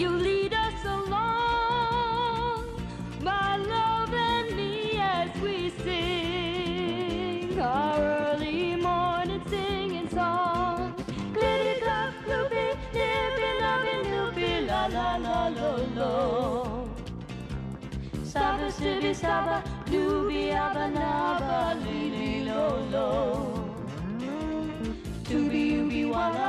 You 0.00 0.08
lead 0.08 0.54
us 0.54 0.82
along, 0.82 2.64
my 3.22 3.56
love 3.58 4.14
and 4.14 4.56
me, 4.56 4.96
as 4.98 5.28
we 5.42 5.68
sing 5.84 7.60
our 7.60 7.98
early 8.00 8.76
morning 8.76 9.42
singing 9.50 10.08
song. 10.08 10.94
Glitty 11.34 11.74
clop, 11.82 12.14
loopy, 12.26 12.64
nippy, 12.94 13.50
loving, 13.60 14.04
loopy, 14.14 14.50
la 14.68 14.86
la 14.86 15.16
la 15.16 15.48
lo 15.48 15.72
lo. 15.94 16.14
Saba, 18.24 18.70
sibby, 18.72 19.12
saba, 19.14 19.62
doobie, 19.84 20.54
abba, 20.54 20.88
naba, 20.88 21.74
lily, 21.84 22.44
lo 22.48 22.64
lo. 22.90 23.08
Doobie, 25.28 25.76
ooby, 25.82 26.02
walla, 26.10 26.48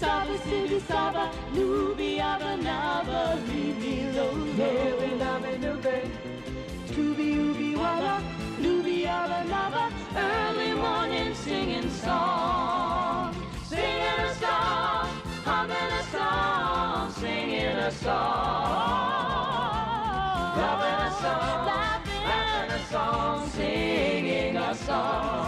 Saba, 0.00 0.38
Sidi, 0.44 0.80
Saba, 0.80 1.30
Nubi, 1.52 2.18
Abba, 2.20 2.56
Naba, 2.56 3.38
Libi, 3.46 4.10
Lo, 4.14 4.32
Lo, 4.32 5.16
Naba, 5.18 5.58
Nube. 5.58 6.10
Tubi, 6.86 7.36
Ubi, 7.36 7.76
Walla, 7.76 8.22
Nubi, 8.62 9.04
Abba, 9.04 9.44
Naba, 9.44 9.92
early 10.16 10.72
morning 10.72 11.34
singing 11.34 11.90
song. 11.90 13.34
Singing 13.68 14.20
a 14.24 14.34
song, 14.36 15.06
humming 15.44 15.92
a 16.00 16.02
song, 16.04 17.12
singing 17.12 17.76
a 17.76 17.90
song. 17.90 18.16
Loving 20.56 21.00
a 21.08 21.10
song, 21.20 21.66
laughing 21.68 22.70
a 22.70 22.78
song, 22.90 23.48
singing 23.50 24.56
a 24.56 24.74
song. 24.74 25.39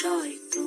Sajtó. 0.00 0.66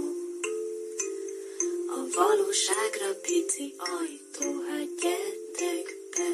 A 1.98 2.00
valóságra 2.18 3.20
pici 3.22 3.74
ajtó, 3.78 4.48
hát 4.70 4.88
gyertek 5.02 5.88
be. 6.12 6.30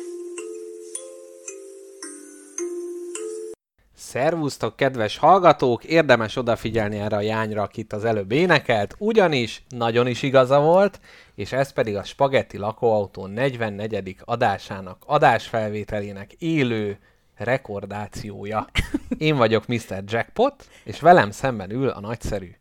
Szervusztok, 3.96 4.76
kedves 4.76 5.18
hallgatók! 5.18 5.84
Érdemes 5.84 6.36
odafigyelni 6.36 7.00
erre 7.00 7.16
a 7.16 7.22
jányra, 7.22 7.62
akit 7.62 7.94
az 7.94 8.06
előbb 8.06 8.32
énekelt, 8.32 8.96
ugyanis 8.98 9.64
nagyon 9.70 10.08
is 10.08 10.24
igaza 10.24 10.60
volt, 10.60 11.00
és 11.36 11.52
ez 11.52 11.74
pedig 11.74 11.96
a 11.96 12.04
Spagetti 12.04 12.58
lakóautó 12.58 13.26
44. 13.26 14.16
adásának, 14.26 15.04
adásfelvételének 15.06 16.34
élő 16.34 17.00
rekordációja. 17.36 18.68
Én 19.18 19.36
vagyok 19.36 19.68
Mr. 19.68 20.04
Jackpot, 20.06 20.68
és 20.84 21.00
velem 21.00 21.32
szemben 21.32 21.72
ül 21.72 21.88
a 21.88 22.00
nagyszerű 22.00 22.60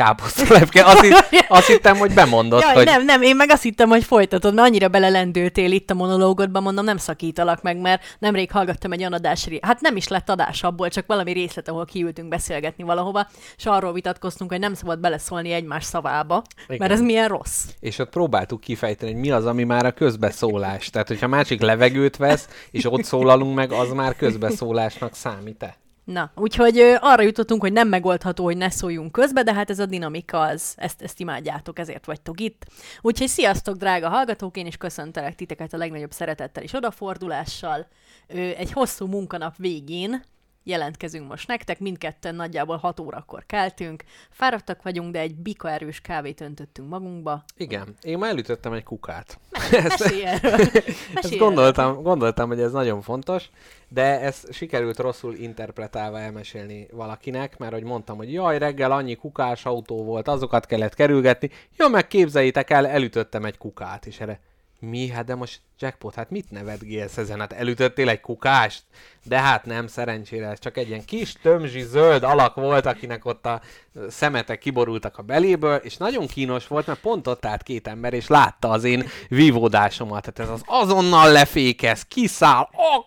káposztalepke. 0.00 0.84
Azt, 0.84 1.00
hitt, 1.00 1.24
azt 1.48 1.66
hittem, 1.66 1.96
hogy 1.96 2.14
bemondott, 2.14 2.62
Jaj, 2.62 2.74
hogy... 2.74 2.84
nem, 2.84 3.04
nem, 3.04 3.22
én 3.22 3.36
meg 3.36 3.50
azt 3.50 3.62
hittem, 3.62 3.88
hogy 3.88 4.04
folytatod, 4.04 4.54
mert 4.54 4.68
annyira 4.68 4.88
belelendültél 4.88 5.72
itt 5.72 5.90
a 5.90 5.94
monológodban, 5.94 6.62
mondom, 6.62 6.84
nem 6.84 6.96
szakítalak 6.96 7.62
meg, 7.62 7.80
mert 7.80 8.16
nemrég 8.18 8.50
hallgattam 8.50 8.92
egy 8.92 8.98
olyan 8.98 9.12
adás, 9.12 9.48
hát 9.60 9.80
nem 9.80 9.96
is 9.96 10.08
lett 10.08 10.28
adás 10.28 10.62
abból, 10.62 10.88
csak 10.88 11.06
valami 11.06 11.32
részlet, 11.32 11.68
ahol 11.68 11.84
kiültünk 11.84 12.28
beszélgetni 12.28 12.84
valahova, 12.84 13.28
és 13.56 13.66
arról 13.66 13.92
vitatkoztunk, 13.92 14.50
hogy 14.50 14.60
nem 14.60 14.74
szabad 14.74 14.98
beleszólni 14.98 15.52
egymás 15.52 15.84
szavába, 15.84 16.42
Igen. 16.64 16.76
mert 16.78 16.92
ez 16.92 17.00
milyen 17.00 17.28
rossz. 17.28 17.64
és 17.80 17.98
ott 17.98 18.10
próbáltuk 18.10 18.60
kifejteni, 18.60 19.12
hogy 19.12 19.20
mi 19.20 19.30
az, 19.30 19.46
ami 19.46 19.64
már 19.64 19.86
a 19.86 19.92
közbeszólás. 19.92 20.90
Tehát, 20.90 21.08
hogyha 21.08 21.28
másik 21.28 21.60
levegőt 21.60 22.16
vesz, 22.16 22.48
és 22.70 22.92
ott 22.92 23.04
szólalunk 23.04 23.54
meg, 23.54 23.72
az 23.72 23.92
már 23.92 24.16
közbeszólásnak 24.16 25.14
számít-e? 25.14 25.76
Na, 26.12 26.30
úgyhogy 26.36 26.78
ö, 26.78 26.94
arra 27.00 27.22
jutottunk, 27.22 27.60
hogy 27.60 27.72
nem 27.72 27.88
megoldható, 27.88 28.44
hogy 28.44 28.56
ne 28.56 28.70
szóljunk 28.70 29.12
közbe, 29.12 29.42
de 29.42 29.54
hát 29.54 29.70
ez 29.70 29.78
a 29.78 29.86
dinamika 29.86 30.40
az, 30.40 30.74
ezt, 30.76 31.02
ezt 31.02 31.20
imádjátok, 31.20 31.78
ezért 31.78 32.06
vagytok 32.06 32.40
itt. 32.40 32.66
Úgyhogy 33.00 33.28
sziasztok, 33.28 33.76
drága 33.76 34.08
hallgatók, 34.08 34.56
én 34.56 34.66
is 34.66 34.76
köszöntelek 34.76 35.34
titeket 35.34 35.72
a 35.72 35.76
legnagyobb 35.76 36.10
szeretettel 36.10 36.62
és 36.62 36.72
odafordulással. 36.72 37.86
Ö, 38.28 38.38
egy 38.38 38.72
hosszú 38.72 39.06
munkanap 39.06 39.56
végén 39.56 40.22
jelentkezünk 40.62 41.28
most 41.28 41.48
nektek, 41.48 41.78
mindketten 41.78 42.34
nagyjából 42.34 42.76
6 42.76 43.00
órakor 43.00 43.46
keltünk, 43.46 44.04
fáradtak 44.30 44.82
vagyunk, 44.82 45.12
de 45.12 45.20
egy 45.20 45.34
bika 45.34 45.70
erős 45.70 46.00
kávét 46.00 46.40
öntöttünk 46.40 46.88
magunkba. 46.88 47.44
Igen, 47.56 47.94
én 48.02 48.18
már 48.18 48.30
elütöttem 48.30 48.72
egy 48.72 48.84
kukát. 48.84 49.38
Mesélj 49.70 50.24
erről! 50.26 50.52
Ezt 50.60 51.14
Mesélj 51.14 51.38
gondoltam, 51.38 52.02
gondoltam, 52.02 52.48
hogy 52.48 52.60
ez 52.60 52.72
nagyon 52.72 53.02
fontos, 53.02 53.50
de 53.88 54.20
ezt 54.20 54.52
sikerült 54.52 54.98
rosszul 54.98 55.34
interpretálva 55.34 56.20
elmesélni 56.20 56.86
valakinek, 56.92 57.58
mert 57.58 57.72
hogy 57.72 57.84
mondtam, 57.84 58.16
hogy 58.16 58.32
jaj, 58.32 58.58
reggel 58.58 58.92
annyi 58.92 59.14
kukás 59.14 59.64
autó 59.64 60.04
volt, 60.04 60.28
azokat 60.28 60.66
kellett 60.66 60.94
kerülgetni. 60.94 61.50
Jó, 61.76 61.88
meg 61.88 62.06
képzeljétek 62.06 62.70
el, 62.70 62.86
elütöttem 62.86 63.44
egy 63.44 63.58
kukát, 63.58 64.06
és 64.06 64.20
erre 64.20 64.40
mi? 64.80 65.08
Hát 65.08 65.24
de 65.24 65.34
most 65.34 65.60
jackpot, 65.78 66.14
hát 66.14 66.30
mit 66.30 66.50
nevetgélsz 66.50 67.16
ezen? 67.16 67.40
Hát 67.40 67.52
elütöttél 67.52 68.08
egy 68.08 68.20
kukást? 68.20 68.82
De 69.22 69.40
hát 69.40 69.64
nem, 69.64 69.86
szerencsére 69.86 70.48
ez 70.48 70.58
csak 70.58 70.76
egy 70.76 70.88
ilyen 70.88 71.04
kis 71.04 71.32
tömzsi 71.32 71.82
zöld 71.82 72.22
alak 72.22 72.54
volt, 72.54 72.86
akinek 72.86 73.24
ott 73.24 73.46
a 73.46 73.60
szemetek 74.08 74.58
kiborultak 74.58 75.18
a 75.18 75.22
beléből, 75.22 75.76
és 75.76 75.96
nagyon 75.96 76.26
kínos 76.26 76.66
volt, 76.66 76.86
mert 76.86 77.00
pont 77.00 77.26
ott 77.26 77.44
állt 77.44 77.62
két 77.62 77.88
ember, 77.88 78.12
és 78.12 78.26
látta 78.26 78.70
az 78.70 78.84
én 78.84 79.08
vívódásomat. 79.28 80.32
Tehát 80.32 80.50
ez 80.50 80.60
az 80.60 80.62
azonnal 80.66 81.32
lefékez, 81.32 82.02
kiszáll, 82.02 82.68
ok, 82.72 83.06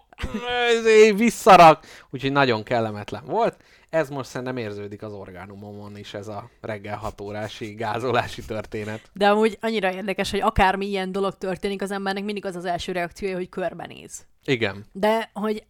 ezért 0.78 1.18
visszarak, 1.18 1.86
úgyhogy 2.10 2.32
nagyon 2.32 2.64
kellemetlen 2.64 3.26
volt. 3.26 3.58
Ez 3.94 4.10
most 4.10 4.30
szerintem 4.30 4.58
érződik 4.58 5.02
az 5.04 5.14
orgánumomon 5.14 5.98
is, 5.98 6.14
ez 6.14 6.28
a 6.28 6.50
reggel 6.62 6.98
6 6.98 7.22
órási 7.22 7.74
gázolási 7.74 8.46
történet. 8.46 9.10
De 9.14 9.30
amúgy 9.30 9.58
annyira 9.62 9.92
érdekes, 9.94 10.32
hogy 10.32 10.40
akármi 10.40 10.86
ilyen 10.86 11.12
dolog 11.12 11.38
történik, 11.38 11.82
az 11.82 11.92
embernek 11.92 12.24
mindig 12.24 12.46
az 12.46 12.56
az 12.56 12.66
első 12.66 12.92
reakciója, 12.92 13.36
hogy 13.36 13.50
körbenéz. 13.50 14.26
Igen. 14.46 14.86
De 14.92 15.30
hogy 15.34 15.64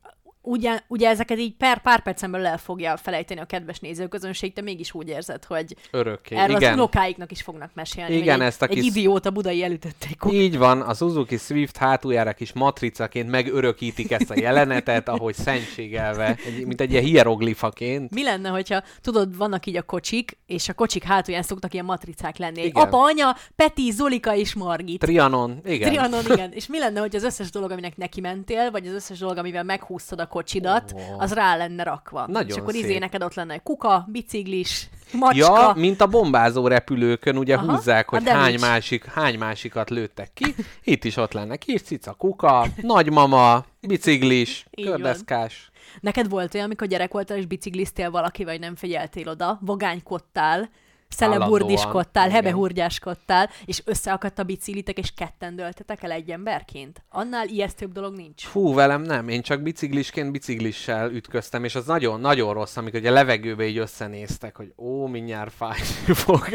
ugye, 0.46 0.80
ugye 0.88 1.10
ezeket 1.10 1.38
így 1.40 1.54
per 1.56 1.82
pár 1.82 2.02
percen 2.04 2.32
belül 2.32 2.46
el 2.46 2.58
fogja 2.58 2.98
felejteni 2.98 3.40
a 3.40 3.46
kedves 3.46 3.80
nézőközönség, 3.80 4.54
de 4.54 4.62
mégis 4.62 4.94
úgy 4.94 5.08
érzed, 5.08 5.44
hogy 5.44 5.76
Örökké. 5.92 6.36
erről 6.36 6.56
az 6.56 6.62
Igen. 6.62 6.74
unokáiknak 6.74 7.32
is 7.32 7.42
fognak 7.42 7.72
mesélni. 7.74 8.16
Igen, 8.16 8.42
ezt 8.42 8.62
a 8.62 8.66
egy, 8.66 8.78
egy 8.78 8.84
kis- 8.84 8.96
idióta 8.96 9.30
budai 9.32 9.64
elütött 9.64 10.06
egy 10.10 10.18
kuk- 10.18 10.34
Így 10.34 10.58
van, 10.58 10.82
a 10.82 10.94
Suzuki 10.94 11.38
Swift 11.38 11.78
hátuljára 11.78 12.34
kis 12.34 12.54
matricaként 12.54 13.30
megörökítik 13.30 14.12
ezt 14.12 14.30
a 14.30 14.40
jelenetet, 14.40 15.08
ahogy 15.10 15.34
szentségelve, 15.36 16.38
egy, 16.46 16.66
mint 16.66 16.82
egy 16.82 16.92
ilyen 16.92 17.04
hieroglifaként. 17.04 18.14
Mi 18.14 18.24
lenne, 18.24 18.50
hogyha 18.50 18.84
tudod, 19.02 19.38
vannak 19.38 19.66
így 19.66 19.78
a 19.78 19.82
kocsik, 19.82 20.38
és 20.46 20.70
a 20.70 20.74
kocsik 20.74 21.04
hátulján 21.04 21.44
szoktak 21.44 21.74
ilyen 21.74 21.86
matricák 21.86 22.38
lenni. 22.38 22.60
Egy 22.60 22.66
Igen. 22.66 22.84
apa, 22.84 22.98
anya, 23.04 23.36
Peti, 23.56 23.92
Zolika 23.92 24.36
és 24.36 24.54
Margit. 24.54 25.00
Trianon, 25.00 25.62
igen. 25.66 25.90
Trianon, 25.90 26.24
igen. 26.32 26.52
És 26.52 26.68
mi 26.68 26.80
lenne, 26.80 27.00
hogy 27.00 27.16
az 27.16 27.24
összes 27.24 27.50
dolog, 27.52 27.72
aminek 27.72 27.98
neki 27.98 28.22
mentél, 28.22 28.72
vagy 28.72 28.88
az 28.88 28.94
összes 28.94 29.20
dolog, 29.20 29.38
amivel 29.38 29.64
meghúztad 29.64 30.20
a 30.20 30.28
kocsidat, 30.34 30.94
Ó. 30.96 31.20
az 31.20 31.34
rá 31.34 31.56
lenne 31.56 31.84
rakva. 31.84 32.28
Nagyon 32.28 32.50
és 32.50 32.56
akkor 32.56 32.74
szép. 32.74 32.84
izé 32.84 32.98
neked 32.98 33.24
ott 33.24 33.34
lenne 33.34 33.54
egy 33.54 33.64
kuka, 33.64 34.06
biciklis, 34.12 34.90
macska. 35.12 35.38
Ja, 35.38 35.74
mint 35.76 36.02
a 36.02 36.08
bombázó 36.08 36.68
repülőkön, 36.68 37.38
ugye 37.38 37.56
Aha, 37.56 37.72
húzzák, 37.72 38.10
hogy 38.10 38.30
hány, 38.30 38.60
másik, 38.60 39.06
hány 39.06 39.38
másikat 39.38 39.90
lőttek 39.90 40.34
ki. 40.34 40.56
Itt 40.84 41.04
is 41.04 41.18
ott 41.18 41.34
lenne 41.34 41.56
kis 41.56 41.82
cica, 41.82 42.14
kuka, 42.14 42.66
nagymama, 42.82 43.66
biciklis, 43.88 44.66
kördeszkás. 44.86 45.72
Neked 46.00 46.30
volt 46.30 46.54
olyan, 46.54 46.66
amikor 46.66 46.88
gyerek 46.88 47.12
voltál, 47.12 47.38
és 47.38 47.46
bicikliztél 47.46 48.12
valaki, 48.12 48.44
vagy 48.44 48.60
nem 48.60 48.76
figyeltél 48.76 49.28
oda, 49.28 49.60
vagánykodtál, 49.62 50.70
szeleburdiskodtál, 51.14 52.28
igen. 52.28 52.36
hebehurgyáskodtál, 52.36 53.50
és 53.66 53.82
összeakadt 53.86 54.40
a 54.40 54.44
biciklitek, 54.44 54.98
és 54.98 55.14
ketten 55.14 55.56
döltetek 55.56 56.04
el 56.04 56.12
egy 56.12 56.30
emberként? 56.30 57.04
Annál 57.10 57.48
ijesztőbb 57.48 57.92
dolog 57.92 58.16
nincs. 58.16 58.44
Fú, 58.44 58.74
velem 58.74 59.02
nem, 59.02 59.28
én 59.28 59.42
csak 59.42 59.62
biciklisként 59.62 60.32
biciklissel 60.32 61.12
ütköztem, 61.12 61.64
és 61.64 61.76
az 61.76 61.86
nagyon-nagyon 61.86 62.54
rossz, 62.54 62.78
amikor 62.78 63.06
a 63.06 63.12
levegőbe 63.12 63.66
így 63.66 63.78
összenéztek, 63.78 64.56
hogy 64.56 64.74
ó, 64.78 65.08
mindjárt 65.08 65.54
fájni 65.54 66.14
fog. 66.14 66.48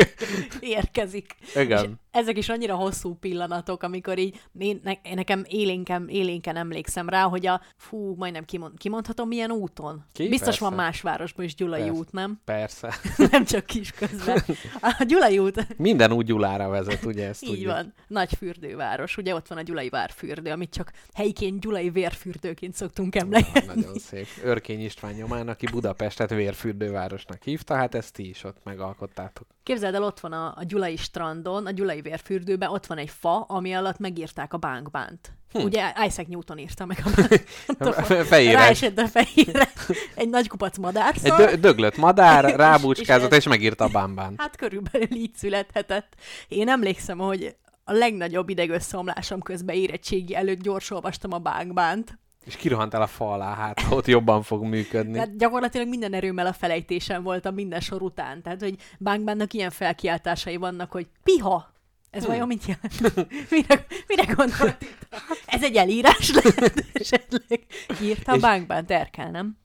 Érkezik. 0.60 1.36
Igen. 1.54 1.84
És 1.84 1.90
ezek 2.18 2.38
is 2.38 2.48
annyira 2.48 2.74
hosszú 2.74 3.14
pillanatok, 3.14 3.82
amikor 3.82 4.18
így 4.18 4.40
én, 4.58 4.80
ne, 4.84 5.14
nekem 5.14 5.42
élénken, 5.46 6.08
élénken 6.08 6.56
emlékszem 6.56 7.08
rá, 7.08 7.22
hogy 7.22 7.46
a 7.46 7.60
fú, 7.76 8.14
majdnem 8.14 8.44
kimond, 8.44 8.78
kimondhatom 8.78 9.28
milyen 9.28 9.50
úton. 9.50 10.04
Ki? 10.12 10.28
Biztos 10.28 10.58
van 10.58 10.68
Persze. 10.70 10.84
más 10.84 11.00
városban 11.00 11.44
is 11.44 11.54
Gyulai 11.54 11.80
Persze. 11.80 11.98
út, 11.98 12.12
nem? 12.12 12.40
Persze. 12.44 12.94
nem 13.30 13.44
csak 13.44 13.66
kis 13.66 13.90
közben. 13.90 14.42
A 14.80 15.04
Gyulai 15.06 15.38
út 15.38 15.76
Minden 15.76 16.12
úgy 16.12 16.26
Gyulára 16.26 16.68
vezet, 16.68 17.04
ugye 17.04 17.28
ezt 17.28 17.42
Így 17.42 17.48
tudjuk. 17.48 17.72
van. 17.72 17.94
Nagy 18.06 18.34
fürdőváros. 18.36 19.16
Ugye 19.16 19.34
ott 19.34 19.48
van 19.48 19.58
a 19.58 19.62
Gyulai 19.62 19.88
várfürdő, 19.88 20.50
amit 20.50 20.70
csak 20.70 20.92
helyiként 21.12 21.60
Gyulai 21.60 21.90
vérfürdőként 21.90 22.74
szoktunk 22.74 23.14
emlegetni. 23.16 23.74
Nagyon 23.74 23.94
szép. 23.94 24.26
Örkény 24.42 24.80
István 24.84 25.14
nyomán, 25.14 25.48
aki 25.48 25.66
Budapestet 25.66 26.30
vérfürdővárosnak 26.30 27.42
hívta, 27.42 27.74
hát 27.74 27.94
ezt 27.94 28.12
ti 28.12 28.28
is 28.28 28.44
ott 28.44 28.56
megalkottátok. 28.64 29.46
Képzeld 29.62 29.94
el, 29.94 30.02
ott 30.02 30.20
van 30.20 30.32
a, 30.32 30.54
a 30.56 30.64
Gyulai 30.64 30.96
strandon, 30.96 31.66
a 31.66 31.70
Gyulai 31.70 32.00
vérfürdőben, 32.08 32.70
ott 32.70 32.86
van 32.86 32.98
egy 32.98 33.10
fa, 33.10 33.40
ami 33.40 33.74
alatt 33.74 33.98
megírták 33.98 34.52
a 34.52 34.56
bánkbánt. 34.56 35.32
Hm. 35.52 35.60
Ugye 35.60 35.92
Isaac 36.06 36.28
Newton 36.28 36.58
írta 36.58 36.86
meg 36.86 37.02
a 37.04 37.10
bánkbánt. 37.78 38.26
Fejére. 38.26 38.52
Ráesett 38.52 38.98
a 38.98 39.06
fejére. 39.06 39.68
Egy 40.14 40.28
nagy 40.28 40.48
kupac 40.48 40.78
madár. 40.78 41.14
Egy 41.22 41.32
dö- 41.32 41.60
döglött 41.60 41.96
madár, 41.96 42.44
rábúcskázott, 42.56 43.30
És 43.32 43.36
és 43.36 43.46
megírta 43.48 43.84
a 43.84 43.88
bámbán. 43.88 44.34
Hát 44.36 44.56
körülbelül 44.56 45.12
így 45.12 45.34
születhetett. 45.34 46.14
Én 46.48 46.68
emlékszem, 46.68 47.18
hogy 47.18 47.56
a 47.84 47.92
legnagyobb 47.92 48.48
idegösszeomlásom 48.48 49.40
közben 49.40 49.76
érettségi 49.76 50.34
előtt 50.34 50.62
gyors 50.62 50.90
olvastam 50.90 51.32
a 51.32 51.38
bánkbánt. 51.38 52.18
És 52.44 52.56
kirohantál 52.56 53.02
a 53.02 53.06
fa 53.06 53.32
alá, 53.32 53.54
hát 53.54 53.80
ott 53.90 54.06
jobban 54.06 54.42
fog 54.42 54.64
működni. 54.64 55.12
Tehát 55.12 55.36
gyakorlatilag 55.36 55.88
minden 55.88 56.12
erőmmel 56.12 56.46
a 56.46 56.52
felejtésen 56.52 57.22
voltam 57.22 57.54
minden 57.54 57.80
sor 57.80 58.02
után. 58.02 58.42
Tehát, 58.42 58.60
hogy 58.60 58.74
Bánkbánnak 58.98 59.52
ilyen 59.52 59.70
felkiáltásai 59.70 60.56
vannak, 60.56 60.92
hogy 60.92 61.06
piha! 61.22 61.76
Ez 62.10 62.22
Hmm. 62.22 62.30
vajon 62.32 62.46
mit 62.46 62.64
jelent? 62.66 63.28
mire, 63.50 63.86
mire 64.06 64.24
gondolt? 64.34 64.76
itt? 64.82 65.06
Ez 65.46 65.62
egy 65.62 65.76
elírás 65.76 66.32
lehet 66.32 66.84
esetleg. 66.92 67.60
Írta 68.02 68.32
a 68.32 68.36
Bánkbán 68.38 68.86
terkel, 68.86 69.30
nem? 69.30 69.56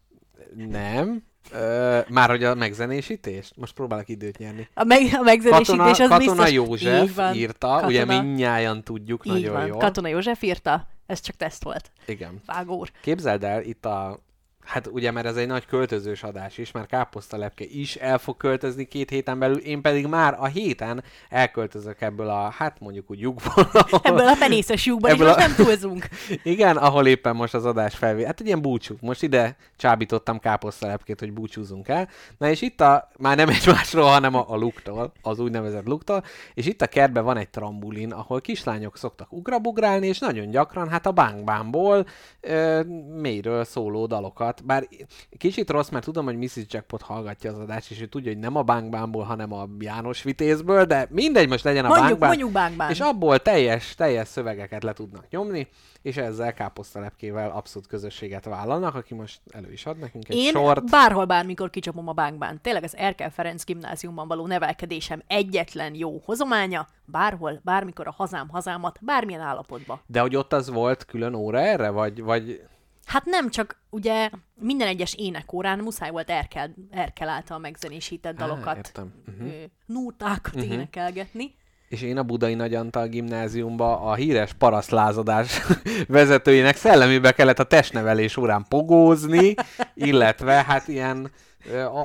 Nem. 0.56 1.24
Ö, 1.52 2.00
már 2.10 2.30
hogy 2.30 2.44
a 2.44 2.56
megzenésítést? 2.56 3.56
Most 3.56 3.74
próbálok 3.74 4.10
időt 4.10 4.38
nyerni. 4.38 4.68
A, 4.74 4.84
meg, 4.84 5.02
a 5.14 5.22
megzenésítés 5.22 5.68
Katona, 5.68 5.90
az 5.90 5.98
Katona 5.98 6.18
biztos... 6.18 6.52
József 6.52 7.16
van. 7.16 7.36
írta, 7.36 7.68
Katona, 7.68 7.88
ugye 7.88 8.06
mindnyájan 8.06 8.84
tudjuk 8.84 9.26
Így 9.26 9.32
nagyon 9.32 9.54
van. 9.54 9.68
jól. 9.68 9.78
Katona 9.78 10.08
József 10.08 10.42
írta. 10.42 10.88
Ez 11.06 11.20
csak 11.22 11.36
teszt 11.36 11.64
volt. 11.64 11.92
Igen. 12.06 12.42
Vágór. 12.46 12.92
Képzeld 13.02 13.44
el, 13.44 13.62
itt 13.64 13.86
a... 13.86 14.20
Hát 14.66 14.88
ugye, 14.88 15.12
mert 15.12 15.26
ez 15.26 15.36
egy 15.36 15.48
nagy 15.48 15.66
költözős 15.66 16.24
adás 16.24 16.58
is, 16.58 16.72
mert 16.72 16.88
Káposztalepke 16.88 17.66
is 17.66 17.96
el 17.96 18.18
fog 18.18 18.38
költözni 18.38 18.86
két 18.86 19.10
héten 19.10 19.40
belül, 19.40 19.58
én 19.58 19.82
pedig 19.82 20.08
már 20.08 20.36
a 20.40 20.46
héten 20.46 21.04
elköltözök 21.30 22.02
ebből 22.02 22.30
a, 22.30 22.50
hát 22.50 22.80
mondjuk 22.80 23.12
úgy 23.12 23.20
lyukból. 23.20 23.54
ahol- 23.74 24.06
Ebből 24.08 24.28
a 24.28 24.36
penészes 24.40 24.86
lyukban, 24.86 25.10
és 25.12 25.16
Ebből 25.16 25.28
most 25.34 25.40
a- 25.40 25.48
nem 25.48 25.56
túlzunk. 25.56 26.08
Igen, 26.44 26.78
ahol 26.78 27.08
éppen 27.08 27.36
most 27.36 27.54
az 27.54 27.66
adás 27.66 27.96
felvé. 27.96 28.24
Hát 28.26 28.40
egy 28.40 28.46
ilyen 28.46 28.62
búcsú. 28.62 28.96
Most 29.02 29.24
ide 29.24 29.56
csábítottam 29.78 30.40
káposztalepkét, 30.40 31.20
hogy 31.20 31.34
búcsúzunk 31.34 31.88
el. 31.88 32.10
Na 32.38 32.50
és 32.50 32.62
itt 32.62 32.82
a, 32.82 33.10
már 33.18 33.36
nem 33.36 33.50
egymásról, 33.50 34.06
hanem 34.10 34.36
a, 34.36 34.46
a 34.48 34.56
luktól, 34.56 35.12
az 35.22 35.40
úgynevezett 35.40 35.86
luktól, 35.86 36.24
és 36.54 36.66
itt 36.66 36.82
a 36.82 36.88
kertben 36.88 37.24
van 37.24 37.38
egy 37.38 37.50
trambulin, 37.50 38.12
ahol 38.12 38.42
kislányok 38.42 38.98
szoktak 38.98 39.32
ugrabugrálni, 39.34 40.08
és 40.08 40.20
nagyon 40.20 40.50
gyakran 40.50 40.90
hát 40.90 41.06
a 41.06 41.12
bánkbámból 41.12 42.06
ö, 42.42 42.82
mélyről 43.22 43.64
szóló 43.64 44.06
dalokat. 44.06 44.53
Bár 44.62 44.88
kicsit 45.38 45.70
rossz, 45.70 45.90
mert 45.90 46.04
tudom, 46.06 46.26
hogy 46.26 46.38
Mrs. 46.38 46.66
Jackpot 46.68 47.02
hallgatja 47.02 47.52
az 47.52 47.60
adást, 47.60 47.92
és 47.92 48.02
ő 48.02 48.06
tudja, 48.06 48.32
hogy 48.32 48.40
nem 48.42 48.56
a 48.56 48.62
bánkbámból, 48.64 49.24
hanem 49.24 49.54
a 49.54 49.68
János 49.80 50.24
Vitézből, 50.24 50.86
de 50.86 51.08
mindegy, 51.10 51.50
most 51.50 51.64
legyen 51.64 51.86
a 51.86 51.88
Mondjuk, 51.88 52.08
bánkbám. 52.08 52.30
mondjuk 52.30 52.52
Bánkbán. 52.52 52.90
És 52.90 53.00
abból 53.00 53.40
teljes, 53.40 53.96
teljes 53.96 54.28
szövegeket 54.28 54.84
le 54.84 54.94
tudnak 54.94 55.30
nyomni, 55.30 55.68
és 56.02 56.18
ezzel 56.18 56.54
káposztalepkével 56.54 57.50
abszolút 57.50 57.88
közösséget 57.88 58.46
vállalnak, 58.46 58.96
aki 58.96 59.14
most 59.14 59.42
elő 59.52 59.72
is 59.72 59.86
ad 59.86 59.98
nekünk 59.98 60.30
egy 60.30 60.36
Én 60.36 60.52
sort. 60.52 60.90
bárhol, 60.90 61.26
bármikor 61.26 61.70
kicsapom 61.70 62.08
a 62.08 62.14
bánkbán. 62.14 62.60
Tényleg 62.62 62.84
az 62.84 62.96
Erkel 62.96 63.32
Ferenc 63.32 63.64
gimnáziumban 63.64 64.28
való 64.28 64.48
nevelkedésem 64.48 65.22
egyetlen 65.28 65.96
jó 65.96 66.22
hozománya, 66.26 66.88
bárhol, 67.06 67.62
bármikor 67.64 68.08
a 68.08 68.14
hazám 68.18 68.50
hazámat, 68.50 69.00
bármilyen 69.02 69.42
állapotban. 69.42 70.02
De 70.06 70.22
hogy 70.22 70.36
ott 70.36 70.54
az 70.54 70.70
volt 70.70 71.06
külön 71.06 71.34
óra 71.34 71.60
erre, 71.60 71.90
vagy, 71.90 72.22
vagy 72.22 72.62
Hát 73.06 73.26
nem 73.26 73.50
csak, 73.50 73.82
ugye 73.90 74.30
minden 74.56 74.88
egyes 74.88 75.14
énekórán 75.14 75.80
muszáj 75.80 76.10
volt 76.10 76.30
Erkel, 76.30 76.74
Erkel 76.92 77.30
által 77.30 77.60
megzenésített 77.60 78.42
Á, 78.42 78.48
dalokat, 78.48 78.76
értem. 78.76 79.14
uh-huh. 79.28 79.54
nótákat 79.86 80.56
uh-huh. 80.56 80.72
énekelgetni. 80.72 81.56
és 81.90 82.02
én 82.02 82.18
a 82.18 82.24
Budai 82.24 82.54
Nagy 82.54 82.74
Antal 82.74 83.08
gimnáziumba 83.08 84.02
a 84.02 84.14
híres 84.14 84.54
parasztlázadás 84.54 85.62
vezetőjének 86.08 86.76
szellemébe 86.76 87.32
kellett 87.32 87.60
a 87.60 87.64
testnevelés 87.64 88.38
órán 88.38 88.66
pogózni, 88.70 89.54
illetve 89.94 90.64
hát 90.64 90.88
ilyen 90.88 91.32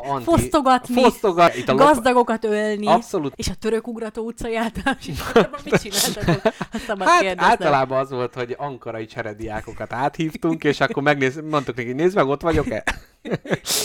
anti... 0.08 0.24
Fosztogatni, 0.24 1.02
Fosztogat, 1.02 1.56
itt 1.56 1.68
a 1.68 1.72
lop- 1.72 1.84
gazdagokat 1.84 2.44
ölni, 2.44 2.86
Abszolút. 2.86 3.32
és 3.36 3.48
a 3.48 3.54
török 3.54 3.86
ugrató 3.86 4.24
utcai 4.24 4.56
általános 4.56 5.06
iskolában 5.06 5.60
mit 5.64 5.80
csináltatok? 5.82 6.52
Hát 6.98 7.20
kérdeznem. 7.20 7.50
általában 7.50 7.98
az 7.98 8.10
volt, 8.10 8.34
hogy 8.34 8.54
ankarai 8.58 9.06
cserediákokat 9.06 9.92
áthívtunk, 9.92 10.64
és 10.64 10.80
akkor 10.80 11.02
megnéz, 11.02 11.40
mondtuk 11.50 11.76
neki, 11.76 11.92
nézd 11.92 12.14
meg, 12.16 12.26
ott 12.26 12.40
vagyok-e? 12.42 12.84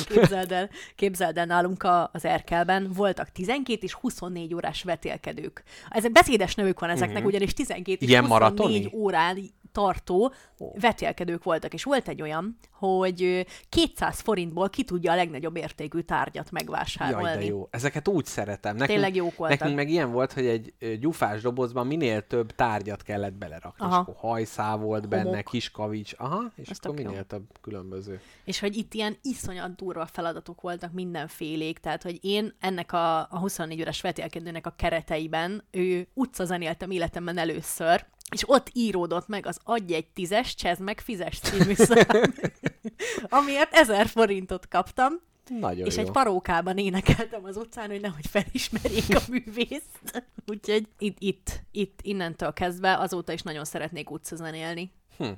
Képzeld 0.09 0.51
el, 0.51 0.69
képzeld 0.95 1.37
el 1.37 1.45
nálunk 1.45 1.83
a, 1.83 2.09
az 2.13 2.25
Erkelben 2.25 2.91
voltak 2.95 3.31
12 3.31 3.79
és 3.81 3.93
24 3.93 4.53
órás 4.53 4.83
vetélkedők. 4.83 5.63
Ezek 5.89 6.11
beszédes 6.11 6.55
nevük 6.55 6.79
van 6.79 6.89
ezeknek, 6.89 7.15
uh-huh. 7.15 7.29
ugyanis 7.29 7.53
12 7.53 7.91
és 7.91 7.97
Mhm. 7.99 8.09
Ilyen 8.09 8.23
24 8.23 8.59
maratoni? 8.59 8.89
órán 8.93 9.37
tartó 9.73 10.33
vetélkedők 10.79 11.43
voltak, 11.43 11.73
és 11.73 11.83
volt 11.83 12.07
egy 12.07 12.21
olyan, 12.21 12.57
hogy 12.71 13.23
ö, 13.23 13.41
200 13.69 14.19
forintból 14.19 14.69
ki 14.69 14.83
tudja 14.83 15.11
a 15.11 15.15
legnagyobb 15.15 15.55
értékű 15.55 15.99
tárgyat 15.99 16.51
megvásárolni. 16.51 17.27
Jaj, 17.27 17.37
de 17.37 17.43
jó. 17.45 17.67
Ezeket 17.71 18.07
úgy 18.07 18.25
szeretem. 18.25 18.71
Nekünk, 18.75 18.89
Tényleg 18.89 19.15
jók 19.15 19.35
voltak. 19.35 19.59
Nekünk 19.59 19.77
meg 19.77 19.89
ilyen 19.89 20.11
volt, 20.11 20.33
hogy 20.33 20.45
egy 20.45 20.73
gyufás 20.99 21.41
dobozban 21.41 21.87
minél 21.87 22.27
több 22.27 22.51
tárgyat 22.55 23.01
kellett 23.03 23.33
belerakni. 23.33 23.85
Aha. 23.85 23.93
És 23.93 23.99
akkor 24.01 24.29
hajszál 24.29 24.77
volt 24.77 25.07
benne, 25.09 25.23
Homok. 25.29 25.43
kis 25.45 25.71
kavics, 25.71 26.13
aha, 26.17 26.51
és 26.55 26.69
Ez 26.69 26.77
akkor 26.81 26.95
tök 26.95 27.03
jó. 27.03 27.09
minél 27.09 27.25
több 27.25 27.43
különböző. 27.61 28.21
És 28.43 28.59
hogy 28.59 28.75
itt 28.77 28.93
ilyen 28.93 29.17
iszonyat 29.21 29.75
durva 29.75 30.05
feladatok 30.05 30.61
voltak 30.61 30.91
mindenfélék, 30.91 31.79
tehát 31.79 32.03
hogy 32.03 32.19
én 32.21 32.53
ennek 32.59 32.93
a, 32.93 33.17
a 33.19 33.37
24 33.39 33.81
óras 33.81 34.01
vetélkedőnek 34.01 34.65
a 34.65 34.73
kereteiben 34.77 35.63
ő 35.71 36.07
utcazenéltem 36.13 36.91
életemben 36.91 37.37
először, 37.37 38.05
és 38.33 38.49
ott 38.49 38.69
íródott 38.73 39.27
meg 39.27 39.45
az 39.45 39.59
adj 39.63 39.93
egy 39.93 40.07
tízes, 40.07 40.55
csezd 40.55 40.81
meg, 40.81 40.99
fizes 40.99 41.39
című 41.39 41.73
szám, 41.73 42.33
amiért 43.39 43.73
ezer 43.73 44.07
forintot 44.07 44.67
kaptam, 44.67 45.13
Nagyon 45.59 45.85
és 45.85 45.95
jó. 45.95 46.01
egy 46.01 46.11
parókában 46.11 46.77
énekeltem 46.77 47.43
az 47.45 47.57
utcán, 47.57 47.89
hogy 47.89 48.01
nehogy 48.01 48.27
felismerjék 48.27 49.15
a 49.15 49.19
művészt. 49.29 50.23
Úgyhogy 50.51 50.87
itt, 50.97 51.17
itt, 51.19 51.61
itt 51.71 51.99
innentől 52.03 52.53
kezdve 52.53 52.97
azóta 52.97 53.33
is 53.33 53.41
nagyon 53.41 53.65
szeretnék 53.65 54.09
utcazenélni. 54.11 54.91
Hm. 55.17 55.29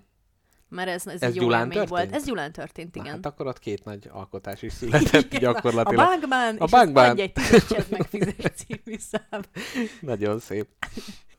mert 0.69 0.89
ez, 0.89 1.07
ez, 1.07 1.21
Ez 1.21 1.29
egy 1.29 1.35
jó 1.35 1.43
Gyulán 1.43 1.61
élmény 1.61 1.77
volt. 1.77 1.89
történt? 1.89 2.15
Ez 2.15 2.25
Gyulán 2.25 2.51
történt, 2.51 2.95
Na, 2.95 3.01
igen. 3.01 3.13
hát 3.13 3.25
akkor 3.25 3.47
ott 3.47 3.59
két 3.59 3.83
nagy 3.83 4.09
alkotás 4.11 4.61
is 4.61 4.73
született 4.79 5.25
Igen, 5.25 5.39
gyakorlatilag. 5.39 6.05
A 6.05 6.09
bankban, 6.09 6.57
A 6.57 6.65
és 6.65 6.71
adj 7.09 7.21
egy 7.21 7.33
tízes 7.33 7.87
megfizet 7.89 8.55
című 8.57 8.97
szám. 8.97 9.41
Nagyon 10.01 10.39
szép. 10.39 10.67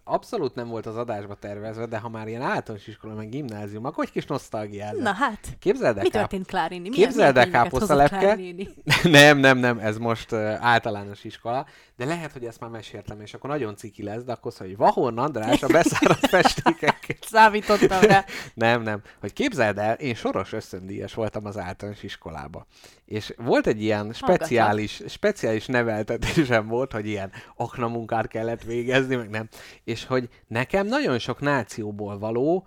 Abszolút 0.09 0.55
nem 0.55 0.69
volt 0.69 0.87
az 0.87 0.97
adásba 0.97 1.35
tervezve, 1.35 1.87
de 1.87 1.99
ha 1.99 2.09
már 2.09 2.29
ilyen 2.29 2.43
általános 2.43 2.87
iskola, 2.87 3.15
meg 3.15 3.29
gimnázium, 3.29 3.85
akkor 3.85 4.05
egy 4.05 4.11
kis 4.11 4.27
nosztalgiázat. 4.27 5.03
Na 5.03 5.13
hát, 5.13 5.39
Képzeld 5.59 5.97
el, 5.97 6.03
mi 6.03 6.09
történt 6.09 6.47
Klárini? 6.47 6.89
Milyen, 6.89 7.09
Képzeld 7.09 7.37
el 7.37 7.51
káposztalepke. 7.51 8.39
Nem, 9.03 9.39
nem, 9.39 9.59
nem, 9.59 9.79
ez 9.79 9.99
most 9.99 10.33
uh, 10.33 10.55
általános 10.61 11.25
iskola, 11.25 11.67
de 11.97 12.05
lehet, 12.05 12.33
hogy 12.33 12.45
ezt 12.45 12.61
már 12.61 12.71
meséltem, 12.71 13.21
és 13.21 13.35
akkor 13.35 13.51
nagyon 13.51 13.77
ciki 13.77 14.03
lesz, 14.03 14.23
de 14.23 14.33
akkor 14.33 14.53
szóval, 14.53 14.67
hogy 14.67 14.77
Vahorn 14.77 15.19
András 15.19 15.63
a 15.63 15.67
beszáradt 15.67 16.27
festékekkel. 16.37 17.17
Számítottam 17.21 18.01
rá. 18.01 18.25
Nem, 18.55 18.83
nem. 18.83 19.03
Hogy 19.21 19.33
képzeld 19.33 19.79
el, 19.79 19.95
én 19.95 20.15
soros 20.15 20.53
ösztöndíjas 20.53 21.15
voltam 21.15 21.47
az 21.47 21.59
általános 21.59 22.03
iskolába. 22.03 22.67
És 23.05 23.35
volt 23.37 23.67
egy 23.67 23.83
ilyen 23.83 24.13
speciális, 24.13 25.03
speciális 25.09 25.67
neveltetésem 25.67 26.67
volt, 26.67 26.93
hogy 26.93 27.07
ilyen 27.07 27.33
aknamunkát 27.57 28.29
kellett 28.29 28.63
végezni, 28.63 29.17
meg 29.17 29.31
nem. 29.31 29.49
És 29.85 29.96
hogy 30.05 30.29
nekem 30.47 30.87
nagyon 30.87 31.19
sok 31.19 31.41
nációból 31.41 32.19
való, 32.19 32.67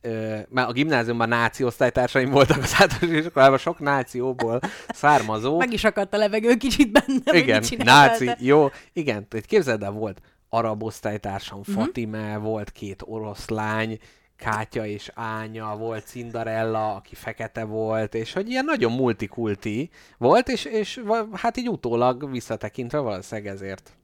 ö, 0.00 0.36
mert 0.48 0.68
a 0.68 0.72
gimnáziumban 0.72 1.28
náci 1.28 1.64
osztálytársaim 1.64 2.30
voltak 2.30 2.62
az 2.62 2.74
általános 2.78 3.24
iskolában, 3.24 3.58
sok 3.58 3.78
nációból 3.78 4.60
származó. 4.88 5.58
Meg 5.58 5.72
is 5.72 5.84
akadt 5.84 6.14
a 6.14 6.16
levegő 6.16 6.54
kicsit 6.56 6.92
benne, 6.92 7.38
Igen, 7.38 7.62
náci, 7.78 8.24
te. 8.24 8.36
jó. 8.40 8.68
Igen, 8.92 9.28
tehát 9.28 9.46
képzeld 9.46 9.82
el, 9.82 9.90
volt 9.90 10.20
arab 10.48 10.82
osztálytársam, 10.82 11.58
Mhm. 11.66 11.78
Fatime, 11.78 12.36
volt 12.36 12.70
két 12.70 13.02
oroszlány, 13.06 13.98
Kátya 14.36 14.86
és 14.86 15.10
Ánya, 15.14 15.76
volt 15.76 16.06
Cinderella, 16.06 16.94
aki 16.94 17.14
fekete 17.14 17.64
volt, 17.64 18.14
és 18.14 18.32
hogy 18.32 18.50
ilyen 18.50 18.64
nagyon 18.64 18.92
multikulti 18.92 19.90
volt, 20.18 20.48
és, 20.48 20.64
és 20.64 21.02
hát 21.32 21.56
így 21.56 21.68
utólag 21.68 22.30
visszatekintve 22.30 22.98
valószínűleg 22.98 23.52
ezért 23.54 23.96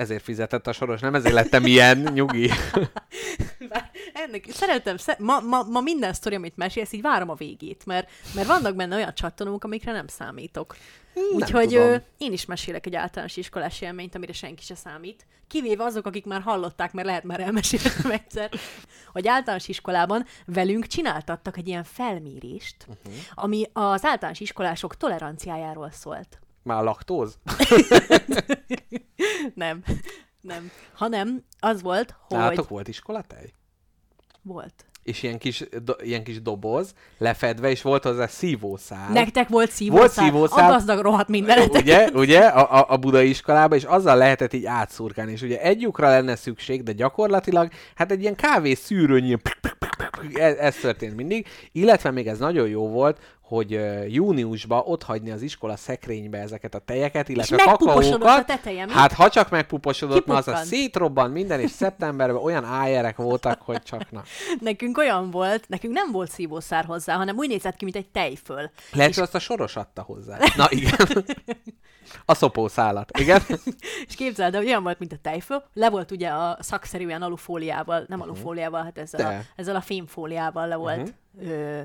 ezért 0.00 0.22
fizetett 0.22 0.66
a 0.66 0.72
soros, 0.72 1.00
nem 1.00 1.14
ezért 1.14 1.34
lettem 1.34 1.66
ilyen, 1.66 1.98
nyugi. 1.98 2.50
Bár 3.70 3.90
Ennek, 4.12 4.44
szeretem, 4.50 4.96
sze- 4.96 5.18
ma, 5.18 5.40
ma, 5.40 5.62
ma 5.62 5.80
minden 5.80 6.12
sztori, 6.12 6.34
amit 6.34 6.56
mesélsz, 6.56 6.92
így 6.92 7.02
várom 7.02 7.30
a 7.30 7.34
végét, 7.34 7.86
mert, 7.86 8.10
mert 8.34 8.46
vannak 8.46 8.76
benne 8.76 8.96
olyan 8.96 9.14
csattanók, 9.14 9.64
amikre 9.64 9.92
nem 9.92 10.06
számítok. 10.06 10.76
Úgyhogy 11.34 11.68
tudom. 11.68 11.98
én 12.18 12.32
is 12.32 12.44
mesélek 12.44 12.86
egy 12.86 12.94
általános 12.94 13.36
iskolás 13.36 13.80
élményt, 13.80 14.14
amire 14.14 14.32
senki 14.32 14.62
se 14.62 14.74
számít. 14.74 15.26
Kivéve 15.46 15.84
azok, 15.84 16.06
akik 16.06 16.26
már 16.26 16.40
hallották, 16.40 16.92
mert 16.92 17.06
lehet 17.06 17.24
már 17.24 17.40
elmeséltem 17.40 18.10
egyszer, 18.20 18.50
hogy 19.12 19.28
általános 19.28 19.68
iskolában 19.68 20.26
velünk 20.46 20.86
csináltattak 20.86 21.56
egy 21.56 21.68
ilyen 21.68 21.84
felmérést, 21.84 22.76
uh-huh. 22.88 23.14
ami 23.34 23.64
az 23.72 24.04
általános 24.04 24.40
iskolások 24.40 24.96
toleranciájáról 24.96 25.90
szólt. 25.90 26.38
Már 26.62 26.82
laktóz? 26.82 27.38
Nem, 29.54 29.82
nem. 30.40 30.70
Hanem 30.92 31.44
az 31.58 31.82
volt, 31.82 32.14
hogy 32.28 32.38
Nálatok 32.38 32.68
volt 32.68 32.88
iskolatej? 32.88 33.52
volt. 34.42 34.84
És 35.02 35.22
ilyen 35.22 35.38
kis, 35.38 35.64
do, 35.84 35.92
ilyen 36.02 36.24
kis 36.24 36.42
doboz, 36.42 36.94
lefedve, 37.18 37.70
és 37.70 37.82
volt 37.82 38.02
hozzá 38.02 38.26
szívószál. 38.26 39.12
Nektek 39.12 39.48
volt 39.48 39.70
szívószál? 39.70 40.00
Volt 40.00 40.12
szívószál. 40.12 40.70
A 40.70 40.72
gazdag 40.72 41.00
rohadt 41.00 41.28
mindenetek. 41.28 41.82
Ugye, 41.82 42.08
ugye, 42.14 42.40
a, 42.40 42.78
a, 42.78 42.86
a 42.88 42.96
budai 42.96 43.28
iskolában, 43.28 43.78
és 43.78 43.84
azzal 43.84 44.16
lehetett 44.16 44.52
így 44.52 44.64
átszurkálni, 44.64 45.32
és 45.32 45.42
ugye 45.42 45.60
egy 45.60 45.80
lyukra 45.80 46.08
lenne 46.08 46.36
szükség, 46.36 46.82
de 46.82 46.92
gyakorlatilag, 46.92 47.72
hát 47.94 48.10
egy 48.10 48.20
ilyen 48.20 48.34
kávé 48.34 48.74
szűrőnyi, 48.74 49.36
ez, 50.34 50.56
ez 50.56 50.76
történt 50.76 51.16
mindig, 51.16 51.46
illetve 51.72 52.10
még 52.10 52.26
ez 52.26 52.38
nagyon 52.38 52.68
jó 52.68 52.88
volt, 52.88 53.18
hogy 53.50 53.80
júniusban 54.08 54.82
ott 54.84 55.02
hagyni 55.02 55.30
az 55.30 55.42
iskola 55.42 55.76
szekrénybe 55.76 56.38
ezeket 56.38 56.74
a 56.74 56.78
tejeket, 56.78 57.28
illetve 57.28 57.56
megpuposodott 57.56 58.20
kakaókat. 58.20 58.50
a 58.50 58.54
teteje, 58.54 58.84
mi? 58.84 58.92
Hát 58.92 59.12
ha 59.12 59.28
csak 59.28 59.50
megpuposodott, 59.50 60.26
mert 60.26 60.46
az 60.46 60.54
a 60.54 60.56
szétrobban 60.56 61.30
minden, 61.30 61.60
és 61.60 61.70
szeptemberben 61.70 62.42
olyan 62.42 62.64
ájerek 62.64 63.16
voltak, 63.16 63.60
hogy 63.62 63.82
csak 63.82 64.10
na. 64.10 64.22
Nekünk 64.60 64.98
olyan 64.98 65.30
volt, 65.30 65.68
nekünk 65.68 65.94
nem 65.94 66.12
volt 66.12 66.30
szívószár 66.30 66.84
hozzá, 66.84 67.16
hanem 67.16 67.36
úgy 67.36 67.48
nézett 67.48 67.76
ki, 67.76 67.84
mint 67.84 67.96
egy 67.96 68.08
tejföl. 68.08 68.70
Lehet, 68.92 69.14
hogy 69.14 69.22
azt 69.22 69.34
a 69.34 69.38
soros 69.38 69.76
adta 69.76 70.02
hozzá. 70.02 70.38
Na 70.56 70.66
igen. 70.70 70.96
A 72.24 72.34
szopószálat, 72.34 73.18
igen. 73.18 73.40
És 74.08 74.14
képzeld, 74.14 74.54
hogy 74.56 74.66
olyan 74.66 74.82
volt, 74.82 74.98
mint 74.98 75.12
a 75.12 75.16
tejföl, 75.22 75.64
le 75.74 75.90
volt 75.90 76.10
ugye 76.10 76.28
a 76.28 76.56
szakszerűen 76.60 77.22
alufóliával, 77.22 78.04
nem 78.08 78.18
Mhm. 78.18 78.28
alufóliával, 78.28 78.82
hát 78.82 78.98
ezzel, 78.98 79.26
a, 79.26 79.28
De. 79.30 79.46
ezzel 79.56 79.76
a 79.76 79.80
fémfóliával 79.80 80.68
le 80.68 80.76
volt 80.76 81.14
ö, 81.42 81.80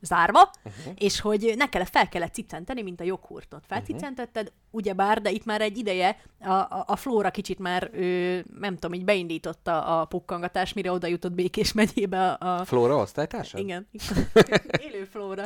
zárva, 0.00 0.50
Mhm. 0.62 0.72
és 0.98 1.20
hogy 1.20 1.54
ne 1.56 1.68
kellett, 1.68 1.88
fel 1.88 2.08
kellett 2.08 2.32
ciccenteni, 2.34 2.82
mint 2.82 3.00
a 3.00 3.04
joghurtot. 3.04 3.64
Felciccentetted, 3.68 4.52
ugyebár, 4.70 5.20
de 5.22 5.30
itt 5.30 5.44
már 5.44 5.60
egy 5.60 5.78
ideje 5.78 6.18
a, 6.40 6.50
a, 6.52 6.84
a 6.86 6.96
Flóra 6.96 7.30
kicsit 7.30 7.58
már, 7.58 7.90
ö, 7.92 8.38
nem 8.60 8.74
tudom, 8.74 8.92
így 8.92 9.04
beindította 9.04 10.00
a 10.00 10.04
pukkangatás, 10.04 10.72
mire 10.72 10.92
oda 10.92 11.06
jutott 11.06 11.32
Békés 11.32 11.72
megyébe 11.72 12.30
a, 12.32 12.60
a 12.60 12.64
Flóra 12.64 12.96
osztálytársad? 12.96 13.60
igen, 13.60 13.88
élő 14.86 15.04
Flóra. 15.04 15.44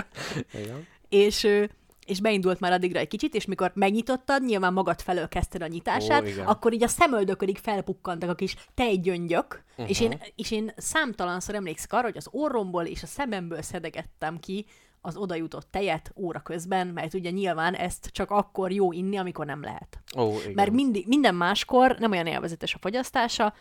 Igen. 0.55 0.87
és, 1.09 1.45
ö, 1.45 1.65
és 2.07 2.21
beindult 2.21 2.61
már 2.61 2.73
addigra 2.73 2.99
egy 2.99 3.09
kicsit, 3.09 3.35
és 3.35 3.45
mikor 3.45 3.73
megnyitottad, 3.75 4.45
nyilván 4.45 4.73
magad 4.73 5.01
felől 5.01 5.29
kezdted 5.29 5.63
a 5.63 5.67
nyitását, 5.67 6.23
Ó, 6.23 6.27
igen. 6.27 6.47
akkor 6.47 6.73
így 6.73 6.83
a 6.83 6.89
szemöldöködig 6.89 7.59
felpukkantak 7.59 8.31
a 8.31 8.35
kis 8.35 8.57
tejgyöngyök, 8.75 9.65
uh-huh. 9.71 9.91
és, 9.91 10.01
én, 10.01 10.21
és 10.37 10.51
én 10.51 10.73
számtalanszor 10.77 11.55
emlékszek 11.55 11.93
arra, 11.93 12.05
hogy 12.05 12.17
az 12.17 12.29
orromból 12.31 12.85
és 12.85 13.03
a 13.03 13.07
szememből 13.07 13.63
szedegettem 13.63 14.39
ki 14.39 14.67
az 15.01 15.17
oda 15.17 15.35
jutott 15.35 15.69
tejet 15.71 16.13
óra 16.17 16.41
közben, 16.41 16.87
mert 16.87 17.15
ugye 17.15 17.31
nyilván 17.31 17.75
ezt 17.75 18.07
csak 18.13 18.31
akkor 18.31 18.73
jó 18.73 18.93
inni, 18.93 19.17
amikor 19.17 19.47
nem 19.47 19.63
lehet. 19.63 19.99
Ó, 20.19 20.39
igen. 20.39 20.53
Mert 20.55 20.71
mindig, 20.71 21.07
minden 21.07 21.35
máskor 21.35 21.97
nem 21.99 22.11
olyan 22.11 22.27
élvezetes 22.27 22.75
a 22.75 22.79
fogyasztása, 22.81 23.55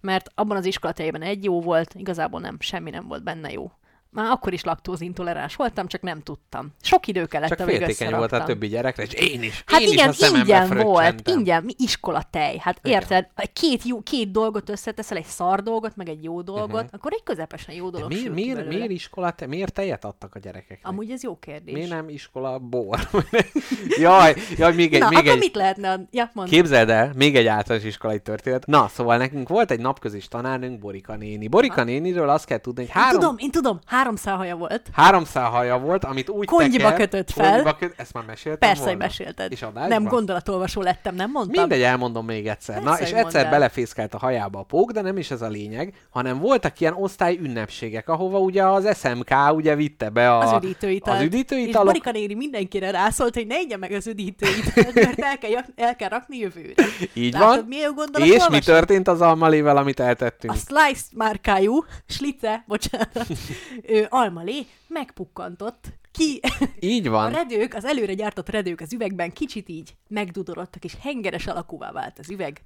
mert 0.00 0.26
abban 0.34 0.56
az 0.56 0.64
iskolatejében 0.64 1.22
egy 1.22 1.44
jó 1.44 1.60
volt, 1.60 1.94
igazából 1.94 2.40
nem, 2.40 2.56
semmi 2.58 2.90
nem 2.90 3.08
volt 3.08 3.22
benne 3.22 3.52
jó. 3.52 3.70
Már 4.10 4.30
akkor 4.30 4.52
is 4.52 4.62
laktózintoleráns 4.64 5.56
voltam, 5.56 5.86
csak 5.86 6.02
nem 6.02 6.20
tudtam. 6.20 6.74
Sok 6.82 7.06
idő 7.06 7.26
kellett, 7.26 7.48
Csak 7.48 7.58
amíg 7.60 7.76
féltékeny 7.76 8.14
volt 8.14 8.32
a 8.32 8.44
többi 8.44 8.68
gyerekre, 8.68 9.02
és 9.02 9.12
én 9.12 9.42
is. 9.42 9.62
Hát 9.66 9.80
én 9.80 9.88
igen, 9.92 10.10
is 10.10 10.30
ingyen 10.30 10.76
volt, 10.76 11.28
ingyen, 11.28 11.62
mi 11.64 11.72
iskolatej. 11.76 12.58
Hát 12.58 12.78
Igen. 12.82 13.00
érted, 13.00 13.26
két, 13.52 13.84
jó, 13.84 14.00
két 14.02 14.30
dolgot 14.30 14.68
összeteszel, 14.68 15.16
egy 15.16 15.24
szar 15.24 15.62
dolgot, 15.62 15.96
meg 15.96 16.08
egy 16.08 16.24
jó 16.24 16.42
dolgot, 16.42 16.72
uh-huh. 16.72 16.88
akkor 16.92 17.12
egy 17.12 17.22
közepesen 17.22 17.74
jó 17.74 17.90
Mhm. 17.90 17.92
De 17.92 17.98
dolog 17.98 18.12
miért, 18.12 18.34
miért, 18.34 18.56
belőle. 18.56 18.76
miért 18.76 18.90
iskola, 18.90 19.30
te, 19.30 19.46
miért 19.46 19.72
tejet 19.72 20.04
adtak 20.04 20.34
a 20.34 20.38
gyerekeknek? 20.38 20.86
Amúgy 20.92 21.10
ez 21.10 21.22
jó 21.22 21.38
kérdés. 21.38 21.74
Miért 21.74 21.90
nem 21.90 22.08
iskola 22.08 22.58
bor? 22.58 23.08
jaj, 23.98 24.34
jaj, 24.56 24.74
még 24.74 24.94
egy, 24.94 25.00
Na, 25.00 25.08
még 25.08 25.18
akkor 25.18 25.30
egy, 25.30 25.38
mit 25.38 25.54
lehetne? 25.54 26.00
Ja, 26.10 26.30
mondd. 26.34 26.48
Képzeld 26.48 26.90
el, 26.90 27.12
még 27.16 27.36
egy 27.36 27.46
általános 27.46 27.86
iskolai 27.86 28.20
történet. 28.20 28.66
Na, 28.66 28.88
szóval 28.88 29.16
nekünk 29.16 29.48
volt 29.48 29.70
egy 29.70 29.80
napközis 29.80 30.28
tanárnőnk, 30.28 30.78
Borika 30.78 31.16
néni. 31.16 31.48
Borika 31.48 31.84
néniről 31.84 32.28
azt 32.28 32.44
kell 32.44 32.58
tudni, 32.58 32.86
hogy 32.86 32.96
Én 32.96 33.02
három, 33.02 33.20
tudom, 33.20 33.36
én 33.38 33.50
tudom, 33.50 33.78
három 33.84 33.99
szálhaja 34.16 34.56
volt. 34.56 34.82
három 34.92 35.24
szálhaja 35.24 35.78
volt, 35.78 36.04
amit 36.04 36.28
úgy 36.28 36.46
Konyba 36.46 36.76
teker, 36.76 36.94
kötött 36.96 37.30
fel. 37.30 37.52
Konyba 37.54 37.76
köt, 37.76 37.94
ezt 37.96 38.12
már 38.12 38.24
meséltem 38.24 38.58
Persze, 38.58 38.82
hogy 38.82 38.90
volna? 38.92 39.04
mesélted. 39.04 39.52
És 39.52 39.62
adásban? 39.62 39.88
nem 39.88 40.04
gondolatolvasó 40.04 40.80
lettem, 40.80 41.14
nem 41.14 41.30
mondtam? 41.30 41.60
Mindegy, 41.60 41.82
elmondom 41.82 42.24
még 42.24 42.46
egyszer. 42.46 42.74
Persze, 42.74 42.90
Na, 42.90 42.94
és 43.00 43.10
hogy 43.10 43.18
egyszer 43.18 43.22
mondd 43.42 43.44
el. 43.44 43.50
belefészkelt 43.50 44.14
a 44.14 44.18
hajába 44.18 44.58
a 44.58 44.62
pók, 44.62 44.90
de 44.92 45.00
nem 45.00 45.16
is 45.18 45.30
ez 45.30 45.42
a 45.42 45.48
lényeg, 45.48 45.94
hanem 46.10 46.38
voltak 46.38 46.80
ilyen 46.80 46.92
osztály 46.96 47.38
ünnepségek, 47.42 48.08
ahova 48.08 48.38
ugye 48.38 48.64
az 48.64 48.98
SMK 48.98 49.30
ugye 49.52 49.74
vitte 49.74 50.08
be 50.08 50.32
a, 50.34 50.38
Az 50.38 50.64
üdítőitalt. 50.64 51.16
az 51.16 51.22
És 51.22 51.26
üdítőitalok. 51.28 51.86
Borika 51.86 52.10
néni 52.10 52.34
mindenkire 52.34 52.90
rászólt, 52.90 53.34
hogy 53.34 53.46
ne 53.46 53.60
igye 53.60 53.76
meg 53.76 53.92
az 53.92 54.06
üdítőitalt, 54.06 54.94
mert 54.94 55.18
el 55.20 55.38
kell, 55.38 55.50
el 55.76 55.96
kell 55.96 56.08
rakni 56.08 56.38
jövőre. 56.38 56.84
Így 57.14 57.32
Látod, 57.32 57.48
van. 57.56 57.64
milyen 57.68 57.94
És 58.14 58.48
mi 58.50 58.58
történt 58.58 59.08
az 59.08 59.20
almalével, 59.20 59.76
amit 59.76 60.00
eltettünk? 60.00 60.52
A 60.52 60.56
Slice 60.56 61.04
márkájú, 61.12 61.84
Slice, 62.08 62.64
bocsánat, 62.66 63.26
ő, 63.90 64.06
almalé 64.10 64.66
megpukkantott, 64.86 65.84
ki, 66.12 66.40
Így 66.80 67.06
a 67.06 67.10
van. 67.10 67.32
redők, 67.32 67.74
az 67.74 67.84
előre 67.84 68.14
gyártott 68.14 68.48
redők 68.48 68.80
az 68.80 68.92
üvegben 68.92 69.32
kicsit 69.32 69.68
így 69.68 69.94
megdudorodtak, 70.08 70.84
és 70.84 70.94
hengeres 71.00 71.46
alakúvá 71.46 71.92
vált 71.92 72.18
az 72.18 72.30
üveg. 72.30 72.62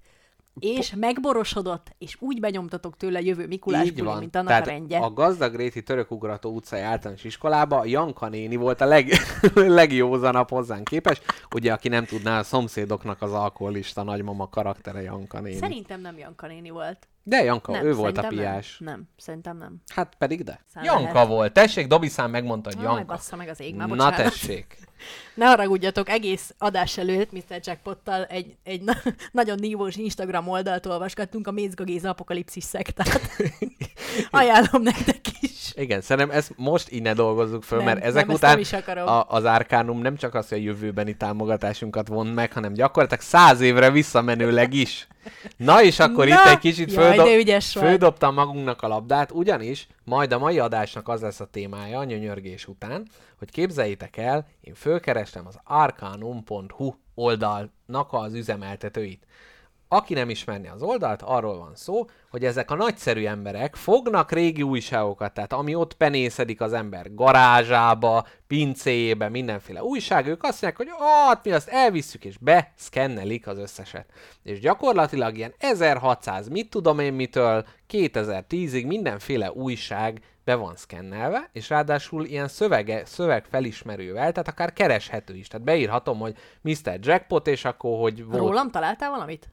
És 0.59 0.95
megborosodott, 0.97 1.95
és 1.99 2.17
úgy 2.21 2.41
benyomtatok 2.41 2.97
tőle 2.97 3.21
jövő 3.21 3.47
Mikulás 3.47 3.87
Így 3.87 3.93
buli, 3.95 4.07
van. 4.07 4.19
mint 4.19 4.35
annak 4.37 4.49
Tehát 4.49 4.67
a 4.67 4.71
rendje. 4.71 4.99
a 4.99 5.13
gazdagréti 5.13 5.83
törökugrató 5.83 6.51
utcai 6.55 6.81
általános 6.81 7.25
iskolába 7.25 7.79
a 7.79 7.85
Janka 7.85 8.29
néni 8.29 8.57
volt 8.57 8.81
a 8.81 8.85
leg, 8.85 9.13
legjózanabb 9.55 10.51
hozzánk 10.51 10.85
képes. 10.85 11.21
Ugye, 11.55 11.73
aki 11.73 11.89
nem 11.89 12.05
tudná, 12.05 12.39
a 12.39 12.43
szomszédoknak 12.43 13.23
az 13.23 13.33
alkoholista 13.33 14.03
nagymama 14.03 14.49
karaktere 14.49 15.03
Janka 15.03 15.41
néni. 15.41 15.57
Szerintem 15.57 16.01
nem 16.01 16.19
Janka 16.19 16.47
néni 16.47 16.71
volt. 16.71 17.09
De 17.27 17.43
Janka, 17.43 17.73
nem, 17.73 17.85
ő 17.85 17.95
volt 17.95 18.19
a 18.19 18.27
piás. 18.27 18.79
Nem. 18.79 18.95
nem, 18.95 19.09
szerintem 19.17 19.57
nem. 19.57 19.83
Hát 19.95 20.15
pedig 20.19 20.43
de. 20.43 20.65
Szám 20.75 20.85
Janka 20.85 21.13
lehet. 21.13 21.29
volt. 21.29 21.53
Tessék, 21.53 21.87
Dobiszán 21.87 22.31
megmondta, 22.31 22.71
hogy 22.75 22.83
Janka. 22.83 23.05
bassza 23.05 23.37
meg 23.37 23.49
az 23.49 23.61
ég, 23.61 23.75
már 23.75 23.89
Na 23.89 24.11
tessék. 24.11 24.77
Ne 25.35 25.47
haragudjatok, 25.47 26.09
egész 26.09 26.55
adás 26.59 26.99
előtt 26.99 27.33
Mr. 27.33 27.61
Jackpottal 27.63 28.25
egy, 28.25 28.57
egy 28.63 28.83
na- 28.83 29.03
nagyon 29.33 29.59
nívós 29.59 29.97
Instagram 29.97 30.49
oldalt 30.49 30.87
olvasgattunk, 30.87 31.47
a 31.47 31.51
Mézga 31.51 31.85
Géza 31.85 32.09
apokalipszis 32.09 32.65
szektát. 32.65 33.21
Ajánlom 34.31 34.83
nektek 34.83 35.21
is. 35.41 35.73
Igen, 35.75 36.01
szerintem 36.01 36.37
ezt 36.37 36.53
most 36.57 36.93
így 36.93 37.03
ne 37.03 37.13
dolgozzuk 37.13 37.63
föl, 37.63 37.79
Nem, 37.79 37.87
mert 37.87 38.05
ezek 38.05 38.27
nem, 38.27 38.35
után 38.35 38.61
nem 38.87 39.07
a, 39.07 39.25
az 39.29 39.45
Arkánum 39.45 39.99
nem 39.99 40.17
csak 40.17 40.35
az, 40.35 40.49
hogy 40.49 40.59
a 40.59 40.63
jövőbeni 40.63 41.17
támogatásunkat 41.17 42.09
von 42.09 42.27
meg, 42.27 42.53
hanem 42.53 42.73
gyakorlatilag 42.73 43.23
száz 43.23 43.61
évre 43.61 43.91
visszamenőleg 43.91 44.73
is. 44.75 45.09
Na 45.57 45.83
és 45.83 45.99
akkor 45.99 46.27
Na, 46.27 46.35
itt 46.35 46.51
egy 46.51 46.59
kicsit 46.59 46.93
jaj, 46.93 47.17
földob, 47.17 47.39
ügyes 47.39 47.73
földobtam 47.73 48.35
magunknak 48.35 48.83
a 48.83 48.89
labdát, 48.89 49.31
ugyanis 49.31 49.87
majd 50.05 50.33
a 50.33 50.39
mai 50.39 50.59
adásnak 50.59 51.09
az 51.09 51.21
lesz 51.21 51.41
a 51.41 51.45
témája 51.51 51.99
a 51.99 52.05
nyönyörgés 52.05 52.67
után, 52.67 53.09
hogy 53.39 53.51
képzeljétek 53.51 54.17
el, 54.17 54.47
én 54.61 54.75
fölkerestem 54.75 55.47
az 55.47 55.59
arcanum.hu 55.65 56.95
oldalnak 57.15 58.09
az 58.11 58.35
üzemeltetőit. 58.35 59.27
Aki 59.89 60.15
nem 60.15 60.31
ismerni 60.31 60.69
az 60.69 60.83
oldalt, 60.83 61.23
arról 61.23 61.59
van 61.59 61.75
szó, 61.75 62.05
hogy 62.31 62.45
ezek 62.45 62.71
a 62.71 62.75
nagyszerű 62.75 63.25
emberek 63.25 63.75
fognak 63.75 64.33
régi 64.33 64.63
újságokat, 64.63 65.35
tehát 65.35 65.53
ami 65.53 65.75
ott 65.75 65.95
penészedik 65.95 66.61
az 66.61 66.73
ember 66.73 67.15
garázsába, 67.15 68.27
pincéjébe, 68.47 69.29
mindenféle 69.29 69.83
újság, 69.83 70.27
ők 70.27 70.43
azt 70.43 70.63
mondják, 70.63 70.77
hogy 70.77 71.07
hát 71.07 71.45
mi 71.45 71.53
azt 71.53 71.69
elvisszük, 71.69 72.25
és 72.25 72.39
beszkennelik 72.39 73.47
az 73.47 73.59
összeset. 73.59 74.07
És 74.43 74.61
gyakorlatilag 74.61 75.37
ilyen 75.37 75.55
1600, 75.59 76.49
mit 76.49 76.71
tudom 76.71 76.99
én 76.99 77.13
mitől, 77.13 77.67
2010-ig 77.89 78.87
mindenféle 78.87 79.53
újság 79.53 80.23
be 80.45 80.55
van 80.55 80.77
szkennelve, 80.77 81.49
és 81.53 81.69
ráadásul 81.69 82.25
ilyen 82.25 82.49
szövege, 82.49 83.05
szöveg 83.05 83.45
felismerővel, 83.45 84.33
tehát 84.33 84.49
akár 84.49 84.73
kereshető 84.73 85.35
is. 85.35 85.49
Tehát 85.49 85.67
beírhatom, 85.67 86.19
hogy 86.19 86.37
Mr. 86.61 86.99
Jackpot, 87.01 87.47
és 87.47 87.65
akkor, 87.65 88.01
hogy 88.01 88.25
volt... 88.25 88.39
Rólam 88.39 88.71
találtál 88.71 89.11
valamit? 89.11 89.49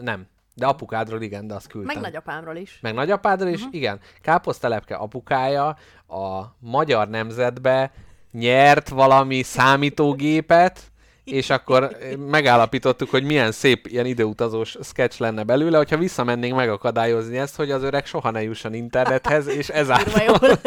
Nem. 0.00 0.26
De 0.54 0.66
apukádról 0.66 1.22
igen, 1.22 1.46
de 1.46 1.54
azt 1.54 1.66
küldtem. 1.66 1.94
Meg 1.94 2.02
nagyapámról 2.12 2.56
is. 2.56 2.78
Meg 2.82 2.94
nagyapádról 2.94 3.50
is, 3.50 3.60
uh-huh. 3.60 3.74
igen. 3.74 4.00
Káposztelepke 4.22 4.94
apukája 4.94 5.76
a 6.08 6.54
magyar 6.58 7.08
nemzetbe 7.08 7.92
nyert 8.32 8.88
valami 8.88 9.42
számítógépet, 9.42 10.89
és 11.30 11.50
akkor 11.50 11.96
megállapítottuk, 12.28 13.10
hogy 13.10 13.24
milyen 13.24 13.52
szép 13.52 13.86
ilyen 13.86 14.06
időutazós 14.06 14.76
sketch 14.82 15.20
lenne 15.20 15.42
belőle, 15.42 15.76
hogyha 15.76 15.96
visszamennénk 15.96 16.56
megakadályozni 16.56 17.38
ezt, 17.38 17.56
hogy 17.56 17.70
az 17.70 17.82
öreg 17.82 18.06
soha 18.06 18.30
ne 18.30 18.42
jusson 18.42 18.74
internethez, 18.74 19.46
és 19.46 19.68
ezáltal... 19.82 20.38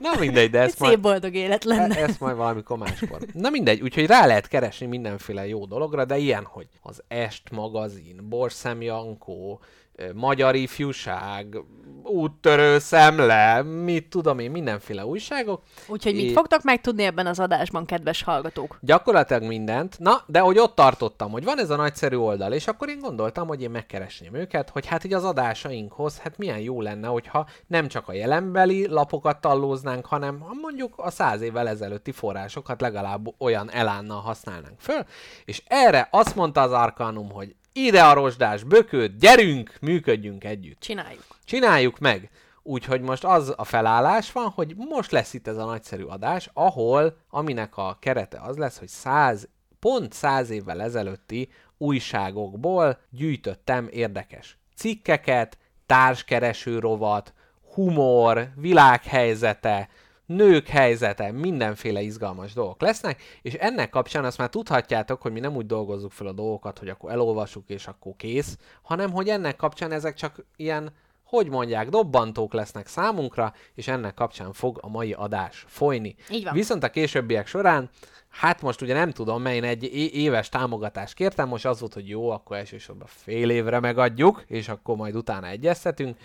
Na 0.00 0.10
mindegy, 0.18 0.50
de 0.50 0.60
Egy 0.60 0.66
ezt 0.66 0.76
szép 0.76 0.86
majd... 0.86 1.00
boldog 1.00 1.34
élet 1.34 1.64
lenne. 1.64 1.96
E- 1.96 2.02
ezt 2.02 2.20
majd 2.20 2.36
valamikor 2.36 2.78
máskor. 2.78 3.18
Na 3.32 3.50
mindegy, 3.50 3.80
úgyhogy 3.80 4.06
rá 4.06 4.26
lehet 4.26 4.48
keresni 4.48 4.86
mindenféle 4.86 5.46
jó 5.46 5.64
dologra, 5.64 6.04
de 6.04 6.16
ilyen, 6.16 6.44
hogy 6.44 6.66
az 6.82 7.02
Est 7.08 7.50
magazin, 7.50 8.20
Borszem 8.28 8.82
Jankó, 8.82 9.60
Magyar 10.14 10.54
Ifjúság, 10.54 11.58
Úttörő 12.02 12.78
Szemle, 12.78 13.62
mit 13.62 14.08
tudom 14.08 14.38
én, 14.38 14.50
mindenféle 14.50 15.06
újságok. 15.06 15.62
Úgyhogy 15.88 16.14
mit 16.14 16.24
É- 16.24 16.32
fogtok 16.32 16.62
megtudni 16.62 17.02
ebben 17.02 17.26
az 17.26 17.40
adásban, 17.40 17.84
kedves 17.84 18.22
hallgatók? 18.22 18.78
Gyakorlatilag 18.80 19.42
mindent. 19.42 19.98
Na, 19.98 20.22
de 20.26 20.38
hogy 20.38 20.58
ott 20.58 20.74
tartottam, 20.74 21.30
hogy 21.30 21.44
van 21.44 21.58
ez 21.58 21.70
a 21.70 21.76
nagyszerű 21.76 22.16
oldal, 22.16 22.52
és 22.52 22.66
akkor 22.66 22.88
én 22.88 22.98
gondoltam, 22.98 23.46
hogy 23.46 23.62
én 23.62 23.70
megkeresném 23.70 24.34
őket, 24.34 24.70
hogy 24.70 24.86
hát 24.86 25.04
így 25.04 25.12
az 25.12 25.24
adásainkhoz, 25.24 26.18
hát 26.18 26.38
milyen 26.38 26.58
jó 26.58 26.80
lenne, 26.80 27.06
hogyha 27.06 27.46
nem 27.66 27.88
csak 27.88 28.08
a 28.08 28.12
jelenbeli 28.12 28.86
lapokat 28.88 29.40
tallóznánk, 29.40 30.06
hanem 30.06 30.40
ha 30.40 30.54
mondjuk 30.60 30.94
a 30.96 31.10
száz 31.10 31.40
évvel 31.40 31.68
ezelőtti 31.68 32.12
forrásokat 32.12 32.80
legalább 32.80 33.26
olyan 33.38 33.70
elánnal 33.70 34.20
használnánk 34.20 34.80
föl. 34.80 35.04
És 35.44 35.62
erre 35.66 36.08
azt 36.10 36.34
mondta 36.34 36.60
az 36.60 36.72
Arkanum, 36.72 37.30
hogy 37.30 37.54
ide 37.76 38.02
a 38.04 38.12
rozsdás 38.12 38.62
bökőt, 38.62 39.18
gyerünk, 39.18 39.76
működjünk 39.80 40.44
együtt. 40.44 40.80
Csináljuk. 40.80 41.24
Csináljuk 41.44 41.98
meg! 41.98 42.30
Úgyhogy 42.62 43.00
most 43.00 43.24
az 43.24 43.52
a 43.56 43.64
felállás 43.64 44.32
van, 44.32 44.48
hogy 44.48 44.74
most 44.76 45.10
lesz 45.10 45.34
itt 45.34 45.46
ez 45.46 45.56
a 45.56 45.64
nagyszerű 45.64 46.02
adás, 46.02 46.50
ahol, 46.52 47.16
aminek 47.30 47.76
a 47.76 47.96
kerete 48.00 48.40
az 48.40 48.56
lesz, 48.56 48.78
hogy 48.78 48.88
száz, 48.88 49.48
pont 49.80 50.12
száz 50.12 50.50
évvel 50.50 50.82
ezelőtti 50.82 51.48
újságokból 51.78 52.98
gyűjtöttem 53.10 53.88
érdekes 53.90 54.58
cikkeket, 54.76 55.58
társkereső 55.86 56.78
rovat, 56.78 57.32
humor, 57.74 58.48
világhelyzete, 58.56 59.88
nők 60.26 60.66
helyzete, 60.66 61.32
mindenféle 61.32 62.00
izgalmas 62.00 62.52
dolgok 62.52 62.80
lesznek, 62.80 63.22
és 63.42 63.54
ennek 63.54 63.90
kapcsán 63.90 64.24
azt 64.24 64.38
már 64.38 64.48
tudhatjátok, 64.48 65.22
hogy 65.22 65.32
mi 65.32 65.40
nem 65.40 65.56
úgy 65.56 65.66
dolgozzuk 65.66 66.12
fel 66.12 66.26
a 66.26 66.32
dolgokat, 66.32 66.78
hogy 66.78 66.88
akkor 66.88 67.10
elolvasuk 67.10 67.68
és 67.68 67.86
akkor 67.86 68.12
kész, 68.16 68.58
hanem 68.82 69.12
hogy 69.12 69.28
ennek 69.28 69.56
kapcsán 69.56 69.92
ezek 69.92 70.14
csak 70.14 70.44
ilyen, 70.56 70.92
hogy 71.24 71.48
mondják, 71.48 71.88
dobbantók 71.88 72.52
lesznek 72.52 72.86
számunkra, 72.86 73.54
és 73.74 73.88
ennek 73.88 74.14
kapcsán 74.14 74.52
fog 74.52 74.78
a 74.82 74.88
mai 74.88 75.12
adás 75.12 75.64
folyni. 75.68 76.14
Így 76.30 76.44
van. 76.44 76.52
Viszont 76.52 76.82
a 76.82 76.90
későbbiek 76.90 77.46
során, 77.46 77.90
hát 78.28 78.62
most 78.62 78.82
ugye 78.82 78.94
nem 78.94 79.10
tudom, 79.10 79.42
mert 79.42 79.56
én 79.56 79.64
egy 79.64 79.84
éves 80.14 80.48
támogatást 80.48 81.14
kértem, 81.14 81.48
most 81.48 81.66
az 81.66 81.80
volt, 81.80 81.94
hogy 81.94 82.08
jó, 82.08 82.30
akkor 82.30 82.56
elsősorban 82.56 83.06
fél 83.10 83.50
évre 83.50 83.80
megadjuk, 83.80 84.44
és 84.46 84.68
akkor 84.68 84.96
majd 84.96 85.16
utána 85.16 85.46
egyeztetünk, 85.46 86.16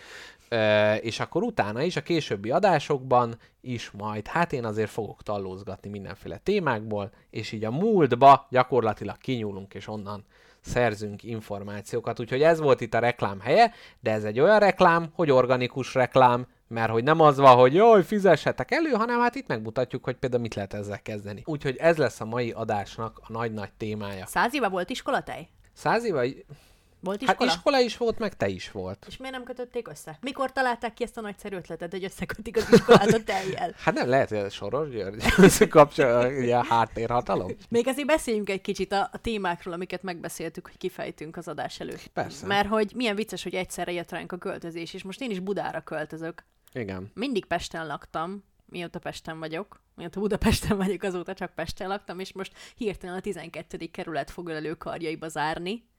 és 1.01 1.19
akkor 1.19 1.43
utána 1.43 1.81
is 1.81 1.95
a 1.95 2.01
későbbi 2.01 2.51
adásokban 2.51 3.37
is 3.61 3.91
majd, 3.91 4.27
hát 4.27 4.53
én 4.53 4.65
azért 4.65 4.89
fogok 4.89 5.23
tallózgatni 5.23 5.89
mindenféle 5.89 6.37
témákból, 6.37 7.11
és 7.29 7.51
így 7.51 7.63
a 7.63 7.71
múltba 7.71 8.47
gyakorlatilag 8.49 9.17
kinyúlunk, 9.17 9.73
és 9.73 9.87
onnan 9.87 10.25
szerzünk 10.61 11.23
információkat. 11.23 12.19
Úgyhogy 12.19 12.41
ez 12.41 12.59
volt 12.59 12.81
itt 12.81 12.93
a 12.93 12.99
reklám 12.99 13.39
helye, 13.39 13.71
de 13.99 14.11
ez 14.11 14.23
egy 14.23 14.39
olyan 14.39 14.59
reklám, 14.59 15.09
hogy 15.13 15.31
organikus 15.31 15.93
reklám, 15.93 16.47
mert 16.67 16.91
hogy 16.91 17.03
nem 17.03 17.19
az 17.19 17.37
van, 17.37 17.55
hogy 17.55 17.73
jaj, 17.73 18.03
fizessetek 18.03 18.71
elő, 18.71 18.89
hanem 18.89 19.19
hát 19.19 19.35
itt 19.35 19.47
megmutatjuk, 19.47 20.03
hogy 20.03 20.15
például 20.15 20.41
mit 20.41 20.55
lehet 20.55 20.73
ezzel 20.73 21.01
kezdeni. 21.01 21.41
Úgyhogy 21.45 21.75
ez 21.75 21.97
lesz 21.97 22.21
a 22.21 22.25
mai 22.25 22.51
adásnak 22.51 23.21
a 23.27 23.31
nagy-nagy 23.31 23.71
témája. 23.77 24.25
Száz 24.25 24.55
éve 24.55 24.67
volt 24.67 24.89
iskolatej? 24.89 25.49
Száz 25.73 26.05
éve, 26.05 26.25
Volt 27.03 27.23
hát 27.23 27.29
iskola? 27.29 27.51
iskola 27.51 27.79
is 27.79 27.97
volt, 27.97 28.19
meg 28.19 28.35
te 28.35 28.47
is 28.47 28.71
volt. 28.71 29.05
És 29.07 29.17
miért 29.17 29.33
nem 29.33 29.43
kötötték 29.43 29.87
össze? 29.87 30.17
Mikor 30.21 30.51
találták 30.51 30.93
ki 30.93 31.03
ezt 31.03 31.17
a 31.17 31.21
nagyszerű 31.21 31.55
ötletet, 31.55 31.91
hogy 31.91 32.03
összekötik 32.03 32.57
az 32.57 32.67
iskolát 32.71 33.13
a 33.13 33.23
teljel? 33.23 33.73
Hát 33.77 33.93
nem 33.93 34.09
lehet, 34.09 34.29
hogy 34.29 34.37
ez 34.37 34.53
Soros 34.53 34.89
György 34.89 35.23
ugye 36.41 36.57
a 36.57 36.65
háttérhatalom. 36.65 37.51
Még 37.69 37.87
azért 37.87 38.07
beszéljünk 38.07 38.49
egy 38.49 38.61
kicsit 38.61 38.91
a, 38.91 39.09
a 39.11 39.17
témákról, 39.17 39.73
amiket 39.73 40.03
megbeszéltük, 40.03 40.67
hogy 40.67 40.77
kifejtünk 40.77 41.37
az 41.37 41.47
adás 41.47 41.79
előtt. 41.79 42.07
Persze. 42.07 42.47
Mert 42.47 42.67
hogy 42.67 42.91
milyen 42.95 43.15
vicces, 43.15 43.43
hogy 43.43 43.55
egyszerre 43.55 43.91
jött 43.91 44.11
ránk 44.11 44.31
a 44.31 44.37
költözés, 44.37 44.93
és 44.93 45.03
most 45.03 45.21
én 45.21 45.29
is 45.29 45.39
Budára 45.39 45.81
költözök. 45.81 46.45
Igen. 46.73 47.11
Mindig 47.13 47.45
Pesten 47.45 47.87
laktam, 47.87 48.43
mióta 48.65 48.99
Pesten 48.99 49.39
vagyok, 49.39 49.81
mióta 49.95 50.19
Budapesten 50.19 50.77
vagyok, 50.77 51.03
azóta 51.03 51.33
csak 51.33 51.53
Pesten 51.53 51.87
laktam, 51.87 52.19
és 52.19 52.33
most 52.33 52.53
hirtelen 52.75 53.15
a 53.15 53.21
12. 53.21 53.77
kerület 53.91 54.31
fog 54.31 54.49
előkarjaiba 54.49 55.27
zárni. 55.27 55.89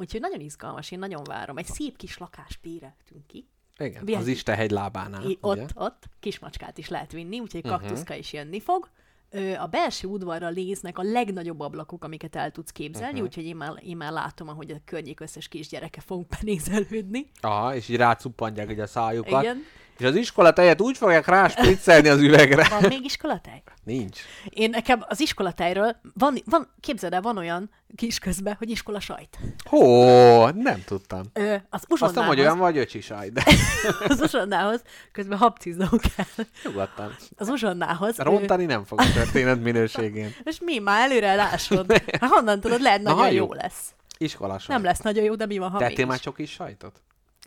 Úgyhogy 0.00 0.20
nagyon 0.20 0.40
izgalmas, 0.40 0.90
én 0.90 0.98
nagyon 0.98 1.22
várom. 1.24 1.58
Egy 1.58 1.66
szép 1.66 1.96
kis 1.96 2.18
lakást 2.18 2.60
béreltünk 2.62 3.26
ki. 3.26 3.48
Igen, 3.78 4.04
Milyen- 4.04 4.20
az 4.20 4.26
Istenhegy 4.26 4.70
lábánál. 4.70 5.22
I- 5.30 5.38
ugye? 5.42 5.62
ott, 5.62 5.70
ott 5.74 6.04
kismacskát 6.20 6.78
is 6.78 6.88
lehet 6.88 7.12
vinni, 7.12 7.40
úgyhogy 7.40 7.64
Mhm. 7.64 7.72
kaktuszka 7.72 8.14
is 8.14 8.32
jönni 8.32 8.60
fog. 8.60 8.88
Ö, 9.30 9.54
a 9.54 9.66
belső 9.66 10.06
udvarra 10.08 10.48
léznek 10.48 10.98
a 10.98 11.02
legnagyobb 11.02 11.60
ablakok, 11.60 12.04
amiket 12.04 12.36
el 12.36 12.50
tudsz 12.50 12.70
képzelni, 12.72 13.14
Mhm. 13.18 13.22
úgyhogy 13.24 13.44
én 13.44 13.56
már, 13.56 13.72
én 13.82 13.96
már 13.96 14.12
látom, 14.12 14.48
ahogy 14.48 14.70
a 14.70 14.76
környék 14.84 15.20
összes 15.20 15.48
kisgyereke 15.48 16.00
fog 16.00 16.26
benézelődni. 16.40 17.30
Aha, 17.40 17.74
és 17.74 17.88
így 17.88 17.96
rácuppantják 17.96 18.78
a 18.78 18.86
szájukat. 18.86 19.42
Igen. 19.42 19.62
És 19.98 20.04
az 20.04 20.14
iskola 20.14 20.52
tejet 20.52 20.80
úgy 20.80 20.96
fogják 20.96 21.26
ráspriccelni 21.26 22.08
az 22.08 22.20
üvegre. 22.20 22.68
Van 22.68 22.88
még 22.88 23.04
iskolatej? 23.04 23.62
Nincs. 23.84 24.20
Én 24.48 24.70
nekem 24.70 25.04
az 25.08 25.20
iskolatejről, 25.20 25.96
van, 26.14 26.42
van, 26.44 26.68
képzeld 26.80 27.12
el, 27.12 27.20
van 27.20 27.36
olyan 27.38 27.70
kis 27.96 28.18
közben, 28.18 28.54
hogy 28.58 28.70
iskola 28.70 29.00
sajt. 29.00 29.38
Hó, 29.64 30.04
nem 30.48 30.82
tudtam. 30.84 31.22
Ö, 31.32 31.52
az 31.52 31.60
Azt 31.70 31.84
uzsonnához, 31.88 32.26
hogy 32.26 32.40
olyan 32.40 32.58
vagy 32.58 32.78
öcsi 32.78 33.00
saj, 33.00 33.28
de 33.28 33.42
az 34.08 34.20
uzsonnához, 34.20 34.82
közben 35.12 35.38
habciznom 35.38 35.98
kell. 36.16 36.44
nyugodtan. 36.64 37.16
Az 37.36 37.48
uzsonnához. 37.48 38.16
Rontani 38.16 38.64
nem 38.64 38.84
fog 38.84 39.00
a 39.00 39.12
történet 39.12 39.62
minőségén. 39.62 40.34
És 40.44 40.58
mi 40.60 40.78
már 40.78 41.10
előre 41.10 41.34
lásod? 41.34 41.92
Hát 42.20 42.30
honnan 42.30 42.60
tudod, 42.60 42.80
lehet 42.80 43.02
Na, 43.02 43.08
nagyon 43.08 43.22
halljuk. 43.24 43.46
jó 43.46 43.52
lesz. 43.52 43.94
Iskola 44.18 44.58
saj. 44.58 44.74
Nem 44.76 44.84
lesz 44.84 45.00
nagyon 45.00 45.24
jó, 45.24 45.34
de 45.34 45.46
mi 45.46 45.58
van, 45.58 45.70
ha 45.70 45.78
mégis? 45.78 46.04
már 46.04 46.18
csak 46.18 46.38
is 46.38 46.50
sajtot? 46.50 47.00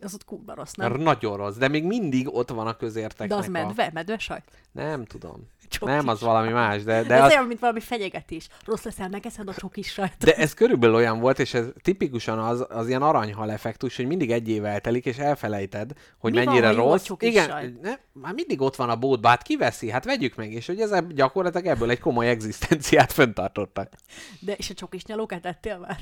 Az 0.03 0.13
ott 0.13 0.25
kurva 0.25 0.53
rossz, 0.53 0.73
nem? 0.73 0.93
Nagyon 0.93 1.37
rossz, 1.37 1.55
de 1.55 1.67
még 1.67 1.83
mindig 1.83 2.35
ott 2.35 2.49
van 2.49 2.67
a 2.67 2.73
közérteknek 2.77 3.27
De 3.29 3.35
az 3.35 3.47
a... 3.47 3.49
medve, 3.49 3.89
medve 3.93 4.17
sajt. 4.17 4.43
Nem 4.71 5.05
tudom. 5.05 5.49
Csoki 5.67 5.91
Nem, 5.91 6.07
az 6.07 6.21
valami 6.21 6.51
más, 6.51 6.83
de, 6.83 7.03
De 7.03 7.15
ez 7.15 7.23
az, 7.23 7.29
olyan, 7.31 7.45
mint 7.45 7.59
valami 7.59 7.79
fenyegetés. 7.79 8.47
Rossz 8.65 8.83
leszel, 8.83 9.09
megeszed 9.09 9.47
a 9.47 9.53
csokis 9.53 9.91
sajtot. 9.91 10.17
de 10.23 10.35
ez 10.35 10.53
körülbelül 10.53 10.95
olyan 10.95 11.19
volt, 11.19 11.39
és 11.39 11.53
ez 11.53 11.65
tipikusan 11.81 12.39
az, 12.39 12.65
az 12.69 12.87
ilyen 12.87 13.01
aranyhal 13.01 13.51
effektus, 13.51 13.95
hogy 13.95 14.07
mindig 14.07 14.31
egy 14.31 14.49
év 14.49 14.65
eltelik, 14.65 15.05
és 15.05 15.17
elfelejted, 15.17 15.91
hogy 16.17 16.31
Mi 16.31 16.37
van, 16.37 16.45
mennyire 16.45 16.69
a 16.69 16.73
rossz. 16.73 17.03
csokis 17.03 17.29
Igen, 17.29 17.49
sajt? 17.49 17.81
ne, 17.81 17.93
már 18.13 18.33
mindig 18.33 18.61
ott 18.61 18.75
van 18.75 18.89
a 18.89 18.95
bótba, 18.95 19.27
hát 19.27 19.41
kiveszi, 19.41 19.89
hát 19.89 20.05
vegyük 20.05 20.35
meg, 20.35 20.51
és 20.53 20.67
hogy 20.67 20.79
ez 20.79 20.91
gyakorlatilag 21.13 21.65
ebből 21.65 21.89
egy 21.89 21.99
komoly 21.99 22.29
egzisztenciát 22.29 23.11
föntartottak. 23.11 23.93
De 24.39 24.53
és 24.53 24.69
a 24.69 24.73
csokis 24.73 25.05
nyalókát 25.05 25.45
ettél 25.45 25.77
már? 25.77 25.97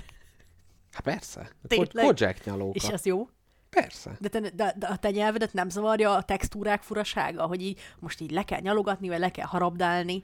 Hát 0.93 1.01
persze. 1.03 1.49
Tényleg? 1.67 2.05
Ko- 2.05 2.15
Kojak 2.19 2.43
nyalóka. 2.43 2.71
És 2.73 2.89
az 2.89 3.05
jó? 3.05 3.27
Persze. 3.69 4.17
De, 4.19 4.27
te, 4.27 4.39
de, 4.39 4.73
de 4.77 4.87
a 4.87 4.95
te 4.95 5.11
nyelvedet 5.11 5.53
nem 5.53 5.69
zavarja 5.69 6.15
a 6.15 6.23
textúrák 6.23 6.81
furasága, 6.81 7.45
hogy 7.45 7.61
így 7.61 7.79
most 7.99 8.21
így 8.21 8.31
le 8.31 8.43
kell 8.43 8.59
nyalogatni, 8.59 9.07
vagy 9.07 9.19
le 9.19 9.29
kell 9.29 9.45
harabdálni? 9.45 10.23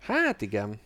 Hát 0.00 0.40
igen. 0.40 0.80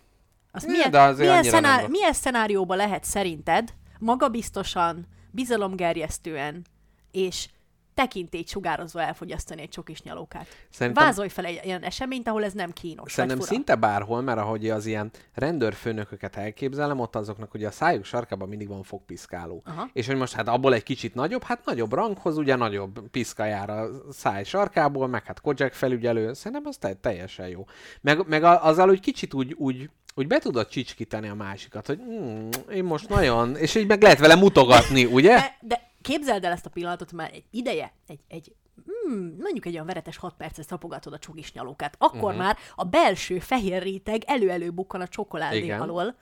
Azt 0.53 0.67
Ne, 0.67 0.73
milyen, 0.73 0.91
de 0.91 1.01
azért 1.01 1.19
milyen, 1.29 1.43
nem 1.43 1.53
szenár, 1.53 1.81
rossz. 1.81 1.91
milyen 1.91 2.13
szenárióba 2.13 2.75
lehet 2.75 3.05
szerinted 3.05 3.75
magabiztosan, 3.99 5.07
bizalomgerjesztően 5.31 6.65
és 7.11 7.49
tekintélyt 7.97 8.49
sugározva 8.49 9.03
elfogyasztani 9.03 9.61
egy 9.61 9.69
csokis 9.69 10.03
nyalókát? 10.03 10.47
Szerintem- 10.71 11.05
Vázolj 11.05 11.29
fel 11.29 11.45
egy 11.45 11.61
ilyen 11.65 11.83
eseményt, 11.83 12.29
ahol 12.29 12.45
ez 12.45 12.53
nem 12.53 12.73
kínos 12.73 13.13
Szerintem 13.13 13.41
szinte 13.41 13.75
bárhol, 13.75 14.21
mert 14.21 14.39
ahogy 14.39 14.71
az 14.71 14.87
ilyen 14.87 15.11
rendőrfőnököket 15.35 16.37
elképzelem, 16.37 17.01
ott 17.01 17.17
azoknak 17.17 17.55
ugye 17.55 17.67
a 17.67 17.71
szájuk 17.71 18.05
sarkában 18.05 18.49
mindig 18.49 18.69
van 18.69 18.83
fogpiszkáló. 18.83 19.63
Aha. 19.65 19.89
És 19.93 20.07
hogy 20.07 20.17
most 20.17 20.33
hát 20.35 20.49
abból 20.49 20.75
egy 20.75 20.83
kicsit 20.83 21.15
nagyobb, 21.15 21.43
hát 21.43 21.65
nagyobb 21.65 21.93
ranghoz 21.93 22.37
ugye 22.37 22.57
nagyobb 22.57 23.01
piszka 23.11 23.45
jár 23.45 23.71
a 23.71 23.89
száj 24.11 24.45
sarkából, 24.45 25.07
meg 25.07 25.25
hát 25.25 25.41
Kojak 25.41 25.73
felügyelő, 25.73 26.33
szerintem 26.33 26.67
az 26.67 26.77
te- 26.77 26.95
teljesen 26.95 27.49
jó. 27.49 27.65
Meg, 28.01 28.29
meg 28.29 28.43
azzal, 28.45 28.87
hogy 28.87 29.01
kicsit 29.01 29.35
úgy, 29.35 29.55
úgy 29.59 29.91
úgy 30.19 30.27
be 30.27 30.39
tudod 30.39 30.69
csicskítani 30.69 31.29
a 31.29 31.35
másikat, 31.35 31.87
hogy 31.87 31.99
mm, 31.99 32.49
én 32.73 32.85
most 32.85 33.09
nagyon, 33.09 33.57
és 33.57 33.75
így 33.75 33.87
meg 33.87 34.03
lehet 34.03 34.19
vele 34.19 34.35
mutogatni, 34.35 35.05
ugye? 35.05 35.35
De, 35.35 35.57
de 35.61 35.81
képzeld 36.07 36.45
el 36.45 36.53
ezt 36.53 36.67
a 36.67 36.71
pillanatot, 36.71 37.13
már 37.13 37.31
egy 37.33 37.45
ideje, 37.51 37.93
egy, 38.07 38.21
egy 38.29 38.55
hmm, 38.85 39.37
mondjuk 39.39 39.67
egy 39.67 39.73
olyan 39.73 39.87
veretes 39.87 40.17
6 40.17 40.35
percet 40.37 40.67
szapogatod 40.67 41.13
a 41.13 41.19
csokis 41.19 41.53
nyalókát, 41.53 41.95
akkor 41.99 42.31
uh-huh. 42.31 42.45
már 42.45 42.57
a 42.75 42.85
belső 42.85 43.39
fehér 43.39 43.83
réteg 43.83 44.23
elő-elő 44.27 44.71
bukkan 44.71 45.01
a 45.01 45.09
csokoládé 45.09 45.63
Igen. 45.63 45.81
alól, 45.81 46.17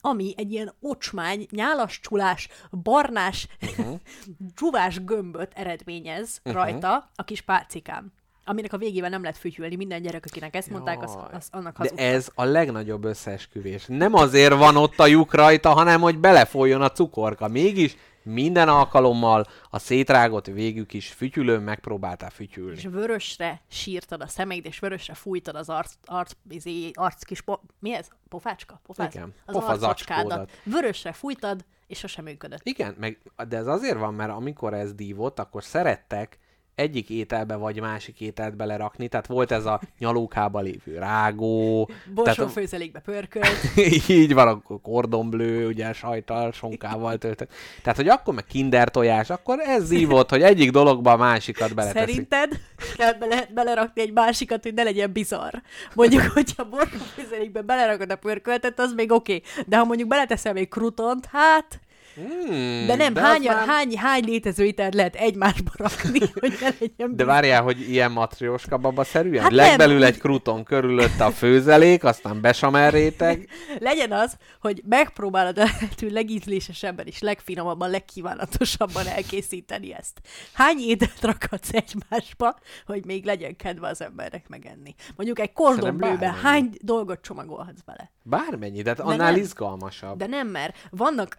ami 0.00 0.34
egy 0.36 0.52
ilyen 0.52 0.74
ocsmány, 0.80 1.46
nyálas 1.50 2.00
csulás, 2.00 2.48
barnás, 2.70 3.48
uh-huh. 3.62 4.00
dzsuvás 4.54 5.04
gömböt 5.04 5.52
eredményez 5.54 6.40
uh-huh. 6.44 6.62
rajta 6.62 7.10
a 7.14 7.24
kis 7.24 7.40
pálcikám 7.40 8.12
aminek 8.44 8.72
a 8.72 8.76
végével 8.78 9.10
nem 9.10 9.20
lehet 9.20 9.38
fütyülni. 9.38 9.76
Minden 9.76 10.02
gyerek, 10.02 10.24
akinek 10.26 10.54
ezt 10.54 10.70
mondták, 10.70 11.02
az, 11.02 11.18
az 11.32 11.48
annak 11.50 11.72
De 11.72 11.78
hazudtak. 11.78 12.04
ez 12.04 12.28
a 12.34 12.44
legnagyobb 12.44 13.04
összeesküvés. 13.04 13.84
Nem 13.88 14.14
azért 14.14 14.54
van 14.54 14.76
ott 14.76 14.98
a 14.98 15.06
lyuk 15.06 15.34
rajta, 15.34 15.70
hanem 15.70 16.00
hogy 16.00 16.18
belefolyjon 16.18 16.82
a 16.82 16.90
cukorka. 16.90 17.48
Mégis 17.48 17.96
minden 18.24 18.68
alkalommal 18.68 19.46
a 19.70 19.78
szétrágott 19.78 20.46
végük 20.46 20.92
is 20.92 21.08
fütyülőn 21.08 21.62
megpróbáltál 21.62 22.30
fütyülni. 22.30 22.76
És 22.76 22.84
vörösre 22.84 23.60
sírtad 23.68 24.20
a 24.20 24.26
szemeid, 24.26 24.66
és 24.66 24.78
vörösre 24.78 25.14
fújtad 25.14 25.54
az 25.54 25.68
arc, 25.68 25.92
arc, 26.04 26.32
izé, 26.50 26.90
arc 26.94 27.22
kis, 27.22 27.40
po, 27.40 27.58
mi 27.78 27.94
ez? 27.94 28.08
Pofácska? 28.28 28.80
Pofáz? 28.86 29.14
Igen, 29.14 29.34
Az 29.46 29.56
arcocskádat. 29.56 30.50
Vörösre 30.64 31.12
fújtad, 31.12 31.64
és 31.86 31.98
sosem 31.98 32.24
működött. 32.24 32.60
Igen, 32.66 32.96
meg, 32.98 33.18
de 33.48 33.56
ez 33.56 33.66
azért 33.66 33.98
van, 33.98 34.14
mert 34.14 34.30
amikor 34.30 34.74
ez 34.74 34.94
dívott, 34.94 35.38
akkor 35.38 35.64
szerettek 35.64 36.38
egyik 36.74 37.10
ételbe 37.10 37.56
vagy 37.56 37.80
másik 37.80 38.20
ételt 38.20 38.56
belerakni, 38.56 39.08
tehát 39.08 39.26
volt 39.26 39.50
ez 39.50 39.66
a 39.66 39.80
nyalókába 39.98 40.60
lévő 40.60 40.98
rágó, 40.98 41.90
Borsó 42.14 42.46
főzelékbe 42.46 43.00
pörkölt. 43.00 43.78
így 44.08 44.34
van, 44.34 44.48
akkor 44.48 44.80
kordonblő, 44.82 45.66
ugye 45.66 45.92
sajtal, 45.92 46.52
sonkával 46.52 47.18
töltött. 47.18 47.52
Tehát, 47.82 47.98
hogy 47.98 48.08
akkor 48.08 48.34
meg 48.34 48.44
kinder 48.44 48.90
tojás, 48.90 49.30
akkor 49.30 49.58
ez 49.58 49.84
zívott, 49.84 50.30
hogy 50.30 50.42
egyik 50.42 50.70
dologba 50.70 51.12
a 51.12 51.16
másikat 51.16 51.74
beleteszik. 51.74 52.08
Szerinted 52.08 52.60
kell 52.96 53.12
bele, 53.12 53.48
belerakni 53.54 54.02
egy 54.02 54.12
másikat, 54.12 54.62
hogy 54.62 54.74
ne 54.74 54.82
legyen 54.82 55.12
bizarr. 55.12 55.54
Mondjuk, 55.94 56.22
hogyha 56.34 56.64
borsó 56.64 56.98
főzelékbe 57.14 57.60
belerakod 57.60 58.10
a 58.10 58.16
pörköltet, 58.16 58.80
az 58.80 58.92
még 58.92 59.12
oké. 59.12 59.34
Okay. 59.34 59.64
De 59.66 59.76
ha 59.76 59.84
mondjuk 59.84 60.08
beleteszel 60.08 60.52
még 60.52 60.68
krutont, 60.68 61.26
hát... 61.26 61.80
Hmm, 62.14 62.86
De 62.86 62.94
nem, 62.96 63.12
az 63.16 63.22
hány, 63.22 63.42
már- 63.42 63.66
hány, 63.66 63.96
hány 63.98 64.24
létező 64.24 64.64
ételt 64.64 64.94
lehet 64.94 65.14
egymásba 65.14 65.70
rakni, 65.76 66.18
hogy 66.40 66.58
ne 66.60 66.68
legyen 66.78 67.16
De 67.16 67.24
várjál, 67.24 67.62
hogy 67.62 67.90
ilyen 67.90 68.12
matrióska 68.12 68.76
baba 68.76 69.04
szerűen? 69.04 69.42
Hát 69.42 69.52
Legbelül 69.52 69.98
nem. 69.98 70.06
egy 70.06 70.18
kruton 70.18 70.64
körülötte 70.64 71.24
a 71.24 71.30
főzelék, 71.30 72.04
aztán 72.04 72.40
besamel 72.40 72.90
réteg. 72.90 73.48
Legyen 73.78 74.12
az, 74.12 74.36
hogy 74.60 74.82
megpróbálod 74.88 75.58
a 75.58 75.62
lehető 75.62 76.08
legízlésesebben 76.08 77.06
és 77.06 77.20
legfinomabban, 77.20 77.90
legkívánatosabban 77.90 79.06
elkészíteni 79.06 79.94
ezt. 79.94 80.20
Hány 80.52 80.78
ételt 80.78 81.20
rakhatsz 81.20 81.70
egymásba, 81.72 82.58
hogy 82.86 83.04
még 83.04 83.24
legyen 83.24 83.56
kedve 83.56 83.88
az 83.88 84.02
embernek 84.02 84.48
megenni? 84.48 84.94
Mondjuk 85.16 85.38
egy 85.38 85.52
kordonblőbe 85.52 86.16
bármennyi. 86.16 86.42
hány 86.42 86.70
dolgot 86.80 87.20
csomagolhatsz 87.22 87.80
bele? 87.84 88.10
Bármennyi, 88.22 88.82
de 88.82 88.94
De 88.94 89.02
annál 89.02 89.30
nem. 89.32 89.40
izgalmasabb. 89.40 90.18
De 90.18 90.26
nem, 90.26 90.48
mert 90.48 90.76
vannak 90.90 91.38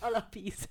alapízek. 0.00 0.68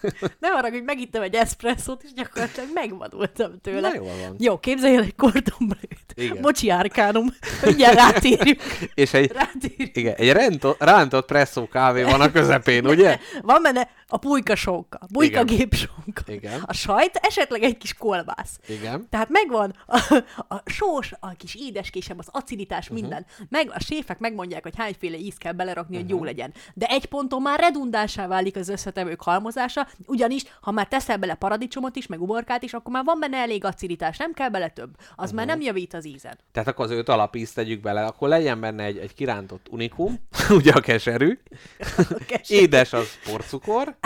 Nem 0.40 0.54
arra, 0.54 0.70
hogy 0.70 0.82
megittem 0.82 1.22
egy 1.22 1.34
eszpresszót, 1.34 2.02
és 2.02 2.12
gyakorlatilag 2.12 2.68
megvadultam 2.74 3.60
tőle. 3.60 3.88
Na, 3.88 3.94
jól 3.94 4.04
van. 4.06 4.36
Jó, 4.38 4.58
képzelj 4.58 4.96
el 4.96 5.02
egy 5.02 5.14
kordonblőt. 5.16 6.40
Bocsi, 6.40 6.70
árkánum. 6.70 7.26
Mindjárt 7.64 7.94
rátérjük. 7.96 8.60
És 8.94 9.12
egy, 9.14 9.32
Rátérjük. 9.32 9.96
igen, 9.96 10.14
egy 10.14 10.32
rántott, 10.32 10.82
rántott 10.82 11.26
presszó 11.26 11.68
kávé 11.68 12.02
van 12.02 12.20
a 12.20 12.30
közepén, 12.32 12.86
ugye? 12.86 13.18
Van 13.42 13.62
benne 13.62 13.88
a 14.06 14.16
pulyka 14.16 14.54
sonka, 14.56 14.98
pulyka 15.12 15.40
Igen. 15.40 15.56
gépsonka, 15.56 16.22
Igen. 16.26 16.62
a 16.66 16.72
sajt, 16.72 17.16
esetleg 17.22 17.62
egy 17.62 17.76
kis 17.76 17.94
kolbász. 17.94 18.58
Igen. 18.68 19.06
Tehát 19.10 19.28
megvan 19.28 19.74
a, 19.86 20.14
a 20.48 20.62
sós, 20.64 21.12
a 21.20 21.32
kis 21.36 21.54
édeskésebb, 21.54 22.18
az 22.18 22.28
aciditás, 22.30 22.88
Mhm. 22.88 22.94
uh-huh. 22.94 23.10
minden. 23.10 23.26
Meg 23.48 23.70
a 23.74 23.80
séfek 23.80 24.18
megmondják, 24.18 24.62
hogy 24.62 24.74
hányféle 24.76 25.16
íz 25.16 25.36
kell 25.38 25.52
belerakni, 25.52 25.94
hogy 25.96 26.04
Mhm. 26.04 26.14
jó 26.14 26.24
legyen. 26.24 26.52
De 26.74 26.86
egy 26.86 27.06
ponton 27.06 27.42
már 27.42 27.60
redundánsá 27.60 28.26
válik 28.26 28.56
az 28.56 28.68
összetevők 28.70 29.22
halmozása, 29.22 29.88
ugyanis 30.06 30.42
ha 30.60 30.70
már 30.70 30.88
teszel 30.88 31.16
bele 31.16 31.34
paradicsomot 31.34 31.96
is, 31.96 32.06
meg 32.06 32.22
uborkát 32.22 32.62
is, 32.62 32.72
akkor 32.72 32.92
már 32.92 33.04
van 33.04 33.20
benne 33.20 33.36
elég 33.36 33.64
aciditás, 33.64 34.16
nem 34.16 34.32
kell 34.32 34.48
bele 34.48 34.68
több. 34.68 34.96
Az 34.98 35.06
uh-huh. 35.16 35.34
már 35.34 35.46
nem 35.46 35.60
javít 35.60 35.94
az 35.94 36.06
ízen. 36.06 36.38
Tehát 36.52 36.68
akkor 36.68 36.84
az 36.84 36.90
öt 36.90 37.08
alapízt 37.08 37.54
tegyük 37.54 37.80
bele, 37.80 38.04
akkor 38.04 38.28
legyen 38.28 38.60
benne 38.60 38.84
egy, 38.84 38.98
egy 38.98 39.14
kirántott 39.14 39.66
unikum, 39.70 40.20
ugye 40.58 40.72
a 40.72 40.80
keserű, 40.80 41.38
Keserű. 42.26 42.60
édes 42.60 42.92
az 42.92 43.08
porcukor, 43.24 43.96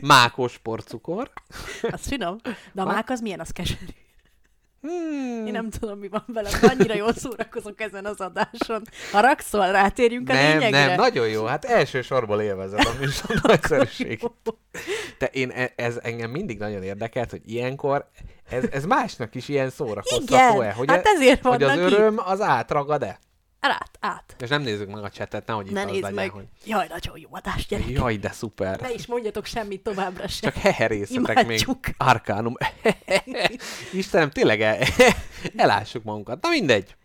mákos 0.00 0.58
porcukor, 0.58 1.32
Az 1.82 2.06
finom. 2.06 2.36
De 2.72 2.82
a 2.82 2.84
mák 2.84 3.10
az 3.10 3.20
milyen, 3.20 3.40
az 3.40 3.50
keserű. 3.50 3.92
Hmm. 4.82 5.46
Én 5.46 5.52
nem 5.52 5.70
tudom, 5.70 5.98
mi 5.98 6.08
van 6.08 6.24
velem. 6.26 6.52
Annyira 6.62 6.94
jól 6.94 7.12
szórakozok 7.12 7.80
ezen 7.80 8.04
az 8.04 8.20
adáson. 8.20 8.82
Haragszol, 9.12 9.70
rátérjünk 9.72 10.28
a 10.28 10.32
Nem, 10.32 10.58
lényegre. 10.58 10.86
nem, 10.86 10.96
nagyon 10.96 11.28
jó. 11.28 11.44
Hát 11.44 11.64
elsősorban 11.64 12.40
élvezem 12.40 12.80
a 12.86 12.90
műsor 13.00 13.40
nagyszerűség. 13.42 14.20
De 15.18 15.26
én, 15.26 15.50
e- 15.50 15.72
ez 15.76 15.98
engem 16.02 16.30
mindig 16.30 16.58
nagyon 16.58 16.82
érdekelt, 16.82 17.30
hogy 17.30 17.40
ilyenkor 17.44 18.08
ez, 18.50 18.64
ez 18.72 18.84
másnak 18.84 19.34
is 19.34 19.48
ilyen 19.48 19.70
szórakoztató-e? 19.70 20.72
Hogy, 20.72 20.90
hát 20.90 21.06
e- 21.06 21.10
ezért 21.16 21.42
hogy 21.42 21.62
az 21.62 21.74
vannak 21.74 21.90
itt. 21.90 21.96
öröm 21.98 22.18
az 22.24 22.40
átragad-e? 22.40 23.18
Át, 23.64 23.98
át. 24.00 24.36
És 24.40 24.48
nem 24.48 24.62
nézzük 24.62 24.90
meg 24.90 25.02
a 25.04 25.10
csetet, 25.10 25.46
nehogy 25.46 25.66
itt 25.66 25.72
Ne 25.72 25.82
az 25.82 25.90
legyen, 25.90 26.14
meg. 26.14 26.30
hogy 26.30 26.44
Jaj, 26.64 26.86
nagyon 26.88 27.18
jó 27.18 27.28
adás, 27.30 27.66
gyerek. 27.66 27.88
jaj, 27.88 28.16
de 28.16 28.30
szuper. 28.30 28.80
Ne 28.80 28.92
is 28.92 29.06
mondjatok 29.06 29.44
semmit 29.44 29.82
továbbra 29.82 30.28
sem. 30.28 30.50
Csak 30.50 30.62
heherészetek 30.62 31.46
még. 31.46 31.66
Arkánum. 31.96 32.54
Istenem, 33.92 34.30
tényleg 34.30 34.60
el, 34.60 34.78
elássuk 35.56 36.02
magunkat. 36.04 36.42
Na 36.42 36.48
mindegy. 36.48 36.96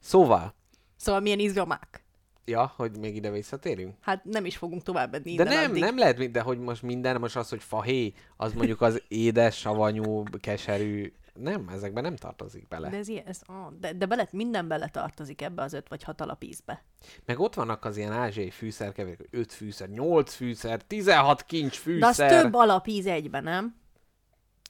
Szóval, 0.00 0.54
Szóval 0.96 1.20
milyen 1.20 1.38
izgalmák. 1.38 2.04
ja, 2.44 2.72
hogy 2.76 2.98
még 2.98 3.16
ide 3.16 3.30
visszatérünk? 3.30 3.94
Hát 4.00 4.24
nem 4.24 4.44
is 4.44 4.56
fogunk 4.56 4.82
tovább 4.82 5.10
menni 5.12 5.34
De 5.36 5.44
nem, 5.44 5.70
addig. 5.70 5.82
nem 5.82 5.98
lehet, 5.98 6.30
de 6.30 6.40
hogy 6.40 6.58
most 6.58 6.82
minden, 6.82 7.20
most 7.20 7.36
az, 7.36 7.48
hogy 7.48 7.62
fahé, 7.62 8.12
az 8.36 8.52
mondjuk 8.52 8.80
az 8.80 9.02
édes, 9.08 9.56
savanyú, 9.56 10.22
keserű, 10.40 11.12
nem, 11.40 11.68
ezekben 11.68 12.02
nem 12.02 12.16
tartozik 12.16 12.68
bele. 12.68 12.88
De 12.90 12.96
ez 12.96 13.08
ilyen, 13.08 13.26
ez, 13.26 13.40
ah, 13.46 13.72
de, 13.80 13.92
de 13.92 14.06
bele, 14.06 14.28
minden 14.30 14.68
bele 14.68 14.88
tartozik 14.88 15.42
ebbe 15.42 15.62
az 15.62 15.72
öt 15.72 15.88
vagy 15.88 16.02
hat 16.02 16.20
alapízbe. 16.20 16.82
Meg 17.24 17.38
ott 17.38 17.54
vannak 17.54 17.84
az 17.84 17.96
ilyen 17.96 18.12
ázsiai 18.12 18.50
fűszerkeverék, 18.50 19.18
hogy 19.18 19.28
5 19.30 19.52
fűszer, 19.52 19.88
8 19.88 20.34
fűszer, 20.34 20.82
16 20.82 21.44
kincs 21.44 21.84
De 21.84 22.06
az 22.06 22.16
fűszer. 22.16 22.42
több 22.42 22.54
alapíz 22.54 23.06
egyben, 23.06 23.42
nem? 23.42 23.76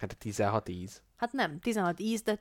Hát 0.00 0.12
a 0.12 0.16
16 0.18 0.68
íz. 0.68 1.02
Hát 1.16 1.32
nem, 1.32 1.58
16 1.60 2.00
íz, 2.00 2.22
de... 2.22 2.38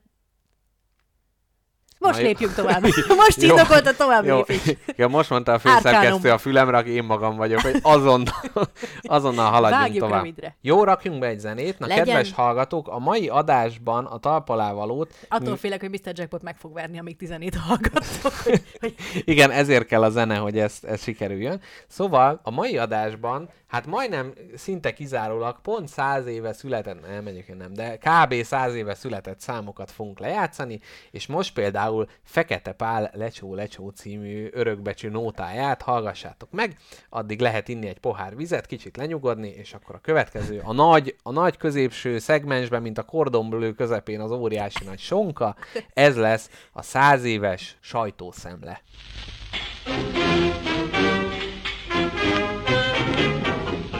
Most 1.99 2.19
Na 2.19 2.25
lépjünk 2.25 2.53
tovább. 2.53 2.81
Most 3.25 3.41
indokolt 3.41 3.87
a 3.87 3.95
tovább 3.95 4.25
Jó, 4.25 4.35
lépés. 4.35 4.75
ja, 4.97 5.07
most 5.07 5.29
mondta 5.29 5.53
a 5.53 5.59
főszerkesztő 5.59 6.31
a 6.31 6.37
fülemre, 6.37 6.77
aki 6.77 6.89
én 6.89 7.03
magam 7.03 7.35
vagyok, 7.35 7.59
hogy 7.59 7.79
azonnal, 7.81 8.41
azonnal 9.01 9.51
haladjunk 9.51 9.81
Vágjuk 9.81 10.03
tovább. 10.03 10.19
rövidre. 10.19 10.55
Jó, 10.61 10.83
rakjunk 10.83 11.19
be 11.19 11.27
egy 11.27 11.39
zenét. 11.39 11.79
Na, 11.79 11.87
Legyen. 11.87 12.05
kedves 12.05 12.33
hallgatók, 12.33 12.87
a 12.87 12.99
mai 12.99 13.29
adásban 13.29 14.05
a 14.05 14.17
talpalávalót 14.17 15.13
Attól 15.27 15.57
félek, 15.57 15.79
hogy 15.79 15.89
Mr. 15.89 16.11
Jackpot 16.13 16.41
meg 16.41 16.57
fog 16.57 16.73
verni, 16.73 16.99
amíg 16.99 17.15
17 17.17 17.55
hallgattok. 17.55 18.33
Hogy, 18.43 18.63
hogy 18.79 18.95
Igen, 19.25 19.51
ezért 19.51 19.85
kell 19.85 20.03
a 20.03 20.09
zene, 20.09 20.35
hogy 20.35 20.59
ez, 20.59 20.77
ez 20.81 21.01
sikerüljön. 21.01 21.61
Szóval 21.87 22.39
a 22.43 22.51
mai 22.51 22.77
adásban, 22.77 23.49
hát 23.67 23.85
majdnem 23.85 24.33
szinte 24.55 24.93
kizárólag 24.93 25.61
pont 25.61 25.87
száz 25.87 26.25
éve 26.25 26.53
született, 26.53 27.07
nem 27.07 27.27
egyébként 27.27 27.57
nem, 27.57 27.73
de 27.73 27.97
kb. 27.97 28.43
száz 28.43 28.75
éve 28.75 28.95
született 28.95 29.39
számokat 29.39 29.91
fogunk 29.91 30.19
lejátszani, 30.19 30.79
és 31.11 31.27
most 31.27 31.53
például 31.53 31.86
például 31.87 32.07
Fekete 32.23 32.71
Pál 32.71 33.11
Lecsó 33.13 33.55
Lecsó 33.55 33.89
című 33.89 34.49
örökbecsű 34.51 35.09
nótáját 35.09 35.81
hallgassátok 35.81 36.51
meg, 36.51 36.77
addig 37.09 37.39
lehet 37.39 37.67
inni 37.67 37.87
egy 37.87 37.99
pohár 37.99 38.35
vizet, 38.35 38.65
kicsit 38.65 38.97
lenyugodni, 38.97 39.47
és 39.47 39.73
akkor 39.73 39.95
a 39.95 40.01
következő, 40.01 40.61
a 40.63 40.73
nagy, 40.73 41.15
a 41.23 41.31
nagy 41.31 41.57
középső 41.57 42.19
szegmensben, 42.19 42.81
mint 42.81 42.97
a 42.97 43.03
kordonblő 43.03 43.73
közepén 43.73 44.19
az 44.19 44.31
óriási 44.31 44.83
nagy 44.85 44.99
sonka, 44.99 45.55
ez 45.93 46.17
lesz 46.17 46.49
a 46.71 46.81
száz 46.81 47.23
éves 47.23 47.77
sajtószemle. 47.79 48.81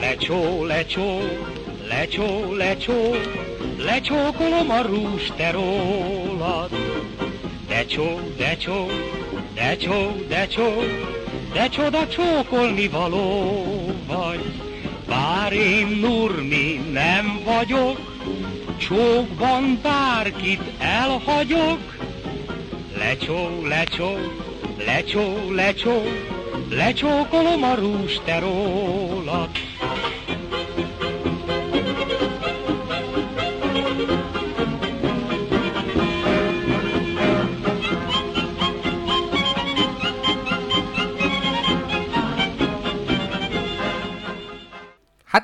Lecsó, 0.00 0.64
lecsó, 0.64 1.20
lecsó, 1.88 2.52
lecsó, 2.52 3.14
lecsókolom 3.78 4.70
a 4.70 4.82
rústerolat. 4.82 6.70
Decsó, 6.70 6.97
decsó, 7.88 8.20
decsó, 9.54 10.16
decsó, 10.28 10.82
de 11.52 11.68
csoda 11.68 12.08
csókolni 12.08 12.88
való 12.88 13.64
vagy. 14.06 14.44
Bár 15.06 15.52
én 15.52 15.86
Nurmi 15.86 16.80
nem 16.92 17.40
vagyok, 17.44 17.98
csókban 18.78 19.78
bárkit 19.82 20.62
elhagyok. 20.78 21.96
Lecsó, 22.98 23.66
lecsó, 23.66 24.18
lecsó, 24.84 25.50
lecsó, 25.50 26.02
lecsókolom 26.70 27.62
a 27.62 27.74
rústerolat. 27.74 29.36
Hát 29.36 29.47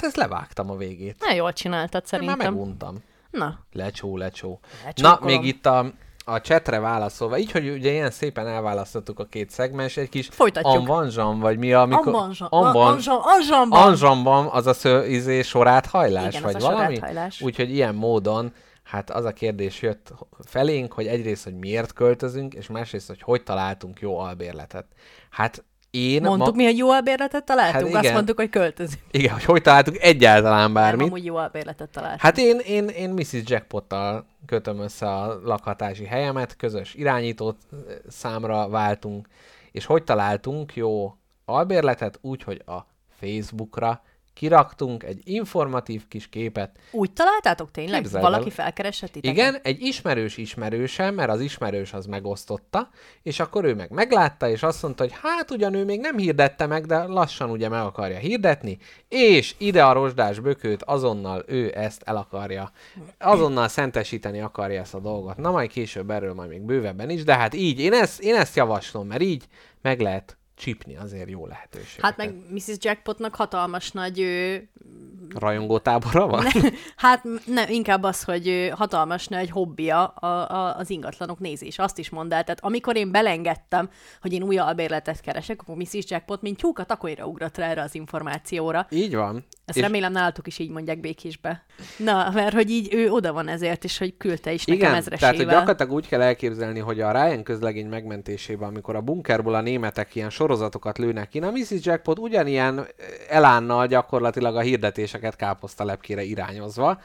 ezt 0.04 0.16
levágtam 0.16 0.70
a 0.70 0.76
végét. 0.76 1.16
Na, 1.20 1.32
jól 1.32 1.52
csináltad 1.52 2.00
Én 2.00 2.08
szerintem. 2.08 2.38
már 2.38 2.50
meguntam. 2.50 3.02
Na, 3.30 3.58
Lecsó, 3.72 4.16
lecsó. 4.16 4.60
Na, 4.94 5.18
még 5.22 5.44
itt 5.44 5.66
a, 5.66 5.92
a 6.24 6.40
csetre 6.40 6.78
válaszolva, 6.80 7.38
így, 7.38 7.50
hogy 7.50 7.68
ugye 7.68 7.90
ilyen 7.90 8.10
szépen 8.10 8.46
elválasztottuk 8.46 9.18
a 9.18 9.24
két 9.24 9.50
szegmens, 9.50 9.96
egy 9.96 10.08
kis 10.08 10.28
Folytatjuk. 10.30 10.74
anvanzsam, 10.74 11.40
vagy 11.40 11.58
mi, 11.58 11.72
amikor... 11.72 12.14
Anzsam. 12.14 12.48
Anzsamban. 13.70 14.46
az 14.46 14.66
a 14.66 14.72
sző, 14.72 15.06
izé, 15.06 15.42
soráthajlás, 15.42 16.34
Igen, 16.34 16.42
vagy 16.42 16.62
valami? 16.62 17.00
Úgyhogy 17.40 17.70
ilyen 17.70 17.94
módon, 17.94 18.52
hát 18.82 19.10
az 19.10 19.24
a 19.24 19.32
kérdés 19.32 19.82
jött 19.82 20.12
felénk, 20.44 20.92
hogy 20.92 21.06
egyrészt, 21.06 21.44
hogy 21.44 21.54
miért 21.58 21.92
költözünk, 21.92 22.54
és 22.54 22.66
másrészt, 22.66 23.06
hogy 23.08 23.22
hogy 23.22 23.42
találtunk 23.42 24.00
jó 24.00 24.18
albérletet. 24.18 24.86
Hát 25.30 25.64
én... 25.94 26.22
Mondtuk 26.22 26.54
mi, 26.54 26.64
hogy 26.64 26.76
jó 26.76 26.90
albérletet 26.90 27.44
találtunk? 27.44 27.94
Hát 27.94 28.04
Azt 28.04 28.12
mondtuk, 28.12 28.36
hogy 28.36 28.50
költözünk. 28.50 29.02
Igen, 29.10 29.32
hogy 29.32 29.44
hogy 29.44 29.62
találtunk 29.62 29.98
egyáltalán 30.00 30.60
Nem, 30.60 30.72
bármit. 30.72 31.06
amúgy 31.06 31.24
jó 31.24 31.36
albérletet 31.36 31.88
találtunk. 31.88 32.20
Hát 32.20 32.38
én, 32.38 32.58
én, 32.58 32.88
én 32.88 33.10
Mrs. 33.10 33.42
Jackpottal 33.44 34.26
kötöm 34.46 34.78
össze 34.80 35.06
a 35.06 35.40
lakhatási 35.44 36.04
helyemet, 36.04 36.56
közös 36.56 36.94
irányítót 36.94 37.56
ö, 37.72 37.76
számra 38.08 38.68
váltunk, 38.68 39.28
és 39.72 39.84
hogy 39.84 40.04
találtunk 40.04 40.76
jó 40.76 41.14
albérletet? 41.44 42.18
Úgy, 42.20 42.42
hogy 42.42 42.62
a 42.66 42.78
Facebookra 43.20 44.02
kiraktunk 44.34 45.02
egy 45.02 45.20
informatív 45.24 46.08
kis 46.08 46.28
képet. 46.28 46.78
Úgy 46.90 47.12
találtátok 47.12 47.70
tényleg? 47.70 48.00
Képzeld 48.00 48.24
el. 48.24 48.30
Valaki 48.30 48.50
felkeresett 48.50 49.12
titeket? 49.12 49.36
Igen, 49.36 49.56
egy 49.62 49.82
ismerős 49.82 50.36
ismerősem, 50.36 51.14
mert 51.14 51.30
az 51.30 51.40
ismerős 51.40 51.92
az 51.92 52.06
megosztotta, 52.06 52.88
és 53.22 53.40
akkor 53.40 53.64
ő 53.64 53.74
meg 53.74 53.90
meglátta, 53.90 54.48
és 54.48 54.62
azt 54.62 54.82
mondta, 54.82 55.02
hogy 55.02 55.12
hát 55.22 55.50
ugyan 55.50 55.74
ő 55.74 55.84
még 55.84 56.00
nem 56.00 56.16
hirdette 56.16 56.66
meg, 56.66 56.86
de 56.86 57.02
lassan 57.02 57.50
ugye 57.50 57.68
meg 57.68 57.80
akarja 57.80 58.18
hirdetni, 58.18 58.78
és 59.08 59.54
ide 59.58 59.84
a 59.84 59.92
rozsdás 59.92 60.40
bökőt 60.40 60.82
azonnal 60.82 61.44
ő 61.46 61.72
ezt 61.76 62.02
el 62.04 62.16
akarja, 62.16 62.70
azonnal 63.18 63.68
szentesíteni 63.68 64.40
akarja 64.40 64.80
ezt 64.80 64.94
a 64.94 65.00
dolgot. 65.00 65.36
Na 65.36 65.50
majd 65.50 65.70
később 65.70 66.10
erről 66.10 66.34
majd 66.34 66.48
még 66.48 66.60
bővebben 66.60 67.10
is, 67.10 67.24
de 67.24 67.36
hát 67.36 67.54
így, 67.54 67.80
én 67.80 67.92
ezt, 67.92 68.20
én 68.20 68.34
ezt 68.34 68.56
javaslom, 68.56 69.06
mert 69.06 69.22
így 69.22 69.44
meg 69.82 70.00
lehet 70.00 70.36
csípni 70.64 70.96
azért 70.96 71.30
jó 71.30 71.46
lehetőség. 71.46 72.00
Hát 72.00 72.16
meg 72.16 72.34
Mrs. 72.50 72.76
Jackpotnak 72.78 73.34
hatalmas 73.34 73.90
nagy, 73.90 74.20
ö, 74.20 74.54
Rajongó 75.38 75.78
tábora 75.78 76.26
van? 76.26 76.44
hát 76.96 77.24
nem, 77.46 77.68
inkább 77.68 78.02
az, 78.02 78.22
hogy 78.22 78.70
hatalmas 78.74 79.26
nagy 79.28 79.50
hobbija 79.50 80.04
a, 80.06 80.26
a, 80.50 80.76
az 80.76 80.90
ingatlanok 80.90 81.38
nézés. 81.38 81.78
Azt 81.78 81.98
is 81.98 82.10
mondd 82.10 82.32
el. 82.32 82.44
Tehát 82.44 82.64
amikor 82.64 82.96
én 82.96 83.10
belengedtem, 83.10 83.88
hogy 84.20 84.32
én 84.32 84.42
új 84.42 84.58
albérletet 84.58 85.20
keresek, 85.20 85.60
akkor 85.60 85.76
Mrs. 85.76 85.98
Jackpot, 86.08 86.42
mint 86.42 86.56
tyúka 86.56 86.84
takolyra 86.84 87.26
ugrott 87.26 87.56
rá 87.56 87.68
erre 87.68 87.82
az 87.82 87.94
információra. 87.94 88.86
Így 88.90 89.14
van. 89.14 89.44
Ezt 89.64 89.76
És- 89.76 89.84
remélem 89.84 90.12
nálatok 90.12 90.46
is 90.46 90.58
így 90.58 90.70
mondják 90.70 91.00
békésbe. 91.00 91.64
Na, 91.98 92.30
mert 92.34 92.54
hogy 92.54 92.70
így 92.70 92.94
ő 92.94 93.10
oda 93.10 93.32
van 93.32 93.48
ezért, 93.48 93.84
és 93.84 93.98
hogy 93.98 94.16
küldte 94.16 94.52
is 94.52 94.64
nekem 94.64 94.80
Igen, 94.80 94.90
tehát 94.90 95.06
ezresével. 95.06 95.34
hogy 95.36 95.46
gyakorlatilag 95.46 95.92
úgy 95.92 96.08
kell 96.08 96.20
elképzelni, 96.22 96.78
hogy 96.78 97.00
a 97.00 97.12
Ryan 97.12 97.42
közlegény 97.42 97.86
megmentésében, 97.88 98.68
amikor 98.68 98.96
a 98.96 99.00
bunkerból 99.00 99.54
a 99.54 99.60
németek 99.60 100.14
ilyen 100.14 100.30
sorozatokat 100.54 100.98
lőnek 100.98 101.28
ki, 101.28 101.38
a 101.38 101.50
Mrs. 101.50 101.84
Jackpot 101.84 102.18
ugyanilyen 102.18 102.86
elánnal 103.28 103.86
gyakorlatilag 103.86 104.56
a 104.56 104.60
hirdetéseket 104.60 105.36
káposztalepkére 105.36 106.22
irányozva 106.22 107.00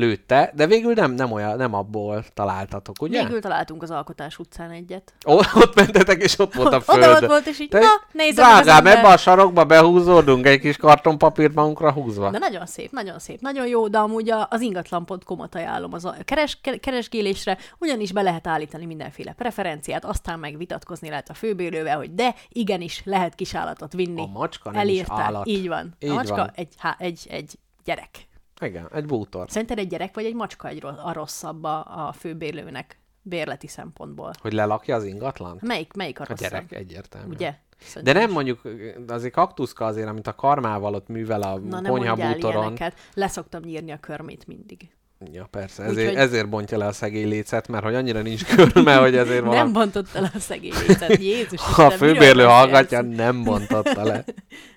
lőtte, 0.00 0.52
de 0.54 0.66
végül 0.66 0.92
nem, 0.92 1.12
nem, 1.12 1.32
olyan, 1.32 1.56
nem 1.56 1.74
abból 1.74 2.24
találtatok, 2.34 3.02
ugye? 3.02 3.22
Végül 3.22 3.40
találtunk 3.40 3.82
az 3.82 3.90
Alkotás 3.90 4.38
utcán 4.38 4.70
egyet. 4.70 5.12
Ó, 5.26 5.32
ott 5.54 5.74
mentetek, 5.74 6.22
és 6.22 6.38
ott 6.38 6.54
volt 6.54 6.72
a 6.72 6.80
föld. 6.80 6.98
Oda 7.02 7.12
ott 7.14 7.26
volt, 7.26 7.46
és 7.46 7.60
így, 7.60 7.68
Te- 7.68 7.78
na, 8.12 8.24
az 8.28 8.34
Drágám, 8.34 8.86
ebbe 8.86 9.08
a 9.08 9.16
sarokba 9.16 9.64
behúzódunk 9.64 10.46
egy 10.46 10.60
kis 10.60 10.76
kartonpapírt 10.76 11.54
magunkra 11.54 11.92
húzva. 11.92 12.30
De 12.30 12.38
nagyon 12.38 12.66
szép, 12.66 12.90
nagyon 12.92 13.18
szép, 13.18 13.40
nagyon 13.40 13.66
jó, 13.66 13.88
de 13.88 13.98
amúgy 13.98 14.30
az 14.48 14.60
ingatlan.com-ot 14.60 15.54
ajánlom 15.54 15.92
az 15.92 16.04
a 16.04 16.14
keres, 16.24 16.58
ke- 16.62 16.80
keresgélésre, 16.80 17.58
ugyanis 17.78 18.12
be 18.12 18.22
lehet 18.22 18.46
állítani 18.46 18.86
mindenféle 18.86 19.32
preferenciát, 19.32 20.04
aztán 20.04 20.38
meg 20.38 20.56
vitatkozni 20.56 21.08
lehet 21.08 21.28
a 21.28 21.34
főbérővel, 21.34 21.96
hogy 21.96 22.14
de 22.14 22.34
igenis 22.48 23.02
lehet 23.04 23.34
kisállatot 23.34 23.92
vinni. 23.92 24.20
A 24.20 24.26
macska 24.26 24.70
nem 24.70 24.82
is 24.82 24.88
Elírtál. 24.88 25.20
állat. 25.20 25.46
Így 25.46 25.68
van. 25.68 25.94
Így 25.98 26.10
a 26.10 26.14
macska 26.14 26.36
van. 26.36 26.50
Egy, 26.54 26.74
há, 26.78 26.96
egy, 26.98 27.26
egy 27.30 27.58
gyerek. 27.84 28.28
Igen, 28.60 28.88
egy 28.94 29.06
bútor. 29.06 29.50
Szerinted 29.50 29.78
egy 29.78 29.88
gyerek 29.88 30.14
vagy 30.14 30.24
egy 30.24 30.34
macska 30.34 30.68
egy 30.68 30.80
ro- 30.80 30.98
a 30.98 31.12
rosszabb 31.12 31.64
a, 31.64 32.06
a 32.08 32.12
főbérlőnek 32.12 32.98
bérleti 33.22 33.66
szempontból? 33.66 34.30
Hogy 34.40 34.52
lelakja 34.52 34.96
az 34.96 35.04
ingatlant? 35.04 35.62
Melyik, 35.62 35.92
melyik 35.92 36.20
a 36.20 36.22
A 36.22 36.26
rosszabb? 36.28 36.50
gyerek 36.50 36.72
egyértelmű. 36.72 37.32
Ugye? 37.34 37.48
De 37.50 37.86
Szerintem 37.86 38.14
nem 38.16 38.28
is. 38.28 38.34
mondjuk, 38.34 38.60
azért 39.08 39.32
kaktuszka 39.32 39.84
azért, 39.84 40.08
amit 40.08 40.26
a 40.26 40.34
karmával 40.34 40.94
ott 40.94 41.08
művel 41.08 41.42
a 41.42 41.58
Na 41.58 41.80
nem 41.80 41.92
mondjál 41.92 42.14
konyhabútoron. 42.16 42.60
ilyeneket. 42.62 42.94
Leszoktam 43.14 43.62
nyírni 43.62 43.90
a 43.90 43.98
körmét 44.00 44.46
mindig. 44.46 44.90
Ja, 45.32 45.46
persze, 45.50 45.82
Úgyhogy- 45.82 45.98
ezért, 45.98 46.16
ezért 46.16 46.48
bontja 46.48 46.78
le 46.78 46.86
a 46.86 46.92
szegély 46.92 47.24
lécet, 47.24 47.68
mert 47.68 47.84
hogy 47.84 47.94
annyira 47.94 48.22
nincs 48.22 48.44
körme, 48.54 48.96
hogy 48.96 49.16
ezért 49.16 49.42
Nem 49.42 49.50
valami... 49.50 49.72
bontott 49.72 50.14
el 50.14 50.30
a 50.34 50.38
szegény 50.38 50.72
lécet. 50.86 51.16
Jézus 51.22 51.60
Ha 51.60 51.84
a 51.84 51.90
főbérlő 51.90 52.44
hallgatja, 52.44 53.00
nem 53.00 53.44
bontotta 53.44 54.04
le. 54.04 54.24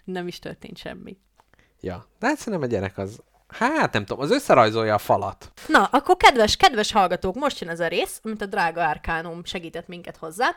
Nem 0.03 0.27
is 0.27 0.39
történt 0.39 0.77
semmi. 0.77 1.17
Ja, 1.81 2.05
de 2.19 2.27
hát 2.27 2.37
szerintem 2.37 2.61
a 2.61 2.71
gyerek 2.71 2.97
az... 2.97 3.19
Hát 3.53 3.93
nem 3.93 4.05
tudom, 4.05 4.23
az 4.23 4.31
összerajzolja 4.31 4.93
a 4.93 4.97
falat. 4.97 5.51
Na, 5.67 5.83
akkor 5.83 6.17
kedves, 6.17 6.55
kedves 6.55 6.91
hallgatók, 6.91 7.35
most 7.35 7.59
jön 7.61 7.69
ez 7.69 7.79
a 7.79 7.87
rész, 7.87 8.19
amit 8.23 8.41
a 8.41 8.45
drága 8.45 8.81
Árkánum 8.81 9.45
segített 9.45 9.87
minket 9.87 10.17
hozzá, 10.17 10.55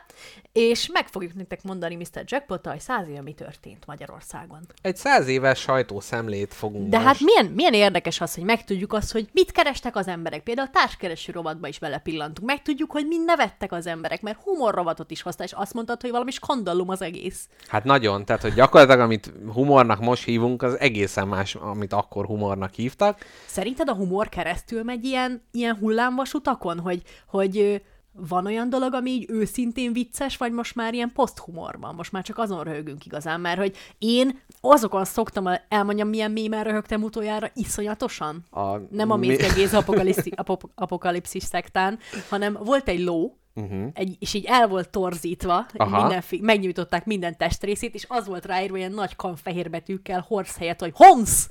és 0.51 0.89
meg 0.93 1.07
fogjuk 1.07 1.33
nektek 1.33 1.63
mondani 1.63 1.95
Mr. 1.95 2.23
Jackpot, 2.25 2.65
hogy 2.65 2.79
száz 2.79 3.07
éve 3.07 3.21
mi 3.21 3.33
történt 3.33 3.85
Magyarországon. 3.85 4.59
Egy 4.81 4.95
száz 4.97 5.27
éves 5.27 5.59
sajtószemlét 5.59 6.53
fogunk 6.53 6.89
De 6.89 6.97
most. 6.97 7.07
hát 7.09 7.19
milyen, 7.19 7.45
milyen 7.45 7.73
érdekes 7.73 8.21
az, 8.21 8.35
hogy 8.35 8.43
megtudjuk 8.43 8.93
azt, 8.93 9.11
hogy 9.11 9.27
mit 9.31 9.51
kerestek 9.51 9.95
az 9.95 10.07
emberek. 10.07 10.43
Például 10.43 10.67
a 10.67 10.79
társkereső 10.79 11.31
rovatba 11.31 11.67
is 11.67 11.79
belepillantunk. 11.79 12.47
Megtudjuk, 12.47 12.91
hogy 12.91 13.07
mind 13.07 13.25
nevettek 13.25 13.71
az 13.71 13.87
emberek, 13.87 14.21
mert 14.21 14.39
humor 14.43 14.73
rovatot 14.73 15.11
is 15.11 15.21
hozta, 15.21 15.43
és 15.43 15.51
azt 15.51 15.73
mondtad, 15.73 16.01
hogy 16.01 16.11
valami 16.11 16.31
skandalum 16.31 16.89
az 16.89 17.01
egész. 17.01 17.47
Hát 17.67 17.83
nagyon, 17.83 18.25
tehát 18.25 18.41
hogy 18.41 18.53
gyakorlatilag 18.53 18.99
amit 18.99 19.31
humornak 19.53 19.99
most 19.99 20.23
hívunk, 20.23 20.61
az 20.63 20.79
egészen 20.79 21.27
más, 21.27 21.55
amit 21.55 21.93
akkor 21.93 22.25
humornak 22.25 22.77
hívtak. 22.87 23.25
Szerinted 23.45 23.89
a 23.89 23.93
humor 23.93 24.29
keresztül 24.29 24.83
megy 24.83 25.05
ilyen, 25.05 25.41
ilyen 25.51 25.75
hullámvasutakon, 25.77 26.79
hogy, 26.79 27.01
hogy 27.27 27.81
van 28.11 28.45
olyan 28.45 28.69
dolog, 28.69 28.93
ami 28.93 29.11
így 29.11 29.25
őszintén 29.29 29.93
vicces, 29.93 30.37
vagy 30.37 30.51
most 30.51 30.75
már 30.75 30.93
ilyen 30.93 31.11
poszthumorban? 31.13 31.95
Most 31.95 32.11
már 32.11 32.23
csak 32.23 32.37
azon 32.37 32.63
röhögünk 32.63 33.05
igazán, 33.05 33.39
mert 33.39 33.57
hogy 33.57 33.75
én 33.97 34.39
azokon 34.61 35.05
szoktam 35.05 35.47
el- 35.47 35.65
elmondjam, 35.69 36.07
milyen 36.07 36.31
mémen 36.31 36.63
röhögtem 36.63 37.03
utoljára 37.03 37.51
iszonyatosan. 37.53 38.45
A, 38.49 38.77
Nem 38.77 39.11
a 39.11 39.15
mi- 39.15 39.27
Mézge 39.27 39.53
Géza 39.53 39.77
apokalipszi, 39.77 40.31
apop, 40.35 40.69
apokalipszis 40.75 41.43
szektán, 41.43 41.99
hanem 42.29 42.57
volt 42.63 42.87
egy 42.87 42.99
ló, 42.99 43.37
uh-huh. 43.57 43.89
egy, 43.93 44.15
és 44.19 44.33
így 44.33 44.45
el 44.45 44.67
volt 44.67 44.89
torzítva, 44.89 45.65
Aha. 45.77 46.01
mindenfi, 46.01 46.39
megnyújtották 46.41 47.05
minden 47.05 47.37
testrészét, 47.37 47.93
és 47.93 48.05
az 48.07 48.27
volt 48.27 48.45
ráírva 48.45 48.77
ilyen 48.77 48.91
nagy 48.91 49.15
kanfehér 49.15 49.69
betűkkel, 49.69 50.25
horsz 50.27 50.57
helyett, 50.57 50.79
hogy 50.79 50.91
HOMSZ! 50.95 51.47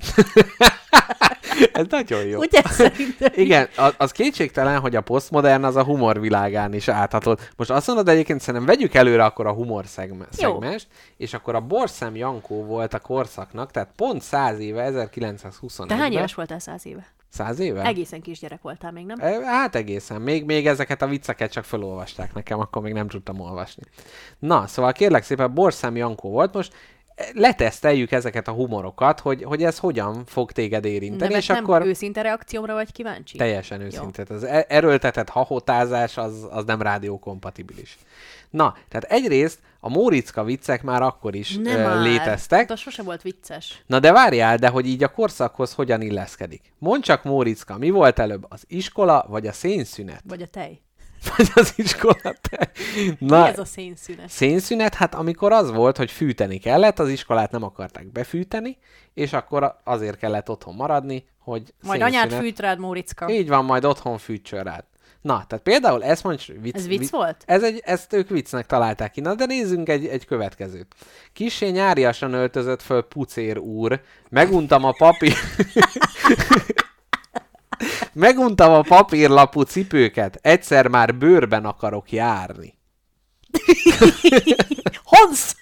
Ez 1.73 1.87
nagyon 1.89 2.25
jó. 2.25 2.39
Ugye 2.39 2.63
szerintem 2.65 3.33
Igen, 3.35 3.69
az, 3.77 3.95
az 3.99 4.13
kétségtelen, 4.13 4.81
hogy 4.81 4.97
a 4.97 5.01
posztmodern 5.01 5.65
az 5.65 5.77
a 5.77 5.85
humor 5.85 6.21
világán 6.21 6.75
is 6.75 6.89
áthatott. 6.89 7.51
Most 7.57 7.71
azt 7.71 7.87
mondod 7.87 8.09
egyébként, 8.09 8.41
szerintem 8.41 8.67
vegyük 8.67 8.95
előre 8.95 9.25
akkor 9.25 9.47
a 9.47 9.53
humor 9.53 9.87
szegme- 9.87 10.33
szegmest, 10.33 10.87
és 11.17 11.35
akkor 11.35 11.55
a 11.55 11.61
Borszem 11.61 12.17
Jankó 12.17 12.65
volt 12.65 12.95
a 12.95 12.99
korszaknak, 12.99 13.71
tehát 13.71 13.89
pont 13.97 14.23
100 14.23 14.59
éve, 14.59 14.83
1921 14.83 15.97
Te 15.97 16.03
hány 16.03 16.13
éves 16.13 16.35
voltál 16.35 16.59
száz 16.59 16.87
éve? 16.87 17.07
100 17.37 17.59
éve? 17.59 17.83
Egészen 17.83 18.21
kisgyerek 18.21 18.63
voltál 18.63 18.93
még, 18.93 19.07
nem? 19.07 19.17
E, 19.21 19.47
Hát 19.47 19.75
egészen. 19.75 20.21
Még, 20.21 20.45
még 20.45 20.67
ezeket 20.67 21.03
a 21.03 21.07
vicceket 21.07 21.53
csak 21.53 21.65
felolvasták 21.65 22.35
nekem, 22.35 22.61
akkor 22.61 22.83
még 22.83 22.93
nem 22.93 23.09
tudtam 23.09 23.41
olvasni. 23.41 23.83
Na, 24.39 24.67
szóval 24.67 24.93
kérlek 24.93 25.23
szépen, 25.23 25.55
Borszám 25.55 25.97
Jankó 25.97 26.31
volt 26.31 26.55
most, 26.55 26.75
e, 27.15 27.25
leteszteljük 27.33 28.13
ezeket 28.13 28.49
a 28.49 28.53
humorokat, 28.53 29.21
hogy, 29.21 29.43
hogy 29.43 29.63
ez 29.63 29.79
hogyan 29.79 30.25
fog 30.27 30.53
téged 30.53 30.85
érinteni, 30.85 31.31
nem, 31.31 31.41
és 31.41 31.47
nem 31.47 31.65
akkor 31.65 31.87
őszinte 31.87 32.23
reakciómra 32.23 32.75
vagy 32.75 32.93
kíváncsi? 32.93 33.37
teljesen 33.37 33.81
őszintén. 33.81 34.27
Az 34.29 34.45
e- 34.45 34.67
erőltetett 34.69 35.29
hahotázás 35.29 36.17
az, 36.17 36.47
az 36.51 36.65
nem 36.65 36.83
rádiókompatibilis. 36.83 37.99
Na, 38.51 38.75
tehát 38.89 39.05
egyrészt 39.11 39.59
a 39.87 39.89
Móriczka 39.89 40.45
viccek 40.45 40.83
már 40.83 41.03
akkor 41.03 41.35
is 41.35 41.57
Nem 41.57 41.77
ö, 41.79 41.83
már. 41.83 42.03
léteztek. 42.03 42.69
De 42.69 42.77
sose 42.77 43.03
volt 43.03 43.23
vicces. 43.23 43.83
Na 43.87 44.01
de 44.01 44.13
várjál, 44.13 44.57
de 44.57 44.69
hogy 44.69 44.87
így 44.87 45.03
a 45.03 45.09
korszakhoz 45.09 45.73
hogyan 45.75 46.01
illeszkedik. 46.01 46.73
Mondd 46.79 47.01
csak 47.03 47.25
Móriczka, 47.25 47.79
mi 47.79 47.91
volt 47.91 48.19
előbb, 48.19 48.47
az 48.49 48.65
iskola 48.67 49.25
vagy 49.29 49.47
a 49.47 49.53
szénszünet? 49.53 50.23
Vagy 50.29 50.43
a 50.43 50.47
tej. 50.47 50.81
Vagy 51.37 51.49
az 51.55 51.73
iskola 51.77 52.15
te? 52.51 52.71
Na, 53.19 53.43
Mi 53.43 53.49
ez 53.49 53.59
a 53.59 53.65
szénszünet? 53.65 54.29
szénszünet, 54.29 54.95
hát 54.95 55.15
amikor 55.15 55.53
az 55.53 55.71
volt, 55.73 55.97
hogy 55.97 56.11
fűteni 56.11 56.59
kellett, 56.59 56.99
az 56.99 57.09
iskolát 57.09 57.51
nem 57.51 57.63
akarták 57.63 58.13
befűteni, 58.13 58.79
és 59.15 59.33
akkor 59.33 59.77
azért 59.85 60.19
kellett 60.19 60.51
otthon 60.51 60.75
maradni, 60.75 61.25
hogy 61.39 61.75
Majd 61.83 62.01
szénszünet. 62.01 62.25
anyád 62.25 62.43
fűt 62.43 62.59
rád, 62.61 62.79
Móriczka. 62.79 63.31
Így 63.31 63.49
van, 63.49 63.65
majd 63.65 63.85
otthon 63.85 64.19
fűtsön 64.19 64.63
rád. 64.63 64.85
Na, 65.27 65.45
tehát 65.47 65.65
például 65.65 66.05
ezt 66.05 66.23
mondj, 66.23 66.53
vicc, 66.61 66.75
Ez 66.75 66.87
vicc 66.87 67.11
volt? 67.11 67.43
Ez 67.47 67.63
egy, 67.63 67.83
ezt 67.85 68.13
ők 68.13 68.29
viccnek 68.29 68.67
találták 68.67 69.11
ki. 69.11 69.21
Na, 69.21 69.35
de 69.35 69.47
nézzünk 69.47 69.89
egy, 69.89 70.07
egy 70.07 70.25
következőt. 70.25 70.95
Kissé 71.33 71.69
nyáriasan 71.69 72.33
öltözött 72.33 72.83
föl 72.83 73.03
pucér 73.03 73.59
úr, 73.59 74.01
meguntam 74.29 74.85
a 74.85 74.93
papír... 74.93 75.35
meguntam 78.13 78.73
a 78.73 78.81
papírlapú 78.81 79.61
cipőket, 79.61 80.39
egyszer 80.43 80.89
már 80.89 81.15
bőrben 81.15 81.65
akarok 81.65 82.13
járni. 82.13 82.79
Honsz! 85.05 85.55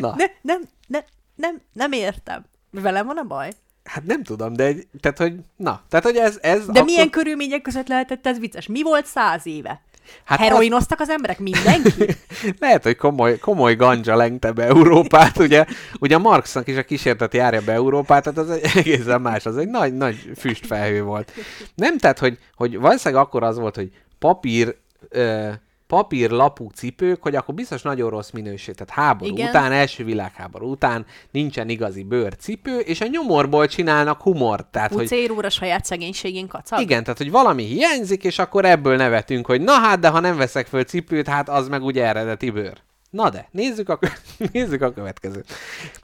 Na, 0.00 0.14
Ne, 0.16 0.26
nem, 0.40 0.62
ne, 0.86 1.00
nem, 1.34 1.60
nem 1.72 1.92
értem. 1.92 2.44
Velem 2.70 3.06
van 3.06 3.16
a 3.16 3.24
baj? 3.24 3.52
Hát 3.84 4.04
nem 4.04 4.22
tudom, 4.22 4.52
de 4.52 4.64
egy, 4.64 4.86
tehát, 5.00 5.18
hogy, 5.18 5.34
na, 5.56 5.82
tehát, 5.88 6.04
hogy 6.04 6.16
ez, 6.16 6.38
ez 6.42 6.66
De 6.66 6.82
milyen 6.82 7.10
körülmények 7.10 7.62
között 7.62 7.88
lehetett 7.88 8.26
ez 8.26 8.38
vicces? 8.38 8.66
Mi 8.66 8.82
volt 8.82 9.06
száz 9.06 9.46
éve? 9.46 9.82
Hát 10.24 10.38
Heroinoztak 10.38 11.00
az 11.00 11.08
emberek? 11.08 11.38
Mindenki? 11.38 12.06
Lehet, 12.60 12.82
hogy 12.82 12.96
komoly, 12.96 13.38
komoly 13.38 13.76
ganja 13.76 14.16
lengte 14.16 14.52
be 14.52 14.64
Európát, 14.64 15.38
ugye, 15.38 15.64
ugye 16.00 16.18
Marxnak 16.18 16.68
is 16.68 16.76
a 16.76 16.82
kísértet 16.82 17.34
járja 17.34 17.60
be 17.64 17.72
Európát, 17.72 18.22
tehát 18.22 18.38
az 18.38 18.50
egy 18.50 18.70
egészen 18.74 19.20
más, 19.20 19.46
az 19.46 19.56
egy 19.56 19.68
nagy, 19.68 19.96
nagy 19.96 20.30
füstfelhő 20.36 21.02
volt. 21.02 21.32
Nem, 21.74 21.98
tehát, 21.98 22.18
hogy, 22.18 22.38
hogy 22.54 22.78
valószínűleg 22.78 23.24
akkor 23.24 23.42
az 23.42 23.58
volt, 23.58 23.74
hogy 23.74 23.90
papír, 24.18 24.76
ö, 25.08 25.50
papírlapú 25.94 26.70
cipők, 26.74 27.22
hogy 27.22 27.36
akkor 27.36 27.54
biztos 27.54 27.82
nagyon 27.82 28.10
rossz 28.10 28.30
minőség. 28.30 28.74
Tehát 28.74 28.92
háború 28.92 29.32
Igen. 29.32 29.48
után, 29.48 29.72
első 29.72 30.04
világháború 30.04 30.70
után 30.70 31.06
nincsen 31.30 31.68
igazi 31.68 32.02
bőrcipő, 32.02 32.78
és 32.78 33.00
a 33.00 33.06
nyomorból 33.06 33.66
csinálnak 33.66 34.22
humort. 34.22 34.66
Tehát, 34.66 34.92
hogy 34.92 35.02
Pucér 35.02 35.30
úr 35.30 35.44
a 35.44 35.50
saját 35.50 35.84
szegénységén 35.84 36.46
kacag? 36.48 36.80
igen, 36.80 37.02
tehát 37.02 37.18
hogy 37.18 37.30
valami 37.30 37.64
hiányzik, 37.64 38.24
és 38.24 38.38
akkor 38.38 38.64
ebből 38.64 38.96
nevetünk, 38.96 39.46
hogy 39.46 39.60
na 39.60 39.72
hát, 39.72 39.98
de 39.98 40.08
ha 40.08 40.20
nem 40.20 40.36
veszek 40.36 40.66
föl 40.66 40.84
cipőt, 40.84 41.28
hát 41.28 41.48
az 41.48 41.68
meg 41.68 41.82
ugye 41.82 42.04
eredeti 42.04 42.50
bőr. 42.50 42.82
Na 43.14 43.30
de, 43.30 43.48
nézzük 43.50 43.88
a, 43.88 43.98
nézzük 44.52 44.82
a 44.82 44.92
következőt. 44.92 45.52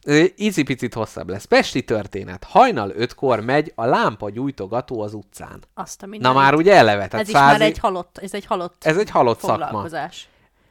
Ö, 0.05 0.25
Icipicit 0.37 0.95
hosszabb 0.95 1.29
lesz. 1.29 1.45
Pesti 1.45 1.85
történet. 1.85 2.45
Hajnal 2.45 2.91
ötkor 2.91 3.41
megy 3.41 3.73
a 3.75 3.85
lámpa 3.85 4.31
gyújtogató 4.31 5.01
az 5.01 5.15
utcán. 5.15 5.63
Azt 5.75 6.03
a 6.03 6.07
Na 6.07 6.33
már 6.33 6.55
ugye 6.55 6.75
eleve, 6.75 7.09
tehát 7.09 7.21
Ez 7.25 7.29
is 7.29 7.35
már 7.35 7.51
száz 7.51 7.61
egy 7.61 7.79
halott, 7.79 8.19
ez 8.19 8.35
egy 8.35 8.45
halott 8.45 8.85
ez 8.85 8.97
egy 8.99 9.11
halott 9.11 9.41
szakma. 9.41 9.87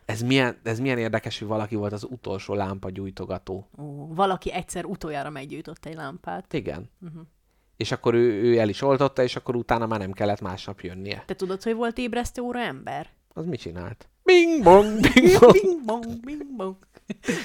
Ez 0.05 0.21
milyen, 0.21 0.57
ez 0.63 0.79
milyen 0.79 0.97
érdekes, 0.97 1.39
hogy 1.39 1.47
valaki 1.47 1.75
volt 1.75 1.93
az 1.93 2.03
utolsó 2.09 2.53
lámpa 2.53 2.89
gyújtogató. 2.89 3.69
Ó, 3.77 4.13
valaki 4.13 4.51
egyszer 4.51 4.85
utoljára 4.85 5.29
meggyújtott 5.29 5.85
egy 5.85 5.95
lámpát. 5.95 6.53
Igen. 6.53 6.89
Uh-huh. 7.01 7.21
És 7.77 7.91
akkor 7.91 8.13
ő, 8.13 8.41
ő 8.43 8.59
el 8.59 8.69
is 8.69 8.81
oltotta, 8.81 9.23
és 9.23 9.35
akkor 9.35 9.55
utána 9.55 9.85
már 9.87 9.99
nem 9.99 10.11
kellett 10.11 10.41
másnap 10.41 10.81
jönnie. 10.81 11.23
Te 11.25 11.35
tudod, 11.35 11.63
hogy 11.63 11.75
volt 11.75 11.97
ébresztő 11.97 12.41
óra 12.41 12.59
ember? 12.59 13.09
Az 13.33 13.45
mit 13.45 13.59
csinált? 13.59 14.07
Bing 14.29 14.63
bong, 14.63 14.99
bing 15.01 15.39
bong. 15.39 15.51
Bing 15.51 15.85
bong, 15.85 16.19
bing 16.25 16.55
bong. 16.55 16.75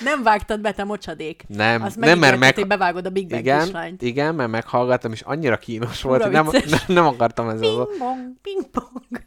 Nem 0.03 0.23
vágtad 0.23 0.61
be, 0.61 0.73
te 0.73 0.85
mocsadék. 0.85 1.45
Nem, 1.49 1.83
Azt 1.83 1.97
nem, 1.97 2.19
mert 2.19 2.39
meg... 2.39 2.55
hogy 2.55 2.67
bevágod 2.67 3.07
a 3.07 3.11
Big 3.11 3.29
Bang 3.29 3.41
Igen, 3.41 3.63
kislányt. 3.63 4.03
igen, 4.03 4.35
mert 4.35 4.51
meghallgattam, 4.51 5.13
és 5.13 5.21
annyira 5.21 5.57
kínos 5.57 6.03
volt, 6.03 6.25
Ura 6.25 6.43
hogy 6.43 6.53
nem, 6.53 6.63
nem, 6.71 6.81
nem 6.97 7.07
akartam 7.07 7.49
ezzel. 7.49 7.59
Bing 7.77 7.99
bong, 7.99 8.33
bing 8.43 8.71
bong. 8.73 9.25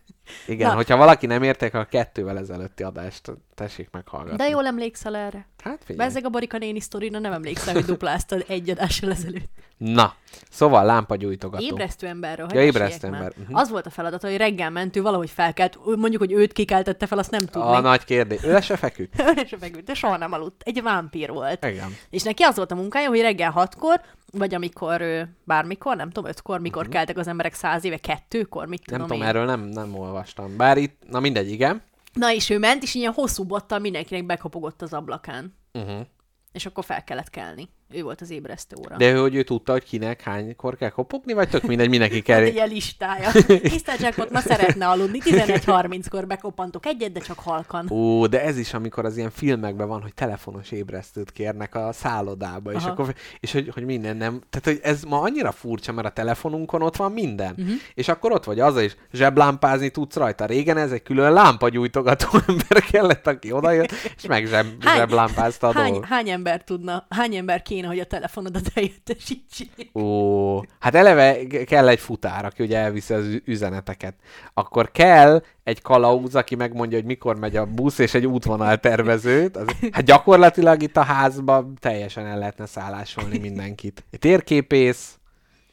Igen, 0.48 0.70
Na. 0.70 0.76
hogyha 0.76 0.98
valaki 0.98 1.26
nem 1.26 1.44
érték 1.44 1.74
a 1.74 1.84
kettővel 1.86 2.38
ezelőtti 2.38 2.84
adást, 2.84 3.32
tessék 3.58 3.90
meghallgatni. 3.92 4.38
De 4.38 4.50
jól 4.50 4.66
emlékszel 4.66 5.16
erre. 5.16 5.48
Hát 5.64 5.80
figyelj. 5.86 6.08
Bezzeg 6.08 6.26
a 6.26 6.30
Borika 6.30 6.58
néni 6.58 6.80
sztorina 6.80 7.20
nem 7.20 7.32
emlékszel, 7.34 7.74
hogy 7.74 7.84
dupláztad 7.86 8.46
egy 8.48 8.70
adással 8.70 9.12
ezelőtt. 9.12 9.50
Na, 9.78 10.14
szóval 10.50 10.86
lámpagyújtogató. 10.86 11.64
Ébresztő 11.64 12.08
emberről, 12.08 12.46
hogy 12.46 12.56
Ja, 12.56 12.62
ébresztő 12.62 13.08
ember, 13.08 13.34
mhm. 13.38 13.56
Az 13.56 13.70
volt 13.70 13.86
a 13.86 13.90
feladat, 13.90 14.22
hogy 14.22 14.38
reggel 14.38 14.70
mentő, 14.70 15.02
valahogy 15.02 15.30
felkelt, 15.30 15.80
mondjuk, 15.86 16.22
hogy 16.22 16.32
őt 16.32 16.54
kikeltette 16.54 17.06
fel, 17.06 17.18
azt 17.18 17.32
nem 17.32 17.44
A 17.48 17.50
tudni. 17.52 17.80
nagy 17.82 18.04
kérdés. 18.04 18.44
Ő 18.44 18.60
se 18.62 18.78
feküdt? 18.78 19.22
Ő 19.38 19.46
se 19.48 19.58
feküdt, 19.58 19.86
de 19.86 19.94
soha 19.94 20.18
nem 20.18 20.34
aludt. 20.34 20.62
Egy 20.66 20.82
vámpír 20.82 21.30
volt. 21.32 21.66
Igen. 21.66 21.96
És 22.10 22.24
neki 22.24 22.44
az 22.44 22.56
volt 22.56 22.72
a 22.72 22.76
munkája, 22.76 23.08
hogy 23.10 23.22
reggel 23.22 23.52
hatkor, 23.52 24.02
vagy 24.32 24.54
amikor, 24.54 25.04
bármikor, 25.44 25.96
nem 25.96 26.10
tudom, 26.10 26.30
ötkor, 26.30 26.60
mikor 26.60 26.88
keltek 26.90 27.18
az 27.18 27.28
emberek 27.28 27.54
száz 27.54 27.84
éve, 27.86 27.98
kettőkor, 27.98 28.66
mit 28.68 28.82
Mhm. 28.92 28.98
Nem 28.98 29.08
tudom 29.08 29.18
tudom, 29.18 29.22
én. 29.22 29.28
erről 29.28 29.46
nem, 29.46 29.70
nem 29.70 30.00
olvastam. 30.00 30.58
Bár 30.58 30.78
itt, 30.78 31.02
na 31.10 31.20
mindegy, 31.20 31.52
igen. 31.52 31.82
Na 32.18 32.34
és 32.34 32.50
ő 32.50 32.60
ment, 32.60 32.84
és 32.84 32.96
ilyen 32.96 33.14
hosszú 33.14 33.44
bottal 33.44 33.80
mindenkinek 33.80 34.26
bekopogott 34.26 34.82
az 34.82 34.94
ablakán. 34.94 35.58
Uh-huh. 35.74 36.06
És 36.52 36.66
akkor 36.66 36.86
fel 36.86 37.04
kellett 37.04 37.30
kelni. 37.30 37.70
Ő 37.90 38.04
volt 38.04 38.22
az 38.22 38.30
ébresztő 38.30 38.76
óra. 38.80 38.96
De 38.98 39.12
ő, 39.12 39.18
hogy 39.18 39.36
ő 39.36 39.44
tudta, 39.44 39.72
hogy 39.72 39.84
kinek 39.84 40.22
hánykor 40.22 40.78
kell 40.78 40.90
kopogni, 40.90 41.34
vagy 41.34 41.50
tök 41.50 41.64
mindegy, 41.64 41.90
mindenki 41.90 42.22
kell. 42.22 42.42
egy 42.44 42.54
ilyen 42.54 42.68
listája. 42.68 43.30
Jackpot 44.00 44.32
ma 44.32 44.40
szeretne 44.40 44.88
aludni, 44.88 45.20
11.30-kor 45.24 46.28
bekoppantok 46.28 46.86
egyet, 46.86 47.12
de 47.12 47.20
csak 47.20 47.40
halkan. 47.40 47.92
Ó, 47.92 48.26
de 48.26 48.44
ez 48.44 48.58
is, 48.58 48.74
amikor 48.74 49.06
az 49.06 49.18
ilyen 49.18 49.30
filmekben 49.30 49.88
van, 49.88 50.02
hogy 50.02 50.14
telefonos 50.14 50.72
ébresztőt 50.72 51.32
kérnek 51.32 51.76
a 51.76 51.90
szállodába, 51.94 52.72
és, 52.72 52.78
Aha. 52.78 52.90
akkor, 52.90 53.16
és 53.40 53.52
hogy, 53.52 53.70
hogy 53.74 53.84
minden 53.84 54.18
nem... 54.18 54.42
Tehát, 54.50 54.66
hogy 54.66 54.80
ez 54.92 55.04
ma 55.04 55.20
annyira 55.20 55.52
furcsa, 55.52 55.92
mert 55.92 56.08
a 56.08 56.12
telefonunkon 56.12 56.82
ott 56.82 56.96
van 56.96 57.12
minden. 57.12 57.56
Uh-huh. 57.58 57.76
És 57.94 58.08
akkor 58.08 58.32
ott 58.32 58.44
vagy 58.44 58.60
az 58.60 58.82
is, 58.82 58.96
zseblámpázni 59.12 59.90
tudsz 59.90 60.16
rajta. 60.16 60.46
Régen 60.46 60.78
ez 60.78 60.92
egy 60.92 61.04
külön 61.04 61.34
lámpagyújtogató 61.34 62.28
ember 62.48 62.84
kellett, 62.92 63.28
aki 63.28 63.52
odajött, 63.52 63.92
és 64.16 64.26
meg 64.26 64.46
zseb, 64.46 64.66
zseblámpázta 64.82 65.68
a 65.68 65.74
hány, 65.74 66.04
hány 66.04 66.30
ember 66.30 66.64
tudna, 66.64 67.06
hány 67.10 67.36
ember 67.36 67.62
kéne, 67.62 67.77
hogy 67.86 68.00
a 68.00 68.06
telefonodat 68.06 68.72
helyettesítsék? 68.74 69.90
Ó, 69.94 70.60
hát 70.80 70.96
eleve 70.96 71.48
kell 71.66 71.88
egy 71.88 72.00
futár, 72.00 72.46
aki 72.46 72.64
ugye 72.64 72.78
elviszi 72.78 73.14
az 73.14 73.42
üzeneteket. 73.46 74.16
Akkor 74.54 74.92
kell 74.92 75.44
egy 75.64 75.82
kalauz, 75.82 76.36
aki 76.36 76.56
megmondja, 76.56 76.98
hogy 76.98 77.08
mikor 77.08 77.40
megy 77.40 77.56
a 77.56 77.66
busz, 77.66 77.98
és 77.98 78.14
egy 78.14 78.26
útvonal 78.26 78.78
tervezőt. 78.78 79.58
Az, 79.58 79.68
hát 79.92 80.06
gyakorlatilag 80.06 80.82
itt 80.82 80.98
a 80.98 81.04
házban 81.04 81.78
teljesen 81.80 82.26
el 82.26 82.38
lehetne 82.38 82.66
szállásolni 82.66 83.38
mindenkit. 83.38 84.06
Egy 84.12 84.20
térképész. 84.20 85.18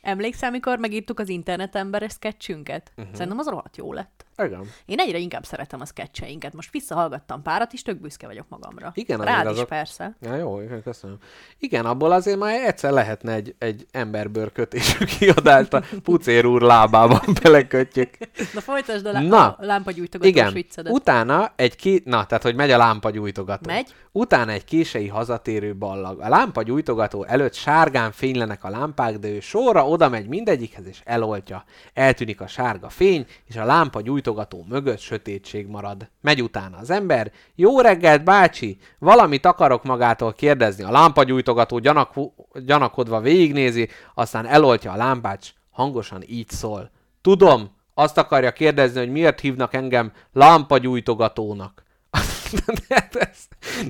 Emlékszel, 0.02 0.50
mikor 0.50 0.78
megírtuk 0.78 1.18
az 1.18 1.28
internetemberes 1.28 2.12
sketchünket? 2.12 2.92
Uh-huh. 2.96 3.14
Szerintem 3.14 3.38
az 3.38 3.48
rohadt 3.48 3.76
jó 3.76 3.92
lett. 3.92 4.23
Igen. 4.38 4.66
Én 4.86 4.98
egyre 4.98 5.18
inkább 5.18 5.44
szeretem 5.44 5.80
a 5.80 5.84
sketcheinket. 5.84 6.54
Most 6.54 6.70
visszahallgattam 6.70 7.42
párat, 7.42 7.72
és 7.72 7.82
tök 7.82 8.00
büszke 8.00 8.26
vagyok 8.26 8.46
magamra. 8.48 8.90
Igen, 8.94 9.20
Rád 9.20 9.44
is 9.44 9.50
azok- 9.50 9.68
persze. 9.68 10.16
Ja, 10.20 10.34
jó, 10.36 10.60
köszönöm. 10.84 11.16
Igen, 11.58 11.84
abból 11.86 12.12
azért 12.12 12.38
már 12.38 12.54
egyszer 12.60 12.92
lehetne 12.92 13.32
egy, 13.32 13.54
egy 13.58 13.86
emberbőrkötésű 13.90 15.04
kiadást 15.18 15.72
a 15.74 15.82
pucér 16.02 16.46
úr 16.46 16.62
lábában 16.62 17.20
belekötjük. 17.42 18.10
Na 18.54 18.60
folytasd 18.60 19.06
a, 19.06 19.12
lá- 19.12 19.28
Na, 19.28 19.46
a 19.58 19.64
lámpagyújtogatós 19.64 20.30
Igen, 20.32 20.52
viccedet. 20.52 20.92
utána 20.92 21.52
egy 21.56 21.76
ki... 21.76 22.02
Na, 22.04 22.26
tehát, 22.26 22.42
hogy 22.42 22.54
megy 22.54 22.70
a 22.70 22.76
lámpagyújtogató. 22.76 23.70
Megy. 23.70 23.94
Utána 24.12 24.52
egy 24.52 24.64
kései 24.64 25.08
hazatérő 25.08 25.76
ballag. 25.76 26.20
A 26.20 26.28
lámpagyújtogató 26.28 27.24
előtt 27.24 27.54
sárgán 27.54 28.12
fénylenek 28.12 28.64
a 28.64 28.68
lámpák, 28.68 29.18
de 29.18 29.28
ő 29.28 29.40
sorra 29.40 29.88
oda 29.88 30.08
megy 30.08 30.26
mindegyikhez, 30.28 30.86
és 30.86 31.00
eloltja. 31.04 31.64
Eltűnik 31.94 32.40
a 32.40 32.46
sárga 32.46 32.88
fény, 32.88 33.26
és 33.46 33.56
a 33.56 33.64
lámpagyújtogató 33.64 34.22
lámpanyújtogató 34.24 34.64
mögött 34.68 34.98
sötétség 34.98 35.66
marad. 35.66 36.08
Megy 36.20 36.42
utána 36.42 36.76
az 36.76 36.90
ember. 36.90 37.32
Jó 37.54 37.80
reggelt, 37.80 38.24
bácsi! 38.24 38.78
Valamit 38.98 39.46
akarok 39.46 39.84
magától 39.84 40.32
kérdezni. 40.32 40.84
A 40.84 40.90
lámpanyújtogató 40.90 41.78
gyanakú, 41.78 42.34
gyanakodva 42.54 43.20
végignézi, 43.20 43.88
aztán 44.14 44.46
eloltja 44.46 44.92
a 44.92 44.96
lámpát, 44.96 45.42
s 45.42 45.52
hangosan 45.70 46.22
így 46.26 46.50
szól. 46.50 46.90
Tudom, 47.20 47.70
azt 47.94 48.18
akarja 48.18 48.52
kérdezni, 48.52 48.98
hogy 48.98 49.10
miért 49.10 49.40
hívnak 49.40 49.74
engem 49.74 50.12
lámpagyújtogatónak. 50.32 51.82
De 52.88 53.30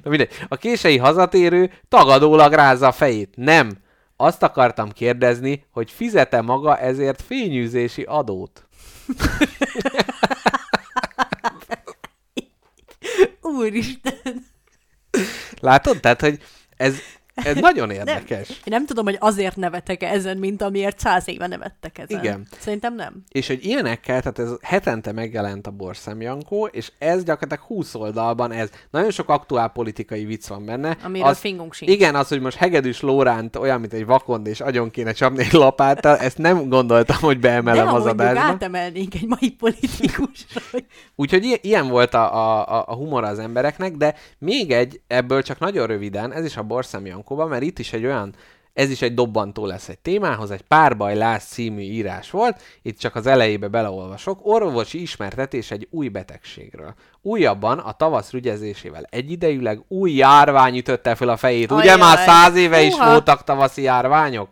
Na 0.02 0.10
mindegy. 0.10 0.30
A 0.48 0.56
kései 0.56 0.98
hazatérő 0.98 1.70
tagadólag 1.88 2.52
rázza 2.52 2.86
a 2.86 2.92
fejét. 2.92 3.32
Nem. 3.36 3.70
Azt 4.16 4.42
akartam 4.42 4.90
kérdezni, 4.90 5.64
hogy 5.70 5.90
fizete 5.90 6.40
maga 6.40 6.78
ezért 6.78 7.22
fényűzési 7.22 8.02
adót. 8.02 8.66
Úristen. 13.40 14.46
Látod? 15.60 16.00
Tehát, 16.00 16.20
hogy 16.20 16.42
ez, 16.76 16.96
ez 17.34 17.56
nagyon 17.56 17.90
érdekes. 17.90 18.48
Én 18.48 18.62
nem 18.64 18.86
tudom, 18.86 19.04
hogy 19.04 19.16
azért 19.20 19.56
nevetek 19.56 20.02
-e 20.02 20.06
ezen, 20.06 20.36
mint 20.38 20.62
amiért 20.62 20.98
száz 20.98 21.28
éve 21.28 21.46
nevettek 21.46 21.98
ezen. 21.98 22.18
Igen. 22.18 22.46
Szerintem 22.58 22.94
nem. 22.94 23.22
És 23.28 23.46
hogy 23.46 23.64
ilyenekkel, 23.64 24.18
tehát 24.20 24.38
ez 24.38 24.50
hetente 24.62 25.12
megjelent 25.12 25.66
a 25.66 25.70
Borszem 25.70 26.20
Jankó, 26.20 26.66
és 26.66 26.92
ez 26.98 27.24
gyakorlatilag 27.24 27.64
20 27.64 27.94
oldalban 27.94 28.52
ez. 28.52 28.70
Nagyon 28.90 29.10
sok 29.10 29.28
aktuál 29.28 29.68
politikai 29.68 30.24
vicc 30.24 30.46
van 30.46 30.64
benne. 30.64 30.96
Amiről 31.04 31.28
Az- 31.28 31.38
fingunk 31.38 31.74
sincs. 31.74 31.90
Igen, 31.90 32.14
az, 32.14 32.28
hogy 32.28 32.40
most 32.40 32.56
Hegedűs 32.56 33.00
Lóránt 33.00 33.56
olyan, 33.56 33.80
mint 33.80 33.92
egy 33.92 34.06
vakond, 34.06 34.46
és 34.46 34.60
agyon 34.60 34.90
kéne 34.90 35.12
csapni 35.12 35.42
egy 35.42 35.52
lapáttal, 35.52 36.16
ezt 36.16 36.38
nem 36.38 36.68
gondoltam, 36.68 37.16
hogy 37.20 37.38
De 37.38 37.48
beemelem 37.48 37.86
ha 37.86 37.96
az 37.96 38.06
adásba. 38.06 38.40
átemelnénk 38.40 39.14
egy 39.14 39.26
mai 39.26 39.50
politikusra, 39.50 40.60
hogy 40.70 40.84
Úgyhogy 41.16 41.58
ilyen 41.62 41.88
volt 41.88 42.14
a, 42.14 42.34
a, 42.34 42.84
a- 42.88 42.94
humor 42.94 43.24
az 43.24 43.38
embereknek, 43.38 43.96
de 43.96 44.14
még 44.38 44.70
egy, 44.72 45.00
ebből 45.06 45.42
csak 45.42 45.58
nagyon 45.58 45.86
röviden, 45.86 46.32
ez 46.32 46.44
is 46.44 46.56
a 46.56 46.62
Borszem 46.62 47.06
Jankóban, 47.28 47.48
mert 47.48 47.62
itt 47.62 47.78
is 47.78 47.92
egy 47.92 48.04
olyan, 48.04 48.34
ez 48.72 48.90
is 48.90 49.02
egy 49.02 49.14
dobbantó 49.14 49.66
lesz 49.66 49.88
egy 49.88 49.98
témához, 49.98 50.50
egy 50.50 50.62
párbaj 50.62 51.16
láz 51.16 51.44
című 51.44 51.80
írás 51.82 52.30
volt, 52.30 52.62
itt 52.82 52.98
csak 52.98 53.14
az 53.14 53.26
elejébe 53.26 53.68
beleolvasok, 53.68 54.40
orvosi 54.42 55.00
ismertetés 55.00 55.70
egy 55.70 55.88
új 55.90 56.08
betegségről. 56.08 56.94
Újabban 57.22 57.78
a 57.78 57.92
tavasz 57.92 58.30
rügyezésével 58.30 59.06
egyidejűleg 59.10 59.80
új 59.88 60.12
járvány 60.12 60.76
ütötte 60.76 61.14
fel 61.14 61.28
a 61.28 61.36
fejét. 61.36 61.70
Ugye 61.70 61.92
Ajaj. 61.92 61.98
már 61.98 62.18
száz 62.18 62.54
éve 62.54 62.82
is 62.82 62.92
Húha. 62.92 63.10
voltak 63.10 63.44
tavaszi 63.44 63.82
járványok? 63.82 64.48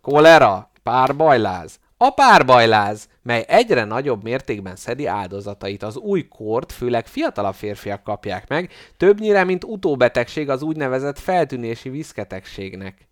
Kolera, 0.00 0.70
párbajláz. 0.82 1.78
A 1.96 2.10
párbajláz, 2.10 3.08
mely 3.22 3.44
egyre 3.48 3.84
nagyobb 3.84 4.22
mértékben 4.22 4.76
szedi 4.76 5.06
áldozatait. 5.06 5.82
Az 5.82 5.96
új 5.96 6.28
kort 6.28 6.72
főleg 6.72 7.06
fiatalabb 7.06 7.54
férfiak 7.54 8.02
kapják 8.02 8.48
meg, 8.48 8.70
többnyire, 8.96 9.44
mint 9.44 9.64
utóbetegség 9.64 10.48
az 10.48 10.62
úgynevezett 10.62 11.18
feltűnési 11.18 11.88
viszketegségnek. 11.88 13.06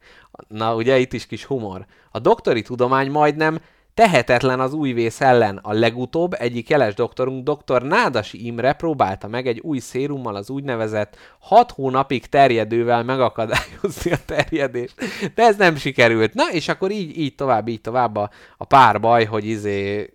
Na, 0.48 0.74
ugye 0.74 0.98
itt 0.98 1.12
is 1.12 1.26
kis 1.26 1.44
humor. 1.44 1.86
A 2.10 2.18
doktori 2.18 2.62
tudomány 2.62 3.10
majdnem 3.10 3.60
tehetetlen 3.94 4.60
az 4.60 4.72
új 4.72 4.92
vész 4.92 5.20
ellen. 5.20 5.60
A 5.62 5.72
legutóbb 5.72 6.32
egyik 6.38 6.68
jeles 6.68 6.94
doktorunk, 6.94 7.50
dr. 7.50 7.82
Nádasi 7.82 8.46
Imre 8.46 8.72
próbálta 8.72 9.28
meg 9.28 9.46
egy 9.46 9.60
új 9.60 9.78
szérummal 9.78 10.34
az 10.34 10.50
úgynevezett 10.50 11.16
6 11.38 11.70
hónapig 11.70 12.26
terjedővel 12.26 13.04
megakadályozni 13.04 14.12
a 14.12 14.18
terjedést. 14.26 14.94
De 15.34 15.42
ez 15.42 15.56
nem 15.56 15.76
sikerült. 15.76 16.34
Na, 16.34 16.50
és 16.52 16.68
akkor 16.68 16.90
így, 16.90 17.18
így 17.18 17.34
tovább, 17.34 17.68
így 17.68 17.80
tovább 17.80 18.16
a, 18.16 18.30
a 18.56 18.64
párbaj, 18.64 19.24
hogy 19.24 19.46
izé 19.46 20.10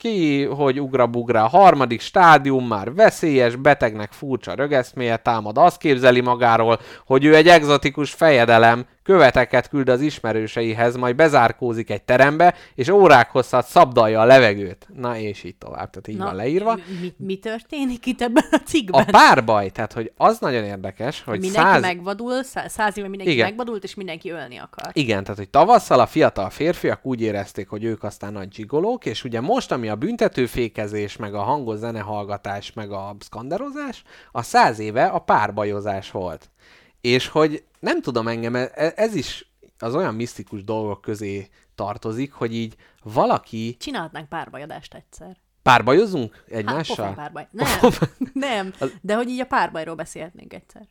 ki, 0.00 0.44
hogy 0.44 0.80
ugra-bugra, 0.80 1.44
a 1.44 1.48
harmadik 1.48 2.00
stádium 2.00 2.66
már 2.66 2.94
veszélyes, 2.94 3.56
betegnek 3.56 4.12
furcsa 4.12 4.54
rögeszméje 4.54 5.16
támad, 5.16 5.58
azt 5.58 5.78
képzeli 5.78 6.20
magáról, 6.20 6.80
hogy 7.06 7.24
ő 7.24 7.34
egy 7.34 7.48
egzotikus 7.48 8.10
fejedelem, 8.10 8.86
követeket 9.02 9.68
küld 9.68 9.88
az 9.88 10.00
ismerőseihez, 10.00 10.96
majd 10.96 11.16
bezárkózik 11.16 11.90
egy 11.90 12.02
terembe, 12.02 12.54
és 12.74 12.88
órák 12.88 13.30
hosszat 13.30 13.66
szabdalja 13.66 14.20
a 14.20 14.24
levegőt. 14.24 14.88
Na 14.94 15.16
és 15.16 15.44
így 15.44 15.56
tovább, 15.56 15.90
tehát 15.90 16.08
így 16.08 16.18
van 16.18 16.34
leírva. 16.34 16.78
Mi, 17.00 17.12
mi, 17.16 17.38
történik 17.38 18.06
itt 18.06 18.20
ebben 18.20 18.44
a 18.50 18.60
cikkben? 18.64 19.02
A 19.02 19.10
párbaj, 19.10 19.70
tehát 19.70 19.92
hogy 19.92 20.12
az 20.16 20.38
nagyon 20.38 20.64
érdekes, 20.64 21.22
hogy 21.22 21.40
mindenki 21.40 21.68
száz... 21.68 21.80
megvadul, 21.80 22.42
szá- 22.42 22.70
száz 22.70 22.98
éve 22.98 23.08
mindenki 23.08 23.32
Igen. 23.32 23.46
megvadult, 23.46 23.84
és 23.84 23.94
mindenki 23.94 24.30
ölni 24.30 24.58
akar. 24.58 24.90
Igen, 24.92 25.22
tehát 25.22 25.38
hogy 25.38 25.48
tavasszal 25.48 26.00
a 26.00 26.06
fiatal 26.06 26.50
férfiak 26.50 27.06
úgy 27.06 27.20
érezték, 27.20 27.68
hogy 27.68 27.84
ők 27.84 28.02
aztán 28.02 28.32
nagy 28.32 28.52
zsigolók, 28.52 29.06
és 29.06 29.24
ugye 29.24 29.40
most, 29.40 29.72
ami 29.72 29.88
a 29.88 29.96
büntetőfékezés, 29.96 31.16
meg 31.16 31.34
a 31.34 31.42
hangos 31.42 31.78
zenehallgatás, 31.78 32.72
meg 32.72 32.90
a 32.90 33.16
szkanderozás, 33.18 34.02
a 34.32 34.42
száz 34.42 34.78
éve 34.78 35.04
a 35.06 35.18
párbajozás 35.18 36.10
volt. 36.10 36.50
És 37.00 37.28
hogy 37.28 37.64
nem 37.80 38.02
tudom 38.02 38.28
engem, 38.28 38.54
e- 38.54 38.92
ez 38.96 39.14
is 39.14 39.50
az 39.78 39.94
olyan 39.94 40.14
misztikus 40.14 40.64
dolgok 40.64 41.00
közé 41.00 41.48
tartozik, 41.74 42.32
hogy 42.32 42.54
így 42.54 42.76
valaki... 43.02 43.76
Csinálhatnánk 43.78 44.28
párbajadást 44.28 44.94
egyszer. 44.94 45.36
Párbajozunk 45.62 46.34
Hát, 46.34 46.44
egymással? 46.48 46.96
pofon 46.96 47.14
párbaj. 47.14 47.48
Nem, 47.52 47.92
nem. 48.32 48.72
De 49.00 49.14
hogy 49.14 49.28
így 49.28 49.40
a 49.40 49.46
párbajról 49.46 49.94
beszélhetnénk 49.94 50.52
egyszer. 50.52 50.88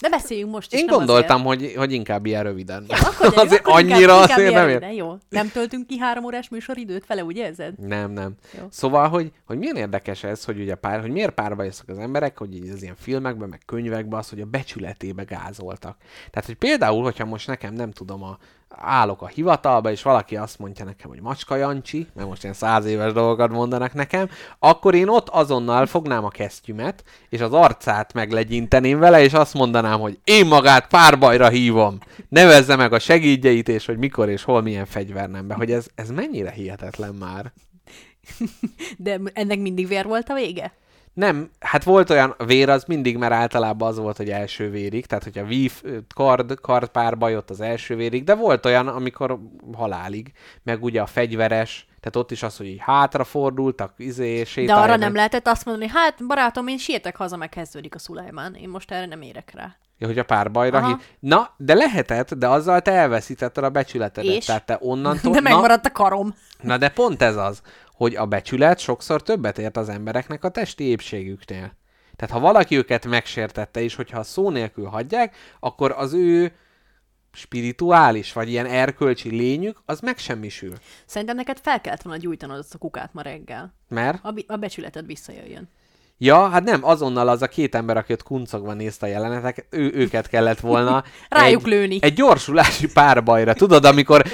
De 0.00 0.08
beszéljünk 0.08 0.50
most 0.50 0.72
is, 0.72 0.78
Én 0.78 0.84
nem 0.84 0.96
gondoltam, 0.96 1.42
hogy, 1.44 1.72
hogy 1.76 1.92
inkább 1.92 2.26
ilyen 2.26 2.42
röviden. 2.42 2.84
Azért. 2.88 3.00
Akkor 3.06 3.30
gyerünk, 3.30 3.36
azért 3.46 3.60
akkor 3.66 3.80
inkább- 3.80 3.96
annyira 3.96 4.12
inkább 4.12 4.30
azért 4.30 4.48
ilyen 4.48 4.52
nem 4.52 4.66
röviden, 4.66 4.92
Jó. 4.92 5.16
Nem 5.28 5.50
töltünk 5.50 5.86
ki 5.86 5.98
három 5.98 6.24
órás 6.24 6.48
műsoridőt 6.48 7.06
vele, 7.06 7.24
úgy 7.24 7.36
érzed? 7.36 7.78
Nem, 7.78 8.10
nem. 8.10 8.34
Jó. 8.58 8.66
Szóval, 8.70 9.08
hogy, 9.08 9.32
hogy 9.46 9.58
milyen 9.58 9.76
érdekes 9.76 10.24
ez, 10.24 10.44
hogy 10.44 10.60
ugye 10.60 10.74
pár, 10.74 11.00
hogy 11.00 11.10
miért 11.10 11.30
párbajoztak 11.34 11.88
az 11.88 11.98
emberek, 11.98 12.38
hogy 12.38 12.54
így 12.54 12.68
az 12.68 12.82
ilyen 12.82 12.96
filmekben, 12.98 13.48
meg 13.48 13.60
könyvekben 13.66 14.18
az, 14.18 14.28
hogy 14.28 14.40
a 14.40 14.46
becsületébe 14.46 15.22
gázoltak. 15.22 15.96
Tehát, 16.30 16.46
hogy 16.46 16.56
például, 16.56 17.02
hogyha 17.02 17.24
most 17.24 17.46
nekem 17.46 17.74
nem 17.74 17.90
tudom, 17.90 18.22
a, 18.22 18.38
állok 18.76 19.22
a 19.22 19.26
hivatalba, 19.26 19.90
és 19.90 20.02
valaki 20.02 20.36
azt 20.36 20.58
mondja 20.58 20.84
nekem, 20.84 21.10
hogy 21.10 21.20
Macska 21.20 21.56
Jancsi, 21.56 22.06
mert 22.14 22.28
most 22.28 22.42
ilyen 22.42 22.54
száz 22.54 22.84
éves 22.84 23.12
dolgokat 23.12 23.50
mondanak 23.50 23.92
nekem, 23.92 24.28
akkor 24.58 24.94
én 24.94 25.08
ott 25.08 25.28
azonnal 25.28 25.86
fognám 25.86 26.24
a 26.24 26.28
kesztyümet, 26.28 27.04
és 27.28 27.40
az 27.40 27.52
arcát 27.52 28.12
meglegyinteném 28.12 28.98
vele, 28.98 29.22
és 29.22 29.32
azt 29.32 29.54
mondanám, 29.54 30.00
hogy 30.00 30.18
én 30.24 30.46
magát 30.46 30.88
párbajra 30.88 31.48
hívom. 31.48 31.98
Nevezze 32.28 32.76
meg 32.76 32.92
a 32.92 32.98
segédjeit, 32.98 33.68
és 33.68 33.86
hogy 33.86 33.98
mikor 33.98 34.28
és 34.28 34.42
hol 34.42 34.62
milyen 34.62 34.86
fegyvernembe. 34.86 35.54
Hogy 35.54 35.72
ez, 35.72 35.86
ez 35.94 36.10
mennyire 36.10 36.50
hihetetlen 36.50 37.14
már. 37.14 37.52
De 38.98 39.20
ennek 39.32 39.58
mindig 39.58 39.88
vér 39.88 40.04
volt 40.04 40.28
a 40.28 40.34
vége? 40.34 40.72
Nem, 41.14 41.50
hát 41.60 41.84
volt 41.84 42.10
olyan 42.10 42.34
vér, 42.46 42.68
az 42.68 42.84
mindig, 42.84 43.16
mert 43.16 43.32
általában 43.32 43.88
az 43.88 43.98
volt, 43.98 44.16
hogy 44.16 44.30
első 44.30 44.70
vérig, 44.70 45.06
tehát 45.06 45.24
hogyha 45.24 45.44
vív, 45.44 45.82
kard, 46.14 46.60
kard 46.60 46.88
párbaj 46.88 47.36
ott 47.36 47.50
az 47.50 47.60
első 47.60 47.96
vérig, 47.96 48.24
de 48.24 48.34
volt 48.34 48.66
olyan, 48.66 48.88
amikor 48.88 49.38
halálig, 49.76 50.32
meg 50.62 50.82
ugye 50.82 51.00
a 51.00 51.06
fegyveres, 51.06 51.86
tehát 52.00 52.16
ott 52.16 52.30
is 52.30 52.42
az, 52.42 52.56
hogy 52.56 52.66
így 52.66 52.80
hátrafordultak, 52.80 53.94
izé, 53.96 54.38
De 54.38 54.44
sétáljanak. 54.44 54.84
arra 54.84 54.96
nem 54.96 55.14
lehetett 55.14 55.46
azt 55.46 55.64
mondani, 55.64 55.90
hát 55.94 56.26
barátom, 56.26 56.66
én 56.66 56.78
sietek 56.78 57.16
haza, 57.16 57.36
meg 57.36 57.48
kezdődik 57.48 57.94
a 57.94 57.98
Szulajmán. 57.98 58.54
Én 58.54 58.68
most 58.68 58.90
erre 58.90 59.06
nem 59.06 59.22
érek 59.22 59.52
rá. 59.54 59.76
Ja, 59.98 60.06
hogy 60.06 60.18
a 60.18 60.24
párbajra 60.24 60.78
Aha. 60.78 60.86
hív... 60.86 60.96
Na, 61.18 61.54
de 61.56 61.74
lehetett, 61.74 62.34
de 62.34 62.48
azzal 62.48 62.80
te 62.80 62.92
elveszítetted 62.92 63.64
a 63.64 63.70
becsületedet. 63.70 64.34
És? 64.34 64.44
Tehát 64.44 64.66
te 64.66 64.78
onnantól... 64.90 65.32
De 65.32 65.40
na, 65.40 65.50
megmaradt 65.50 65.86
a 65.86 65.92
karom. 65.92 66.34
na, 66.60 66.76
de 66.76 66.88
pont 66.88 67.22
ez 67.22 67.36
az, 67.36 67.62
hogy 68.02 68.16
a 68.16 68.26
becsület 68.26 68.78
sokszor 68.78 69.22
többet 69.22 69.58
ért 69.58 69.76
az 69.76 69.88
embereknek 69.88 70.44
a 70.44 70.48
testi 70.48 70.84
épségüknél. 70.84 71.76
Tehát 72.16 72.34
ha 72.34 72.40
valaki 72.40 72.76
őket 72.76 73.06
megsértette, 73.06 73.80
és 73.80 73.94
hogyha 73.94 74.22
szó 74.22 74.50
nélkül 74.50 74.84
hagyják, 74.84 75.36
akkor 75.60 75.94
az 75.96 76.12
ő 76.12 76.52
spirituális, 77.32 78.32
vagy 78.32 78.48
ilyen 78.48 78.66
erkölcsi 78.66 79.30
lényük, 79.30 79.82
az 79.84 80.00
megsemmisül. 80.00 80.72
Szerintem 81.06 81.36
neked 81.36 81.58
fel 81.58 81.80
kellett 81.80 82.02
volna 82.02 82.18
gyújtanod 82.18 82.58
azt 82.58 82.74
a 82.74 82.78
kukát 82.78 83.12
ma 83.14 83.22
reggel. 83.22 83.74
Mert? 83.88 84.24
A, 84.24 84.34
a 84.46 84.56
becsületed 84.56 85.06
visszajöjjön. 85.06 85.68
Ja, 86.18 86.48
hát 86.48 86.64
nem, 86.64 86.84
azonnal 86.84 87.28
az 87.28 87.42
a 87.42 87.46
két 87.46 87.74
ember, 87.74 87.96
aki 87.96 88.12
ott 88.12 88.22
kuncogva 88.22 88.72
nézte 88.72 89.06
a 89.06 89.08
jeleneteket, 89.08 89.66
ő, 89.70 89.92
őket 89.94 90.28
kellett 90.28 90.60
volna 90.60 91.04
Rájuk 91.28 91.62
egy, 91.62 91.66
lőni. 91.66 91.98
Egy 92.00 92.14
gyorsulási 92.14 92.92
párbajra. 92.92 93.52
Tudod, 93.52 93.84
amikor 93.84 94.24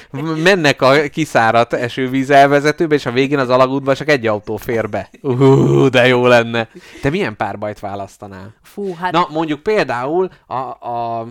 mennek 0.42 0.82
a 0.82 1.08
kiszáradt 1.12 1.72
esővíz 1.72 2.30
elvezetőbe, 2.30 2.94
és 2.94 3.06
a 3.06 3.10
végén 3.10 3.38
az 3.38 3.48
alagútban 3.48 3.94
csak 3.94 4.08
egy 4.08 4.26
autó 4.26 4.56
fér 4.56 4.88
be. 4.88 5.10
Uh, 5.22 5.86
de 5.86 6.06
jó 6.06 6.26
lenne. 6.26 6.68
Te 7.02 7.10
milyen 7.10 7.36
párbajt 7.36 7.80
választanál? 7.80 8.54
Fú, 8.62 8.94
hát 8.94 9.12
Na, 9.12 9.26
mondjuk 9.30 9.62
például 9.62 10.28
a, 10.46 10.54
a 10.54 11.26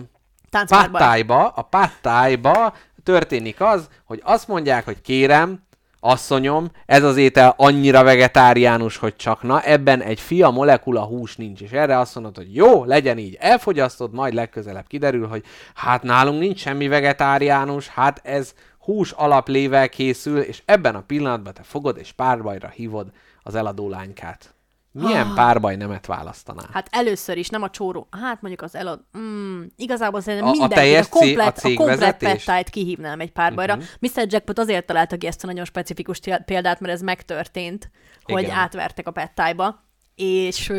páttájba, 0.66 1.48
a 1.48 1.62
páttájba 1.62 2.74
történik 3.02 3.60
az, 3.60 3.88
hogy 4.04 4.20
azt 4.24 4.48
mondják, 4.48 4.84
hogy 4.84 5.00
kérem, 5.00 5.66
asszonyom, 6.00 6.70
ez 6.86 7.02
az 7.02 7.16
étel 7.16 7.54
annyira 7.56 8.02
vegetáriánus, 8.02 8.96
hogy 8.96 9.16
csak 9.16 9.42
na, 9.42 9.60
ebben 9.62 10.02
egy 10.02 10.20
fia 10.20 10.50
molekula 10.50 11.04
hús 11.04 11.36
nincs, 11.36 11.60
és 11.60 11.70
erre 11.70 11.98
azt 11.98 12.14
mondod, 12.14 12.36
hogy 12.36 12.54
jó, 12.54 12.84
legyen 12.84 13.18
így, 13.18 13.36
elfogyasztod, 13.40 14.12
majd 14.12 14.34
legközelebb 14.34 14.86
kiderül, 14.86 15.26
hogy 15.26 15.44
hát 15.74 16.02
nálunk 16.02 16.40
nincs 16.40 16.60
semmi 16.60 16.88
vegetáriánus, 16.88 17.88
hát 17.88 18.20
ez 18.24 18.54
hús 18.78 19.10
alaplével 19.10 19.88
készül, 19.88 20.38
és 20.38 20.62
ebben 20.64 20.94
a 20.94 21.02
pillanatban 21.06 21.54
te 21.54 21.62
fogod 21.62 21.98
és 21.98 22.12
párbajra 22.12 22.68
hívod 22.68 23.06
az 23.42 23.54
eladó 23.54 23.88
lánykát. 23.88 24.57
Milyen 25.06 25.34
párbaj 25.34 25.76
nemet 25.76 26.06
választanál? 26.06 26.68
Hát 26.72 26.88
először 26.90 27.36
is, 27.36 27.48
nem 27.48 27.62
a 27.62 27.70
csóró. 27.70 28.08
Hát 28.10 28.40
mondjuk 28.40 28.62
az 28.62 28.74
elad... 28.74 29.00
Mm, 29.18 29.62
igazából 29.76 30.20
szerintem 30.20 30.48
A- 30.48 30.50
a 30.50 30.52
mindenki, 30.52 30.74
teljes 30.74 31.06
a 31.06 31.08
komplet, 31.08 31.58
a 31.58 31.68
a 31.68 31.74
komplet 31.74 32.68
kihívnám 32.70 33.20
egy 33.20 33.32
párbajra. 33.32 33.74
Mhm. 33.76 33.84
Uh-huh. 34.00 34.22
Mr. 34.22 34.26
Jackpot 34.32 34.58
azért 34.58 34.86
találta 34.86 35.16
ki 35.16 35.26
ezt 35.26 35.44
a 35.44 35.46
nagyon 35.46 35.64
specifikus 35.64 36.20
példát, 36.44 36.80
mert 36.80 36.92
ez 36.92 37.00
megtörtént, 37.00 37.90
hogy 38.22 38.42
Igen. 38.42 38.56
átvertek 38.56 39.06
a 39.08 39.10
pettájba, 39.10 39.84
és, 40.14 40.72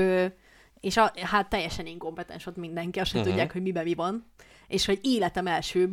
és 0.80 0.98
a, 0.98 1.12
hát 1.24 1.50
teljesen 1.50 1.86
inkompetens 1.86 2.46
ott 2.46 2.58
mindenki, 2.58 3.00
azt 3.00 3.10
sem 3.10 3.20
Mhm. 3.20 3.30
uh-huh. 3.30 3.42
tudják, 3.44 3.52
hogy 3.52 3.62
miben 3.62 3.84
mi 3.84 3.94
van. 3.94 4.32
És 4.70 4.86
hogy 4.86 5.00
életem 5.02 5.48
első 5.48 5.92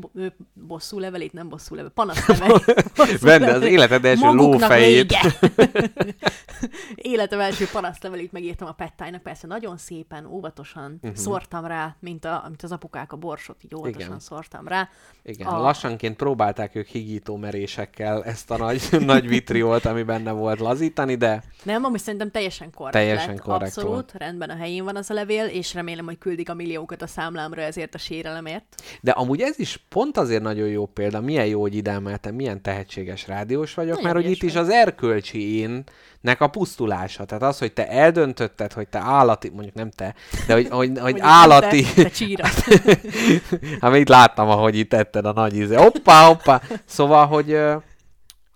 bosszú 0.53 0.99
levelét, 0.99 1.33
nem 1.33 1.49
bosszú 1.49 1.75
level, 1.75 1.91
panasz 1.91 2.27
levelét. 2.29 3.21
Vedd 3.21 3.43
az 3.43 3.49
levelét. 3.49 3.69
életed 3.69 4.05
első 4.05 4.31
lófejét. 4.33 5.15
Életem 6.95 7.41
első 7.41 7.67
panaszlevelét 7.73 8.33
megírtam 8.33 8.69
a 8.69 8.73
pettájnak, 8.73 9.23
persze 9.23 9.47
nagyon 9.47 9.77
szépen, 9.77 10.27
óvatosan 10.27 10.99
uh-huh. 11.03 11.19
szórtam 11.19 11.67
rá, 11.67 11.97
mint, 12.01 12.25
a, 12.25 12.45
mint 12.49 12.63
az 12.63 12.73
apukák 12.73 13.13
a 13.13 13.17
borsot, 13.17 13.65
így 13.65 13.75
óvatosan 13.75 14.07
Igen. 14.07 14.21
Szórtam 14.21 14.69
rá. 14.69 14.89
Igen, 15.23 15.47
A- 15.47 15.61
lassanként 15.61 16.17
próbálták 16.17 16.75
ők 16.75 16.87
higító 16.87 17.37
merésekkel 17.37 18.25
ezt 18.25 18.51
a 18.51 18.57
nagy, 18.57 18.89
nagy 19.01 19.29
vitriolt, 19.29 19.85
ami 19.85 20.03
benne 20.03 20.31
volt 20.31 20.61
lazítani, 20.61 21.15
de 21.15 21.43
Nem, 21.63 21.85
amúgy 21.85 22.01
szerintem 22.01 22.31
teljesen 22.31 22.71
korrekt 22.71 22.97
Teljesen 22.97 23.29
lett, 23.29 23.41
korrekt 23.41 23.77
abszolút, 23.77 23.91
volt. 23.93 24.13
rendben 24.13 24.51
a 24.51 24.57
helyén 24.57 24.85
van 24.85 24.97
az 24.97 25.11
a 25.11 25.15
levél, 25.15 25.47
és 25.47 25.75
remélem, 25.75 26.05
hogy 26.05 26.19
küldik 26.19 26.49
a 26.49 26.55
milliókat 26.55 27.03
a 27.03 27.07
számlámra 27.07 27.63
ezért 27.63 27.95
a 27.95 27.99
sérelemért. 27.99 28.65
De 29.01 29.11
amúgy 29.11 29.41
ez 29.41 29.59
is 29.59 29.85
pont 29.89 30.17
azért 30.17 30.43
nagyon 30.43 30.69
jó 30.69 30.87
példa, 30.87 31.21
milyen 31.21 31.47
jó, 31.47 31.61
hogy 31.61 31.75
ide 31.75 31.91
emeltem, 31.91 32.35
milyen 32.35 32.63
tehetséges 32.63 33.27
rádiós 33.27 33.75
vagyok, 33.75 33.95
Nagyon 33.95 34.13
mert 34.13 34.25
hogy 34.25 34.35
itt 34.35 34.43
is 34.43 34.53
vagy. 34.53 34.63
az 34.63 34.69
erkölcsi 34.69 35.59
énnek 35.59 36.41
a 36.41 36.47
pusztulása. 36.47 37.25
Tehát 37.25 37.43
az, 37.43 37.59
hogy 37.59 37.73
te 37.73 37.89
eldöntötted, 37.89 38.73
hogy 38.73 38.89
te 38.89 38.99
állati, 38.99 39.49
mondjuk 39.49 39.75
nem 39.75 39.91
te, 39.91 40.15
de 40.47 40.53
hogy, 40.55 40.69
hogy, 40.69 40.99
hogy 41.09 41.17
állati, 41.21 41.83
Te, 41.83 42.03
te 42.03 42.09
csíra. 42.11 42.45
hát 43.81 43.97
itt 43.97 44.09
láttam, 44.09 44.49
ahogy 44.49 44.77
itt 44.77 44.91
tetted 44.91 45.27
a 45.27 45.33
nagy 45.33 45.57
íze. 45.57 45.79
Hoppá, 45.79 46.27
hoppá. 46.27 46.63
Szóval, 46.85 47.27
hogy, 47.27 47.59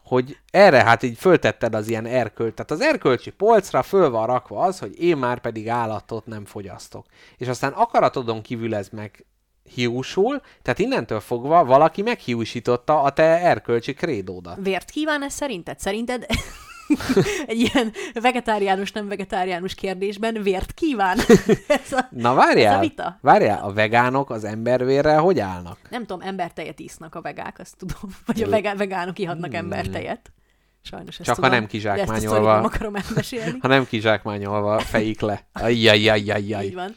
hogy 0.05 0.39
erre 0.51 0.83
hát 0.85 1.03
így 1.03 1.19
föltetted 1.19 1.75
az 1.75 1.89
ilyen 1.89 2.07
erkölt. 2.07 2.55
Tehát 2.55 2.71
az 2.71 2.81
erkölcsi 2.81 3.31
polcra 3.31 3.83
föl 3.83 4.11
van 4.11 4.27
rakva 4.27 4.63
az, 4.63 4.79
hogy 4.79 5.03
én 5.03 5.17
már 5.17 5.41
pedig 5.41 5.69
állatot 5.69 6.27
nem 6.27 6.45
fogyasztok. 6.45 7.07
És 7.37 7.49
aztán 7.49 7.73
akaratodon 7.73 8.43
kívül 8.43 8.75
ez 8.75 8.89
meg 8.89 9.25
hiúsul, 9.75 10.41
tehát 10.63 10.79
innentől 10.79 11.21
fogva 11.21 11.65
valaki 11.65 12.03
meghiúsította 12.03 13.03
a 13.03 13.11
te 13.11 13.23
erkölcsi 13.23 13.95
krédódat. 13.95 14.57
Vért 14.61 14.91
kíván 14.91 15.23
ez 15.23 15.33
szerinted? 15.33 15.79
Szerinted 15.79 16.27
egy 17.47 17.59
ilyen 17.61 17.93
vegetáriánus, 18.21 18.93
nem 18.93 19.09
vegetáriánus 19.09 19.75
kérdésben 19.75 20.43
vért 20.43 20.73
kíván? 20.73 21.19
ez 21.67 21.93
a, 21.93 22.09
Na 22.11 22.31
Ez 22.31 22.37
várjál, 22.37 22.77
a 22.77 22.81
vita? 22.81 23.19
várjál, 23.21 23.63
a 23.65 23.73
vegánok 23.73 24.31
az 24.31 24.45
embervérrel 24.45 25.21
hogy 25.21 25.39
állnak? 25.41 25.79
nem 25.91 26.07
tudom, 26.07 26.29
embertejet 26.29 26.81
isznak 26.81 27.15
a 27.15 27.21
vegák, 27.21 27.59
azt 27.59 27.77
tudom. 27.77 28.17
Vagy 28.27 28.43
a 28.43 28.49
vegá- 28.49 28.77
vegánok 28.77 29.19
ihatnak 29.19 29.55
embertejet. 29.55 30.33
Sajnos 30.83 31.19
ezt 31.19 31.27
Hmm. 31.29 31.35
Csak 31.35 31.45
ha 31.45 31.51
tudom. 31.51 31.69
nem 31.69 31.83
De 31.83 31.91
ezt 32.01 32.11
a 32.11 32.13
kizsákmányolva. 32.13 32.55
nem 32.55 32.65
akarom 32.65 32.95
elmesélni. 32.95 33.59
Ha 33.61 33.69
nem 33.69 33.87
kizsákmányolva 33.87 34.79
fejik 34.79 35.21
le. 35.21 35.47
Ajjajjajjajjaj. 35.53 36.65
Így 36.65 36.75
van. 36.75 36.95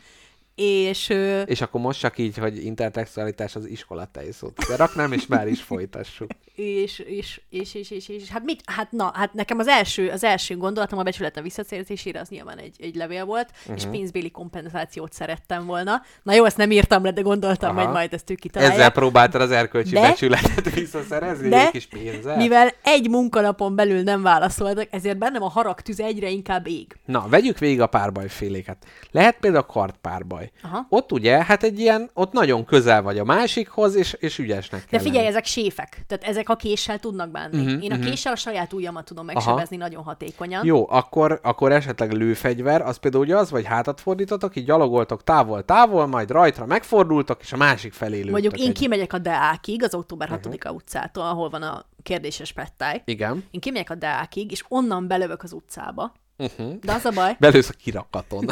És 0.55 1.09
És 1.45 1.61
akkor 1.61 1.81
most 1.81 1.99
csak 1.99 2.17
így, 2.17 2.37
hogy 2.37 2.65
intertextualitás 2.65 3.55
az 3.55 3.65
iskolatei 3.65 4.31
szót. 4.31 4.57
De 4.67 4.75
raknám, 4.75 5.11
és 5.11 5.27
már 5.27 5.47
is 5.47 5.61
folytassuk. 5.61 6.29
és, 6.55 6.99
és, 6.99 7.41
és, 7.49 7.73
és, 7.73 7.91
és, 7.91 8.09
és, 8.09 8.29
hát 8.29 8.43
mit, 8.43 8.61
hát 8.65 8.91
na, 8.91 9.11
hát 9.13 9.33
nekem 9.33 9.59
az 9.59 9.67
első, 9.67 10.09
az 10.09 10.23
első 10.23 10.57
gondolatom 10.57 10.99
a 10.99 11.03
becsületem 11.03 11.43
visszatérítésére 11.43 12.19
az 12.19 12.27
nyilván 12.29 12.57
egy, 12.57 12.75
egy 12.79 12.95
levél 12.95 13.25
volt, 13.25 13.47
Mhm. 13.51 13.71
uh-huh. 13.73 13.75
és 13.93 13.97
pénzbéli 13.97 14.31
kompenzációt 14.31 15.13
szerettem 15.13 15.65
volna. 15.65 16.01
Na 16.23 16.33
jó, 16.33 16.45
ezt 16.45 16.57
nem 16.57 16.71
írtam 16.71 17.03
le, 17.03 17.11
de 17.11 17.21
gondoltam, 17.21 17.69
Aha. 17.77 17.85
hogy 17.85 17.93
majd 17.93 18.13
ezt 18.13 18.29
ők 18.29 18.39
kitalálják. 18.39 18.77
Ezzel 18.77 18.91
próbáltad 18.91 19.41
az 19.41 19.51
erkölcsi 19.51 19.93
De- 19.93 20.01
becsületet 20.01 20.73
visszaszerezni 20.73 21.49
de- 21.49 21.65
egy 21.65 21.71
kis 21.71 21.85
pénzzel? 21.85 22.37
Mivel 22.37 22.71
egy 22.83 23.09
munkanapon 23.09 23.75
belül 23.75 24.01
nem 24.01 24.21
válaszoltak, 24.21 24.87
ezért 24.91 25.17
bennem 25.17 25.43
a 25.43 25.49
haragtűz 25.49 25.99
egyre 25.99 26.29
inkább 26.29 26.67
ég. 26.67 26.95
Na, 27.05 27.25
vegyük 27.29 27.57
végig 27.57 27.81
a 27.81 27.87
párbajféléket. 27.87 28.85
Lehet 29.11 29.37
például 29.39 29.63
kartpárbaj. 29.65 30.42
Aha. 30.61 30.85
Ott 30.89 31.11
ugye, 31.11 31.43
hát 31.43 31.63
egy 31.63 31.79
ilyen, 31.79 32.09
ott 32.13 32.31
nagyon 32.31 32.65
közel 32.65 33.01
vagy 33.01 33.17
a 33.19 33.23
másikhoz, 33.23 33.95
és, 33.95 34.13
és 34.19 34.37
ügyesnek 34.39 34.81
De 34.81 34.87
kell 34.89 34.99
figyelj, 34.99 35.17
lenni. 35.17 35.27
ezek 35.27 35.45
séfek, 35.45 36.03
tehát 36.07 36.23
ezek 36.23 36.49
a 36.49 36.55
késsel 36.55 36.99
tudnak 36.99 37.29
bánni. 37.31 37.65
Uh-huh, 37.65 37.83
Én 37.83 37.91
a 37.91 37.99
késsel 37.99 38.33
a 38.33 38.35
saját 38.35 38.73
ujjamat 38.73 39.05
tudom 39.05 39.25
megsebezni 39.25 39.77
nagyon 39.77 40.03
hatékonyan. 40.03 40.65
Jó, 40.65 40.89
akkor, 40.89 41.39
akkor 41.43 41.71
esetleg 41.71 42.11
lőfegyver, 42.11 42.81
az 42.81 42.97
például 42.97 43.23
ugye 43.23 43.37
az, 43.37 43.49
vagy 43.49 43.65
hátat 43.65 44.01
fordítotok, 44.01 44.55
így 44.55 44.65
gyalogoltok 44.65 45.23
távol-távol, 45.23 46.05
majd 46.07 46.31
rajtra 46.31 46.65
megfordultok, 46.65 47.41
és 47.41 47.53
a 47.53 47.57
másik 47.57 47.93
felé 47.93 48.15
lőttek 48.15 48.31
Mondjuk 48.31 48.57
én 48.59 48.67
egy- 48.67 48.77
kimegyek 48.77 49.13
a 49.13 49.17
Deákig, 49.17 49.83
az 49.83 49.93
október 49.95 50.29
Mhm. 50.29 50.37
6-a 50.39 50.69
utcától, 50.71 51.23
ahol 51.23 51.49
van 51.49 51.61
a 51.61 51.85
kérdéses 52.03 52.51
pettáj. 52.51 53.01
Igen. 53.05 53.43
Én 53.51 53.59
kimegyek 53.59 53.89
a 53.89 53.95
Deákig, 53.95 54.51
és 54.51 54.63
onnan 54.67 55.07
belövök 55.07 55.43
az 55.43 55.51
utcába. 55.53 56.13
Uh-huh. 56.37 56.73
De 56.81 56.91
az 56.93 57.05
a 57.05 57.11
baj, 57.11 57.35
Belősz 57.39 57.69
a 57.69 57.73
kirakaton. 57.83 58.45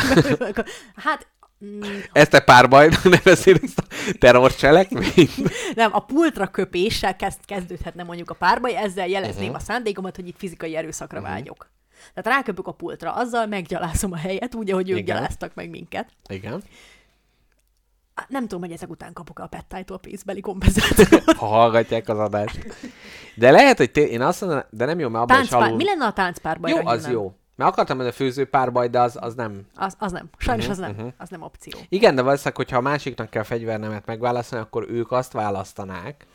hát 0.95 1.27
Ezt 2.11 2.29
te 2.29 2.39
párbajnak 2.39 3.03
nevezél 3.23 3.57
ezt 3.63 3.79
a 3.79 3.83
terrorcselekményt? 4.19 5.31
nem, 5.75 5.89
a 5.93 5.99
pultra 5.99 6.47
köpéssel 6.47 7.15
kezd, 7.15 7.39
kezdődhetne 7.45 8.03
mondjuk 8.03 8.29
a 8.29 8.33
párbaj, 8.33 8.75
ezzel 8.75 9.07
jelezném 9.07 9.43
uh-huh. 9.43 9.61
a 9.61 9.63
szándékomat, 9.65 10.15
hogy 10.15 10.27
itt 10.27 10.37
fizikai 10.37 10.75
erőszakra 10.75 11.19
uh-huh. 11.19 11.33
vágyok. 11.33 11.69
Tehát 12.13 12.39
ráköpök 12.39 12.67
a 12.67 12.71
pultra, 12.71 13.13
azzal 13.13 13.45
meggyalázom 13.45 14.11
a 14.11 14.17
helyet, 14.17 14.55
úgy, 14.55 14.71
ahogy 14.71 14.89
ők 14.89 14.97
Igen. 14.97 15.15
gyaláztak 15.15 15.53
meg 15.53 15.69
minket. 15.69 16.09
Igen. 16.29 16.63
Nem 18.27 18.41
tudom, 18.41 18.59
hogy 18.59 18.71
ezek 18.71 18.89
után 18.89 19.13
kapok 19.13 19.39
a 19.39 19.47
pettájtól 19.47 19.99
pénzbeli 19.99 20.39
kompenzációt. 20.39 21.31
Ha 21.37 21.45
hallgatják 21.45 22.09
az 22.09 22.19
adást. 22.19 22.67
De 23.35 23.51
lehet, 23.51 23.77
hogy 23.77 23.91
té- 23.91 24.09
én 24.09 24.21
azt 24.21 24.41
mondom, 24.41 24.61
de 24.69 24.85
nem 24.85 24.99
jó, 24.99 25.09
mert 25.09 25.23
abban 25.23 25.41
is 25.41 25.47
Táncpár... 25.47 25.67
alul... 25.67 25.77
Mi 25.77 25.83
lenne 25.83 26.05
a 26.05 26.13
táncpárbajra 26.13 26.81
Jó, 26.81 26.87
az 26.87 27.05
hívnám? 27.05 27.11
jó. 27.11 27.33
Mert 27.61 27.73
akartam, 27.73 27.97
hogy 27.97 28.07
a 28.07 28.11
főző 28.11 28.45
párbaj, 28.45 28.87
de 28.87 28.99
az, 28.99 29.17
az 29.19 29.33
nem. 29.33 29.61
Az, 29.75 29.95
az 29.99 30.11
nem. 30.11 30.29
Sajnos 30.37 30.63
Mhm, 30.63 30.71
az 30.71 30.77
nem. 30.77 31.13
Az 31.17 31.29
nem 31.29 31.41
opció. 31.41 31.79
Igen, 31.89 32.15
de 32.15 32.21
valószínűleg, 32.21 32.55
hogyha 32.55 32.77
a 32.77 32.81
másiknak 32.81 33.29
kell 33.29 33.43
fegyvernemet 33.43 34.05
megválasztani, 34.05 34.61
akkor 34.61 34.85
ők 34.89 35.11
azt 35.11 35.31
választanák. 35.31 36.25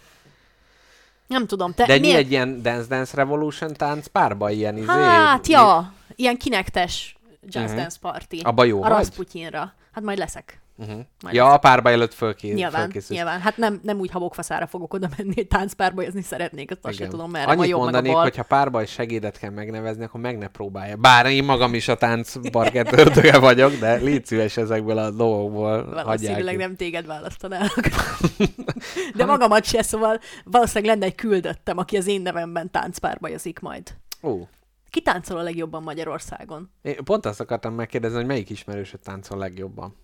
Nem 1.27 1.47
tudom. 1.47 1.73
Te 1.75 1.87
De 1.87 1.99
mi 1.99 2.15
egy 2.15 2.31
ilyen 2.31 2.63
Dance 2.63 2.87
Dance 2.89 3.17
Revolution 3.17 3.73
tánc 3.73 4.07
párbaj, 4.07 4.55
ilyen 4.55 4.77
izé... 4.77 4.87
Hát, 4.87 5.47
ja, 5.47 5.93
ilyen 6.15 6.37
kinektes 6.37 7.17
Just 7.49 7.67
Mhm. 7.67 7.77
Dance 7.77 7.97
Party. 8.01 8.41
Abba 8.43 8.65
jó 8.65 8.79
A 8.83 8.89
vagy? 8.89 8.91
Rasputyinra. 8.91 9.73
Hát 9.97 10.05
majd 10.05 10.19
leszek. 10.19 10.61
Uh-huh. 10.79 11.01
Majd 11.23 11.35
Ja, 11.35 11.53
a 11.53 11.59
párbaj 11.59 11.93
előtt 11.93 12.15
fölké... 12.15 12.53
Nyilván, 12.53 12.81
fölkészülsz. 12.81 13.09
nyilván. 13.09 13.41
Hát 13.41 13.57
nem, 13.57 13.81
nem 13.83 13.99
úgy 13.99 14.11
habokfaszára 14.11 14.67
fogok 14.67 14.95
oda 14.95 15.09
menni, 15.17 15.45
táncpárbajozni 15.45 16.23
szeretnék, 16.23 16.71
azt, 16.71 16.81
azt 16.83 16.97
sem 16.97 17.09
tudom, 17.09 17.31
merre 17.31 17.51
Annyit 17.51 17.69
jobb 17.69 17.71
meg 17.71 17.79
a 17.79 17.83
mondanék, 17.83 18.13
bal. 18.13 18.23
hogy 18.23 18.37
ha 18.37 18.43
párbaj 18.43 18.87
segédet 18.87 19.39
kell 19.39 19.51
megnevezni, 19.51 20.05
akkor 20.05 20.21
meg 20.21 20.39
ne 20.39 20.49
próbálja. 20.49 20.97
Bár 20.97 21.27
én 21.27 21.45
magam 21.45 21.75
is 21.75 21.89
a 21.89 21.95
tánc 21.95 22.51
parkett 22.51 22.93
ördöge 22.93 23.39
vagyok, 23.49 23.73
de 23.73 23.95
légy 23.95 24.27
szíves 24.27 24.57
ezekből 24.57 24.99
a 24.99 25.11
dolgokból. 25.11 25.85
Valószínűleg 25.85 26.57
nem 26.57 26.77
téged 26.77 27.07
választanálok. 27.07 27.81
De 29.17 29.25
magamat 29.25 29.65
se, 29.65 29.83
szóval 29.83 30.21
valószínűleg 30.45 30.95
lenne 30.95 31.07
egy 31.07 31.15
küldöttem, 31.15 31.79
aki 31.79 31.97
az 31.97 32.07
én 32.07 32.23
nevemben 32.23 32.71
táncpárbajozik 32.71 33.59
majd. 33.61 33.97
Ó, 34.23 34.47
Ki 34.91 35.03
táncol 35.03 35.39
a 35.39 35.43
legjobban 35.43 35.83
Magyarországon? 35.83 36.71
én 36.83 37.05
pont 37.05 37.27
azt 37.27 37.41
akartam 37.41 37.75
megkérdezni, 37.75 38.17
hogy 38.17 38.27
melyik 38.27 38.51
ismerősöd 38.51 39.01
táncol 39.01 39.39
legjobban. 39.39 39.97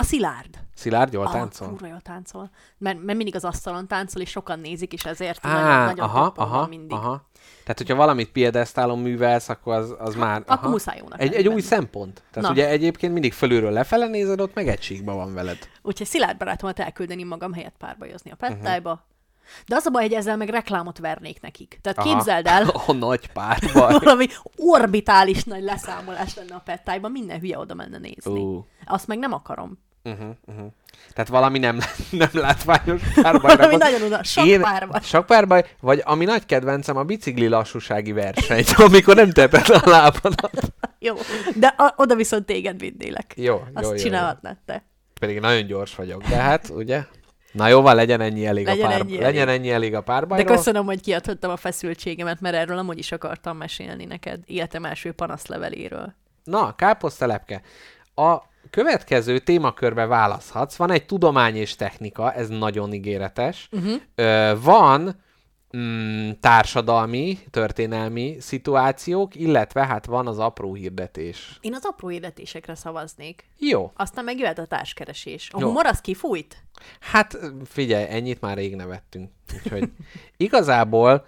A 0.00 0.02
Szilárd. 0.02 0.58
Szilárd 0.74 1.12
jól 1.12 1.26
Ah, 1.26 1.32
táncol? 1.32 1.68
kurva 1.68 1.86
jól 1.86 2.00
táncol. 2.00 2.50
Mert, 2.78 3.02
mert 3.02 3.16
mindig 3.16 3.34
az 3.34 3.44
asztalon 3.44 3.86
táncol, 3.86 4.22
és 4.22 4.30
sokan 4.30 4.60
nézik, 4.60 4.92
és 4.92 5.04
ezért 5.04 5.46
Á, 5.46 5.52
nagyon, 5.52 5.84
nagyon 5.84 6.04
aha, 6.04 6.32
aha, 6.36 6.66
mindig. 6.66 6.92
aha. 6.92 7.28
Tehát, 7.62 7.78
hogyha 7.78 7.94
valamit 7.94 8.30
piedesztálon 8.32 8.98
művelsz, 8.98 9.48
akkor 9.48 9.74
az, 9.74 9.94
az 9.98 10.14
már... 10.14 10.40
akkor 10.40 10.56
aha. 10.56 10.68
muszáj 10.68 10.98
jónak 10.98 11.20
Egy, 11.20 11.34
egy 11.34 11.48
új 11.48 11.60
szempont. 11.60 12.22
Tehát 12.30 12.48
Na. 12.48 12.54
ugye 12.54 12.68
egyébként 12.68 13.12
mindig 13.12 13.32
fölülről 13.32 13.70
lefele 13.70 14.06
nézed, 14.06 14.40
ott 14.40 14.54
meg 14.54 14.68
egységben 14.68 15.14
van 15.16 15.34
veled. 15.34 15.58
Úgyhogy 15.82 16.06
Szilárd 16.06 16.38
barátomat 16.38 16.78
elküldeni 16.78 17.22
magam 17.24 17.52
helyett 17.52 17.76
párbajozni 17.78 18.30
a 18.30 18.36
pettájba. 18.36 18.90
Uh-huh. 18.90 19.06
De 19.66 19.76
az 19.76 19.86
a 19.86 19.90
baj, 19.90 20.02
hogy 20.02 20.12
ezzel 20.12 20.36
meg 20.36 20.48
reklámot 20.48 20.98
vernék 20.98 21.40
nekik. 21.40 21.78
Tehát 21.82 21.98
Aha. 21.98 22.08
Képzeld 22.08 22.46
el, 22.46 22.68
A 22.86 22.92
nagy 22.92 23.26
párbaj. 23.32 23.98
valami 24.02 24.26
orbitális 24.56 25.44
nagy 25.44 25.62
leszámolás 25.62 26.34
lenne 26.34 26.54
a 26.54 26.62
pettájban, 26.64 27.10
minden 27.10 27.40
hülye 27.40 27.58
oda 27.58 27.74
menne 27.74 27.98
nézni. 27.98 28.40
Ú. 28.40 28.66
Azt 28.86 29.06
meg 29.06 29.18
nem 29.18 29.32
akarom. 29.32 29.78
Uh-huh, 30.04 30.28
uh-huh. 30.46 30.66
Tehát 31.12 31.28
valami 31.30 31.58
nem, 31.58 31.78
nem 32.10 32.28
látványos 32.32 33.02
párbajra. 33.14 33.56
Valami 33.56 33.76
van. 33.76 33.90
nagyon 33.90 34.02
oda, 34.02 34.22
sok 34.22 34.46
Én- 34.46 34.60
párbaj. 34.60 35.00
Sok 35.02 35.26
párbaj, 35.26 35.64
vagy 35.80 36.02
ami 36.04 36.24
nagy 36.24 36.46
kedvencem, 36.46 36.96
a 36.96 37.02
bicikli 37.02 37.48
lassúsági 37.48 38.12
verseny, 38.12 38.64
amikor 38.76 39.14
nem 39.14 39.30
teped 39.30 39.68
a 39.68 39.88
lábadat. 39.88 40.72
Jó, 40.98 41.14
de 41.54 41.66
a, 41.76 41.92
oda 41.96 42.14
viszont 42.14 42.46
téged 42.46 42.78
vinnélek. 42.80 43.32
Jó, 43.36 43.54
Azt 43.54 43.68
jó, 43.74 43.82
jó, 43.82 43.90
jó. 43.90 43.96
csinálhatnád 43.96 44.56
te. 44.66 44.84
Pedig 45.20 45.40
nagyon 45.40 45.66
gyors 45.66 45.94
vagyok, 45.94 46.22
de 46.22 46.36
hát, 46.36 46.68
ugye? 46.68 47.04
Na 47.52 47.68
jó, 47.68 47.80
van, 47.80 47.94
legyen 47.94 48.20
ennyi 48.20 48.46
elég 48.46 48.66
Legyen 48.66 48.86
a 48.86 48.88
pár... 48.88 49.00
ennyi 49.00 49.18
legyen 49.18 49.48
elég. 49.48 49.60
ennyi 49.60 49.70
elég 49.70 49.94
a 49.94 49.98
De 49.98 50.04
párbajról. 50.04 50.56
köszönöm, 50.56 50.84
hogy 50.84 51.00
kiadhattam 51.00 51.50
a 51.50 51.56
feszültségemet, 51.56 52.40
mert 52.40 52.54
erről 52.56 52.78
amúgy 52.78 52.98
is 52.98 53.12
akartam 53.12 53.56
mesélni 53.56 54.04
neked 54.04 54.40
életem 54.46 54.84
első 54.84 55.12
panaszleveléről. 55.12 56.14
Na, 56.44 56.74
káposztelepke. 56.74 57.60
A 58.14 58.36
következő 58.70 59.38
témakörbe 59.38 60.06
választhatsz. 60.06 60.76
Van 60.76 60.90
egy 60.90 61.06
tudomány 61.06 61.56
és 61.56 61.76
technika, 61.76 62.32
ez 62.32 62.48
nagyon 62.48 62.92
ígéretes. 62.92 63.68
Uh-huh. 63.72 63.94
Ö, 64.14 64.52
van 64.62 65.20
mm, 65.76 66.30
társadalmi, 66.40 67.38
történelmi 67.50 68.36
szituációk, 68.40 69.34
illetve 69.34 69.86
hát 69.86 70.06
van 70.06 70.26
az 70.26 70.38
apró 70.38 70.74
hirdetés. 70.74 71.58
Én 71.60 71.74
az 71.74 71.84
apró 71.84 72.08
hirdetésekre 72.08 72.74
szavaznék. 72.74 73.44
Jó. 73.58 73.92
Aztán 73.96 74.24
meg 74.24 74.38
jöhet 74.38 74.58
a 74.58 74.66
társkeresés. 74.66 75.50
A 75.52 75.60
Jó. 75.60 75.66
humor 75.66 75.86
az 75.86 76.00
kifújt? 76.00 76.62
Hát 77.00 77.38
figyelj, 77.64 78.06
ennyit 78.08 78.40
már 78.40 78.56
rég 78.56 78.76
nevettünk. 78.76 79.30
Úgyhogy 79.54 79.90
igazából 80.36 81.26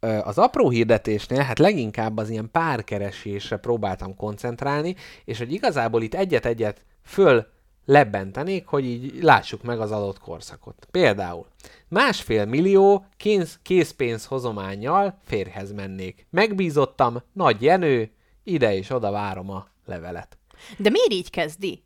az 0.00 0.38
apró 0.38 0.70
hirdetésnél 0.70 1.40
hát 1.40 1.58
leginkább 1.58 2.16
az 2.16 2.30
ilyen 2.30 2.50
párkeresésre 2.50 3.56
próbáltam 3.56 4.16
koncentrálni, 4.16 4.96
és 5.24 5.38
hogy 5.38 5.52
igazából 5.52 6.02
itt 6.02 6.14
egyet-egyet 6.14 6.82
föl 7.02 7.46
lebbentenék, 7.90 8.66
hogy 8.66 8.84
így 8.84 9.22
lássuk 9.22 9.62
meg 9.62 9.80
az 9.80 9.90
adott 9.90 10.18
korszakot. 10.18 10.86
Például 10.90 11.46
másfél 11.88 12.44
millió 12.44 13.06
kész, 13.16 13.58
készpénz 13.62 14.24
hozományjal 14.26 15.18
férhez 15.26 15.72
mennék. 15.72 16.26
Megbízottam, 16.30 17.22
nagy 17.32 17.62
Jenő, 17.62 18.10
ide 18.44 18.74
és 18.76 18.90
oda 18.90 19.10
várom 19.10 19.50
a 19.50 19.66
levelet. 19.86 20.38
De 20.76 20.90
miért 20.90 21.12
így 21.12 21.30
kezdi? 21.30 21.82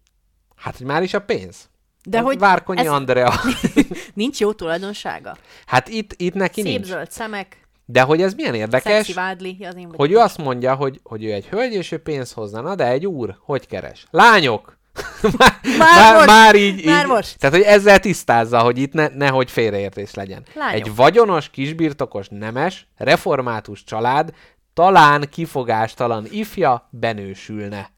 Hát, 0.57 0.77
hogy 0.77 0.87
már 0.87 1.03
is 1.03 1.15
a 1.15 1.21
pénz. 1.21 1.69
De 2.05 2.19
Ez 2.19 2.25
hogy 2.25 2.39
Várkonyi 2.39 2.81
ez- 2.81 2.87
Andrea. 2.87 3.33
Nincs 4.15 4.41
jó 4.41 4.53
tulajdonsága? 4.53 5.37
Hát 5.67 5.89
itt, 5.89 6.13
itt 6.17 6.35
neki 6.35 6.61
Szép 6.63 6.73
nincs. 6.73 6.87
zöld 6.87 7.11
szemek, 7.11 7.69
De 7.87 8.03
hogy 8.03 8.23
ez 8.23 8.35
milyen 8.35 8.55
érdekes, 8.55 9.13
vádli, 9.15 9.57
az 9.69 9.75
én 9.77 9.93
hogy 9.97 10.13
ő 10.13 10.17
azt 10.17 10.39
mondja, 10.39 10.75
hogy, 10.75 11.01
hogy 11.03 11.25
ő 11.25 11.33
egy 11.33 11.47
hölgy, 11.47 11.73
és 11.73 11.93
ő 11.93 11.99
pénzt 11.99 12.33
hozna. 12.33 12.61
Na 12.61 12.75
de 12.75 12.87
egy 12.87 13.07
úr, 13.07 13.37
hogy 13.41 13.67
keres? 13.67 14.07
Lányok! 14.11 14.77
már, 15.39 15.61
Már 15.79 16.15
most! 16.15 16.27
már 16.27 16.55
így, 16.55 16.85
Már 16.85 17.05
így, 17.05 17.11
most! 17.11 17.39
Tehát, 17.39 17.57
hogy 17.57 17.65
ezzel 17.65 18.01
tisztázza, 18.01 18.59
hogy 18.59 18.79
itt 18.79 18.93
ne, 18.93 19.09
nehogy 19.09 19.51
félreértés 19.51 20.15
legyen. 20.15 20.45
Lányok. 20.55 20.87
Egy 20.87 20.95
vagyonos, 20.95 21.51
kisbirtokos, 21.51 22.29
nemes, 22.29 22.87
református 22.97 23.85
család 23.85 24.35
talán 24.75 25.29
kifogástalan 25.31 26.27
ifja 26.31 26.89
benősülne. 26.91 27.91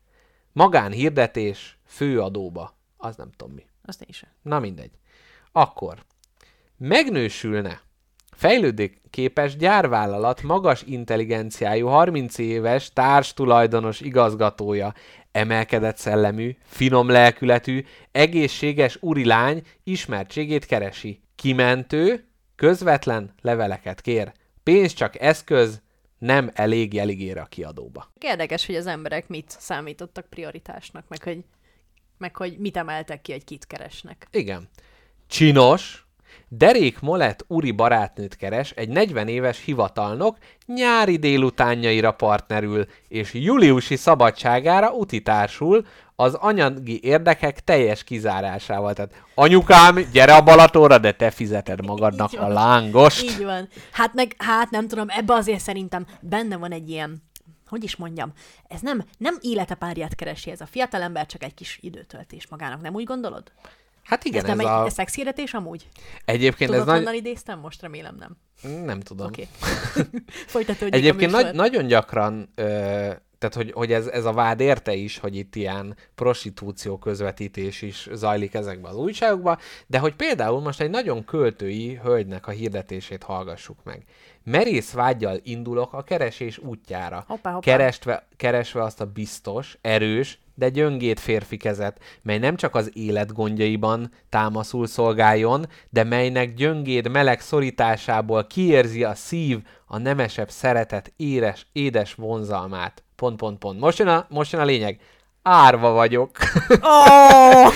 Magánhirdetés 0.53 1.79
főadóba. 1.87 2.77
Az 2.97 3.17
nem 3.17 3.31
tudom 3.37 3.55
mi. 3.55 3.67
Azt 3.85 4.03
én 4.03 4.13
sem. 4.13 4.29
Na 4.43 4.59
mindegy. 4.59 4.91
Akkor 5.53 5.95
megnősülne 6.79 7.81
fejlődőképes 8.37 9.57
gyárvállalat 9.57 10.43
magas 10.43 10.83
intelligenciájú 10.83 11.87
30 11.87 12.39
éves 12.39 12.93
társtulajdonos 12.93 14.01
igazgatója, 14.01 14.95
emelkedett 15.37 15.97
szellemű, 15.97 16.57
finom 16.65 17.09
lelkületű, 17.09 17.85
egészséges 18.13 18.99
urilány 19.01 19.63
ismertségét 19.85 20.67
keresi. 20.67 21.21
Kimentő, 21.35 22.29
közvetlen 22.55 23.35
leveleket 23.41 24.01
kér. 24.01 24.33
Pénz 24.63 24.93
csak 24.93 25.21
eszköz, 25.21 25.83
nem 26.19 26.51
elég 26.55 26.93
jelig 26.93 27.21
ér 27.21 27.39
a 27.39 27.45
kiadóba. 27.45 28.13
Érdekes, 28.21 28.67
hogy 28.67 28.75
az 28.75 28.87
emberek 28.87 29.29
mit 29.29 29.51
számítottak 29.59 30.27
prioritásnak, 30.27 31.09
meg 31.09 31.23
hogy, 31.23 31.45
meg 32.19 32.37
hogy 32.37 32.59
mit 32.59 32.77
emeltek 32.77 33.23
ki, 33.23 33.33
hogy 33.33 33.45
kit 33.45 33.67
keresnek. 33.67 34.27
Igen. 34.31 34.69
Csinos, 35.27 36.06
Derék 36.57 37.01
Molett 37.01 37.45
úri 37.49 37.71
barátnőt 37.71 38.37
keres, 38.37 38.71
egy 38.71 38.89
40 38.89 39.29
éves 39.29 39.65
hivatalnok 39.65 40.37
nyári 40.67 41.17
délutánjaira 41.17 42.13
partnerül, 42.13 42.87
és 43.09 43.35
júliusi 43.35 43.97
szabadságára 43.97 44.91
utitársul 44.91 45.87
az 46.17 46.35
anyagi 46.35 47.01
érdekek 47.03 47.65
teljes 47.65 48.05
kizárásával. 48.05 48.95
Tehát 48.95 49.25
anyukám, 49.35 49.99
gyere 50.13 50.35
a 50.35 50.43
Balatóra, 50.43 50.99
de 50.99 51.13
te 51.13 51.31
fizeted 51.31 51.87
magadnak 51.87 52.33
Így 52.33 52.39
a 52.39 52.49
lángost. 52.49 53.23
Így 53.23 53.45
van. 53.45 53.69
Hát 53.93 54.15
meg, 54.15 54.35
hát 54.39 54.71
nem 54.71 54.89
tudom, 54.89 55.07
ebbe 55.09 55.35
azért 55.35 55.61
szerintem 55.61 56.07
benne 56.21 56.57
van 56.57 56.73
egy 56.73 56.89
ilyen, 56.89 57.23
hogy 57.69 57.85
is 57.85 57.97
mondjam, 57.97 58.33
ez 58.69 58.81
nem, 58.81 59.05
nem 59.19 59.37
élete 59.41 59.75
párját 59.75 60.15
keresi 60.15 60.51
ez 60.51 60.61
a 60.61 60.67
fiatalember, 60.67 61.27
csak 61.27 61.43
egy 61.43 61.55
kis 61.55 61.79
időtöltés 61.83 62.47
magának, 62.49 62.81
nem 62.81 62.95
úgy 62.95 63.05
gondolod? 63.05 63.53
Hát 64.07 64.25
igen, 64.25 64.45
ez 64.45 64.51
ez, 64.51 64.57
nem 64.57 64.67
a... 64.67 64.85
egy 64.85 64.91
szexhirdetés 64.91 65.55
amúgy? 65.55 65.89
Egyébként 66.25 66.71
Tudod, 66.71 66.87
ez 66.87 66.93
nagy... 66.93 66.97
honnan 66.97 67.15
idéztem? 67.15 67.59
Most 67.59 67.83
remélem 67.83 68.17
nem. 68.19 68.37
Nem 68.85 69.01
tudom. 69.01 69.27
Oké. 69.27 69.47
Okay. 69.97 70.23
Folytatódik 70.47 70.95
Egyébként 70.95 71.31
nagy, 71.31 71.55
nagyon 71.55 71.87
gyakran, 71.87 72.49
ö, 72.55 72.65
tehát 73.39 73.55
hogy, 73.55 73.73
hogy 73.73 73.93
ez, 73.93 74.07
ez 74.07 74.25
a 74.25 74.33
vád 74.33 74.61
érte 74.61 74.95
is, 74.95 75.19
hogy 75.19 75.37
itt 75.37 75.55
ilyen 75.55 75.97
prostitúció 76.15 76.99
közvetítés 76.99 77.83
is 77.83 78.09
zajlik 78.13 78.55
ezekben 78.55 78.91
az 78.91 78.97
újságokban, 78.97 79.59
de 79.87 79.99
hogy 79.99 80.15
például 80.15 80.61
most 80.61 80.81
egy 80.81 80.91
nagyon 80.91 81.25
költői 81.25 81.95
hölgynek 81.95 82.47
a 82.47 82.51
hirdetését 82.51 83.23
hallgassuk 83.23 83.79
meg. 83.85 84.05
Merész 84.45 84.93
vágyjal 84.93 85.41
indulok 85.43 85.93
a 85.93 86.03
keresés 86.03 86.59
útjára. 86.59 87.25
Hoppá, 87.27 87.53
hoppá. 87.53 87.71
Keresve, 87.71 88.27
keresve 88.37 88.83
azt 88.83 89.01
a 89.01 89.07
biztos, 89.07 89.79
erős, 89.81 90.39
de 90.57 90.69
gyöngét 90.69 91.21
férfi 91.21 91.57
kezet, 91.57 92.01
mely 92.23 92.39
nem 92.39 92.57
csak 92.57 92.75
az 92.75 92.91
élet 92.95 93.33
gondjaiban 93.33 94.11
támaszul 94.29 94.87
szolgáljon, 94.87 95.67
de 95.91 96.05
melynek 96.05 96.55
gyöngéd 96.55 97.09
meleg 97.09 97.41
szorításából 97.41 98.47
kiérzi 98.47 99.05
a 99.05 99.15
szív 99.15 99.59
a 99.87 99.99
nemesebb 99.99 100.51
szeretet 100.51 101.13
éres, 101.17 101.67
édes 101.73 102.15
vonzalmát. 102.15 103.03
Pont, 103.17 103.37
pont, 103.37 103.59
pont. 103.59 103.81
Most 103.81 103.99
jön 103.99 104.09
a, 104.09 104.27
most 104.29 104.53
jön 104.53 104.61
a 104.61 104.65
lényeg. 104.65 105.01
Árva 105.43 105.91
vagyok. 105.91 106.31
Oh, 106.81 107.73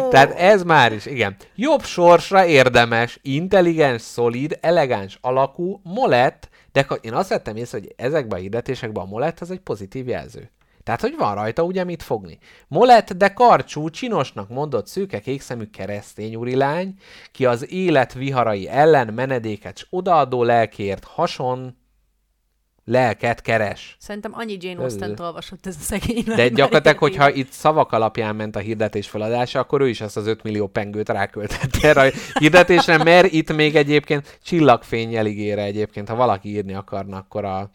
Tehát 0.10 0.38
ez 0.38 0.62
már 0.62 0.92
is, 0.92 1.06
igen. 1.06 1.36
Jobb 1.54 1.82
sorsra 1.82 2.46
érdemes, 2.46 3.18
intelligens, 3.22 4.02
szolid, 4.02 4.58
elegáns 4.60 5.18
alakú, 5.20 5.80
molett, 5.82 6.48
de 6.72 6.86
én 7.00 7.14
azt 7.14 7.28
vettem 7.28 7.56
észre, 7.56 7.78
hogy 7.78 7.94
ezekben 7.96 8.38
a 8.38 8.42
hirdetésekben 8.42 9.04
a 9.04 9.06
molett 9.06 9.40
az 9.40 9.50
egy 9.50 9.60
pozitív 9.60 10.08
jelző. 10.08 10.50
Tehát, 10.88 11.02
hogy 11.02 11.16
van 11.16 11.34
rajta 11.34 11.62
ugye 11.62 11.84
mit 11.84 12.02
fogni. 12.02 12.38
Molett, 12.68 13.12
de 13.12 13.28
karcsú, 13.28 13.90
csinosnak 13.90 14.48
mondott 14.48 14.86
szőke 14.86 15.20
kékszemű 15.20 15.64
keresztény 15.64 16.34
urilány, 16.34 16.94
ki 17.32 17.46
az 17.46 17.72
élet 17.72 18.12
viharai 18.12 18.68
ellen 18.68 19.14
menedéket 19.14 19.78
s 19.78 19.86
odaadó 19.90 20.42
lelkért 20.42 21.04
hason 21.04 21.76
lelket 22.84 23.40
keres. 23.40 23.96
Szerintem 24.00 24.32
annyi 24.34 24.56
Jane 24.60 24.82
Austen-t 24.82 25.20
olvasott 25.20 25.66
ez 25.66 25.76
a 25.80 25.82
szegény. 25.82 26.24
De 26.24 26.48
gyakorlatilag, 26.48 26.98
hogyha 26.98 27.30
itt 27.40 27.50
szavak 27.50 27.92
alapján 27.92 28.36
ment 28.36 28.56
a 28.56 28.60
hirdetés 28.60 29.08
feladása, 29.08 29.58
akkor 29.58 29.80
ő 29.80 29.88
is 29.88 30.00
azt 30.00 30.16
az 30.16 30.26
5 30.26 30.42
millió 30.42 30.66
pengőt 30.66 31.08
ráköltette 31.08 31.88
erre 31.88 32.00
a 32.00 32.12
hirdetésre, 32.38 33.02
mert 33.04 33.32
itt 33.32 33.52
még 33.52 33.76
egyébként 33.76 34.38
csillagfény 34.42 35.26
ígére 35.26 35.62
egyébként, 35.62 36.08
ha 36.08 36.14
valaki 36.14 36.48
írni 36.48 36.74
akarna, 36.74 37.16
akkor 37.16 37.44
a, 37.44 37.70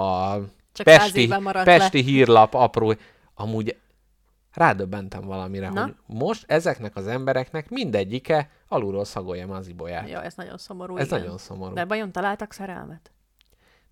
a 0.00 0.38
Csak 0.76 0.86
Pesti, 0.86 1.28
Pesti 1.64 2.02
hírlap 2.02 2.54
apró, 2.54 2.94
amúgy 3.34 3.76
rádöbbentem 4.52 5.20
valamire, 5.20 5.68
Na? 5.68 5.82
hogy 5.82 5.94
most 6.06 6.44
ezeknek 6.46 6.96
az 6.96 7.06
embereknek 7.06 7.68
mindegyike 7.68 8.50
alulról 8.68 9.04
szagolja 9.04 9.48
az 9.48 9.68
ibolyát. 9.68 10.02
le. 10.02 10.08
Ja, 10.08 10.22
ez 10.22 10.34
nagyon 10.34 10.56
szomorú. 10.56 10.96
Ez 10.96 11.06
igen. 11.06 11.18
nagyon 11.18 11.38
szomorú. 11.38 11.74
De 11.74 11.84
vajon 11.84 12.12
találtak 12.12 12.52
szerelmet? 12.52 13.10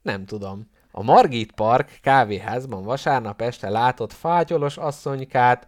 Nem 0.03 0.25
tudom. 0.25 0.71
A 0.91 1.03
Margit 1.03 1.53
Park 1.53 1.99
kávéházban 2.03 2.83
vasárnap 2.83 3.41
este 3.41 3.69
látott 3.71 4.13
fátyolos 4.13 4.77
asszonykát, 4.77 5.67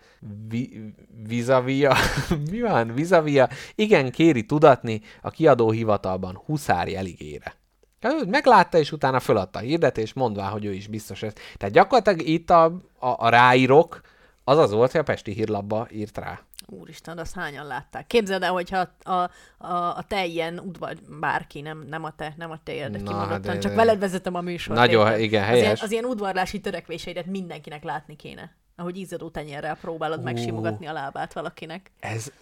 vi- 0.48 0.94
vizavia, 1.26 1.94
mi 2.50 2.60
van, 2.60 2.94
vizavia, 2.94 3.48
igen 3.74 4.10
kéri 4.10 4.46
tudatni 4.46 5.00
a 5.22 5.30
kiadó 5.30 5.70
hivatalban 5.70 6.36
Huszár 6.44 6.88
jeligére. 6.88 7.54
Ő 8.00 8.24
meglátta, 8.26 8.78
és 8.78 8.92
utána 8.92 9.20
föladta 9.20 9.58
a 9.58 9.62
hirdetést, 9.62 10.14
mondvá, 10.14 10.48
hogy 10.48 10.64
ő 10.64 10.72
is 10.72 10.86
biztos 10.86 11.22
ez. 11.22 11.32
Tehát 11.56 11.74
gyakorlatilag 11.74 12.28
itt 12.28 12.50
a, 12.50 12.64
a, 12.98 13.08
a 13.16 13.28
ráírok, 13.28 14.00
az 14.44 14.58
az 14.58 14.70
volt, 14.70 14.90
hogy 14.90 15.00
a 15.00 15.04
Pesti 15.04 15.32
hírlapba 15.32 15.86
írt 15.90 16.18
rá. 16.18 16.40
Úristen, 16.66 17.18
azt 17.18 17.34
hányan 17.34 17.66
látták. 17.66 18.06
Képzeld 18.06 18.42
el, 18.42 18.52
hogyha 18.52 18.88
a, 19.02 19.10
a, 19.10 19.30
a, 19.96 20.04
te 20.08 20.24
ilyen 20.24 20.58
udvar, 20.58 20.96
bárki, 21.20 21.60
nem, 21.60 21.84
nem 21.88 22.04
a 22.04 22.10
te, 22.10 22.34
nem 22.36 22.50
a 22.50 22.58
te 22.62 22.72
érdek 22.72 23.02
kimondottan, 23.02 23.40
de- 23.40 23.58
csak 23.58 23.70
de- 23.70 23.76
veled 23.76 23.98
vezetem 23.98 24.34
a 24.34 24.40
műsort. 24.40 24.78
Nagyon, 24.78 25.06
érted? 25.06 25.20
igen, 25.20 25.42
az 25.42 25.48
ilyen, 25.48 25.62
helyes. 25.62 25.82
az 25.82 25.90
ilyen 25.90 26.04
udvarlási 26.04 26.60
törekvéseidet 26.60 27.26
mindenkinek 27.26 27.84
látni 27.84 28.16
kéne. 28.16 28.54
Ahogy 28.76 28.96
izzadó 28.96 29.28
tenyérrel 29.28 29.76
próbálod 29.76 30.22
megsimogatni 30.22 30.86
a 30.86 30.92
lábát 30.92 31.32
valakinek. 31.32 31.90
Ez 32.00 32.32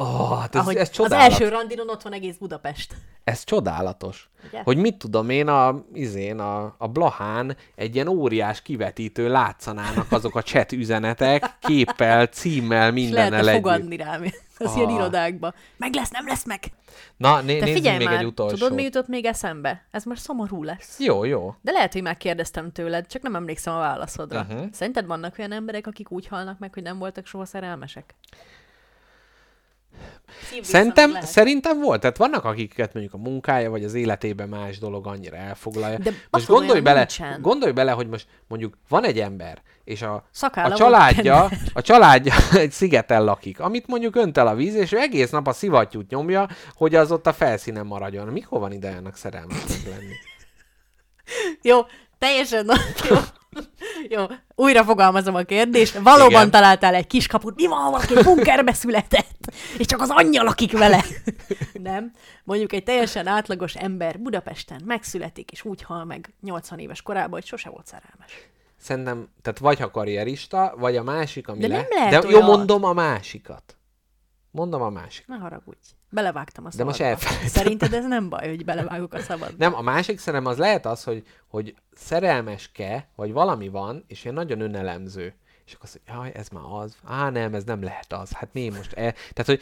Oh, 0.00 0.38
hát 0.38 0.54
ez, 0.54 0.60
Ahogy 0.60 0.76
ez 0.76 0.88
az 0.88 0.90
csodálatos. 0.94 1.32
első 1.32 1.48
randidon 1.48 1.88
ott 1.90 2.02
van 2.02 2.12
egész 2.12 2.36
Budapest. 2.36 2.94
Ez 3.24 3.44
csodálatos. 3.44 4.30
Ugye? 4.48 4.60
Hogy 4.64 4.76
mit 4.76 4.96
tudom 4.96 5.30
én, 5.30 5.48
a, 5.48 5.84
izén, 5.92 6.38
a, 6.38 6.74
a 6.78 6.88
Blahán 6.88 7.56
egy 7.74 7.94
ilyen 7.94 8.08
óriás 8.08 8.62
kivetítő 8.62 9.28
látszanának 9.28 10.12
azok 10.12 10.34
a 10.36 10.42
chat 10.42 10.72
üzenetek, 10.72 11.56
képpel, 11.60 12.26
címmel, 12.26 12.90
lehetne 12.92 13.36
együtt. 13.38 13.50
fogadni 13.52 13.96
rám 13.96 14.22
az 14.58 14.74
ilyen 14.76 14.88
Ah. 14.88 14.94
irodákba. 14.94 15.54
Meg 15.76 15.94
lesz, 15.94 16.10
nem 16.10 16.26
lesz 16.26 16.44
meg. 16.44 16.64
Na, 17.16 17.40
né- 17.40 17.46
nézzünk 17.60 17.76
figyelj 17.76 17.96
még 17.98 18.06
már, 18.06 18.18
egy 18.18 18.24
utolsó. 18.24 18.56
tudod, 18.56 18.74
mi 18.74 18.82
jutott 18.82 19.08
még 19.08 19.24
eszembe? 19.24 19.86
Ez 19.90 20.04
most 20.04 20.20
szomorú 20.22 20.62
lesz. 20.62 20.98
Jó, 20.98 21.24
jó. 21.24 21.54
De 21.60 21.72
lehet, 21.72 21.92
hogy 21.92 22.02
már 22.02 22.16
kérdeztem 22.16 22.72
tőled, 22.72 23.06
csak 23.06 23.22
nem 23.22 23.34
emlékszem 23.34 23.74
a 23.74 23.78
válaszodra. 23.78 24.40
Uh-huh. 24.40 24.66
Szerinted 24.72 25.06
vannak 25.06 25.34
olyan 25.38 25.52
emberek, 25.52 25.86
akik 25.86 26.10
úgy 26.10 26.26
halnak 26.26 26.58
meg, 26.58 26.74
hogy 26.74 26.82
nem 26.82 26.98
voltak 26.98 27.26
soha 27.26 27.44
szerelmesek? 27.44 28.14
Szerintem, 30.62 31.12
lehet. 31.12 31.28
szerintem 31.28 31.80
volt. 31.80 32.00
Tehát 32.00 32.16
vannak, 32.16 32.44
akiket 32.44 32.92
mondjuk 32.92 33.14
a 33.14 33.18
munkája 33.18 33.70
vagy 33.70 33.84
az 33.84 33.94
életében 33.94 34.48
más 34.48 34.78
dolog 34.78 35.06
annyira 35.06 35.36
elfoglalja. 35.36 35.98
De 35.98 36.12
most 36.30 36.46
gondolj 36.46 36.80
bele, 36.80 36.98
nincsen. 36.98 37.40
gondolj 37.40 37.72
bele, 37.72 37.90
hogy 37.90 38.08
most 38.08 38.26
mondjuk 38.48 38.78
van 38.88 39.04
egy 39.04 39.20
ember, 39.20 39.62
és 39.84 40.02
a, 40.02 40.24
a 40.54 40.72
családja, 40.72 41.48
a 41.72 41.82
családja 41.82 42.34
egy 42.52 42.72
szigeten 42.72 43.24
lakik, 43.24 43.60
amit 43.60 43.86
mondjuk 43.86 44.16
önt 44.16 44.38
el 44.38 44.46
a 44.46 44.54
víz, 44.54 44.74
és 44.74 44.92
ő 44.92 44.98
egész 44.98 45.30
nap 45.30 45.46
a 45.46 45.52
szivattyút 45.52 46.10
nyomja, 46.10 46.48
hogy 46.74 46.94
az 46.94 47.12
ott 47.12 47.26
a 47.26 47.32
felszínen 47.32 47.86
maradjon. 47.86 48.26
Mikor 48.28 48.60
van 48.60 48.72
ide 48.72 48.88
ennek 48.88 49.16
szerelmesnek 49.16 49.84
lenni? 49.88 50.14
Jó, 51.62 51.80
teljesen 52.18 52.66
jó. 53.10 53.16
Jó, 54.14 54.24
újra 54.54 54.84
fogalmazom 54.84 55.34
a 55.34 55.42
kérdést. 55.42 55.98
Valóban 55.98 56.30
Igen. 56.30 56.50
találtál 56.50 56.94
egy 56.94 57.06
kiskaput. 57.06 57.54
Mi 57.56 57.66
van, 57.66 57.90
valaki 57.90 58.14
bunkerbe 58.22 58.72
született, 58.72 59.52
és 59.78 59.86
csak 59.86 60.00
az 60.00 60.10
anyja 60.10 60.42
lakik 60.42 60.78
vele? 60.78 61.04
Nem. 61.72 62.12
Mondjuk 62.44 62.72
egy 62.72 62.84
teljesen 62.84 63.26
átlagos 63.26 63.74
ember 63.74 64.18
Budapesten 64.20 64.82
megszületik, 64.84 65.50
és 65.50 65.64
úgy 65.64 65.82
hal 65.82 66.04
meg 66.04 66.32
80 66.42 66.78
éves 66.78 67.02
korában, 67.02 67.30
hogy 67.30 67.46
sose 67.46 67.70
volt 67.70 67.86
szerelmes. 67.86 68.32
Szerintem, 68.80 69.28
tehát 69.42 69.58
vagy 69.58 69.80
ha 69.80 69.90
karrierista, 69.90 70.74
vagy 70.76 70.96
a 70.96 71.02
másik, 71.02 71.48
ami 71.48 71.58
De 71.58 71.68
le... 71.68 71.74
nem 71.74 71.86
lehet 71.90 72.22
De 72.22 72.28
jó, 72.28 72.36
olyan. 72.36 72.48
mondom 72.48 72.84
a 72.84 72.92
másikat. 72.92 73.77
Mondom 74.50 74.82
a 74.82 74.90
másik. 74.90 75.26
Ne 75.26 75.36
haragudj. 75.36 75.78
Belevágtam 76.10 76.64
a 76.66 76.68
De 76.76 76.84
most 76.84 76.96
szabadba. 76.96 77.18
elfelejtettem. 77.18 77.62
Szerinted 77.62 77.92
ez 77.92 78.06
nem 78.06 78.28
baj, 78.28 78.48
hogy 78.48 78.64
belevágok 78.64 79.12
a 79.12 79.20
szabadba? 79.20 79.54
Nem, 79.58 79.74
a 79.74 79.80
másik 79.82 80.18
szerintem 80.18 80.50
az 80.50 80.58
lehet 80.58 80.86
az, 80.86 81.04
hogy, 81.04 81.26
hogy 81.46 81.74
szerelmeske, 81.92 83.08
vagy 83.16 83.32
valami 83.32 83.68
van, 83.68 84.04
és 84.06 84.22
ilyen 84.22 84.34
nagyon 84.34 84.60
önelemző. 84.60 85.34
És 85.66 85.72
akkor 85.74 85.84
azt 85.84 86.00
mondja, 86.06 86.24
jaj, 86.24 86.40
ez 86.40 86.48
már 86.48 86.62
az. 86.82 86.96
Á, 87.04 87.30
nem, 87.30 87.54
ez 87.54 87.64
nem 87.64 87.82
lehet 87.82 88.12
az. 88.12 88.32
Hát 88.32 88.48
mi 88.52 88.68
most 88.68 88.92
e... 88.92 89.12
Tehát, 89.12 89.46
hogy 89.46 89.60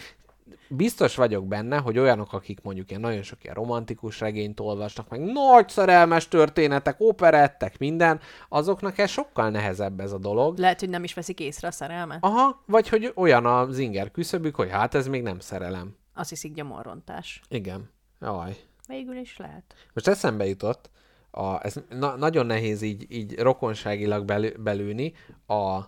biztos 0.68 1.16
vagyok 1.16 1.46
benne, 1.46 1.76
hogy 1.76 1.98
olyanok, 1.98 2.32
akik 2.32 2.60
mondjuk 2.62 2.88
ilyen 2.88 3.00
nagyon 3.00 3.22
sok 3.22 3.42
ilyen 3.42 3.54
romantikus 3.54 4.20
regényt 4.20 4.60
olvasnak, 4.60 5.08
meg 5.08 5.20
nagy 5.20 5.68
szerelmes 5.68 6.28
történetek, 6.28 6.96
operettek, 6.98 7.78
minden, 7.78 8.20
azoknak 8.48 8.98
ez 8.98 9.10
sokkal 9.10 9.50
nehezebb 9.50 10.00
ez 10.00 10.12
a 10.12 10.18
dolog. 10.18 10.58
Lehet, 10.58 10.80
hogy 10.80 10.88
nem 10.88 11.04
is 11.04 11.14
veszik 11.14 11.40
észre 11.40 11.68
a 11.68 11.70
szerelmet. 11.70 12.18
Aha, 12.20 12.62
vagy 12.66 12.88
hogy 12.88 13.12
olyan 13.14 13.46
a 13.46 13.70
zinger 13.70 14.10
küszöbük, 14.10 14.54
hogy 14.54 14.70
hát 14.70 14.94
ez 14.94 15.06
még 15.06 15.22
nem 15.22 15.38
szerelem. 15.38 15.96
Azt 16.14 16.30
hiszik 16.30 16.54
gyomorrontás. 16.54 17.40
Igen. 17.48 17.90
Jaj. 18.20 18.56
Végül 18.88 19.16
is 19.16 19.36
lehet. 19.36 19.74
Most 19.92 20.08
eszembe 20.08 20.46
jutott, 20.46 20.90
a, 21.30 21.64
ez 21.64 21.74
na- 21.88 22.16
nagyon 22.16 22.46
nehéz 22.46 22.82
így, 22.82 23.06
így 23.08 23.38
rokonságilag 23.38 24.24
belő, 24.24 24.56
belőni, 24.58 25.12
a 25.46 25.80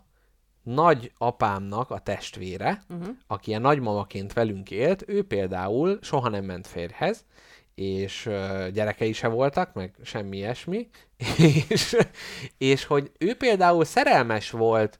nagy 0.62 1.12
apámnak 1.18 1.90
a 1.90 1.98
testvére, 1.98 2.82
uh-huh. 2.88 3.09
aki 3.26 3.48
ilyen 3.48 3.61
nagymamaként 3.61 4.32
velünk 4.32 4.70
élt, 4.70 5.04
ő 5.06 5.26
például 5.26 5.98
soha 6.02 6.28
nem 6.28 6.44
ment 6.44 6.66
férjhez, 6.66 7.24
és 7.74 8.26
ö, 8.26 8.68
gyerekei 8.72 9.12
se 9.12 9.28
voltak, 9.28 9.72
meg 9.72 9.94
semmi 10.02 10.36
ilyesmi, 10.36 10.88
és, 11.68 11.96
és 12.59 12.84
hogy 12.84 13.12
ő 13.18 13.34
például 13.34 13.84
szerelmes 13.84 14.50
volt 14.50 14.98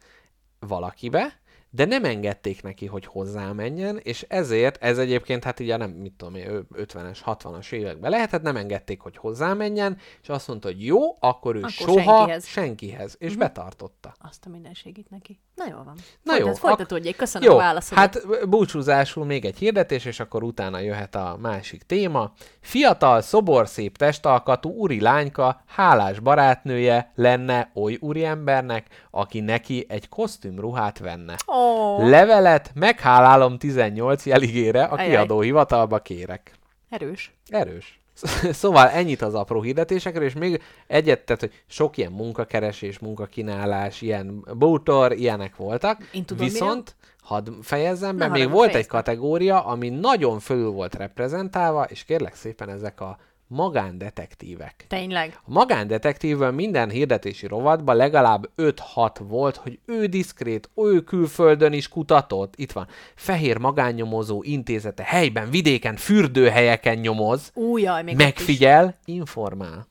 valakibe, 0.59 1.41
de 1.71 1.85
nem 1.85 2.05
engedték 2.05 2.63
neki, 2.63 2.87
hogy 2.87 3.07
hozzá 3.07 3.53
menjen, 3.53 3.97
és 4.03 4.25
ezért, 4.29 4.83
ez 4.83 4.99
egyébként, 4.99 5.45
hát 5.45 5.61
ugye 5.61 5.77
nem, 5.77 5.91
mit 5.91 6.13
tudom 6.13 6.35
én, 6.35 6.67
50-es, 6.75 7.19
60-as 7.27 7.73
években 7.73 8.11
lehetett, 8.11 8.43
nem 8.43 8.57
engedték, 8.57 9.01
hogy 9.01 9.17
hozzá 9.17 9.55
menjen, 9.55 9.99
és 10.23 10.29
azt 10.29 10.49
mondta, 10.49 10.69
hogy 10.69 10.85
jó, 10.85 11.01
akkor 11.21 11.55
ő 11.55 11.59
Akkor 11.59 11.71
soha 11.71 12.17
senkihez. 12.17 12.47
senkihez, 12.47 13.17
és 13.19 13.27
uh-huh. 13.27 13.43
betartotta. 13.43 14.15
Azt 14.19 14.47
a 14.47 14.49
mindenségit 14.49 15.11
neki. 15.11 15.41
Na 15.55 15.65
jó 15.71 15.77
van. 15.77 15.95
Na 16.23 16.37
jó, 16.37 16.45
Folytat, 16.45 16.49
ak- 16.49 16.59
folytatódjék. 16.59 17.17
Köszönöm 17.17 17.49
Jó, 17.49 17.55
a 17.55 17.59
válaszodat. 17.61 17.99
hát 17.99 18.49
búcsúzásul 18.49 19.25
még 19.25 19.45
egy 19.45 19.59
hirdetés, 19.59 20.05
és 20.05 20.21
akkor 20.21 20.43
utána 20.43 20.79
jöhet 20.79 21.15
a 21.15 21.37
másik 21.41 21.83
téma. 21.83 22.33
Fiatal, 22.61 23.21
szoborszép 23.21 23.97
testalkatú 23.97 24.71
úri 24.71 25.01
lányka, 25.01 25.63
hálás 25.67 26.21
barátnője 26.21 27.13
lenne 27.15 27.71
oly 27.75 27.97
úriembernek, 28.01 29.07
aki 29.11 29.41
neki 29.41 29.87
egy 29.89 30.09
kosztümruhát 30.09 30.99
venne. 30.99 31.37
Ó, 31.59 32.09
Levelet 32.09 32.71
meghálálom 32.75 33.59
18 33.59 34.27
jeligére, 34.27 34.85
a 34.85 34.93
Ajaj. 34.93 35.09
kiadóhivatalba 35.09 35.99
kérek. 35.99 36.53
erős. 36.91 37.33
Erős. 37.49 38.01
Szóval 38.53 38.89
ennyit 38.89 39.23
az 39.23 39.35
apró 39.35 39.63
hirdetésekről, 39.63 40.23
és 40.25 40.35
még 40.35 40.63
egyet, 40.87 41.21
tehát, 41.25 41.41
hogy 41.41 41.63
sok 41.67 41.97
ilyen 41.97 42.13
munkakeresés, 42.13 42.99
munkakínálás, 42.99 44.03
ilyen 44.03 44.45
bútor, 44.55 45.13
ilyenek 45.13 45.57
voltak. 45.57 46.09
Én 46.13 46.25
tudom, 46.25 46.47
Viszont, 46.47 46.97
hadd 47.23 47.49
fejezzem 47.63 48.17
be, 48.17 48.29
még 48.29 48.51
volt 48.51 48.67
egy 48.67 48.71
fejezd 48.73 48.91
be. 48.91 48.97
kategória, 48.97 49.65
ami 49.65 49.89
nagyon 49.89 50.39
fölül 50.39 50.71
volt 50.71 50.95
reprezentálva, 50.95 51.85
és 51.85 52.05
kérlek 52.05 52.35
szépen 52.35 52.69
ezek 52.69 53.01
a 53.01 53.19
magándetektívek. 53.49 54.85
Tényleg. 54.89 55.41
A 55.45 55.51
magándetektívből 55.51 56.51
minden 56.51 56.91
hirdetési 56.91 57.47
rovatban 57.47 57.97
legalább 57.97 58.51
5-6 58.57 59.21
volt, 59.23 59.57
hogy 59.57 59.79
ő 59.87 60.07
diszkrét, 60.07 60.71
ő 60.75 61.01
külföldön 61.01 61.73
is 61.73 61.89
kutatott. 61.89 62.55
Itt 62.57 62.73
van. 62.73 62.87
Fehér 63.15 63.59
magánnyomozó 63.59 64.43
intézete 64.43 65.03
helyben, 65.03 65.51
vidéken, 65.51 65.97
fürdőhelyeken 65.97 66.99
nyomoz, 66.99 67.51
Újjaj, 67.55 68.03
még 68.03 68.17
megfigyel, 68.17 68.99
informál. 69.05 69.89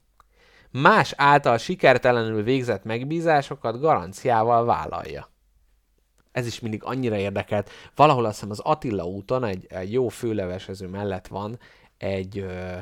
Más 0.72 1.14
által 1.16 1.58
sikertelenül 1.58 2.44
végzett 2.44 2.84
megbízásokat 2.84 3.80
garanciával 3.80 4.66
vállalja. 4.66 5.30
Ez 6.32 6.46
is 6.46 6.60
mindig 6.60 6.84
annyira 6.84 7.18
érdekelt. 7.18 7.70
Valahol 7.96 8.26
azt 8.26 8.34
hiszem 8.34 8.50
az 8.50 8.60
Attila 8.60 9.06
úton, 9.06 9.44
egy, 9.44 9.66
egy 9.70 9.92
jó 9.92 10.08
főlevesező 10.08 10.88
mellett 10.88 11.28
van 11.28 11.60
egy, 11.98 12.38
ö, 12.38 12.78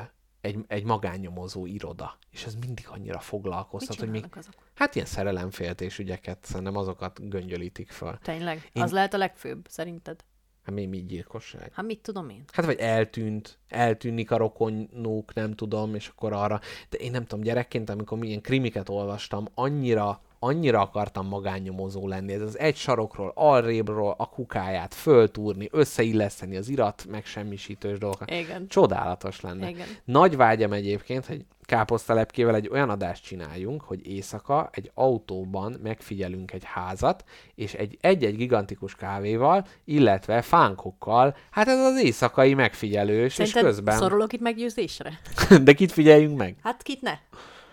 egy, 0.46 0.60
egy 0.68 0.84
magánnyomozó 0.84 1.66
iroda. 1.66 2.18
És 2.32 2.46
ez 2.46 2.56
mindig 2.56 2.86
annyira 2.90 3.20
foglalkoztat, 3.20 4.00
hogy 4.00 4.10
még, 4.10 4.26
azok? 4.36 4.54
hát 4.76 4.96
ilyen 4.96 5.08
szerelemféltés 5.08 6.00
ügyeket, 6.00 6.46
szerintem 6.46 6.76
azokat 6.78 7.30
göngyölítik 7.30 7.92
föl. 7.92 8.18
Tényleg. 8.22 8.70
Én- 8.74 8.84
Az 8.84 8.92
lehet 8.92 9.14
a 9.14 9.18
legfőbb, 9.18 9.66
szerinted? 9.70 10.24
Hát 10.64 10.76
mi, 10.76 10.86
mi 10.86 11.06
gyilkosság? 11.06 11.74
Hát 11.74 11.86
mit 11.86 12.00
tudom 12.02 12.30
én? 12.30 12.44
Hát 12.52 12.66
vagy 12.66 12.80
eltűnt, 12.80 13.58
eltűnik 13.68 14.32
a 14.32 14.38
rokonuk, 14.38 15.34
nem 15.34 15.54
tudom, 15.54 15.96
és 15.96 16.08
akkor 16.08 16.34
arra. 16.34 16.60
De 16.90 16.98
én 16.98 17.12
nem 17.12 17.26
tudom, 17.26 17.44
gyerekként, 17.44 17.90
amikor 17.90 18.18
milyen 18.18 18.42
krimiket 18.42 18.90
olvastam, 18.90 19.48
annyira, 19.54 20.22
annyira 20.40 20.82
akartam 20.82 21.28
magánnyomozó 21.28 22.08
lenni. 22.08 22.34
Ez 22.34 22.42
az 22.42 22.60
egy 22.60 22.76
sarokról, 22.76 23.32
alrébről 23.36 24.14
a 24.18 24.30
kukáját 24.30 24.94
föltúrni, 24.94 25.68
összeilleszteni 25.72 26.56
az 26.56 26.70
irat, 26.70 27.06
meg 27.10 27.26
semmisítős 27.26 27.98
dolgokat. 27.98 28.32
Igen. 28.32 28.68
Csodálatos 28.68 29.42
lenne. 29.42 29.70
Igen. 29.70 29.88
Nagy 30.04 30.36
vágyam 30.36 30.74
egyébként, 30.74 31.26
hogy 31.26 31.46
káposztalepkével 31.66 32.56
egy 32.56 32.70
olyan 32.72 32.90
adást 32.90 33.24
csináljunk, 33.24 33.82
hogy 33.82 34.08
éjszaka 34.08 34.70
egy 34.72 34.92
autóban 34.94 35.80
megfigyelünk 35.84 36.54
egy 36.54 36.64
házat, 36.66 37.24
és 37.56 37.74
egy, 37.74 37.98
egy-egy 38.02 38.36
gigantikus 38.36 38.96
kávéval, 38.96 39.66
illetve 39.86 40.42
fánkokkal, 40.42 41.36
hát 41.52 41.68
ez 41.68 41.80
az 41.80 42.04
éjszakai 42.04 42.54
megfigyelős, 42.54 43.34
Szerinted 43.34 43.62
és 43.62 43.68
közben... 43.68 43.98
szorulok 43.98 44.34
itt 44.34 44.42
meggyőzésre? 44.42 45.20
De 45.64 45.74
kit 45.74 45.92
figyeljünk 45.92 46.38
meg? 46.38 46.56
Hát 46.64 46.84
kit 46.84 47.02
ne? 47.02 47.14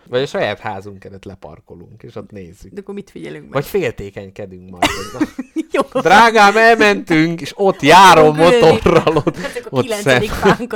Vagy 0.08 0.22
a 0.22 0.26
saját 0.26 0.58
házunk 0.58 1.04
előtt 1.04 1.24
leparkolunk, 1.24 2.02
és 2.02 2.14
ott 2.16 2.30
nézzük. 2.30 2.72
De 2.72 2.80
akkor 2.80 2.94
mit 2.94 3.10
figyelünk 3.10 3.42
meg? 3.42 3.52
Vagy 3.52 3.64
féltékenykedünk 3.66 4.70
majd. 4.70 4.84
Jó. 5.74 6.00
Drágám, 6.00 6.56
elmentünk, 6.56 7.40
és 7.40 7.52
ott 7.56 7.82
ülni. 7.82 8.36
motorral, 8.36 9.16
ott, 9.16 9.36
Ezek 9.36 9.66
a 9.66 9.68
ott 9.70 9.88
szem- 9.88 10.22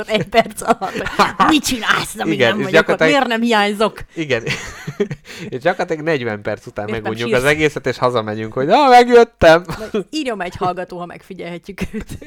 egy 0.07 0.27
perc 0.27 0.61
alatt. 0.61 1.03
Mit 1.49 1.63
csinálsz, 1.63 2.15
amíg 2.19 2.33
Igen, 2.33 2.47
nem 2.47 2.57
vagyok 2.57 2.67
ott? 2.67 2.73
gyakorlatilag- 2.73 3.11
Miért 3.11 3.27
nem 3.27 3.41
hiányzok? 3.41 4.03
Igen. 4.15 4.43
és 5.49 5.59
gyakorlatilag 5.61 6.03
40 6.03 6.41
perc 6.41 6.65
után 6.65 6.85
Miért 6.85 7.03
megunjuk 7.03 7.33
az 7.33 7.43
egészet, 7.43 7.87
és 7.87 7.97
hazamegyünk, 7.97 8.53
hogy 8.53 8.65
na, 8.65 8.87
megjöttem. 8.89 9.63
Írjon 10.09 10.41
egy 10.43 10.55
hallgató, 10.55 10.97
ha 10.97 11.05
megfigyelhetjük 11.05 11.79
őt. 11.91 12.17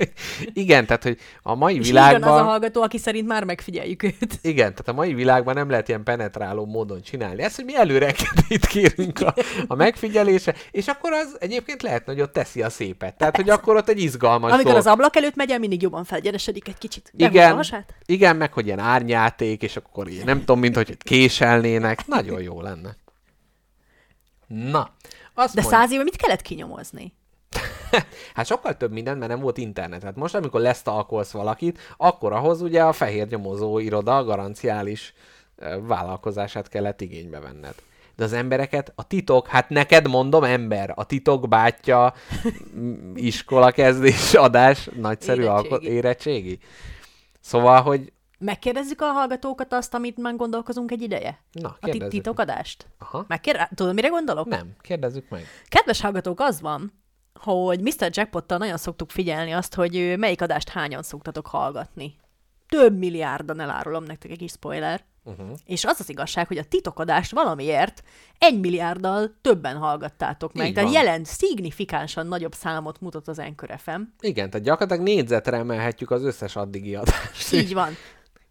Igen, 0.52 0.86
tehát, 0.86 1.02
hogy 1.02 1.18
a 1.42 1.54
mai 1.54 1.78
És 1.78 1.86
írjon 1.86 2.02
az 2.04 2.10
a 2.12 2.16
világban... 2.16 2.44
hallgató, 2.44 2.82
aki 2.82 2.98
szerint 2.98 3.26
már 3.26 3.44
megfigyeljük 3.44 4.02
őt. 4.02 4.38
Igen, 4.42 4.70
tehát 4.70 4.88
a 4.88 4.92
mai 4.92 5.14
világban 5.14 5.54
nem 5.54 5.70
lehet 5.70 5.88
ilyen 5.88 6.02
penetráló 6.04 6.66
módon 6.66 6.89
módon 6.90 7.04
csinálni 7.04 7.42
ezt, 7.42 7.56
hogy 7.56 7.64
mi 7.64 7.76
előre 7.76 8.06
engedélyt 8.06 8.66
kérünk 8.66 9.20
a, 9.20 9.34
a 9.66 9.74
megfigyelése, 9.74 10.54
és 10.70 10.88
akkor 10.88 11.12
az 11.12 11.36
egyébként 11.40 11.82
lehet, 11.82 12.04
hogy 12.04 12.20
ott 12.20 12.32
teszi 12.32 12.62
a 12.62 12.70
szépet. 12.70 13.16
Tehát, 13.16 13.36
hogy 13.36 13.50
akkor 13.50 13.76
ott 13.76 13.88
egy 13.88 14.00
izgalmas 14.00 14.52
Amikor 14.52 14.72
dolog. 14.72 14.86
az 14.86 14.92
ablak 14.92 15.16
előtt 15.16 15.34
megy 15.34 15.50
el, 15.50 15.58
mindig 15.58 15.82
jobban 15.82 16.04
felgyeresedik 16.04 16.68
egy 16.68 16.78
kicsit. 16.78 17.10
A 17.12 17.24
Igen, 17.24 17.54
hasát? 17.54 17.94
igen, 18.06 18.36
meg 18.36 18.52
hogy 18.52 18.66
ilyen 18.66 18.78
árnyáték, 18.78 19.62
és 19.62 19.76
akkor 19.76 20.08
ilyen, 20.08 20.24
nem 20.24 20.38
tudom, 20.38 20.58
mint 20.58 20.76
hogy 20.76 20.96
késelnének. 20.96 22.06
Nagyon 22.06 22.42
jó 22.42 22.60
lenne. 22.60 22.96
Na, 24.46 24.90
azt 25.34 25.54
De 25.54 25.62
száz 25.62 25.92
éve 25.92 26.02
mit 26.02 26.16
kellett 26.16 26.42
kinyomozni? 26.42 27.14
hát 28.34 28.46
sokkal 28.46 28.76
több 28.76 28.92
minden, 28.92 29.18
mert 29.18 29.30
nem 29.30 29.40
volt 29.40 29.58
internet. 29.58 30.02
Hát 30.02 30.16
most, 30.16 30.34
amikor 30.34 30.60
lesztalkolsz 30.60 31.30
valakit, 31.30 31.78
akkor 31.96 32.32
ahhoz 32.32 32.60
ugye 32.60 32.82
a 32.82 32.92
fehér 32.92 33.28
nyomozó 33.28 33.78
iroda 33.78 34.24
garanciális 34.24 35.14
vállalkozását 35.80 36.68
kellett 36.68 37.00
igénybe 37.00 37.40
venned. 37.40 37.74
De 38.16 38.24
az 38.24 38.32
embereket, 38.32 38.92
a 38.94 39.06
titok, 39.06 39.46
hát 39.46 39.68
neked 39.68 40.08
mondom 40.08 40.44
ember, 40.44 40.92
a 40.94 41.04
titok 41.06 41.48
bátyja, 41.48 42.14
iskola 43.14 43.70
kezdés, 43.70 44.34
adás, 44.34 44.88
nagyszerű 44.96 45.40
Érettségi. 45.42 45.64
alkot, 45.64 45.82
érettségi. 45.82 46.58
Szóval, 47.40 47.82
hogy 47.82 48.12
Megkérdezzük 48.38 49.00
a 49.00 49.04
hallgatókat 49.04 49.72
azt, 49.72 49.94
amit 49.94 50.16
már 50.16 50.36
gondolkozunk 50.36 50.90
egy 50.90 51.02
ideje? 51.02 51.38
Na, 51.52 51.76
A 51.80 52.06
titokadást? 52.08 52.86
Aha. 52.98 53.24
Megkér... 53.28 53.68
Tudod, 53.74 53.94
mire 53.94 54.08
gondolok? 54.08 54.46
nem, 54.46 54.74
kérdezzük 54.80 55.28
meg. 55.28 55.46
Kedves 55.68 56.00
hallgatók, 56.00 56.40
az 56.40 56.60
van, 56.60 56.92
hogy 57.40 57.80
Mr. 57.80 58.08
Jackpottal 58.10 58.58
nagyon 58.58 58.76
szoktuk 58.76 59.10
figyelni 59.10 59.52
azt, 59.52 59.74
hogy 59.74 60.14
melyik 60.18 60.42
adást 60.42 60.68
hányan 60.68 61.02
szoktatok 61.02 61.46
hallgatni. 61.46 62.16
Több 62.68 62.98
milliárdan 62.98 63.60
elárulom 63.60 64.04
nektek 64.04 64.30
egy 64.30 64.38
kis 64.38 64.50
spoiler. 64.50 65.04
Uh-huh. 65.24 65.50
És 65.64 65.84
az 65.84 66.00
az 66.00 66.08
igazság, 66.10 66.46
hogy 66.46 66.58
a 66.58 66.64
titokadást 66.64 67.32
valamiért 67.32 68.02
egy 68.38 68.60
milliárddal 68.60 69.34
többen 69.40 69.76
hallgattátok 69.76 70.52
meg. 70.52 70.66
Így 70.66 70.74
Tehát 70.74 70.92
van. 70.92 71.02
jelent 71.02 71.26
szignifikánsan 71.26 72.26
nagyobb 72.26 72.54
számot 72.54 73.00
mutat 73.00 73.28
az 73.28 73.38
Anchor 73.38 73.74
FM. 73.78 74.00
Igen, 74.20 74.50
tehát 74.50 74.66
gyakorlatilag 74.66 75.02
négyzetre 75.02 75.56
emelhetjük 75.56 76.10
az 76.10 76.22
összes 76.22 76.56
addigi 76.56 76.94
adást. 76.94 77.52
Így 77.52 77.74
van. 77.74 77.96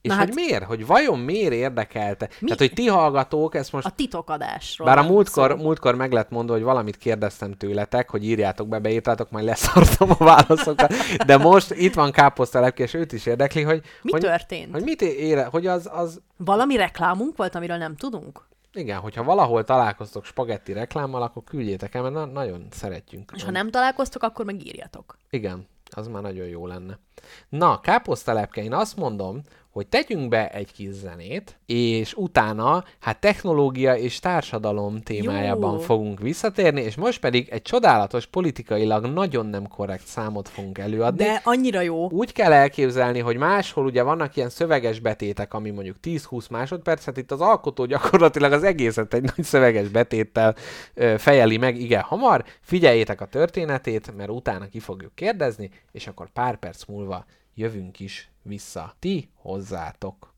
És 0.01 0.09
Na 0.09 0.17
hogy 0.17 0.25
hát- 0.25 0.35
miért? 0.35 0.63
Hogy 0.63 0.85
vajon 0.85 1.19
miért 1.19 1.53
érdekelte? 1.53 2.27
Tehát, 2.41 2.57
hogy 2.57 2.73
ti 2.73 2.87
hallgatók, 2.87 3.55
ezt 3.55 3.71
most 3.71 3.85
A 3.85 3.89
titokadásról. 3.89 4.87
Bár 4.87 4.97
a 4.97 5.03
múltkor, 5.03 5.51
szó. 5.51 5.63
múltkor 5.63 5.95
meg 5.95 6.11
lett 6.11 6.29
mondva, 6.29 6.53
hogy 6.53 6.63
valamit 6.63 6.97
kérdeztem 6.97 7.53
tőletek, 7.53 8.09
hogy 8.09 8.25
írjátok 8.25 8.67
be, 8.67 8.79
beírtátok, 8.79 9.31
majd 9.31 9.45
leszartam 9.45 10.09
a 10.09 10.23
válaszokat. 10.23 10.93
De 11.25 11.37
most 11.37 11.71
itt 11.71 11.93
van 11.93 12.11
káposztelepke, 12.11 12.83
és 12.83 12.93
őt 12.93 13.11
is 13.11 13.25
érdekli, 13.25 13.61
hogy... 13.61 13.81
Mi 14.01 14.11
hogy, 14.11 14.21
történt? 14.21 14.71
Hogy 14.71 14.83
mit 14.83 15.01
ére, 15.01 15.45
hogy 15.45 15.67
az, 15.67 15.89
az... 15.93 16.21
Valami 16.37 16.75
reklámunk 16.75 17.37
volt, 17.37 17.55
amiről 17.55 17.77
nem 17.77 17.95
tudunk? 17.95 18.47
Igen, 18.73 18.99
hogyha 18.99 19.23
valahol 19.23 19.63
találkoztok 19.63 20.25
spagetti 20.25 20.73
reklámmal, 20.73 21.21
akkor 21.21 21.43
küldjétek 21.43 21.95
el, 21.95 22.01
mert 22.01 22.13
na- 22.13 22.25
nagyon 22.25 22.67
szeretjünk. 22.71 23.31
És 23.35 23.43
ha 23.43 23.51
nem 23.51 23.69
találkoztok, 23.71 24.23
akkor 24.23 24.45
megírjatok. 24.45 25.17
Igen, 25.29 25.67
az 25.91 26.07
már 26.07 26.21
nagyon 26.21 26.45
jó 26.47 26.67
lenne. 26.67 26.99
Na, 27.49 27.79
káposztelepke, 27.79 28.63
én 28.63 28.73
azt 28.73 28.97
mondom, 28.97 29.41
hogy 29.71 29.87
tegyünk 29.87 30.29
be 30.29 30.49
egy 30.49 30.71
kis 30.71 30.91
zenét, 30.91 31.59
és 31.65 32.13
utána, 32.13 32.83
hát 32.99 33.19
technológia 33.19 33.95
és 33.95 34.19
társadalom 34.19 35.01
témájában 35.01 35.73
Jó. 35.73 35.79
fogunk 35.79 36.19
visszatérni, 36.19 36.81
és 36.81 36.95
most 36.95 37.19
pedig 37.19 37.47
egy 37.49 37.61
csodálatos, 37.61 38.25
politikailag 38.25 39.05
nagyon 39.05 39.45
nem 39.45 39.67
korrekt 39.67 40.05
számot 40.05 40.49
fogunk 40.49 40.77
előadni. 40.77 41.23
De 41.23 41.41
annyira 41.43 41.81
jó. 41.81 42.09
Úgy 42.09 42.31
kell 42.31 42.51
elképzelni, 42.51 43.19
hogy 43.19 43.37
máshol 43.37 43.85
ugye 43.85 44.03
vannak 44.03 44.35
ilyen 44.35 44.49
szöveges 44.49 44.99
betétek, 44.99 45.53
ami 45.53 45.69
mondjuk 45.69 45.95
10-20 46.03 46.49
másodpercet, 46.49 47.17
itt 47.17 47.31
az 47.31 47.41
alkotó 47.41 47.85
gyakorlatilag 47.85 48.51
az 48.51 48.63
egészet 48.63 49.13
egy 49.13 49.23
nagy 49.35 49.45
szöveges 49.45 49.87
betéttel 49.87 50.55
ö, 50.93 51.15
fejeli 51.17 51.57
meg, 51.57 51.79
igen, 51.79 52.01
hamar. 52.01 52.43
Figyeljétek 52.61 53.21
a 53.21 53.25
történetét, 53.25 54.15
mert 54.17 54.29
utána 54.29 54.67
ki 54.67 54.79
fogjuk 54.79 55.15
kérdezni, 55.15 55.69
és 55.91 56.07
akkor 56.07 56.29
pár 56.29 56.59
perc 56.59 56.85
múlva 56.85 57.25
jövünk 57.59 57.99
is 57.99 58.29
vissza. 58.41 58.93
Ti 58.99 59.29
hozzátok. 59.35 60.33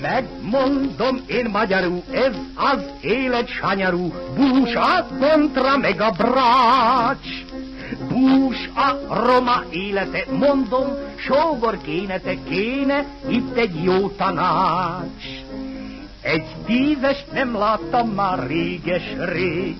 Megmondom 0.00 1.22
én 1.26 1.48
magyarul, 1.50 2.02
ez 2.10 2.36
az 2.54 2.84
élet 3.00 3.48
sanyarú, 3.48 4.12
bús 4.34 4.74
a 4.74 5.06
kontra 5.18 5.76
meg 5.76 6.00
a 6.00 6.10
brács. 6.10 7.44
Bús 8.08 8.70
a 8.74 9.14
roma 9.26 9.62
élete, 9.70 10.24
mondom, 10.32 10.86
sógor 11.16 11.78
kéne, 11.82 12.18
te 12.18 12.42
kéne, 12.48 13.06
itt 13.28 13.56
egy 13.56 13.82
jó 13.82 14.08
tanács. 14.08 15.24
Egy 16.22 16.44
tízes 16.66 17.24
nem 17.32 17.56
láttam 17.56 18.08
már 18.08 18.46
réges 18.46 19.02
rég, 19.18 19.76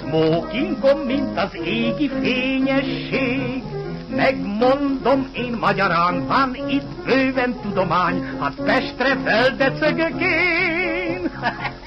smokingom, 0.00 0.98
mint 0.98 1.38
az 1.38 1.56
égi 1.64 2.08
fényesség. 2.08 3.62
Megmondom 4.08 5.28
én 5.32 5.56
magyarán, 5.60 6.26
van 6.26 6.54
itt 6.68 7.04
bőven 7.04 7.60
tudomány, 7.60 8.24
hát 8.40 8.54
Pestre 8.54 9.16
feldecegek 9.24 10.20
én. 10.20 11.30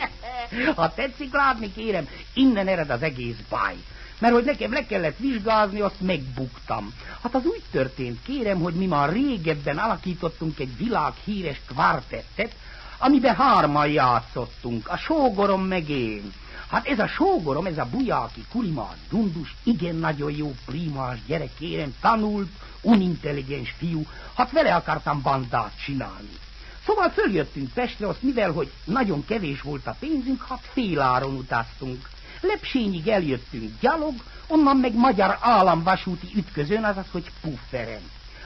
ha 0.75 0.93
tetszik 0.93 1.33
látni, 1.33 1.73
kérem, 1.73 2.07
innen 2.33 2.67
ered 2.67 2.89
az 2.89 3.01
egész 3.01 3.39
báj. 3.49 3.75
Mert 4.19 4.33
hogy 4.33 4.45
nekem 4.45 4.71
le 4.71 4.85
kellett 4.85 5.17
vizsgázni, 5.17 5.79
azt 5.79 6.01
megbuktam. 6.01 6.93
Hát 7.23 7.35
az 7.35 7.45
úgy 7.45 7.63
történt, 7.71 8.19
kérem, 8.25 8.59
hogy 8.59 8.73
mi 8.73 8.85
már 8.85 9.11
régebben 9.11 9.77
alakítottunk 9.77 10.59
egy 10.59 10.77
világhíres 10.77 11.61
kvartettet, 11.67 12.55
amiben 12.99 13.35
hárman 13.35 13.87
játszottunk, 13.87 14.87
a 14.87 14.97
sógorom 14.97 15.63
meg 15.63 15.89
én. 15.89 16.33
Hát 16.69 16.87
ez 16.87 16.99
a 16.99 17.07
sógorom, 17.07 17.65
ez 17.65 17.77
a 17.77 17.87
bujáki, 17.91 18.45
kulimás, 18.51 18.95
dundus, 19.09 19.55
igen 19.63 19.95
nagyon 19.95 20.31
jó 20.31 20.55
primás 20.65 21.17
gyerek, 21.25 21.49
kérem, 21.57 21.95
tanult, 22.01 22.49
unintelligens 22.81 23.75
fiú, 23.77 24.05
hát 24.35 24.51
vele 24.51 24.75
akartam 24.75 25.21
bandát 25.21 25.71
csinálni. 25.85 26.37
Szóval 26.85 27.09
följöttünk 27.09 27.73
Pestre, 27.73 28.07
azt 28.07 28.21
mivel, 28.21 28.51
hogy 28.51 28.71
nagyon 28.83 29.25
kevés 29.25 29.61
volt 29.61 29.87
a 29.87 29.95
pénzünk, 29.99 30.45
hát 30.47 30.69
féláron 30.73 31.35
utaztunk. 31.35 32.09
Lepsényig 32.41 33.07
eljöttünk 33.07 33.79
gyalog, 33.79 34.13
onnan 34.47 34.77
meg 34.77 34.93
magyar 34.93 35.37
államvasúti 35.41 36.27
ütközön, 36.35 36.83
azaz, 36.83 37.05
hogy 37.11 37.31
pufferen. 37.41 38.01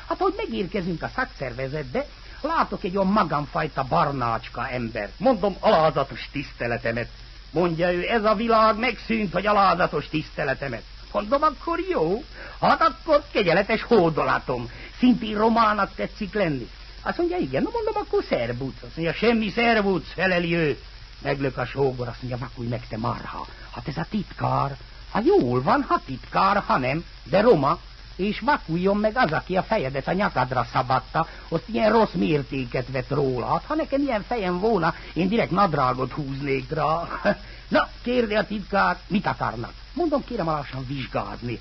Hát, 0.08 0.18
hogy 0.18 0.34
megérkezünk 0.38 1.04
a 1.04 1.12
szakszervezetbe, 1.16 2.06
látok 2.44 2.84
egy 2.84 2.98
olyan 2.98 3.12
magamfajta 3.12 3.84
barnácska 3.84 4.70
ember. 4.70 5.10
Mondom, 5.18 5.56
alázatos 5.60 6.30
tiszteletemet. 6.32 7.10
Mondja 7.52 7.94
ő, 7.94 8.10
ez 8.10 8.24
a 8.24 8.36
világ 8.36 8.78
megszűnt, 8.78 9.34
hogy 9.34 9.46
alázatos 9.46 10.10
tiszteletemet. 10.10 10.84
Mondom, 11.12 11.42
akkor 11.42 11.80
jó. 11.90 12.24
Hát 12.62 12.82
akkor 12.82 13.24
kegyeletes 13.32 13.84
hódolatom. 13.84 14.70
Szintén 15.00 15.38
romának 15.38 15.96
tetszik 15.96 16.34
lenni. 16.34 16.70
Azt 17.02 17.18
mondja, 17.18 17.38
igen, 17.38 17.64
na 17.64 17.70
mondom, 17.74 17.94
akkor 17.96 18.24
szervuc. 18.30 18.74
Azt 18.84 18.96
mondja, 18.96 19.14
semmi 19.14 19.50
szervuc, 19.50 20.14
feleli 20.14 20.56
ő. 20.56 20.78
Meglök 21.22 21.58
a 21.58 21.66
sógor, 21.66 22.08
azt 22.08 22.22
mondja, 22.22 22.48
vakulj 22.48 22.68
meg 22.68 22.88
te 22.88 22.98
marha. 22.98 23.46
Hát 23.72 23.88
ez 23.88 23.98
a 23.98 24.06
titkár. 24.10 24.78
Hát 25.12 25.26
jól 25.26 25.62
van, 25.62 25.86
ha 25.88 26.02
titkár, 26.06 26.64
ha 26.66 26.78
nem, 26.78 27.06
de 27.24 27.42
roma. 27.42 27.80
És 28.16 28.40
vakuljon 28.40 28.98
meg 28.98 29.18
az, 29.18 29.32
aki 29.32 29.56
a 29.58 29.64
fejedet 29.64 30.08
a 30.08 30.14
nyakadra 30.14 30.68
szabadta, 30.72 31.28
azt 31.48 31.68
ilyen 31.68 31.92
rossz 31.92 32.14
mértéket 32.14 32.92
vett 32.92 33.10
róla. 33.10 33.46
Hát, 33.46 33.64
ha 33.68 33.76
nekem 33.76 34.02
ilyen 34.02 34.24
fejem 34.28 34.60
volna, 34.60 34.96
én 35.14 35.28
direkt 35.28 35.52
nadrágot 35.52 36.12
húznék 36.12 36.72
rá. 36.72 37.08
Na, 37.68 37.88
kérde 38.02 38.40
a 38.40 38.46
titkár, 38.46 38.98
mit 39.08 39.26
akarnak? 39.26 39.74
Mondom, 39.94 40.24
kérem 40.26 40.46
lassan 40.46 40.86
vizsgázni. 40.88 41.60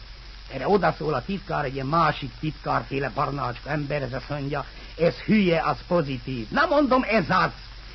Erre 0.53 0.69
odaszól 0.69 1.15
a 1.15 1.25
titkár, 1.25 1.65
egy 1.65 1.75
ilyen 1.75 1.87
másik 1.87 2.31
titkárféle 2.41 3.11
barnácska 3.15 3.71
ember, 3.71 4.03
ez 4.03 4.13
azt 4.13 4.29
mondja, 4.29 4.65
ez 4.99 5.15
hülye, 5.15 5.63
az 5.63 5.77
pozitív. 5.87 6.49
Na 6.51 6.67
mondom, 6.69 7.03
ez 7.09 7.25
az. 7.29 7.51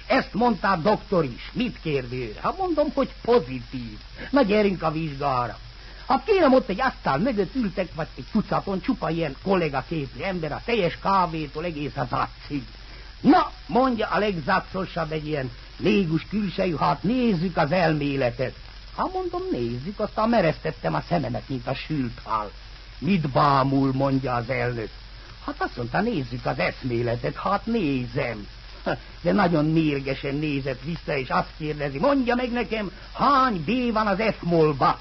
Ezt 0.07 0.33
mondta 0.33 0.71
a 0.71 0.75
doktor 0.75 1.23
is. 1.23 1.51
Mit 1.53 1.79
kérdő? 1.81 2.35
Hát 2.41 2.57
mondom, 2.57 2.91
hogy 2.93 3.13
pozitív. 3.21 3.97
Na 4.29 4.41
gyerünk 4.41 4.83
a 4.83 4.91
vizsgára. 4.91 5.57
Hát 6.07 6.23
kérem, 6.23 6.53
ott 6.53 6.69
egy 6.69 6.81
asztal 6.81 7.17
mögött 7.17 7.55
ültek, 7.55 7.93
vagy 7.95 8.07
egy 8.17 8.25
tucaton, 8.31 8.81
csupa 8.81 9.09
ilyen 9.09 9.35
kollégaképű 9.43 10.21
ember, 10.21 10.51
a 10.51 10.61
teljes 10.65 10.97
kávétól 11.01 11.63
egész 11.63 11.95
az 11.95 12.07
acig. 12.09 12.63
Na, 13.21 13.51
mondja 13.67 14.07
a 14.07 14.19
legzacosabb 14.19 15.11
egy 15.11 15.27
ilyen 15.27 15.51
légus 15.77 16.25
külsejű, 16.29 16.75
hát 16.75 17.03
nézzük 17.03 17.57
az 17.57 17.71
elméletet. 17.71 18.55
Hát 18.97 19.13
mondom, 19.13 19.41
nézzük, 19.51 19.99
aztán 19.99 20.29
meresztettem 20.29 20.93
a 20.93 21.03
szememet, 21.07 21.49
mint 21.49 21.67
a 21.67 21.73
sült 21.73 22.19
hal. 22.23 22.51
Mit 22.99 23.29
bámul, 23.29 23.93
mondja 23.93 24.33
az 24.33 24.49
elnök. 24.49 24.89
Hát 25.45 25.55
azt 25.57 25.77
mondta, 25.77 26.01
nézzük 26.01 26.45
az 26.45 26.59
eszméletet, 26.59 27.35
hát 27.35 27.65
nézem. 27.65 28.47
De 29.21 29.31
nagyon 29.31 29.65
mérgesen 29.65 30.35
nézett 30.35 30.81
vissza, 30.81 31.17
és 31.17 31.29
azt 31.29 31.51
kérdezi, 31.57 31.99
mondja 31.99 32.35
meg 32.35 32.51
nekem, 32.51 32.91
hány 33.13 33.63
B 33.65 33.93
van 33.93 34.07
az 34.07 34.21
F-molba? 34.39 34.99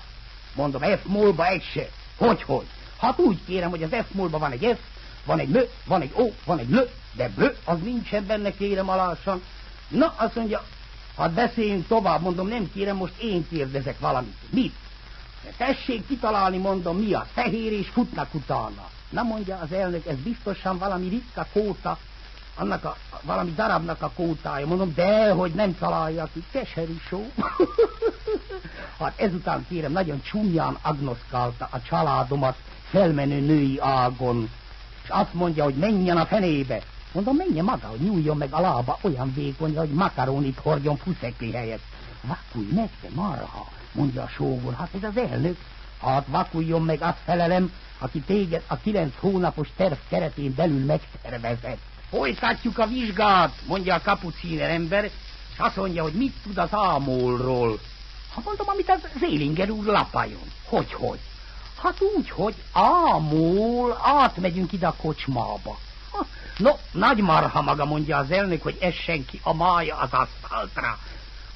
Mondom, 0.57 0.83
F-molba 0.83 1.47
egy 1.47 1.63
se. 1.63 1.89
Hogy, 2.17 2.43
hogy? 2.43 2.67
Hát 2.99 3.19
úgy 3.19 3.39
kérem, 3.47 3.71
hogy 3.71 3.83
az 3.83 3.97
F-molba 4.09 4.39
van 4.39 4.53
egy 4.53 4.77
F, 4.77 4.79
van 5.25 5.39
egy 5.39 5.51
lö, 5.51 5.63
van 5.85 6.01
egy 6.01 6.13
ó, 6.17 6.33
van 6.45 6.59
egy 6.59 6.71
lö, 6.71 6.85
de 7.13 7.29
blö, 7.29 7.53
az 7.65 7.79
nincsen 7.81 8.27
benne, 8.27 8.55
kérem 8.55 8.89
alásan. 8.89 9.43
Na, 9.89 10.15
azt 10.17 10.35
mondja, 10.35 10.65
hát 11.17 11.33
beszéljünk 11.33 11.87
tovább, 11.87 12.23
mondom, 12.23 12.49
nem 12.49 12.71
kérem, 12.73 12.97
most 12.97 13.19
én 13.19 13.49
kérdezek 13.49 13.99
valamit. 13.99 14.37
Mit? 14.51 14.75
De 15.45 15.53
tessék 15.57 16.07
kitalálni, 16.07 16.57
mondom, 16.57 16.97
mi 16.97 17.13
az? 17.13 17.27
Fehér 17.33 17.73
és 17.73 17.89
futnak 17.89 18.35
utána. 18.35 18.89
Na 19.11 19.23
mondja 19.23 19.59
az 19.63 19.73
elnök, 19.73 20.07
ez 20.07 20.17
biztosan 20.17 20.79
valami 20.79 21.09
ritka 21.09 21.47
kóta, 21.53 21.99
annak 22.57 22.85
a, 22.85 22.97
valami 23.23 23.53
darabnak 23.55 24.03
a 24.03 24.11
kótája. 24.15 24.67
Mondom, 24.67 24.93
de, 24.95 25.31
hogy 25.31 25.53
nem 25.53 25.79
találja 25.79 26.29
ki, 26.33 26.45
keserű 26.51 26.97
só. 27.09 27.33
hát 28.99 29.21
ezután 29.21 29.67
kérem, 29.69 29.93
nagyon 29.93 30.23
csúnyán 30.23 30.79
agnoszkálta 30.83 31.69
a 31.71 31.83
családomat 31.83 32.57
felmenő 32.91 33.41
női 33.41 33.79
ágon, 33.81 34.51
és 35.03 35.09
azt 35.09 35.35
mondja, 35.35 35.65
hogy 35.65 35.75
menjen 35.75 36.17
a 36.17 36.27
fenébe. 36.27 36.83
Mondom, 37.13 37.37
menjen 37.37 37.65
maga, 37.65 37.87
hogy 37.87 38.01
nyúljon 38.01 38.37
meg 38.37 38.53
a 38.53 38.61
lába 38.61 38.99
olyan 39.01 39.33
vékony, 39.35 39.77
hogy 39.77 39.89
makaronit 39.89 40.59
hordjon 40.59 40.97
fuszekli 40.97 41.53
helyett. 41.53 41.83
Vakulj 42.21 42.73
meg, 42.75 42.89
te 43.01 43.09
marha, 43.15 43.69
mondja 43.93 44.23
a 44.23 44.29
sógor, 44.29 44.75
hát 44.75 44.89
ez 44.95 45.03
az 45.03 45.17
elnök. 45.31 45.57
Hát 46.01 46.27
vakuljon 46.27 46.83
meg, 46.83 47.03
azt 47.03 47.19
felelem, 47.25 47.73
aki 47.99 48.21
téged 48.21 48.63
a 48.67 48.77
kilenc 48.77 49.15
hónapos 49.19 49.69
terv 49.77 49.99
keretén 50.09 50.55
belül 50.55 50.85
megtervezett. 50.85 51.81
Folytatjuk 52.17 52.79
a 52.79 52.87
vizsgát, 52.87 53.53
mondja 53.67 53.95
a 53.95 54.01
kapucíner 54.01 54.71
ember, 54.71 55.05
és 55.05 55.11
azt 55.57 55.77
mondja, 55.77 56.03
hogy 56.03 56.13
mit 56.13 56.35
tud 56.43 56.59
az 56.59 56.69
ámolról. 56.71 57.79
Ha 58.35 58.41
mondom, 58.45 58.69
amit 58.69 58.91
az 58.91 59.01
Zélinger 59.19 59.71
úr 59.71 59.85
lapájon. 59.85 60.53
Hogy, 60.65 60.93
hogy? 60.93 61.19
Hát 61.83 62.01
úgy, 62.17 62.31
hogy 62.31 62.55
ámol, 62.73 64.01
átmegyünk 64.03 64.73
ide 64.73 64.87
a 64.87 64.95
kocsmába. 64.97 65.79
Ha, 66.11 66.27
no, 66.57 66.71
nagy 66.93 67.19
marha 67.19 67.63
maga, 67.63 67.85
mondja 67.85 68.17
az 68.17 68.31
elnök, 68.31 68.63
hogy 68.63 68.77
essen 68.81 69.25
ki 69.25 69.41
a 69.43 69.55
mája 69.55 69.97
az 69.97 70.13
aszfaltra. 70.13 70.99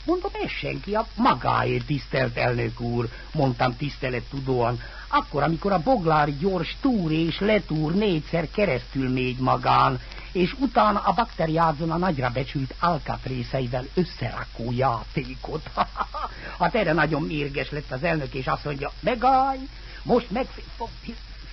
Mondom, 0.04 0.30
essen 0.44 0.80
ki 0.80 0.94
a 0.94 1.06
magáért, 1.16 1.86
tisztelt 1.86 2.36
elnök 2.36 2.80
úr, 2.80 3.08
mondtam 3.32 3.76
tisztelet 3.76 4.22
tudóan. 4.30 4.80
Akkor, 5.08 5.42
amikor 5.42 5.72
a 5.72 5.82
boglár 5.82 6.38
gyors 6.38 6.76
túr 6.80 7.12
és 7.12 7.38
letúr 7.38 7.94
négyszer 7.94 8.50
keresztül 8.50 9.08
mégy 9.08 9.38
magán, 9.38 10.00
és 10.32 10.54
utána 10.58 10.98
a 10.98 11.12
bakteriázon 11.12 11.90
a 11.90 11.96
nagyra 11.96 12.30
becsült 12.30 12.74
alkatrészeivel 12.80 13.84
összerakó 13.94 14.72
játékot. 14.72 15.70
hát 16.58 16.74
erre 16.74 16.92
nagyon 16.92 17.22
mérges 17.22 17.70
lett 17.70 17.90
az 17.90 18.02
elnök, 18.02 18.34
és 18.34 18.46
azt 18.46 18.64
mondja, 18.64 18.92
megállj, 19.00 19.68
most 20.02 20.30
meg 20.30 20.46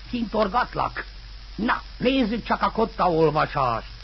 kintorgatlak. 0.09 1.05
Na, 1.55 1.81
nézzük 1.97 2.43
csak 2.45 2.61
a 2.61 2.71
kotta 2.71 3.11
olvasást. 3.11 3.96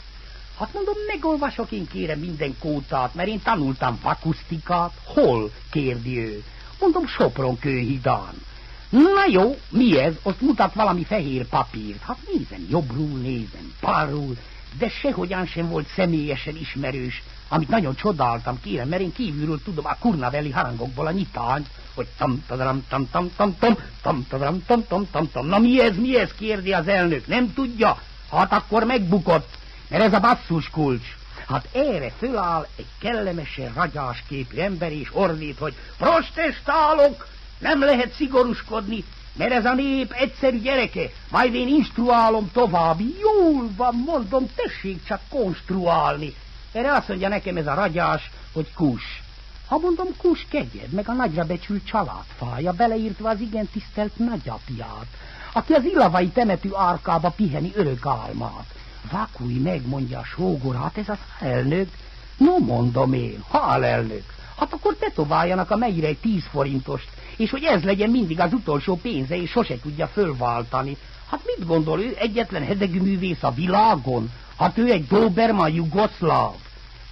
Hát 0.58 0.72
mondom, 0.72 0.94
megolvasok 1.06 1.70
én 1.70 1.86
kérem 1.86 2.18
minden 2.18 2.56
kótát, 2.58 3.14
mert 3.14 3.28
én 3.28 3.42
tanultam 3.42 3.98
vakusztikát. 4.02 4.92
Hol? 5.04 5.50
kérdi 5.70 6.18
ő. 6.18 6.44
Mondom, 6.80 7.06
Sopron 7.06 7.58
kőhidán. 7.58 8.42
Na 8.90 9.26
jó, 9.30 9.56
mi 9.68 9.98
ez? 9.98 10.14
Azt 10.22 10.40
mutat 10.40 10.74
valami 10.74 11.04
fehér 11.04 11.46
papírt. 11.46 12.02
Hát 12.02 12.18
nézem, 12.32 12.66
jobbról 12.70 13.18
nézem, 13.18 13.74
balról, 13.80 14.36
de 14.78 14.88
sehogyan 14.88 15.46
sem 15.46 15.68
volt 15.68 15.86
személyesen 15.94 16.56
ismerős, 16.56 17.22
amit 17.48 17.68
nagyon 17.68 17.94
csodáltam, 17.94 18.60
kérem, 18.62 18.88
mert 18.88 19.02
én 19.02 19.12
kívülről 19.12 19.62
tudom 19.62 19.86
a 19.86 19.96
kurnaveli 19.98 20.50
harangokból 20.50 21.06
a 21.06 21.10
nyitányt, 21.10 21.68
hogy 21.94 22.06
tam 22.18 22.44
tadram 22.46 22.84
tam 22.88 23.10
tam 23.10 23.30
tam 23.36 23.56
tam 23.58 23.76
tam 24.02 24.26
tadram 24.28 24.64
tam 24.66 24.86
tam 24.86 25.10
tam 25.10 25.30
tam. 25.30 25.46
Na 25.46 25.58
mi 25.58 25.80
ez, 25.80 25.96
mi 25.96 26.18
ez, 26.18 26.34
kérdi 26.34 26.72
az 26.72 26.88
elnök, 26.88 27.26
nem 27.26 27.54
tudja? 27.54 28.02
Hát 28.30 28.52
akkor 28.52 28.84
megbukott, 28.84 29.58
ez 30.00 30.12
a 30.12 30.20
basszus 30.20 30.70
kulcs. 30.70 31.06
Hát 31.48 31.68
erre 31.72 32.10
föláll 32.18 32.66
egy 32.76 32.86
kellemesen 33.00 33.72
ragyás 33.74 34.24
képű 34.28 34.56
ember, 34.56 34.92
és 34.92 35.08
ordít, 35.12 35.58
hogy 35.58 35.74
protestálok, 35.98 37.26
nem 37.58 37.80
lehet 37.80 38.12
szigorúskodni, 38.12 39.04
mert 39.36 39.52
ez 39.52 39.64
a 39.64 39.74
nép 39.74 40.12
egyszerű 40.12 40.60
gyereke, 40.60 41.10
majd 41.30 41.54
én 41.54 41.68
instruálom 41.68 42.50
tovább. 42.52 43.00
Jól 43.00 43.70
van, 43.76 44.02
mondom, 44.06 44.46
tessék 44.54 45.04
csak 45.04 45.20
konstruálni. 45.28 46.34
Erre 46.72 46.92
azt 46.92 47.08
mondja 47.08 47.28
nekem 47.28 47.56
ez 47.56 47.66
a 47.66 47.74
ragyás, 47.74 48.30
hogy 48.52 48.72
kus. 48.74 49.22
Ha 49.66 49.78
mondom, 49.78 50.06
kus 50.16 50.46
kegyed, 50.50 50.90
meg 50.90 51.08
a 51.08 51.12
nagyra 51.12 51.44
becsült 51.44 51.86
családfája, 51.86 52.72
beleírtva 52.72 53.28
az 53.28 53.40
igen 53.40 53.68
tisztelt 53.72 54.16
nagyapját, 54.16 55.06
aki 55.52 55.72
az 55.72 55.84
illavai 55.84 56.28
temető 56.28 56.70
árkába 56.74 57.30
piheni 57.30 57.72
örök 57.74 58.06
álmát. 58.06 58.66
Vakulj 59.10 59.58
meg, 59.58 59.86
mondja 59.86 60.18
a 60.18 60.24
sógor, 60.24 60.74
hát 60.76 60.98
ez 60.98 61.08
az 61.08 61.18
elnök. 61.40 61.88
No, 62.36 62.58
mondom 62.58 63.12
én, 63.12 63.44
hál 63.50 63.84
elnök. 63.84 64.24
Hát 64.58 64.72
akkor 64.72 64.96
tetováljanak 64.96 65.70
a 65.70 65.76
melyre 65.76 66.06
egy 66.06 66.18
tíz 66.18 66.44
forintost, 66.50 67.08
és 67.36 67.50
hogy 67.50 67.62
ez 67.62 67.82
legyen 67.82 68.10
mindig 68.10 68.40
az 68.40 68.52
utolsó 68.52 68.96
pénze, 68.96 69.36
és 69.36 69.50
sose 69.50 69.78
tudja 69.80 70.06
fölváltani. 70.06 70.96
Hát 71.30 71.40
mit 71.44 71.66
gondol 71.66 72.00
ő, 72.00 72.14
egyetlen 72.18 72.64
hedegű 72.64 73.00
művész 73.00 73.42
a 73.42 73.50
világon? 73.50 74.30
Hát 74.58 74.78
ő 74.78 74.90
egy 74.90 75.06
Doberman 75.06 75.72
jugoszláv. 75.72 76.54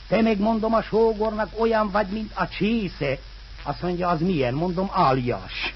Te 0.08 0.22
meg 0.22 0.38
mondom 0.38 0.74
a 0.74 0.82
sógornak 0.82 1.60
olyan 1.60 1.90
vagy, 1.90 2.06
mint 2.06 2.32
a 2.34 2.48
csésze. 2.48 3.18
Azt 3.62 3.82
mondja, 3.82 4.08
az 4.08 4.20
milyen? 4.20 4.54
Mondom, 4.54 4.88
alias. 4.92 5.74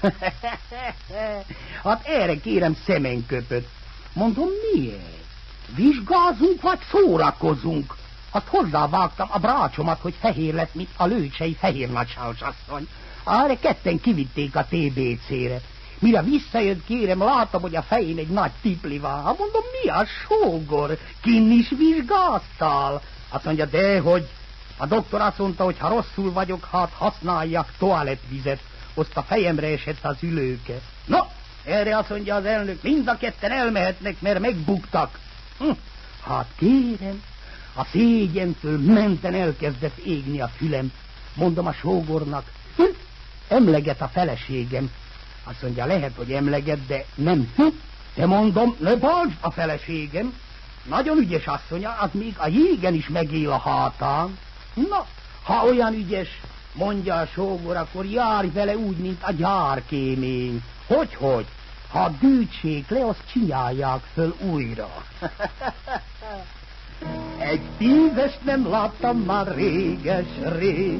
hát 1.83 2.05
erre 2.05 2.39
kérem 2.39 2.77
szemenköpöt. 2.85 3.67
Mondom, 4.13 4.47
miért? 4.73 5.16
Vizsgázunk, 5.75 6.61
vagy 6.61 6.79
szórakozunk? 6.91 7.95
Hát 8.33 8.47
hozzávágtam 8.47 9.27
a 9.31 9.39
brácsomat, 9.39 9.99
hogy 10.01 10.13
fehér 10.19 10.53
lett, 10.53 10.73
mint 10.73 10.89
a 10.97 11.05
lőcsei 11.05 11.53
fehér 11.59 11.89
nagyságosasszony. 11.89 12.87
Arra 13.23 13.59
ketten 13.59 13.99
kivitték 13.99 14.55
a 14.55 14.65
TBC-re. 14.69 15.61
Mire 15.99 16.21
visszajött, 16.21 16.85
kérem, 16.85 17.23
látom, 17.23 17.61
hogy 17.61 17.75
a 17.75 17.81
fején 17.81 18.17
egy 18.17 18.27
nagy 18.27 18.51
tipli 18.61 18.97
van. 18.99 19.23
Hát 19.23 19.37
mondom, 19.37 19.61
mi 19.83 19.89
a 19.89 20.05
sógor? 20.05 20.97
Kin 21.21 21.51
is 21.51 21.69
vizsgáztál? 21.69 23.01
Azt 23.29 23.45
mondja, 23.45 23.65
de 23.65 23.99
hogy 23.99 24.27
a 24.77 24.85
doktor 24.85 25.21
azt 25.21 25.37
mondta, 25.37 25.63
hogy 25.63 25.77
ha 25.79 25.87
rosszul 25.87 26.31
vagyok, 26.31 26.67
hát 26.71 26.91
használjak 26.97 27.73
toalettvizet. 27.77 28.59
Azt 28.93 29.17
a 29.17 29.21
fejemre 29.21 29.67
esett 29.67 30.05
az 30.05 30.15
ülőke. 30.19 30.73
No, 31.05 31.19
erre 31.63 31.97
azt 31.97 32.09
mondja 32.09 32.35
az 32.35 32.45
elnök, 32.45 32.81
mind 32.81 33.07
a 33.07 33.17
ketten 33.17 33.51
elmehetnek, 33.51 34.21
mert 34.21 34.39
megbuktak. 34.39 35.19
Hm, 35.57 35.71
hát 36.23 36.47
kérem, 36.55 37.23
a 37.75 37.85
szégyentől 37.85 38.79
menten 38.79 39.33
elkezdett 39.33 39.97
égni 39.97 40.41
a 40.41 40.47
fülem. 40.47 40.91
Mondom 41.33 41.67
a 41.67 41.73
sógornak, 41.73 42.51
hm, 42.75 42.83
emleget 43.47 44.01
a 44.01 44.07
feleségem. 44.07 44.91
Azt 45.43 45.61
mondja, 45.61 45.85
lehet, 45.85 46.15
hogy 46.15 46.31
emleget, 46.31 46.85
de 46.85 47.05
nem. 47.15 47.51
Hm, 47.55 47.67
de 48.15 48.25
mondom, 48.25 48.75
ne 48.79 48.95
balsd 48.95 49.37
a 49.39 49.51
feleségem. 49.51 50.33
Nagyon 50.83 51.17
ügyes 51.17 51.45
asszonya, 51.45 51.91
az 51.99 52.09
még 52.11 52.33
a 52.37 52.47
jégen 52.47 52.93
is 52.93 53.07
megél 53.07 53.51
a 53.51 53.59
hátán. 53.59 54.37
Na, 54.73 55.05
ha 55.43 55.65
olyan 55.65 55.93
ügyes, 55.93 56.41
mondja 56.73 57.15
a 57.15 57.25
sógor, 57.25 57.75
akkor 57.75 58.05
járj 58.05 58.47
vele 58.47 58.77
úgy, 58.77 58.97
mint 58.97 59.23
a 59.23 59.31
gyárkémény. 59.31 60.63
Hogy-hogy? 60.87 61.45
Ha 61.91 62.09
dűtsék 62.19 62.89
le, 62.89 63.05
azt 63.05 63.23
csinálják 63.31 64.01
föl 64.13 64.35
újra. 64.51 64.89
Egy 67.37 67.61
tízes 67.77 68.37
nem 68.43 68.69
láttam 68.69 69.17
már 69.17 69.55
réges-rég, 69.55 70.99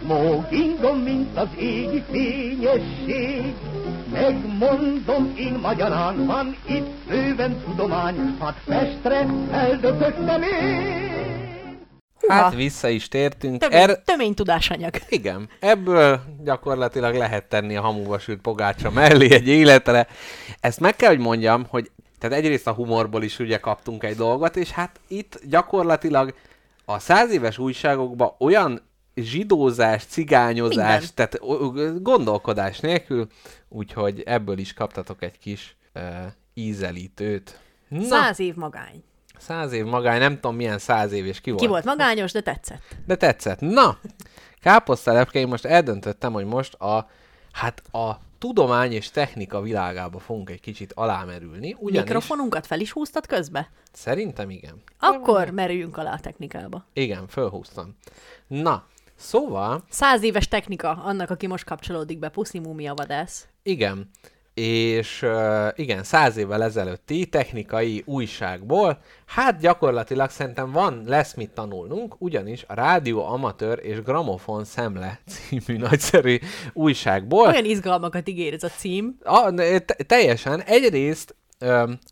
Smokingom, 0.00 0.98
mint 0.98 1.36
az 1.38 1.48
égi 1.58 2.02
fényesség. 2.10 3.54
Megmondom 4.12 5.32
én 5.36 5.58
magyarán, 5.62 6.26
van 6.26 6.56
itt 6.66 7.06
bőven 7.08 7.60
tudomány, 7.64 8.36
hát 8.40 8.60
Pestre 8.64 9.26
eldököttem 9.50 10.42
én. 10.42 11.51
Hát 12.28 12.54
vissza 12.54 12.88
is 12.88 13.08
tértünk. 13.08 13.60
Tömény, 13.60 13.78
Er... 13.78 14.02
tömény 14.02 14.34
tudásanyag. 14.34 14.94
Igen, 15.08 15.48
ebből 15.60 16.20
gyakorlatilag 16.42 17.14
lehet 17.14 17.48
tenni 17.48 17.76
a 17.76 17.80
hamuba 17.80 18.18
sült 18.18 18.40
pogácsa 18.40 18.90
mellé 18.90 19.32
egy 19.32 19.48
életre. 19.48 20.06
Ezt 20.60 20.80
meg 20.80 20.96
kell, 20.96 21.08
hogy 21.08 21.18
mondjam, 21.18 21.66
hogy 21.68 21.90
tehát 22.18 22.36
egyrészt 22.36 22.66
a 22.66 22.72
humorból 22.72 23.22
is 23.22 23.38
ugye 23.38 23.58
kaptunk 23.58 24.04
egy 24.04 24.16
dolgot, 24.16 24.56
és 24.56 24.70
hát 24.70 25.00
itt 25.08 25.40
gyakorlatilag 25.48 26.34
a 26.84 26.98
száz 26.98 27.32
éves 27.32 27.58
újságokban 27.58 28.34
olyan 28.38 28.82
zsidózás, 29.14 30.04
cigányozás, 30.04 30.98
Minden. 30.98 31.14
tehát 31.14 31.38
gondolkodás 32.02 32.80
nélkül, 32.80 33.26
úgyhogy 33.68 34.22
ebből 34.26 34.58
is 34.58 34.72
kaptatok 34.72 35.22
egy 35.22 35.38
kis 35.38 35.76
uh, 35.94 36.02
ízelítőt. 36.54 37.60
Na, 37.88 38.04
Száz 38.04 38.38
év 38.40 38.54
magány. 38.54 39.02
Száz 39.42 39.72
év 39.72 39.84
magány, 39.84 40.18
nem 40.18 40.34
tudom 40.34 40.56
milyen 40.56 40.78
száz 40.78 41.12
év 41.12 41.26
és 41.26 41.40
ki 41.40 41.50
volt. 41.50 41.62
Ki 41.62 41.68
volt 41.68 41.84
magányos, 41.84 42.32
de 42.32 42.40
tetszett. 42.40 42.96
De 43.06 43.16
tetszett. 43.16 43.60
Na, 43.60 43.98
káposztelepke, 44.60 45.38
én 45.38 45.48
most 45.48 45.64
eldöntöttem, 45.64 46.32
hogy 46.32 46.44
most 46.44 46.74
a, 46.74 47.10
hát 47.52 47.82
a 47.94 48.10
tudomány 48.38 48.92
és 48.92 49.10
technika 49.10 49.60
világába 49.60 50.18
fogunk 50.18 50.50
egy 50.50 50.60
kicsit 50.60 50.92
alámerülni, 50.92 51.76
ugyanis 51.78 52.00
Mikrofonunkat 52.08 52.66
fel 52.66 52.80
is 52.80 52.92
húztad 52.92 53.26
közbe? 53.26 53.70
szerintem 53.92 54.50
igen. 54.50 54.82
Akkor 54.98 55.50
merüljünk 55.50 55.96
alá 55.96 56.12
a 56.12 56.20
technikába. 56.20 56.84
Igen, 56.92 57.26
fölhúztam. 57.28 57.96
Na, 58.46 58.84
szóval, 59.16 59.84
Száz 59.90 60.22
éves 60.22 60.48
technika 60.48 60.90
annak, 60.90 61.30
aki 61.30 61.46
most 61.46 61.64
kapcsolódik 61.64 62.18
be, 62.18 62.28
Puszi 62.28 62.58
Múmia 62.58 62.94
vadász. 62.94 63.46
igen, 63.62 64.10
és 64.54 65.26
igen, 65.74 66.02
száz 66.02 66.36
évvel 66.36 66.62
ezelőtti 66.62 67.26
technikai 67.26 68.02
újságból, 68.06 69.00
hát 69.26 69.58
gyakorlatilag 69.60 70.30
szerintem 70.30 70.70
van, 70.70 71.02
lesz 71.06 71.34
mit 71.34 71.50
tanulnunk, 71.50 72.14
ugyanis 72.18 72.64
a 72.68 72.74
Rádió 72.74 73.24
Amatőr 73.24 73.78
és 73.82 74.02
Gramofon 74.02 74.64
Szemle 74.64 75.20
című 75.26 75.78
nagyszerű 75.78 76.38
újságból 76.72 77.46
Olyan 77.46 77.64
izgalmakat 77.64 78.28
ígér 78.28 78.54
ez 78.54 78.62
a 78.62 78.68
cím. 78.68 79.18
A, 79.22 79.54
te- 79.54 79.80
teljesen. 80.06 80.62
Egyrészt, 80.62 81.34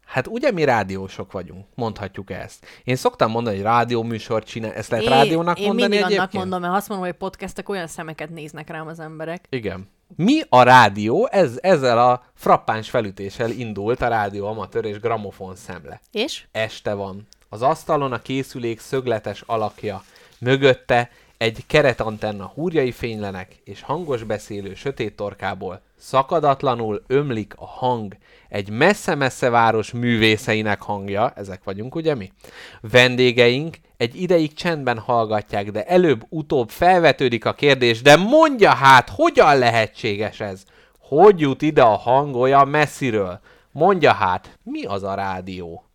hát 0.05 0.27
ugye 0.27 0.51
mi 0.51 0.65
rádiósok 0.65 1.33
vagyunk, 1.33 1.67
mondhatjuk 1.75 2.31
ezt. 2.31 2.67
Én 2.85 2.97
szoktam 2.97 3.31
mondani, 3.31 3.57
hogy 3.57 3.65
rádióműsort 3.65 4.47
csinál, 4.47 4.73
ezt 4.73 4.91
lehet 4.91 5.07
rádiónak 5.07 5.59
én 5.59 5.67
mondani 5.67 5.89
mindig 5.89 6.05
egyébként? 6.05 6.21
annak 6.21 6.33
mondom, 6.33 6.61
mert 6.61 6.75
azt 6.75 6.89
mondom, 6.89 7.07
hogy 7.07 7.17
podcastek 7.17 7.69
olyan 7.69 7.87
szemeket 7.87 8.31
néznek 8.31 8.71
rám 8.71 8.87
az 8.87 9.01
emberek. 9.01 9.45
Igen. 9.49 9.89
Mi 10.17 10.41
a 10.49 10.63
rádió? 10.63 11.29
Ez, 11.31 11.59
ezzel 11.63 11.99
a 11.99 12.25
frappáns 12.35 12.91
felütéssel 12.91 13.51
indult 13.51 14.01
a 14.03 14.09
rádió 14.09 14.47
amatőr 14.47 14.85
és 14.85 15.01
gramofon 15.01 15.57
szemle. 15.57 16.01
És? 16.13 16.47
Este 16.53 16.95
van. 16.95 17.27
Az 17.49 17.63
asztalon 17.63 18.13
a 18.13 18.23
készülék 18.23 18.81
szögletes 18.81 19.43
alakja. 19.47 20.03
Mögötte 20.39 21.11
egy 21.39 21.65
keretantenna 21.67 22.47
húrjai 22.55 22.93
fénylenek, 22.93 23.61
és 23.65 23.83
hangos 23.83 24.23
beszélő 24.23 24.75
sötét 24.75 25.17
torkából 25.17 25.81
szakadatlanul 26.01 27.03
ömlik 27.07 27.55
a 27.57 27.67
hang. 27.67 28.17
Egy 28.49 28.71
messze-messze 28.71 29.51
város 29.51 29.93
művészeinek 29.93 30.83
hangja, 30.83 31.33
ezek 31.37 31.65
vagyunk 31.65 31.95
ugye 31.95 32.15
mi? 32.15 32.33
Vendégeink 32.81 33.77
egy 33.97 34.21
ideig 34.23 34.53
csendben 34.55 34.99
hallgatják, 34.99 35.71
de 35.71 35.85
előbb-utóbb 35.85 36.71
felvetődik 36.71 37.45
a 37.45 37.53
kérdés, 37.53 38.03
de 38.03 38.17
mondja 38.17 38.71
hát, 38.71 39.09
hogyan 39.09 39.59
lehetséges 39.59 40.41
ez? 40.41 40.63
Hogy 40.99 41.41
jut 41.41 41.63
ide 41.63 41.83
a 41.83 41.97
hang 41.97 42.37
olyan 42.37 42.69
messziről? 42.69 43.41
Mondja 43.73 44.13
hát, 44.13 44.59
mi 44.63 44.85
az 44.85 45.03
a 45.03 45.15
rádió? 45.15 45.90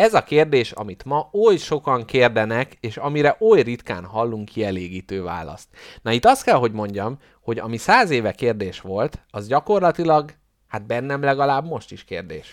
Ez 0.00 0.14
a 0.14 0.22
kérdés, 0.22 0.72
amit 0.72 1.04
ma 1.04 1.30
oly 1.32 1.56
sokan 1.56 2.04
kérdenek, 2.04 2.76
és 2.80 2.96
amire 2.96 3.36
oly 3.40 3.62
ritkán 3.62 4.04
hallunk 4.04 4.48
kielégítő 4.48 5.22
választ. 5.22 5.68
Na 6.02 6.12
itt 6.12 6.24
azt 6.24 6.42
kell, 6.42 6.56
hogy 6.56 6.72
mondjam, 6.72 7.18
hogy 7.40 7.58
ami 7.58 7.76
száz 7.76 8.10
éve 8.10 8.32
kérdés 8.32 8.80
volt, 8.80 9.18
az 9.30 9.46
gyakorlatilag, 9.46 10.34
hát 10.68 10.86
bennem 10.86 11.22
legalább 11.22 11.66
most 11.66 11.92
is 11.92 12.04
kérdés. 12.04 12.48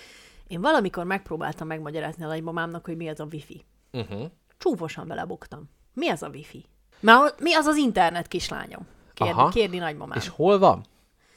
Én 0.47 0.61
valamikor 0.61 1.03
megpróbáltam 1.03 1.67
megmagyarázni 1.67 2.23
a 2.23 2.27
nagymamámnak, 2.27 2.85
hogy 2.85 2.97
mi 2.97 3.07
az 3.07 3.19
a 3.19 3.27
wifi. 3.31 3.65
Uh-huh. 3.91 4.25
Csúfosan 4.57 5.07
belebuktam. 5.07 5.69
Mi 5.93 6.09
az 6.09 6.23
a 6.23 6.29
wifi? 6.33 6.65
Mert 6.99 7.41
mi 7.41 7.53
az 7.53 7.65
az 7.65 7.75
internet, 7.75 8.27
kislányom? 8.27 8.87
Kérdi, 9.13 9.33
Aha. 9.33 9.49
kérdi 9.49 9.77
nagymamám. 9.77 10.17
És 10.17 10.27
hol 10.27 10.59
van? 10.59 10.85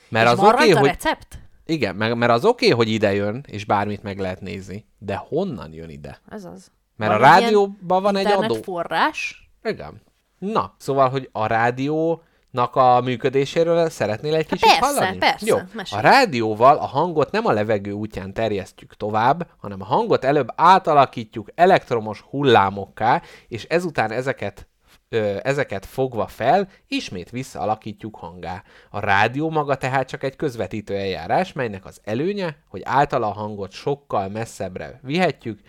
Mert 0.09 0.27
És 0.27 0.33
az 0.33 0.39
van 0.39 0.55
oké, 0.55 0.63
rajta 0.63 0.79
hogy... 0.79 0.89
recept? 0.89 1.39
Igen, 1.71 1.97
mert 1.97 2.33
az 2.33 2.45
oké, 2.45 2.69
hogy 2.69 2.89
ide 2.89 3.15
jön, 3.15 3.45
és 3.49 3.65
bármit 3.65 4.03
meg 4.03 4.19
lehet 4.19 4.41
nézni. 4.41 4.87
De 4.99 5.17
honnan 5.17 5.73
jön 5.73 5.91
ide? 5.91 6.21
Ez 6.29 6.45
az. 6.45 6.71
Mert 6.97 7.13
Van 7.13 7.21
a 7.21 7.25
rádióban 7.25 8.03
van 8.03 8.17
egy 8.17 8.27
adó. 8.27 8.55
forrás. 8.55 9.51
Igen. 9.63 10.01
Na, 10.39 10.75
szóval, 10.79 11.09
hogy 11.09 11.29
a 11.33 11.47
rádiónak 11.47 12.73
a 12.77 13.01
működéséről 13.01 13.89
szeretnél 13.91 14.35
egy 14.35 14.47
kicsit 14.47 14.69
persze, 14.69 14.87
hallani? 14.87 15.19
persze, 15.19 15.47
Jó. 15.47 15.57
mesélj. 15.73 16.01
A 16.01 16.05
rádióval 16.05 16.77
a 16.77 16.87
hangot 16.87 17.31
nem 17.31 17.47
a 17.47 17.53
levegő 17.53 17.93
útján 17.93 18.33
terjesztjük 18.33 18.95
tovább, 18.95 19.47
hanem 19.59 19.81
a 19.81 19.85
hangot 19.85 20.25
előbb 20.25 20.49
átalakítjuk 20.57 21.49
elektromos 21.55 22.21
hullámokká, 22.21 23.23
és 23.49 23.65
ezután 23.65 24.11
ezeket 24.11 24.69
ö, 25.11 25.39
ezeket 25.43 25.87
fogva 25.87 26.27
fel, 26.27 26.69
ismét 26.89 27.31
visszaalakítjuk 27.31 28.17
hangá. 28.17 28.63
A 28.91 29.01
rádió 29.01 29.51
maga 29.51 29.77
tehát 29.77 30.09
csak 30.09 30.23
egy 30.23 30.37
közvetítő 30.37 30.97
eljárás, 30.97 31.53
melynek 31.53 31.85
az 31.85 32.01
előnye, 32.05 32.57
hogy 32.69 32.81
általa 32.85 33.27
a 33.27 33.33
hangot 33.33 33.71
sokkal 33.71 34.29
messzebbre 34.29 35.01
vihetjük, 35.03 35.61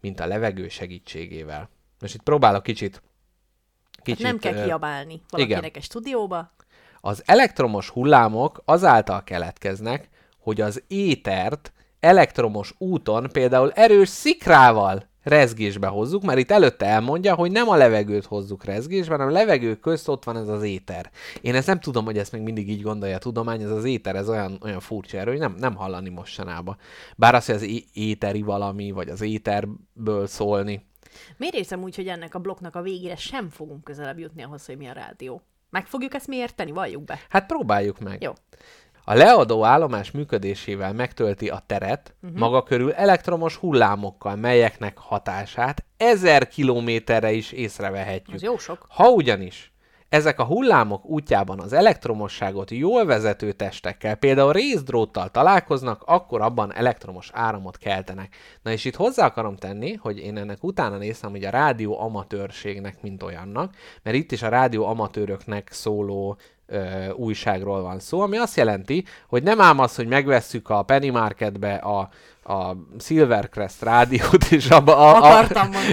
mint 0.00 0.20
a 0.20 0.26
levegő 0.26 0.68
segítségével. 0.68 1.70
Most 2.00 2.14
itt 2.14 2.22
próbálok 2.22 2.62
kicsit 2.62 3.02
Kicsit, 4.02 4.22
nem 4.22 4.38
kell 4.38 4.64
kiabálni 4.64 5.22
valakinek 5.30 5.58
igen. 5.58 5.70
egy 5.74 5.82
stúdióba. 5.82 6.52
Az 7.00 7.22
elektromos 7.26 7.88
hullámok 7.88 8.62
azáltal 8.64 9.24
keletkeznek, 9.24 10.08
hogy 10.38 10.60
az 10.60 10.82
étert 10.86 11.72
elektromos 12.00 12.74
úton, 12.78 13.28
például 13.32 13.72
erős 13.72 14.08
szikrával 14.08 15.07
rezgésbe 15.22 15.86
hozzuk, 15.86 16.22
mert 16.22 16.38
itt 16.38 16.50
előtte 16.50 16.86
elmondja, 16.86 17.34
hogy 17.34 17.50
nem 17.50 17.68
a 17.68 17.76
levegőt 17.76 18.24
hozzuk 18.24 18.64
rezgésbe, 18.64 19.12
hanem 19.12 19.28
a 19.28 19.32
levegő 19.32 19.74
közt 19.74 20.08
ott 20.08 20.24
van 20.24 20.36
ez 20.36 20.48
az 20.48 20.62
éter. 20.62 21.10
Én 21.40 21.54
ezt 21.54 21.66
nem 21.66 21.80
tudom, 21.80 22.04
hogy 22.04 22.18
ezt 22.18 22.32
még 22.32 22.42
mindig 22.42 22.70
így 22.70 22.82
gondolja 22.82 23.16
a 23.16 23.18
tudomány, 23.18 23.62
ez 23.62 23.70
az 23.70 23.84
éter, 23.84 24.16
ez 24.16 24.28
olyan, 24.28 24.58
olyan 24.62 24.80
furcsa 24.80 25.18
erő, 25.18 25.30
hogy 25.30 25.40
nem, 25.40 25.54
nem 25.58 25.74
hallani 25.74 26.08
mostanába. 26.08 26.76
Bár 27.16 27.34
az, 27.34 27.46
hogy 27.46 27.54
az 27.54 27.62
é- 27.62 27.86
éteri 27.92 28.42
valami, 28.42 28.90
vagy 28.90 29.08
az 29.08 29.20
éterből 29.20 30.26
szólni, 30.26 30.86
Miért 31.36 31.54
érzem 31.54 31.82
úgy, 31.82 31.96
hogy 31.96 32.08
ennek 32.08 32.34
a 32.34 32.38
blokknak 32.38 32.74
a 32.74 32.82
végére 32.82 33.16
sem 33.16 33.48
fogunk 33.48 33.84
közelebb 33.84 34.18
jutni 34.18 34.42
ahhoz, 34.42 34.66
hogy 34.66 34.76
mi 34.76 34.86
a 34.86 34.92
rádió? 34.92 35.42
Meg 35.70 35.86
fogjuk 35.86 36.14
ezt 36.14 36.26
mi 36.26 36.36
érteni? 36.36 36.70
Valljuk 36.70 37.04
be. 37.04 37.20
Hát 37.28 37.46
próbáljuk 37.46 37.98
meg. 37.98 38.22
Jó. 38.22 38.32
A 39.08 39.14
leadó 39.14 39.64
állomás 39.64 40.10
működésével 40.10 40.92
megtölti 40.92 41.48
a 41.48 41.62
teret 41.66 42.14
uh-huh. 42.22 42.38
maga 42.38 42.62
körül 42.62 42.92
elektromos 42.92 43.56
hullámokkal, 43.56 44.36
melyeknek 44.36 44.98
hatását 44.98 45.84
ezer 45.96 46.48
kilométerre 46.48 47.32
is 47.32 47.52
észrevehetjük. 47.52 48.34
Az 48.34 48.42
jó 48.42 48.58
sok. 48.58 48.86
Ha 48.88 49.10
ugyanis 49.10 49.72
ezek 50.08 50.38
a 50.38 50.44
hullámok 50.44 51.04
útjában 51.04 51.60
az 51.60 51.72
elektromosságot 51.72 52.70
jól 52.70 53.04
vezető 53.04 53.52
testekkel, 53.52 54.14
például 54.14 54.52
részdróttal 54.52 55.30
találkoznak, 55.30 56.02
akkor 56.06 56.40
abban 56.40 56.74
elektromos 56.74 57.30
áramot 57.32 57.76
keltenek. 57.76 58.36
Na 58.62 58.70
és 58.70 58.84
itt 58.84 58.96
hozzá 58.96 59.26
akarom 59.26 59.56
tenni, 59.56 59.94
hogy 59.94 60.18
én 60.18 60.36
ennek 60.36 60.64
utána 60.64 60.96
néztem, 60.96 61.30
hogy 61.30 61.44
a 61.44 61.50
rádió 61.50 62.00
amatőrségnek, 62.00 63.02
mint 63.02 63.22
olyannak, 63.22 63.74
mert 64.02 64.16
itt 64.16 64.32
is 64.32 64.42
a 64.42 64.48
rádió 64.48 64.86
amatőröknek 64.86 65.68
szóló 65.72 66.38
ö, 66.68 67.08
újságról 67.10 67.82
van 67.82 67.98
szó, 67.98 68.20
ami 68.20 68.36
azt 68.36 68.56
jelenti, 68.56 69.04
hogy 69.28 69.42
nem 69.42 69.60
ám 69.60 69.78
az, 69.78 69.96
hogy 69.96 70.06
megvesszük 70.06 70.68
a 70.68 70.82
Penny 70.82 71.10
Marketbe 71.10 71.74
a, 71.74 72.08
a 72.48 72.76
Silvercrest 72.98 73.82
rádiót, 73.82 74.44
és, 74.50 74.70
abba 74.70 74.96
a, 74.96 75.40
a, 75.40 75.46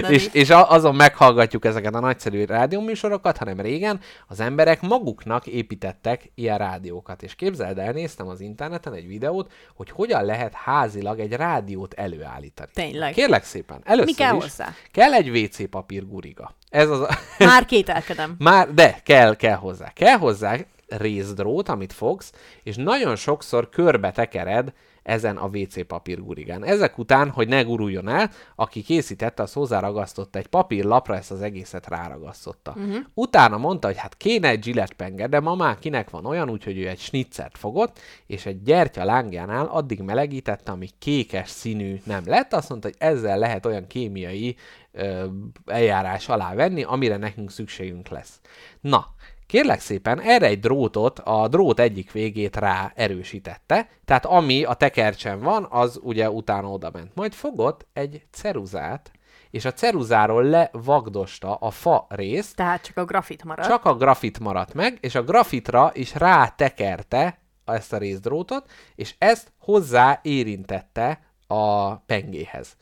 és, 0.08 0.28
és 0.32 0.50
a, 0.50 0.70
azon 0.70 0.94
meghallgatjuk 0.94 1.64
ezeket 1.64 1.94
a 1.94 2.00
nagyszerű 2.00 2.44
rádióműsorokat, 2.44 3.36
hanem 3.36 3.60
régen 3.60 4.00
az 4.26 4.40
emberek 4.40 4.80
maguknak 4.80 5.46
építettek 5.46 6.30
ilyen 6.34 6.58
rádiókat. 6.58 7.22
És 7.22 7.34
képzeld 7.34 7.78
el, 7.78 7.92
néztem 7.92 8.28
az 8.28 8.40
interneten 8.40 8.92
egy 8.92 9.06
videót, 9.06 9.52
hogy 9.74 9.90
hogyan 9.90 10.24
lehet 10.24 10.52
házilag 10.52 11.18
egy 11.18 11.32
rádiót 11.32 11.94
előállítani. 11.94 12.70
Tényleg. 12.74 13.12
Kérlek 13.12 13.44
szépen, 13.44 13.80
először 13.84 14.06
Mi 14.06 14.14
kell 14.14 14.36
is 14.36 14.42
hozzá? 14.42 14.74
kell 14.92 15.12
egy 15.12 15.28
WC 15.28 15.70
papír 15.70 16.06
guriga. 16.06 16.54
Ez 16.70 16.90
az 16.90 17.00
a... 17.00 17.08
Már 17.44 17.64
kételkedem. 17.64 18.34
Már, 18.38 18.74
de 18.74 19.00
kell, 19.04 19.36
kell 19.36 19.56
hozzá. 19.56 19.92
Kell 19.92 20.16
hozzá 20.16 20.56
részdrót, 20.88 21.68
amit 21.68 21.92
fogsz, 21.92 22.32
és 22.62 22.76
nagyon 22.76 23.16
sokszor 23.16 23.68
körbe 23.68 24.10
tekered 24.10 24.72
ezen 25.06 25.36
a 25.36 25.46
WC 25.46 25.86
papír 25.86 26.22
gurigán. 26.22 26.64
Ezek 26.64 26.98
után, 26.98 27.30
hogy 27.30 27.48
ne 27.48 27.62
guruljon 27.62 28.08
el, 28.08 28.30
aki 28.54 28.82
készítette, 28.82 29.42
az 29.42 29.52
hozzáragasztotta 29.52 30.38
egy 30.38 30.46
papírlapra, 30.46 31.16
ezt 31.16 31.30
az 31.30 31.42
egészet 31.42 31.88
ráragasztotta. 31.88 32.74
Uh-huh. 32.76 32.96
Utána 33.14 33.56
mondta, 33.56 33.86
hogy 33.86 33.96
hát 33.96 34.16
kéne 34.16 34.48
egy 34.48 34.60
Gillette 34.60 34.94
penge, 34.94 35.26
de 35.26 35.40
ma 35.40 35.54
már 35.54 35.78
kinek 35.78 36.10
van 36.10 36.26
olyan, 36.26 36.50
úgyhogy 36.50 36.78
ő 36.78 36.88
egy 36.88 36.98
snitzert 36.98 37.58
fogott, 37.58 37.98
és 38.26 38.46
egy 38.46 38.62
gyertya 38.62 39.04
lángjánál 39.04 39.66
addig 39.66 40.00
melegítette, 40.00 40.72
amíg 40.72 40.90
kékes 40.98 41.48
színű 41.50 42.00
nem 42.04 42.22
lett. 42.24 42.52
Azt 42.52 42.68
mondta, 42.68 42.88
hogy 42.88 42.96
ezzel 42.98 43.38
lehet 43.38 43.66
olyan 43.66 43.86
kémiai 43.86 44.56
ö, 44.92 45.26
eljárás 45.66 46.28
alá 46.28 46.54
venni, 46.54 46.82
amire 46.82 47.16
nekünk 47.16 47.50
szükségünk 47.50 48.08
lesz. 48.08 48.40
Na, 48.80 49.06
Kérlek 49.46 49.80
szépen, 49.80 50.20
erre 50.20 50.46
egy 50.46 50.60
drótot, 50.60 51.18
a 51.18 51.48
drót 51.48 51.80
egyik 51.80 52.12
végét 52.12 52.56
rá 52.56 52.92
erősítette, 52.94 53.88
tehát 54.04 54.24
ami 54.24 54.64
a 54.64 54.74
tekercsen 54.74 55.40
van, 55.40 55.66
az 55.70 56.00
ugye 56.02 56.30
utána 56.30 56.68
oda 56.70 56.90
ment. 56.92 57.14
Majd 57.14 57.32
fogott 57.32 57.86
egy 57.92 58.26
ceruzát, 58.30 59.10
és 59.50 59.64
a 59.64 59.72
ceruzáról 59.72 60.44
levagdosta 60.44 61.54
a 61.54 61.70
fa 61.70 62.06
részt, 62.08 62.56
Tehát 62.56 62.82
csak 62.82 62.96
a 62.96 63.04
grafit 63.04 63.44
marad. 63.44 63.66
csak 63.66 63.84
a 63.84 63.96
grafit 63.96 64.38
maradt 64.38 64.74
meg, 64.74 64.98
és 65.00 65.14
a 65.14 65.22
grafitra 65.22 65.90
is 65.94 66.14
rátekerte 66.14 67.38
ezt 67.64 67.92
a 67.92 67.98
részdrótot, 67.98 68.70
és 68.94 69.14
ezt 69.18 69.52
hozzá 69.58 70.20
érintette 70.22 71.20
a 71.46 71.94
pengéhez. 71.96 72.76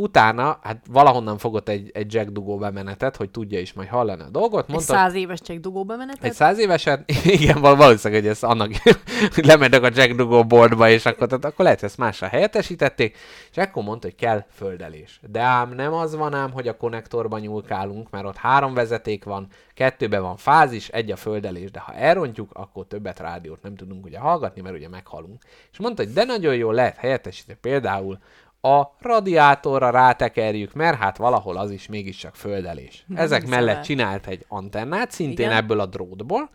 Utána, 0.00 0.58
hát 0.62 0.84
valahonnan 0.90 1.38
fogott 1.38 1.68
egy, 1.68 1.90
egy 1.94 2.14
Jack 2.14 2.30
dugó 2.30 2.58
bemenetet, 2.58 3.16
hogy 3.16 3.30
tudja 3.30 3.58
is 3.58 3.72
majd 3.72 3.88
hallani 3.88 4.22
a 4.22 4.28
dolgot. 4.30 4.64
Egy 4.64 4.74
Mondta, 4.74 4.92
száz 4.92 5.14
éves 5.14 5.40
csak 5.40 5.56
dugóba 5.56 5.96
menetet? 5.96 6.24
egy 6.24 6.32
száz 6.32 6.58
éveset, 6.58 7.10
igen, 7.24 7.60
val- 7.60 7.76
valószínűleg, 7.76 8.22
hogy 8.22 8.30
ez 8.30 8.42
annak, 8.42 8.70
lementek 9.50 9.82
a 9.82 9.88
Jack 9.94 10.12
Dugó 10.14 10.44
boardba, 10.44 10.88
és 10.88 11.06
akkor, 11.06 11.26
tehát 11.26 11.44
akkor 11.44 11.64
lehet, 11.64 11.80
hogy 11.80 11.88
ezt 11.88 11.98
másra 11.98 12.26
helyettesítették, 12.26 13.16
és 13.50 13.56
akkor 13.56 13.82
mondta, 13.82 14.06
hogy 14.06 14.16
kell 14.16 14.44
földelés. 14.50 15.20
De 15.30 15.40
ám 15.40 15.72
nem 15.74 15.92
az 15.92 16.14
van 16.16 16.34
ám, 16.34 16.52
hogy 16.52 16.68
a 16.68 16.76
konnektorban 16.76 17.40
nyúlkálunk, 17.40 18.10
mert 18.10 18.24
ott 18.26 18.36
három 18.36 18.74
vezeték 18.74 19.24
van, 19.24 19.46
kettőben 19.74 20.22
van 20.22 20.36
fázis, 20.36 20.88
egy 20.88 21.10
a 21.10 21.16
földelés, 21.16 21.70
de 21.70 21.80
ha 21.80 21.94
elrontjuk, 21.94 22.50
akkor 22.52 22.86
többet 22.86 23.20
rádiót 23.20 23.62
nem 23.62 23.74
tudunk 23.74 24.04
ugye 24.04 24.18
hallgatni, 24.18 24.60
mert 24.60 24.76
ugye 24.76 24.88
meghalunk. 24.88 25.42
És 25.72 25.78
mondta, 25.78 26.02
hogy 26.02 26.12
de 26.12 26.24
nagyon 26.24 26.54
jól 26.54 26.74
lehet 26.74 26.96
helyettesíteni 26.96 27.58
például 27.60 28.18
a 28.60 28.82
radiátorra 28.98 29.90
rátekerjük, 29.90 30.72
mert 30.72 30.98
hát 30.98 31.16
valahol 31.16 31.56
az 31.56 31.70
is 31.70 31.86
mégiscsak 31.86 32.34
földelés. 32.34 33.06
Ezek 33.14 33.46
mellett 33.46 33.82
csinált 33.82 34.26
egy 34.26 34.44
antennát, 34.48 35.10
szintén 35.10 35.46
Igen. 35.46 35.56
ebből 35.56 35.80
a 35.80 35.86
drótból, 35.86 36.50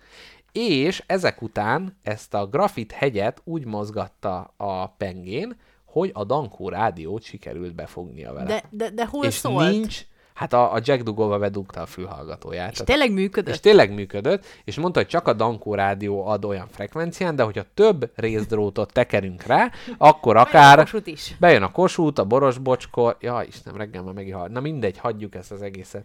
és 0.52 1.04
ezek 1.06 1.42
után 1.42 2.00
ezt 2.04 2.34
a 2.34 2.48
grafit 2.48 2.92
hegyet 2.92 3.42
úgy 3.44 3.66
mozgatta 3.66 4.54
a 4.58 4.88
pengén, 4.88 5.58
hogy 5.86 6.12
a 6.14 6.24
Dankó 6.24 6.70
rádiót 6.70 7.24
sikerült 7.24 7.76
befognia 7.76 8.34
vele. 8.34 8.46
De, 8.46 8.64
de, 8.70 8.90
de 8.90 9.06
hol 9.06 9.26
és 9.26 9.34
szólt? 9.34 9.70
nincs, 9.70 10.06
hát 10.36 10.54
a, 10.54 10.74
a 10.74 10.80
Jack 10.84 11.04
Dugóba 11.04 11.40
bedugta 11.40 11.82
a 11.82 11.86
fülhallgatóját. 11.86 12.72
És 12.72 12.80
tényleg 12.84 13.12
működött? 13.12 13.54
és 13.54 13.60
tényleg 13.60 13.94
működött, 13.94 14.46
és 14.64 14.78
mondta, 14.78 15.00
hogy 15.00 15.08
csak 15.08 15.28
a 15.28 15.34
Dankó 15.34 15.74
rádió 15.74 16.28
ad 16.28 16.46
olyan 16.46 16.68
frekvencián, 16.72 17.36
de 17.36 17.44
hogyha 17.44 17.64
több 17.74 18.12
részdrótot 18.16 18.94
tekerünk 18.94 19.44
rá, 19.44 19.72
akkor 19.98 20.38
akár 20.38 20.78
Kossuth 20.78 21.08
is. 21.08 21.36
bejön 21.40 21.64
a 21.64 21.72
kosút, 21.72 22.20
a 22.20 22.26
boros 22.26 22.58
bocskor, 22.58 23.18
ja, 23.20 23.44
Istenem, 23.48 23.78
reggel 23.78 24.04
már 24.04 24.14
megihal. 24.14 24.48
Na 24.48 24.60
mindegy, 24.60 24.98
hagyjuk 24.98 25.36
ezt 25.36 25.52
az 25.52 25.62
egészet. 25.62 26.04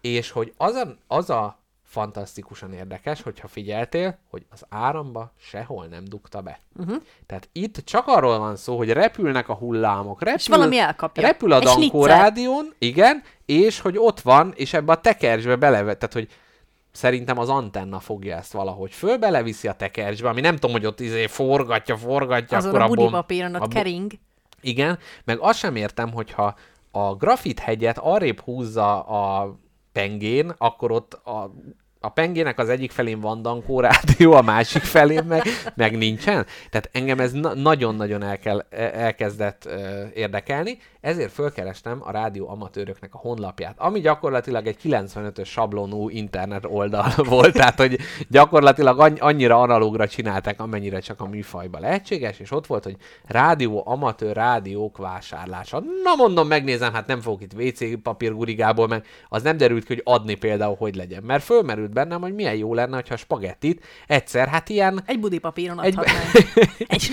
És 0.00 0.30
hogy 0.30 0.52
az 0.56 0.74
a, 0.74 0.96
az 1.06 1.30
a 1.30 1.58
fantasztikusan 1.90 2.72
érdekes, 2.72 3.22
hogyha 3.22 3.48
figyeltél, 3.48 4.18
hogy 4.30 4.46
az 4.50 4.64
áramba 4.68 5.32
sehol 5.36 5.86
nem 5.86 6.04
dugta 6.04 6.40
be. 6.40 6.60
Uh-huh. 6.76 7.02
Tehát 7.26 7.48
itt 7.52 7.76
csak 7.84 8.06
arról 8.06 8.38
van 8.38 8.56
szó, 8.56 8.76
hogy 8.76 8.90
repülnek 8.90 9.48
a 9.48 9.54
hullámok. 9.54 10.22
Repül, 10.22 10.56
valami 10.56 10.78
elkapja. 10.78 11.22
Repül 11.22 11.52
a 11.52 11.56
Egy 11.56 11.62
Dankó 11.62 12.06
rádión, 12.06 12.74
igen, 12.78 13.22
és 13.50 13.80
hogy 13.80 13.98
ott 13.98 14.20
van, 14.20 14.52
és 14.56 14.72
ebbe 14.72 14.92
a 14.92 15.00
tekercsbe 15.00 15.56
belevet, 15.56 15.98
tehát 15.98 16.14
hogy 16.14 16.28
szerintem 16.92 17.38
az 17.38 17.48
antenna 17.48 17.98
fogja 18.00 18.36
ezt 18.36 18.52
valahogy 18.52 18.92
föl, 18.92 19.16
beleviszi 19.16 19.68
a 19.68 19.72
tekercsbe, 19.72 20.28
ami 20.28 20.40
nem 20.40 20.54
tudom, 20.54 20.70
hogy 20.70 20.86
ott 20.86 21.00
izé 21.00 21.26
forgatja, 21.26 21.96
forgatja, 21.96 22.56
Azon 22.56 22.70
akkor 22.70 22.82
a 22.82 22.88
budipapíron 22.88 23.54
ott 23.54 23.60
abból- 23.60 23.74
kering. 23.74 24.12
igen, 24.60 24.98
meg 25.24 25.38
azt 25.40 25.58
sem 25.58 25.76
értem, 25.76 26.12
hogyha 26.12 26.54
a 26.90 27.14
grafit 27.14 27.58
hegyet 27.58 27.98
arrébb 27.98 28.40
húzza 28.40 29.00
a 29.02 29.54
pengén, 29.92 30.52
akkor 30.58 30.90
ott 30.92 31.12
a, 31.14 31.54
a 32.00 32.08
pengének 32.08 32.58
az 32.58 32.68
egyik 32.68 32.90
felén 32.90 33.20
van 33.20 33.42
Dankó 33.42 33.80
rádió, 33.80 34.32
a 34.32 34.42
másik 34.42 34.82
felén 34.82 35.24
meg, 35.24 35.42
meg 35.74 35.96
nincsen. 35.96 36.46
Tehát 36.70 36.88
engem 36.92 37.20
ez 37.20 37.32
na- 37.32 37.54
nagyon-nagyon 37.54 38.22
el 38.22 38.38
kell, 38.38 38.60
elkezdett 38.92 39.64
ö, 39.64 40.04
érdekelni, 40.14 40.78
ezért 41.00 41.32
fölkerestem 41.32 41.98
a 42.04 42.10
rádió 42.10 42.48
amatőröknek 42.48 43.14
a 43.14 43.18
honlapját, 43.18 43.74
ami 43.78 44.00
gyakorlatilag 44.00 44.66
egy 44.66 44.76
95-ös 44.84 45.46
sablonú 45.46 46.08
internet 46.08 46.64
oldal 46.68 47.12
volt, 47.28 47.52
tehát 47.52 47.78
hogy 47.78 47.98
gyakorlatilag 48.28 48.98
anny- 49.00 49.20
annyira 49.20 49.60
analógra 49.60 50.08
csinálták, 50.08 50.60
amennyire 50.60 50.98
csak 51.00 51.20
a 51.20 51.26
műfajba 51.26 51.78
lehetséges, 51.78 52.38
és 52.38 52.50
ott 52.50 52.66
volt, 52.66 52.84
hogy 52.84 52.96
rádió, 53.26 53.82
amatőr 53.86 54.34
rádiók 54.36 54.96
vásárlása. 54.96 55.78
Na 56.02 56.14
mondom, 56.16 56.48
megnézem, 56.48 56.92
hát 56.92 57.06
nem 57.06 57.20
fogok 57.20 57.42
itt 57.42 57.52
WC 57.54 58.02
papír 58.02 58.34
gurigából, 58.34 58.86
meg 58.86 59.06
az 59.28 59.42
nem 59.42 59.56
derült 59.56 59.84
ki, 59.84 59.92
hogy 59.94 60.02
adni 60.04 60.34
például 60.34 60.76
hogy 60.78 60.94
legyen. 60.94 61.22
Mert 61.22 61.42
fölmerült 61.42 61.92
bennem, 61.92 62.20
hogy 62.20 62.34
milyen 62.34 62.56
jó 62.56 62.74
lenne, 62.74 62.94
hogyha 62.94 63.16
spagettit 63.16 63.84
egyszer, 64.06 64.48
hát 64.48 64.68
ilyen 64.68 65.02
Egy 65.06 65.20
budipapíron 65.20 65.82
Egy- 65.82 65.98
adhatnánk. 65.98 66.32
Egy 66.78 67.10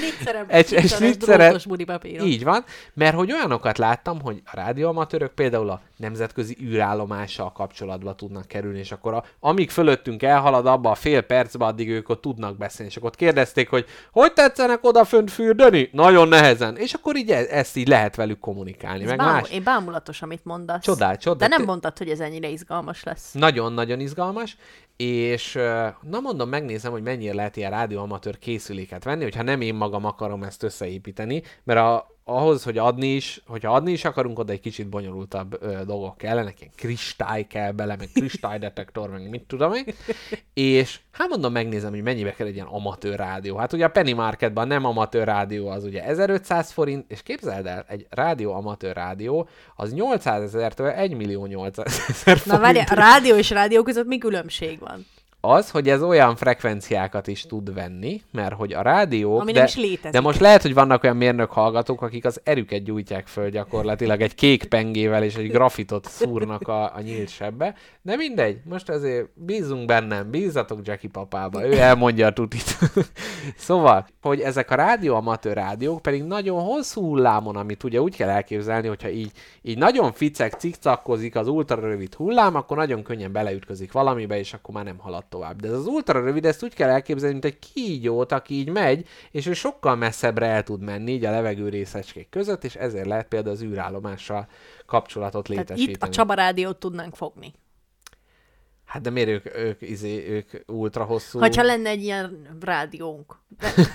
Egy- 0.47 0.73
egy 0.73 0.87
snitzere- 0.87 1.43
drótos 1.45 1.65
budipapíron. 1.65 2.27
Így 2.27 2.43
van, 2.43 2.63
mert 2.93 3.15
hogy 3.15 3.31
olyanokat 3.31 3.76
láttam, 3.77 4.21
hogy 4.21 4.41
a 4.45 4.55
rádióamatőrök 4.55 5.31
például 5.31 5.69
a 5.69 5.81
nemzetközi 5.97 6.57
űrállomással 6.61 7.51
kapcsolatba 7.51 8.15
tudnak 8.15 8.47
kerülni, 8.47 8.79
és 8.79 8.91
akkor 8.91 9.13
a, 9.13 9.23
amíg 9.39 9.69
fölöttünk 9.69 10.23
elhalad 10.23 10.65
abba 10.65 10.91
a 10.91 10.95
fél 10.95 11.21
percbe, 11.21 11.65
addig 11.65 11.89
ők 11.89 12.09
ott 12.09 12.21
tudnak 12.21 12.57
beszélni, 12.57 12.91
és 12.91 12.97
akkor 12.97 13.09
ott 13.09 13.15
kérdezték, 13.15 13.69
hogy 13.69 13.85
hogy 14.11 14.33
tetszenek 14.33 14.83
oda 14.83 15.05
fönt 15.05 15.31
fürdeni? 15.31 15.89
Nagyon 15.91 16.27
nehezen. 16.27 16.77
És 16.77 16.93
akkor 16.93 17.15
így 17.15 17.31
e- 17.31 17.47
ezt 17.49 17.75
így 17.75 17.87
lehet 17.87 18.15
velük 18.15 18.39
kommunikálni. 18.39 19.01
Ez 19.03 19.09
meg 19.09 19.17
bámul, 19.17 19.33
más. 19.33 19.51
Én 19.51 19.63
bámulatos, 19.63 20.21
amit 20.21 20.45
mondasz. 20.45 20.83
Csodál, 20.83 21.17
csodál. 21.17 21.49
De 21.49 21.55
nem 21.57 21.65
mondtad, 21.65 21.97
hogy 21.97 22.09
ez 22.09 22.19
ennyire 22.19 22.47
izgalmas 22.47 23.03
lesz. 23.03 23.31
Nagyon-nagyon 23.33 23.99
izgalmas, 23.99 24.57
és 24.97 25.53
na 26.01 26.19
mondom, 26.19 26.49
megnézem, 26.49 26.91
hogy 26.91 27.03
mennyire 27.03 27.33
lehet 27.33 27.55
ilyen 27.57 27.71
rádióamatőr 27.71 28.37
készüléket 28.37 29.03
venni, 29.03 29.23
hogyha 29.23 29.43
nem 29.43 29.61
én 29.61 29.75
magam 29.75 30.05
akarom 30.05 30.43
ezt 30.43 30.63
összeépíteni, 30.63 31.43
mert 31.63 31.79
a, 31.79 32.16
ahhoz, 32.29 32.63
hogy 32.63 32.77
adni 32.77 33.07
is, 33.07 33.41
hogyha 33.45 33.73
adni 33.73 33.91
is 33.91 34.05
akarunk, 34.05 34.39
oda 34.39 34.51
egy 34.51 34.59
kicsit 34.59 34.89
bonyolultabb 34.89 35.57
ö, 35.63 35.85
dolgok 35.85 36.17
kellenek, 36.17 36.59
ilyen 36.59 36.71
kristály 36.75 37.47
kell 37.47 37.71
bele, 37.71 37.95
meg 37.95 38.09
kristálydetektor, 38.13 39.09
meg 39.09 39.29
mit 39.29 39.41
tudom 39.41 39.73
én, 39.73 39.85
és 40.53 40.99
hát 41.11 41.29
mondom, 41.29 41.51
megnézem, 41.51 41.89
hogy 41.89 42.01
mennyibe 42.01 42.33
kell 42.33 42.47
egy 42.47 42.53
ilyen 42.53 42.67
amatőr 42.67 43.15
rádió. 43.15 43.55
Hát 43.55 43.73
ugye 43.73 43.85
a 43.85 43.89
Penny 43.89 44.15
Marketban 44.15 44.67
nem 44.67 44.85
amatőr 44.85 45.25
rádió, 45.25 45.67
az 45.67 45.83
ugye 45.83 46.03
1500 46.03 46.71
forint, 46.71 47.11
és 47.11 47.23
képzeld 47.23 47.65
el, 47.65 47.85
egy 47.87 48.07
rádió 48.09 48.53
amatőr 48.53 48.95
rádió, 48.95 49.47
az 49.75 49.93
800 49.93 50.41
ezertől 50.41 50.87
1 50.87 51.15
millió 51.15 51.45
800 51.45 52.05
ezer 52.07 52.41
Na 52.45 52.59
várj, 52.59 52.79
rádió 52.89 53.35
és 53.35 53.49
rádió 53.49 53.83
között 53.83 54.07
mi 54.07 54.17
különbség 54.17 54.79
van? 54.79 55.05
Az, 55.47 55.69
hogy 55.69 55.89
ez 55.89 56.01
olyan 56.01 56.35
frekvenciákat 56.35 57.27
is 57.27 57.41
tud 57.41 57.73
venni, 57.73 58.21
mert 58.31 58.53
hogy 58.53 58.73
a 58.73 58.81
rádió... 58.81 59.39
Ami 59.39 59.51
de, 59.51 59.57
nem 59.57 59.67
is 59.67 59.75
létezik. 59.75 60.11
De 60.11 60.21
most 60.21 60.39
lehet, 60.39 60.61
hogy 60.61 60.73
vannak 60.73 61.03
olyan 61.03 61.17
mérnök 61.17 61.51
hallgatók, 61.51 62.01
akik 62.01 62.25
az 62.25 62.41
erüket 62.43 62.83
gyújtják 62.83 63.27
föl 63.27 63.49
gyakorlatilag 63.49 64.21
egy 64.21 64.35
kék 64.35 64.65
pengével 64.65 65.23
és 65.23 65.35
egy 65.35 65.51
grafitot 65.51 66.05
szúrnak 66.05 66.67
a, 66.67 66.95
a 66.95 67.01
nyílt 67.01 67.29
sebbe. 67.29 67.75
De 68.01 68.15
mindegy, 68.15 68.59
most 68.63 68.89
azért 68.89 69.29
bízunk 69.33 69.85
bennem, 69.85 70.29
bízzatok 70.29 70.79
Jackie 70.83 71.09
papába, 71.09 71.65
ő 71.65 71.77
elmondja 71.77 72.27
a 72.27 72.33
tutit. 72.33 72.77
szóval, 73.67 74.07
hogy 74.21 74.39
ezek 74.39 74.71
a 74.71 74.75
rádió 74.75 75.15
amatőr 75.15 75.53
rádiók 75.53 76.01
pedig 76.01 76.23
nagyon 76.23 76.61
hosszú 76.61 77.01
hullámon, 77.01 77.55
amit 77.55 77.83
ugye 77.83 78.01
úgy 78.01 78.15
kell 78.15 78.29
elképzelni, 78.29 78.87
hogyha 78.87 79.09
így, 79.09 79.31
így 79.61 79.77
nagyon 79.77 80.11
ficek, 80.11 80.53
cikcakkozik 80.53 81.35
az 81.35 81.47
ultra 81.47 81.79
rövid 81.79 82.13
hullám, 82.13 82.55
akkor 82.55 82.77
nagyon 82.77 83.03
könnyen 83.03 83.31
beleütközik 83.31 83.91
valamibe, 83.91 84.37
és 84.37 84.53
akkor 84.53 84.73
már 84.73 84.83
nem 84.83 84.97
halad 84.97 85.25
tovább. 85.37 85.61
De 85.61 85.67
ez 85.67 85.73
az 85.73 85.85
ultra 85.85 86.19
rövid, 86.19 86.45
ezt 86.45 86.63
úgy 86.63 86.73
kell 86.73 86.89
elképzelni, 86.89 87.33
mint 87.33 87.45
egy 87.45 87.59
kígyót, 87.73 88.31
aki 88.31 88.53
így 88.53 88.69
megy, 88.69 89.07
és 89.31 89.45
ő 89.45 89.53
sokkal 89.53 89.95
messzebbre 89.95 90.45
el 90.45 90.63
tud 90.63 90.81
menni 90.81 91.11
így 91.11 91.25
a 91.25 91.31
levegő 91.31 91.69
részecskék 91.69 92.29
között, 92.29 92.63
és 92.63 92.75
ezért 92.75 93.05
lehet 93.05 93.27
például 93.27 93.55
az 93.55 93.63
űrállomással 93.63 94.47
kapcsolatot 94.85 95.47
Tehát 95.47 95.59
létesíteni. 95.59 95.91
itt 95.91 96.03
a 96.03 96.09
Csaba 96.09 96.33
rádiót 96.33 96.77
tudnánk 96.77 97.15
fogni. 97.15 97.53
Hát 98.87 99.01
de 99.01 99.09
miért 99.09 99.29
ők, 99.29 99.57
ők, 99.57 99.81
izé, 99.81 100.29
ők 100.29 100.49
ultra 100.67 101.03
hosszú... 101.03 101.39
Hogyha 101.39 101.63
lenne 101.63 101.89
egy 101.89 102.03
ilyen 102.03 102.47
rádiónk. 102.61 103.35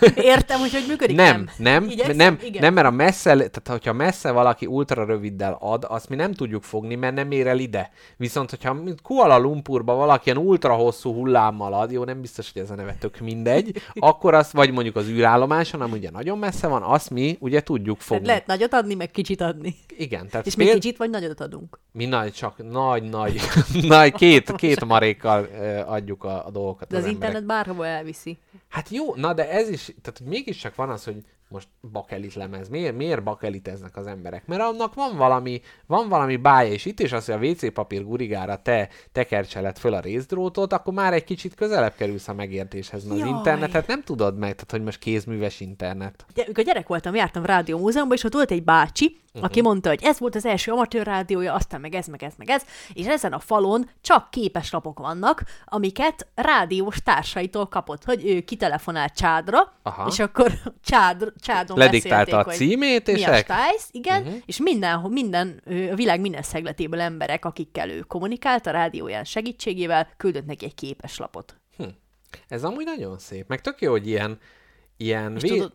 De 0.00 0.12
értem, 0.16 0.58
hogy 0.60 0.72
hogy 0.72 0.84
működik, 0.88 1.16
nem, 1.16 1.48
nem, 1.56 1.84
Igyekszem? 1.84 2.16
nem, 2.16 2.38
Igen. 2.42 2.62
nem, 2.62 2.74
mert 2.74 2.86
a 2.86 2.90
messze, 2.90 3.30
tehát 3.34 3.68
hogyha 3.68 3.92
messze 3.92 4.30
valaki 4.30 4.66
ultra 4.66 5.04
röviddel 5.04 5.56
ad, 5.60 5.84
azt 5.88 6.08
mi 6.08 6.16
nem 6.16 6.32
tudjuk 6.32 6.62
fogni, 6.62 6.94
mert 6.94 7.14
nem 7.14 7.30
ér 7.30 7.46
el 7.46 7.58
ide. 7.58 7.90
Viszont, 8.16 8.50
hogyha 8.50 8.76
Kuala 9.02 9.38
Lumpurba 9.38 9.94
valaki 9.94 10.30
ilyen 10.30 10.46
ultra 10.46 10.74
hosszú 10.74 11.12
hullámmal 11.14 11.72
ad, 11.72 11.90
jó, 11.90 12.04
nem 12.04 12.20
biztos, 12.20 12.50
hogy 12.52 12.62
ez 12.62 12.70
a 12.70 12.74
neve 12.74 12.96
tök 13.00 13.18
mindegy, 13.18 13.82
akkor 13.94 14.34
azt, 14.34 14.52
vagy 14.52 14.70
mondjuk 14.72 14.96
az 14.96 15.08
űrállomáson, 15.08 15.80
ami 15.80 15.92
ugye 15.98 16.10
nagyon 16.10 16.38
messze 16.38 16.66
van, 16.66 16.82
azt 16.82 17.10
mi 17.10 17.36
ugye 17.40 17.60
tudjuk 17.62 17.96
Tehát 17.96 18.08
fogni. 18.12 18.26
lehet 18.26 18.46
nagyot 18.46 18.72
adni, 18.74 18.94
meg 18.94 19.10
kicsit 19.10 19.40
adni. 19.40 19.74
Igen, 19.96 20.28
tehát 20.28 20.46
És 20.46 20.56
mi 20.56 20.64
péld- 20.64 20.80
kicsit 20.80 20.96
vagy 20.96 21.10
nagyot 21.10 21.40
adunk. 21.40 21.78
mi 21.92 22.04
nagy, 22.06 22.32
csak 22.32 22.70
nagy, 22.70 23.02
nagy, 23.02 23.40
nagy 23.82 24.12
két, 24.12 24.52
két 24.52 24.80
marékkal 24.86 25.44
ö, 25.44 25.80
adjuk 25.86 26.24
a, 26.24 26.46
a 26.46 26.50
dolgokat 26.50 26.88
De 26.88 26.96
az, 26.96 27.02
az 27.02 27.08
emberek. 27.08 27.28
internet 27.28 27.48
bárhova 27.56 27.86
elviszi. 27.86 28.38
Hát 28.68 28.88
jó, 28.88 29.14
na 29.14 29.32
de 29.34 29.50
ez 29.50 29.68
is, 29.68 29.84
tehát 29.84 30.20
mégiscsak 30.24 30.74
van 30.74 30.90
az, 30.90 31.04
hogy 31.04 31.16
most 31.52 31.68
bakelit 31.92 32.34
lemez. 32.34 32.68
Miért, 32.68 32.96
miért 32.96 33.22
bakeliteznek 33.22 33.96
az 33.96 34.06
emberek? 34.06 34.46
Mert 34.46 34.60
annak 34.60 34.94
van 34.94 35.16
valami, 35.16 35.60
van 35.86 36.08
valami 36.08 36.36
bája, 36.36 36.72
és 36.72 36.84
itt 36.84 37.00
is 37.00 37.12
az, 37.12 37.24
hogy 37.24 37.34
a 37.34 37.48
WC 37.50 37.72
papír 37.72 38.04
gurigára 38.04 38.56
te 38.62 38.88
tekercseled 39.12 39.78
föl 39.78 39.94
a 39.94 40.00
részdrótot, 40.00 40.72
akkor 40.72 40.94
már 40.94 41.12
egy 41.12 41.24
kicsit 41.24 41.54
közelebb 41.54 41.94
kerülsz 41.94 42.28
a 42.28 42.34
megértéshez. 42.34 43.04
Mert 43.04 43.20
az 43.20 43.26
internetet 43.26 43.86
nem 43.86 44.02
tudod 44.02 44.38
meg, 44.38 44.54
tehát 44.54 44.70
hogy 44.70 44.82
most 44.82 44.98
kézműves 44.98 45.60
internet. 45.60 46.24
Ugye, 46.30 46.42
amikor 46.44 46.64
gyerek 46.64 46.86
voltam, 46.86 47.14
jártam 47.14 47.44
rádió 47.44 47.78
múzeumban, 47.78 48.16
és 48.16 48.24
ott 48.24 48.32
volt 48.32 48.50
egy 48.50 48.64
bácsi, 48.64 49.20
uh-huh. 49.32 49.44
aki 49.44 49.60
mondta, 49.60 49.88
hogy 49.88 50.02
ez 50.02 50.18
volt 50.18 50.34
az 50.34 50.46
első 50.46 50.72
amatőr 50.72 51.06
rádiója, 51.06 51.54
aztán 51.54 51.80
meg 51.80 51.94
ez, 51.94 52.06
meg 52.06 52.22
ez, 52.22 52.32
meg 52.36 52.50
ez, 52.50 52.62
és 52.92 53.06
ezen 53.06 53.32
a 53.32 53.38
falon 53.38 53.90
csak 54.00 54.30
képeslapok 54.30 54.98
vannak, 54.98 55.42
amiket 55.64 56.26
rádiós 56.34 57.02
társaitól 57.02 57.66
kapott, 57.66 58.04
hogy 58.04 58.26
ő 58.26 58.40
kitelefonált 58.40 59.14
Csádra, 59.14 59.72
Aha. 59.82 60.06
és 60.08 60.18
akkor 60.18 60.52
Csád, 60.84 61.32
Csádon 61.40 61.78
Lediktálta 61.78 62.38
a 62.38 62.44
címét, 62.44 63.08
és 63.08 63.24
mi 63.24 63.24
a 63.24 63.36
stájsz, 63.36 63.88
igen, 63.90 64.22
uh-huh. 64.22 64.36
és 64.46 64.58
minden, 64.58 65.00
minden, 65.00 65.62
a 65.90 65.94
világ 65.94 66.20
minden 66.20 66.42
szegletéből 66.42 67.00
emberek, 67.00 67.44
akikkel 67.44 67.90
ő 67.90 68.00
kommunikált 68.00 68.66
a 68.66 68.70
rádióján 68.70 69.24
segítségével, 69.24 70.08
küldött 70.16 70.46
neki 70.46 70.64
egy 70.64 70.74
képeslapot. 70.74 71.56
Ez 72.48 72.64
amúgy 72.64 72.84
nagyon 72.84 73.18
szép. 73.18 73.48
Meg 73.48 73.60
tök 73.60 73.80
jó, 73.80 73.90
hogy 73.90 74.06
ilyen, 74.06 74.38
ilyen, 74.96 75.34
És 75.34 75.42
vé... 75.42 75.48
tudod, 75.48 75.72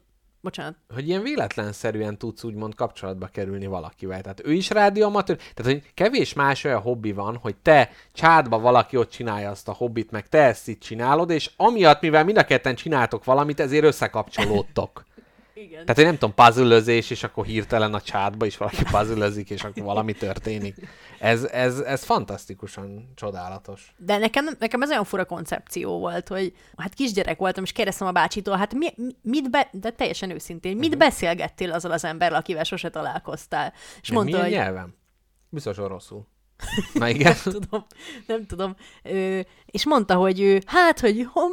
bocsánat, 0.47 0.75
hogy 0.93 1.07
ilyen 1.07 1.23
véletlenszerűen 1.23 2.17
tudsz 2.17 2.43
úgymond 2.43 2.75
kapcsolatba 2.75 3.27
kerülni 3.27 3.65
valakivel. 3.65 4.21
Tehát 4.21 4.41
ő 4.45 4.53
is 4.53 4.69
rádióamatőr, 4.69 5.37
tehát 5.37 5.71
hogy 5.71 5.91
kevés 5.93 6.33
más 6.33 6.63
olyan 6.63 6.81
hobbi 6.81 7.11
van, 7.11 7.37
hogy 7.37 7.55
te 7.55 7.89
csádba 8.13 8.59
valaki 8.59 8.97
ott 8.97 9.09
csinálja 9.09 9.49
azt 9.49 9.67
a 9.67 9.73
hobbit, 9.73 10.11
meg 10.11 10.27
te 10.27 10.43
ezt 10.43 10.67
itt 10.67 10.79
csinálod, 10.81 11.29
és 11.29 11.51
amiatt, 11.55 12.01
mivel 12.01 12.23
mind 12.23 12.37
a 12.37 12.43
ketten 12.43 12.75
csináltok 12.75 13.23
valamit, 13.23 13.59
ezért 13.59 13.83
összekapcsolódtok. 13.83 15.05
igen. 15.53 15.79
Tehát, 15.79 15.95
hogy 15.95 16.05
nem 16.05 16.17
tudom, 16.17 16.33
puzzle 16.33 16.93
és 16.93 17.23
akkor 17.23 17.45
hirtelen 17.45 17.93
a 17.93 18.01
csátba 18.01 18.45
is 18.45 18.57
valaki 18.57 18.83
puzzle 18.91 19.27
és 19.27 19.63
akkor 19.63 19.83
valami 19.83 20.13
történik. 20.13 20.75
Ez, 21.19 21.43
ez, 21.43 21.79
ez 21.79 22.03
fantasztikusan 22.03 23.11
csodálatos. 23.15 23.93
De 23.97 24.17
nekem, 24.17 24.49
nekem 24.59 24.81
ez 24.81 24.89
olyan 24.89 25.03
fura 25.03 25.25
koncepció 25.25 25.99
volt, 25.99 26.27
hogy 26.27 26.53
hát 26.77 26.93
kisgyerek 26.93 27.37
voltam, 27.37 27.63
és 27.63 27.71
kérdeztem 27.71 28.07
a 28.07 28.11
bácsitól, 28.11 28.57
hát 28.57 28.73
mi, 28.73 28.87
mi- 28.95 29.15
mit 29.21 29.49
be, 29.49 29.69
de 29.71 29.91
teljesen 29.91 30.29
őszintén, 30.29 30.77
mit 30.77 30.85
uh-huh. 30.85 30.99
beszélgettél 30.99 31.71
azzal 31.71 31.91
az 31.91 32.03
emberrel, 32.03 32.37
akivel 32.37 32.63
sose 32.63 32.89
találkoztál? 32.89 33.73
És 34.01 34.09
Meg 34.09 34.17
mondta, 34.17 34.37
milyen 34.37 34.51
hogy 34.51 34.65
nyelven? 34.65 34.95
Biztos 35.49 35.77
oroszul. 35.77 36.27
Na 36.93 37.09
igen. 37.09 37.35
nem 37.43 37.53
tudom, 37.53 37.85
nem 38.27 38.45
tudom. 38.45 38.75
Ö, 39.03 39.39
és 39.65 39.85
mondta, 39.85 40.15
hogy 40.15 40.41
ő, 40.41 40.61
hát, 40.65 40.99
hogy 40.99 41.27
hom, 41.31 41.51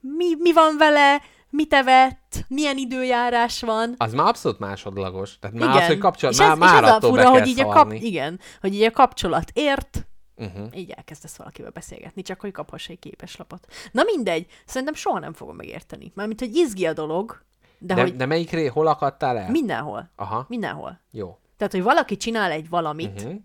mi, 0.00 0.34
mi 0.38 0.52
van 0.52 0.76
vele, 0.76 1.20
mit 1.52 1.72
evett, 1.74 2.44
milyen 2.48 2.76
időjárás 2.76 3.60
van. 3.60 3.94
Az 3.98 4.12
már 4.12 4.26
abszolút 4.26 4.58
másodlagos. 4.58 5.38
Tehát 5.38 5.56
már 5.56 5.68
igen. 5.68 5.80
az, 5.82 5.86
hogy 5.86 5.98
kapcsolat, 5.98 6.34
és 6.34 6.40
már, 6.40 6.50
ez, 6.50 6.58
már 6.58 6.82
és 6.82 6.88
ez 6.88 6.94
a 6.94 7.00
fura, 7.00 7.28
hogy 7.30 7.46
így, 7.46 7.60
a 7.60 7.66
kap, 7.66 7.92
igen, 7.92 8.40
hogy 8.60 8.74
így 8.74 8.82
a 8.82 8.90
kapcsolat 8.90 9.50
ért, 9.52 10.06
Uh-huh. 10.36 10.66
így 10.78 10.90
elkezdesz 10.90 11.36
valakivel 11.36 11.70
beszélgetni, 11.70 12.22
csak 12.22 12.40
hogy 12.40 12.50
kaphass 12.52 12.88
egy 12.88 12.98
képeslapot. 12.98 13.66
Na 13.92 14.02
mindegy, 14.02 14.46
szerintem 14.66 14.94
soha 14.94 15.18
nem 15.18 15.32
fogom 15.32 15.56
megérteni. 15.56 16.12
Mármint, 16.14 16.40
hogy 16.40 16.54
izgi 16.54 16.86
a 16.86 16.92
dolog, 16.92 17.42
de, 17.78 17.94
De, 17.94 18.00
hogy 18.00 18.16
de 18.16 18.26
melyik 18.26 18.50
ré, 18.50 18.66
hol 18.66 18.86
akadtál 18.86 19.38
el? 19.38 19.50
mindenhol. 19.50 20.10
Aha, 20.16 20.44
Mindenhol. 20.48 21.00
jó. 21.10 21.38
Tehát, 21.56 21.72
hogy 21.72 21.82
valaki 21.82 22.16
csinál 22.16 22.50
egy 22.50 22.68
valamit 22.68 23.22
Uh-huh. 23.22 23.40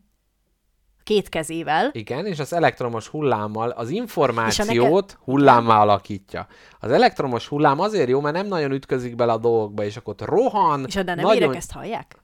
Két 1.07 1.29
kezével, 1.29 1.89
Igen, 1.91 2.25
és 2.25 2.39
az 2.39 2.53
elektromos 2.53 3.07
hullámmal 3.07 3.69
az 3.69 3.89
információt 3.89 4.91
neked- 4.91 5.17
hullámmá 5.23 5.79
alakítja. 5.81 6.47
Az 6.79 6.91
elektromos 6.91 7.47
hullám 7.47 7.79
azért 7.79 8.09
jó, 8.09 8.21
mert 8.21 8.35
nem 8.35 8.47
nagyon 8.47 8.71
ütközik 8.71 9.15
bele 9.15 9.31
a 9.31 9.37
dolgokba, 9.37 9.83
és 9.83 9.97
akkor 9.97 10.13
ott 10.13 10.27
rohan. 10.27 10.85
és 10.87 10.95
a 10.95 11.03
de 11.03 11.15
nem 11.15 11.25
nagyon... 11.25 11.55
ezt 11.55 11.71
hallják? 11.71 12.15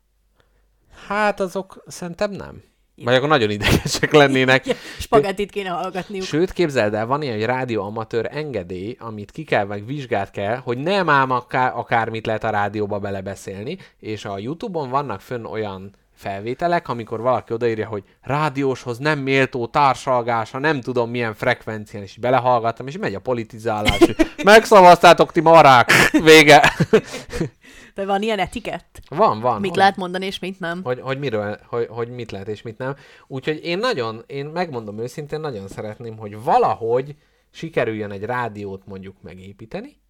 Hát 1.08 1.40
azok 1.40 1.84
szerintem 1.88 2.32
nem. 2.32 2.64
Vagy 2.96 3.16
akkor 3.16 3.28
nagyon 3.28 3.50
idegesek 3.50 4.12
lennének. 4.12 4.66
Ja, 4.66 4.74
spagettit 5.00 5.52
kéne 5.52 5.70
hallgatniuk. 5.70 6.24
Sőt, 6.24 6.52
képzeld 6.52 6.94
el, 6.94 7.06
van 7.06 7.22
ilyen, 7.22 7.36
hogy 7.36 7.46
rádióamatőr 7.46 8.30
engedély, 8.32 8.98
amit 9.00 9.32
ki 9.32 9.44
kell, 9.44 9.66
meg 9.66 9.86
vizsgát 9.86 10.32
kell, 10.32 10.56
hogy 10.56 10.78
nem 10.78 11.10
ám 11.10 11.32
akár, 11.32 11.72
akármit 11.76 12.26
lehet 12.26 12.44
a 12.44 12.50
rádióba 12.50 13.00
belebeszélni, 13.00 13.78
és 14.00 14.26
a 14.26 14.38
Youtube-on 14.38 14.90
vannak 14.90 15.22
fönn 15.22 15.46
olyan 15.46 15.92
felvételek, 16.24 16.88
amikor 16.88 17.22
valaki 17.22 17.54
odaírja, 17.54 17.88
hogy 17.88 18.04
rádióshoz 18.22 18.98
nem 18.98 19.20
méltó 19.20 19.68
társalgása, 19.68 20.60
nem 20.60 20.82
tudom 20.82 21.10
milyen 21.10 21.34
frekvencián, 21.34 22.04
és 22.04 22.18
belehallgattam, 22.18 22.88
és 22.88 22.98
megy 22.98 23.16
a 23.16 23.20
politizálás. 23.20 24.00
Megszavaztátok 24.44 25.32
ti 25.32 25.42
marák! 25.42 25.92
Vége! 26.12 26.62
De 27.96 28.06
van 28.06 28.22
ilyen 28.22 28.40
etikett? 28.40 29.00
Van, 29.10 29.40
van. 29.40 29.60
Mit 29.60 29.70
hogy- 29.70 29.80
lehet 29.80 29.96
mondani, 29.96 30.26
és 30.26 30.40
mit 30.40 30.60
nem? 30.60 30.84
hogy, 30.84 31.00
hogy, 31.02 31.20
miről, 31.20 31.60
hogy, 31.66 31.88
hogy 31.90 32.10
mit 32.10 32.32
lehet 32.32 32.48
és 32.48 32.62
mit 32.62 32.78
nem. 32.78 32.96
Úgyhogy 33.28 33.60
én 33.64 33.78
nagyon, 33.78 34.24
én 34.28 34.46
megmondom 34.46 35.00
őszintén, 35.00 35.40
nagyon 35.40 35.68
szeretném, 35.68 36.18
hogy 36.18 36.44
valahogy 36.44 37.16
sikerüljön 37.52 38.12
egy 38.12 38.24
rádiót 38.24 38.86
mondjuk 38.86 39.16
megépíteni, 39.22 40.02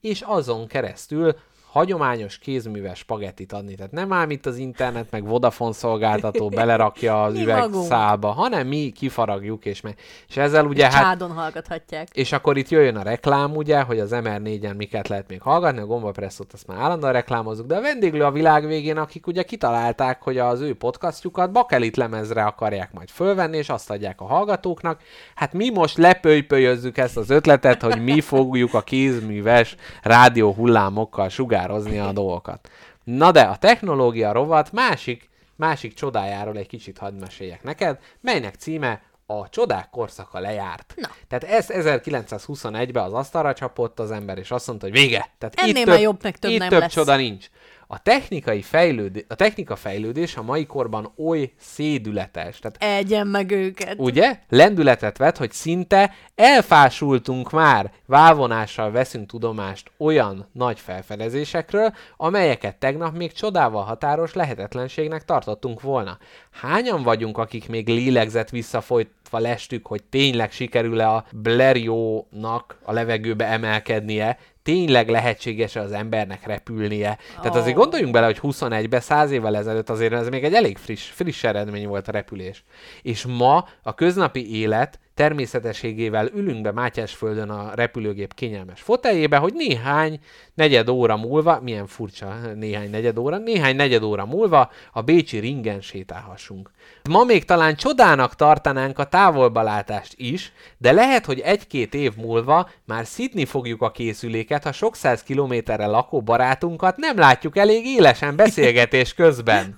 és 0.00 0.20
azon 0.20 0.66
keresztül 0.66 1.36
hagyományos 1.70 2.38
kézműves 2.38 2.98
spagettit 2.98 3.52
adni. 3.52 3.74
Tehát 3.74 3.92
nem 3.92 4.12
ám 4.12 4.30
itt 4.30 4.46
az 4.46 4.56
internet, 4.56 5.10
meg 5.10 5.26
Vodafone 5.26 5.72
szolgáltató 5.72 6.48
belerakja 6.58 7.22
az 7.22 7.38
üveg 7.38 7.72
szába, 7.72 8.30
hanem 8.30 8.66
mi 8.66 8.92
kifaragjuk, 8.96 9.64
és, 9.64 9.80
meg, 9.80 9.98
és 10.28 10.36
ezzel 10.36 10.66
ugye 10.66 10.90
hát 10.90 11.02
Csádon 11.02 11.32
hallgathatják. 11.32 12.08
és 12.12 12.32
akkor 12.32 12.56
itt 12.56 12.68
jöjjön 12.68 12.96
a 12.96 13.02
reklám, 13.02 13.56
ugye, 13.56 13.80
hogy 13.80 13.98
az 13.98 14.10
MR4-en 14.12 14.76
miket 14.76 15.08
lehet 15.08 15.28
még 15.28 15.40
hallgatni, 15.40 15.80
a 15.80 15.86
gombapresszót 15.86 16.52
azt 16.52 16.66
már 16.66 16.78
állandóan 16.78 17.12
reklámozzuk, 17.12 17.66
de 17.66 17.76
a 17.76 17.80
vendéglő 17.80 18.24
a 18.24 18.30
világ 18.30 18.66
végén, 18.66 18.96
akik 18.96 19.26
ugye 19.26 19.42
kitalálták, 19.42 20.22
hogy 20.22 20.38
az 20.38 20.60
ő 20.60 20.74
podcastjukat 20.74 21.52
bakelit 21.52 21.96
lemezre 21.96 22.44
akarják 22.44 22.92
majd 22.92 23.08
fölvenni, 23.08 23.56
és 23.56 23.68
azt 23.68 23.90
adják 23.90 24.20
a 24.20 24.24
hallgatóknak. 24.24 25.00
Hát 25.34 25.52
mi 25.52 25.70
most 25.70 25.96
lepölypölyözzük 25.96 26.98
ezt 26.98 27.16
az 27.16 27.30
ötletet, 27.30 27.82
hogy 27.82 28.02
mi 28.02 28.20
fogjuk 28.20 28.74
a 28.74 28.80
kézműves 28.80 29.76
rádió 30.02 30.52
hullámokkal 30.52 31.28
sugározni 31.60 31.98
a 31.98 32.12
dolgokat. 32.12 32.70
Na 33.04 33.32
de 33.32 33.40
a 33.40 33.56
technológia 33.56 34.32
rovat 34.32 34.72
másik, 34.72 35.28
másik 35.56 35.94
csodájáról 35.94 36.56
egy 36.56 36.66
kicsit 36.66 36.98
hadd 36.98 37.14
meséljek 37.14 37.62
neked, 37.62 37.98
melynek 38.20 38.54
címe 38.54 39.02
a 39.26 39.48
csodák 39.48 39.90
korszaka 39.90 40.38
lejárt. 40.38 40.94
Na. 40.96 41.08
Tehát 41.28 41.44
ez 41.44 41.66
1921-ben 41.68 43.04
az 43.04 43.12
asztalra 43.12 43.54
csapott 43.54 44.00
az 44.00 44.10
ember, 44.10 44.38
és 44.38 44.50
azt 44.50 44.66
mondta, 44.66 44.86
hogy 44.86 44.94
vége. 44.94 45.30
Tehát 45.38 45.54
Ennél 45.54 45.76
itt 45.76 45.86
már 45.86 45.94
több, 45.94 46.04
jobb, 46.04 46.22
meg 46.22 46.36
több 46.36 46.50
itt 46.50 46.58
nem 46.58 46.68
több 46.68 46.80
lesz. 46.80 46.92
csoda 46.92 47.16
nincs. 47.16 47.50
A, 47.92 48.02
technikai 48.02 48.62
fejlődés, 48.62 49.24
a 49.28 49.34
technika 49.34 49.76
fejlődés 49.76 50.36
a 50.36 50.42
mai 50.42 50.66
korban 50.66 51.12
oly 51.18 51.52
szédületes, 51.58 52.58
tehát 52.58 52.98
Egyen 52.98 53.26
meg 53.26 53.50
őket. 53.50 53.94
ugye, 53.98 54.38
lendületet 54.48 55.16
vet, 55.16 55.36
hogy 55.36 55.52
szinte 55.52 56.14
elfásultunk 56.34 57.50
már, 57.50 57.92
válvonással 58.06 58.90
veszünk 58.90 59.28
tudomást 59.28 59.90
olyan 59.98 60.48
nagy 60.52 60.80
felfedezésekről, 60.80 61.94
amelyeket 62.16 62.76
tegnap 62.76 63.16
még 63.16 63.32
csodával 63.32 63.84
határos 63.84 64.32
lehetetlenségnek 64.34 65.24
tartottunk 65.24 65.80
volna. 65.80 66.18
Hányan 66.50 67.02
vagyunk, 67.02 67.38
akik 67.38 67.68
még 67.68 67.88
lélegzet 67.88 68.50
visszafolytva 68.50 69.38
lestük, 69.38 69.86
hogy 69.86 70.02
tényleg 70.02 70.52
sikerül-e 70.52 71.08
a 71.08 71.24
Blériot-nak 71.32 72.78
a 72.82 72.92
levegőbe 72.92 73.46
emelkednie, 73.46 74.38
tényleg 74.62 75.08
lehetséges 75.08 75.76
az 75.76 75.92
embernek 75.92 76.46
repülnie. 76.46 77.18
Tehát 77.40 77.56
azért 77.56 77.76
gondoljunk 77.76 78.12
bele, 78.12 78.26
hogy 78.26 78.40
21-ben, 78.42 79.00
100 79.00 79.30
évvel 79.30 79.56
ezelőtt 79.56 79.90
azért 79.90 80.12
ez 80.12 80.28
még 80.28 80.44
egy 80.44 80.54
elég 80.54 80.76
friss, 80.76 81.10
friss 81.10 81.44
eredmény 81.44 81.88
volt 81.88 82.08
a 82.08 82.12
repülés. 82.12 82.64
És 83.02 83.26
ma 83.26 83.68
a 83.82 83.94
köznapi 83.94 84.58
élet 84.58 84.98
természetességével 85.20 86.26
ülünk 86.34 86.62
be 86.62 86.72
Mátyásföldön 86.72 87.50
a 87.50 87.74
repülőgép 87.74 88.34
kényelmes 88.34 88.80
foteljébe, 88.80 89.36
hogy 89.36 89.52
néhány 89.54 90.20
negyed 90.54 90.88
óra 90.88 91.16
múlva, 91.16 91.60
milyen 91.62 91.86
furcsa 91.86 92.34
néhány 92.54 92.90
negyed 92.90 93.18
óra, 93.18 93.38
néhány 93.38 93.76
negyed 93.76 94.02
óra 94.02 94.26
múlva 94.26 94.70
a 94.92 95.02
Bécsi 95.02 95.38
ringen 95.38 95.80
sétálhassunk. 95.80 96.70
Ma 97.10 97.24
még 97.24 97.44
talán 97.44 97.74
csodának 97.76 98.34
tartanánk 98.34 98.98
a 98.98 99.04
távolbalátást 99.04 100.14
is, 100.16 100.52
de 100.78 100.92
lehet, 100.92 101.24
hogy 101.24 101.40
egy-két 101.40 101.94
év 101.94 102.16
múlva 102.16 102.70
már 102.84 103.06
szidni 103.06 103.44
fogjuk 103.44 103.82
a 103.82 103.90
készüléket, 103.90 104.64
ha 104.64 104.72
sok 104.72 104.96
száz 104.96 105.22
kilométerre 105.22 105.86
lakó 105.86 106.22
barátunkat 106.22 106.96
nem 106.96 107.18
látjuk 107.18 107.56
elég 107.56 107.86
élesen 107.86 108.36
beszélgetés 108.36 109.14
közben. 109.14 109.76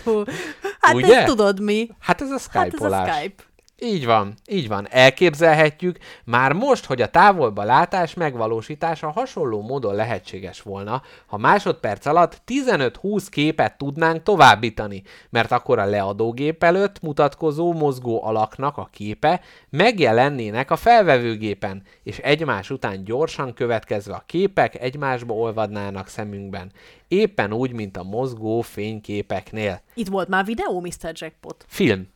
hát 0.80 0.94
ugye? 0.94 1.16
ezt 1.16 1.26
tudod 1.26 1.60
mi? 1.60 1.88
Hát 1.98 2.20
ez 2.20 2.30
a 2.30 2.38
Hát 2.52 2.66
ez 2.66 2.72
skype 2.72 2.96
a 2.96 3.06
Skype. 3.06 3.50
Így 3.82 4.06
van, 4.06 4.34
így 4.46 4.68
van. 4.68 4.86
Elképzelhetjük 4.90 5.98
már 6.24 6.52
most, 6.52 6.84
hogy 6.84 7.02
a 7.02 7.10
távolba 7.10 7.62
látás 7.62 8.14
megvalósítása 8.14 9.10
hasonló 9.10 9.62
módon 9.62 9.94
lehetséges 9.94 10.60
volna, 10.60 11.02
ha 11.26 11.36
másodperc 11.36 12.06
alatt 12.06 12.42
15-20 12.46 13.26
képet 13.30 13.78
tudnánk 13.78 14.22
továbbítani, 14.22 15.02
mert 15.30 15.52
akkor 15.52 15.78
a 15.78 15.84
leadógép 15.84 16.62
előtt 16.62 17.00
mutatkozó 17.00 17.72
mozgó 17.72 18.24
alaknak 18.24 18.76
a 18.76 18.88
képe 18.92 19.40
megjelennének 19.70 20.70
a 20.70 20.76
felvevőgépen, 20.76 21.82
és 22.02 22.18
egymás 22.18 22.70
után 22.70 23.04
gyorsan 23.04 23.54
következve 23.54 24.14
a 24.14 24.22
képek 24.26 24.80
egymásba 24.80 25.34
olvadnának 25.34 26.08
szemünkben. 26.08 26.72
Éppen 27.08 27.52
úgy, 27.52 27.72
mint 27.72 27.96
a 27.96 28.02
mozgó 28.02 28.60
fényképeknél. 28.60 29.80
Itt 29.94 30.08
volt 30.08 30.28
már 30.28 30.44
videó, 30.44 30.80
Mr. 30.80 31.12
Jackpot. 31.14 31.64
Film. 31.68 32.08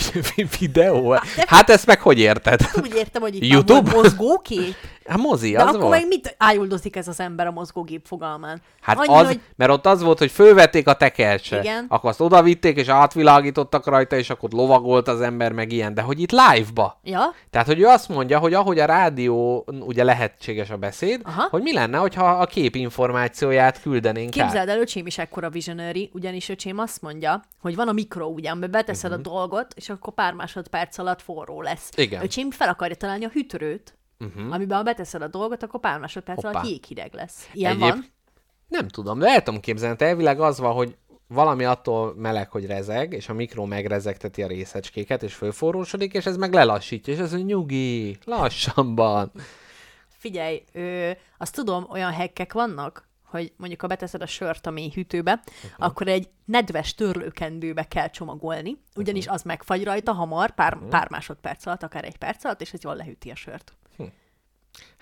Videó? 0.58 1.16
Hát 1.46 1.70
ezt 1.70 1.86
meg 1.86 2.00
hogy 2.00 2.18
érted? 2.18 2.60
Úgy 2.82 2.94
értem, 2.94 3.22
hogy 3.22 3.34
itt 3.34 3.50
YouTube? 3.52 3.90
Volt 3.90 4.02
mozgókép. 4.02 4.74
Hát 5.06 5.18
mozi, 5.18 5.52
De 5.52 5.62
az 5.62 5.68
akkor 5.68 5.80
volt. 5.80 5.92
meg 5.92 6.06
mit 6.06 6.34
ájuldozik 6.38 6.96
ez 6.96 7.08
az 7.08 7.20
ember 7.20 7.46
a 7.46 7.50
mozgógép 7.50 8.06
fogalmán? 8.06 8.62
Hát 8.80 8.98
Annyi, 8.98 9.14
az, 9.14 9.26
hogy 9.26 9.40
mert 9.56 9.70
ott 9.70 9.86
az 9.86 10.02
volt, 10.02 10.18
hogy 10.18 10.30
fölvették 10.30 10.88
a 10.88 10.94
tekercse. 10.94 11.58
Igen. 11.58 11.86
Akkor 11.88 12.10
azt 12.10 12.20
odavitték, 12.20 12.76
és 12.76 12.88
átvilágítottak 12.88 13.86
rajta, 13.86 14.16
és 14.16 14.30
akkor 14.30 14.50
lovagolt 14.52 15.08
az 15.08 15.20
ember, 15.20 15.52
meg 15.52 15.72
ilyen. 15.72 15.94
De 15.94 16.02
hogy 16.02 16.20
itt 16.20 16.30
live-ba. 16.30 17.00
Ja, 17.02 17.34
Tehát, 17.50 17.66
hogy 17.66 17.80
ő 17.80 17.86
azt 17.86 18.08
mondja, 18.08 18.38
hogy 18.38 18.54
ahogy 18.54 18.78
a 18.78 18.84
rádió, 18.84 19.66
ugye 19.80 20.04
lehetséges 20.04 20.70
a 20.70 20.76
beszéd, 20.76 21.20
Aha. 21.24 21.46
hogy 21.50 21.62
mi 21.62 21.72
lenne, 21.72 21.98
hogyha 21.98 22.24
a 22.24 22.46
kép 22.46 22.76
információját 22.76 23.80
küldenénk. 23.82 24.30
Képzeld 24.30 24.68
el, 24.68 24.80
öcsém 24.80 25.06
is 25.06 25.18
ekkora 25.18 25.50
visionary, 25.50 26.10
ugyanis 26.12 26.48
öcsém 26.48 26.78
azt 26.78 27.02
mondja, 27.02 27.42
hogy 27.60 27.76
van 27.76 27.88
a 27.88 27.92
mikro, 27.92 28.26
ugye, 28.26 28.50
amiben 28.50 28.70
beteszed 28.70 29.10
uh-huh. 29.10 29.26
a 29.26 29.30
dolgot, 29.30 29.74
és 29.82 29.88
akkor 29.88 30.14
pár 30.14 30.32
másodperc 30.32 30.98
alatt 30.98 31.22
forró 31.22 31.62
lesz. 31.62 31.90
Igen. 31.96 32.22
Öcsém 32.22 32.50
fel 32.50 32.68
akarja 32.68 32.96
találni 32.96 33.24
a 33.24 33.28
hűtőt, 33.28 33.98
uh-huh. 34.18 34.52
amiben 34.54 34.76
ha 34.76 34.82
beteszed 34.82 35.22
a 35.22 35.28
dolgot, 35.28 35.62
akkor 35.62 35.80
pár 35.80 35.98
másodperc 35.98 36.42
Hoppá. 36.42 36.58
alatt 36.58 36.70
jéghideg 36.70 37.14
lesz. 37.14 37.48
Ilyen 37.52 37.70
Egyéb- 37.70 37.88
van? 37.88 38.04
Nem 38.68 38.88
tudom, 38.88 39.18
de 39.18 39.28
el 39.28 39.42
tudom 39.42 39.60
képzelni, 39.60 39.96
de 39.96 40.06
elvileg 40.06 40.40
az 40.40 40.58
van, 40.58 40.72
hogy 40.72 40.96
valami 41.26 41.64
attól 41.64 42.14
meleg, 42.16 42.50
hogy 42.50 42.66
rezeg, 42.66 43.12
és 43.12 43.28
a 43.28 43.32
mikro 43.32 43.66
megrezegteti 43.66 44.42
a 44.42 44.46
részecskéket, 44.46 45.22
és 45.22 45.34
fölforrósodik, 45.34 46.12
és 46.14 46.26
ez 46.26 46.36
meg 46.36 46.52
lelassítja, 46.52 47.12
és 47.12 47.18
ez 47.18 47.32
mondja, 47.32 47.56
nyugi, 47.56 48.18
lassanban. 48.24 49.32
Figyelj, 50.08 50.64
ö, 50.72 51.10
azt 51.38 51.54
tudom, 51.54 51.86
olyan 51.90 52.12
hekkek 52.12 52.52
vannak, 52.52 53.08
hogy 53.32 53.52
mondjuk 53.56 53.80
ha 53.80 53.86
beteszed 53.86 54.22
a 54.22 54.26
sört 54.26 54.66
a 54.66 54.70
mély 54.70 54.90
hűtőbe, 54.94 55.32
uh-huh. 55.32 55.70
akkor 55.76 56.08
egy 56.08 56.28
nedves 56.44 56.94
törlőkendőbe 56.94 57.84
kell 57.84 58.10
csomagolni, 58.10 58.78
ugyanis 58.96 59.26
az 59.26 59.42
megfagy 59.42 59.84
rajta 59.84 60.12
hamar, 60.12 60.50
pár, 60.50 60.74
uh-huh. 60.74 60.88
pár 60.88 61.10
másodperc 61.10 61.66
alatt, 61.66 61.82
akár 61.82 62.04
egy 62.04 62.18
perc 62.18 62.44
alatt, 62.44 62.60
és 62.60 62.72
ez 62.72 62.82
jól 62.82 62.96
lehűti 62.96 63.30
a 63.30 63.34
sört. 63.34 63.76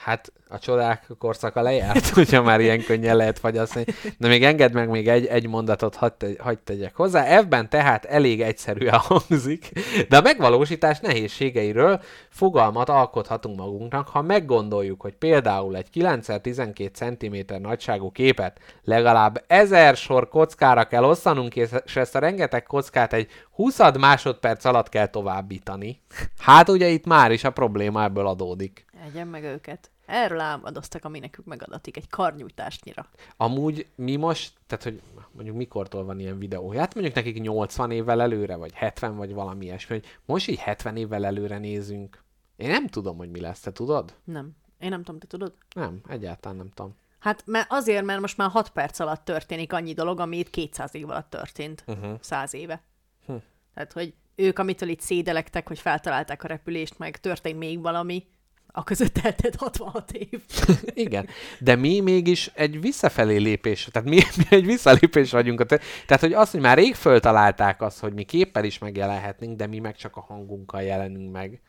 Hát 0.04 0.32
a 0.48 0.58
csodák 0.58 1.06
korszaka 1.18 1.60
lejárt, 1.60 2.08
hogyha 2.18 2.42
már 2.42 2.60
ilyen 2.60 2.84
könnyen 2.84 3.16
lehet 3.16 3.38
fagyasztani. 3.38 3.84
De 4.18 4.28
még 4.28 4.44
engedd 4.44 4.72
meg 4.72 4.88
még 4.88 5.08
egy, 5.08 5.26
egy 5.26 5.48
mondatot, 5.48 5.94
hadd, 5.94 6.12
te, 6.18 6.28
hadd 6.38 6.56
tegyek 6.64 6.96
hozzá. 6.96 7.24
Ebben 7.24 7.68
tehát 7.68 8.04
elég 8.04 8.42
egyszerűen 8.42 8.98
hangzik, 8.98 9.70
de 10.08 10.16
a 10.16 10.20
megvalósítás 10.20 11.00
nehézségeiről 11.00 12.00
fogalmat 12.28 12.88
alkothatunk 12.88 13.56
magunknak, 13.56 14.08
ha 14.08 14.22
meggondoljuk, 14.22 15.00
hogy 15.00 15.14
például 15.14 15.76
egy 15.76 15.88
9x12 15.94 16.92
cm 16.92 17.62
nagyságú 17.62 18.10
képet 18.10 18.58
legalább 18.84 19.44
ezer 19.46 19.96
sor 19.96 20.28
kockára 20.28 20.84
kell 20.84 21.04
osztanunk, 21.04 21.56
és 21.56 21.96
ezt 21.96 22.16
a 22.16 22.18
rengeteg 22.18 22.62
kockát 22.62 23.12
egy 23.12 23.28
20 23.50 23.78
másodperc 23.98 24.64
alatt 24.64 24.88
kell 24.88 25.06
továbbítani. 25.06 26.00
Hát 26.38 26.68
ugye 26.68 26.88
itt 26.88 27.06
már 27.06 27.32
is 27.32 27.44
a 27.44 27.50
probléma 27.50 28.02
ebből 28.02 28.26
adódik. 28.26 28.88
Egyen 29.04 29.28
meg 29.28 29.44
őket. 29.44 29.90
Erről 30.06 30.40
álmodoztak, 30.40 31.04
ami 31.04 31.18
nekünk 31.18 31.46
megadatik, 31.46 31.96
egy 31.96 32.08
karnyújtásnyira. 32.08 33.08
Amúgy 33.36 33.86
mi 33.94 34.16
most, 34.16 34.52
tehát 34.66 34.84
hogy 34.84 35.02
mondjuk 35.32 35.56
mikortól 35.56 36.04
van 36.04 36.18
ilyen 36.18 36.38
videó? 36.38 36.72
Hát 36.72 36.94
mondjuk 36.94 37.14
nekik 37.14 37.40
80 37.40 37.90
évvel 37.90 38.20
előre, 38.20 38.56
vagy 38.56 38.72
70, 38.72 39.16
vagy 39.16 39.32
valami 39.32 39.64
ilyesmi, 39.64 39.94
hogy 39.94 40.06
most 40.24 40.48
így 40.48 40.58
70 40.58 40.96
évvel 40.96 41.24
előre 41.24 41.58
nézünk. 41.58 42.22
Én 42.56 42.68
nem 42.68 42.86
tudom, 42.86 43.16
hogy 43.16 43.30
mi 43.30 43.40
lesz, 43.40 43.60
te 43.60 43.72
tudod? 43.72 44.14
Nem. 44.24 44.56
Én 44.78 44.88
nem 44.88 45.02
tudom, 45.02 45.20
te 45.20 45.26
tudod? 45.26 45.54
Nem, 45.74 46.00
egyáltalán 46.08 46.56
nem 46.56 46.70
tudom. 46.70 46.96
Hát 47.18 47.42
mert 47.46 47.66
azért, 47.70 48.04
mert 48.04 48.20
most 48.20 48.36
már 48.36 48.50
6 48.50 48.70
perc 48.70 48.98
alatt 48.98 49.24
történik 49.24 49.72
annyi 49.72 49.92
dolog, 49.92 50.20
ami 50.20 50.38
itt 50.38 50.50
200 50.50 50.94
év 50.94 51.10
alatt 51.10 51.30
történt. 51.30 51.84
Uh-huh. 51.86 52.18
100 52.20 52.54
éve. 52.54 52.82
Hm. 53.26 53.34
Tehát, 53.74 53.92
hogy 53.92 54.14
ők, 54.34 54.58
amitől 54.58 54.88
itt 54.88 55.00
szédelektek, 55.00 55.68
hogy 55.68 55.78
feltalálták 55.78 56.42
a 56.44 56.46
repülést, 56.46 56.98
meg 56.98 57.20
történt 57.20 57.58
még 57.58 57.80
valami, 57.80 58.26
a 58.72 58.84
között 58.84 59.18
eltelt 59.18 59.56
66 59.56 60.12
év. 60.12 60.40
Igen, 60.94 61.28
de 61.58 61.74
mi 61.76 62.00
mégis 62.00 62.50
egy 62.54 62.80
visszafelé 62.80 63.36
lépés, 63.36 63.88
tehát 63.92 64.08
mi, 64.08 64.16
mi 64.36 64.44
egy 64.50 64.66
visszalépés 64.66 65.30
vagyunk. 65.30 65.60
A 65.60 65.64
tör- 65.64 65.82
tehát, 66.06 66.22
hogy 66.22 66.32
azt, 66.32 66.52
hogy 66.52 66.60
már 66.60 66.76
rég 66.78 66.94
föltalálták 66.94 67.82
azt, 67.82 67.98
hogy 68.00 68.12
mi 68.12 68.22
képpel 68.22 68.64
is 68.64 68.78
megjelenhetnénk, 68.78 69.56
de 69.56 69.66
mi 69.66 69.78
meg 69.78 69.96
csak 69.96 70.16
a 70.16 70.20
hangunkkal 70.28 70.82
jelenünk 70.82 71.32
meg. 71.32 71.60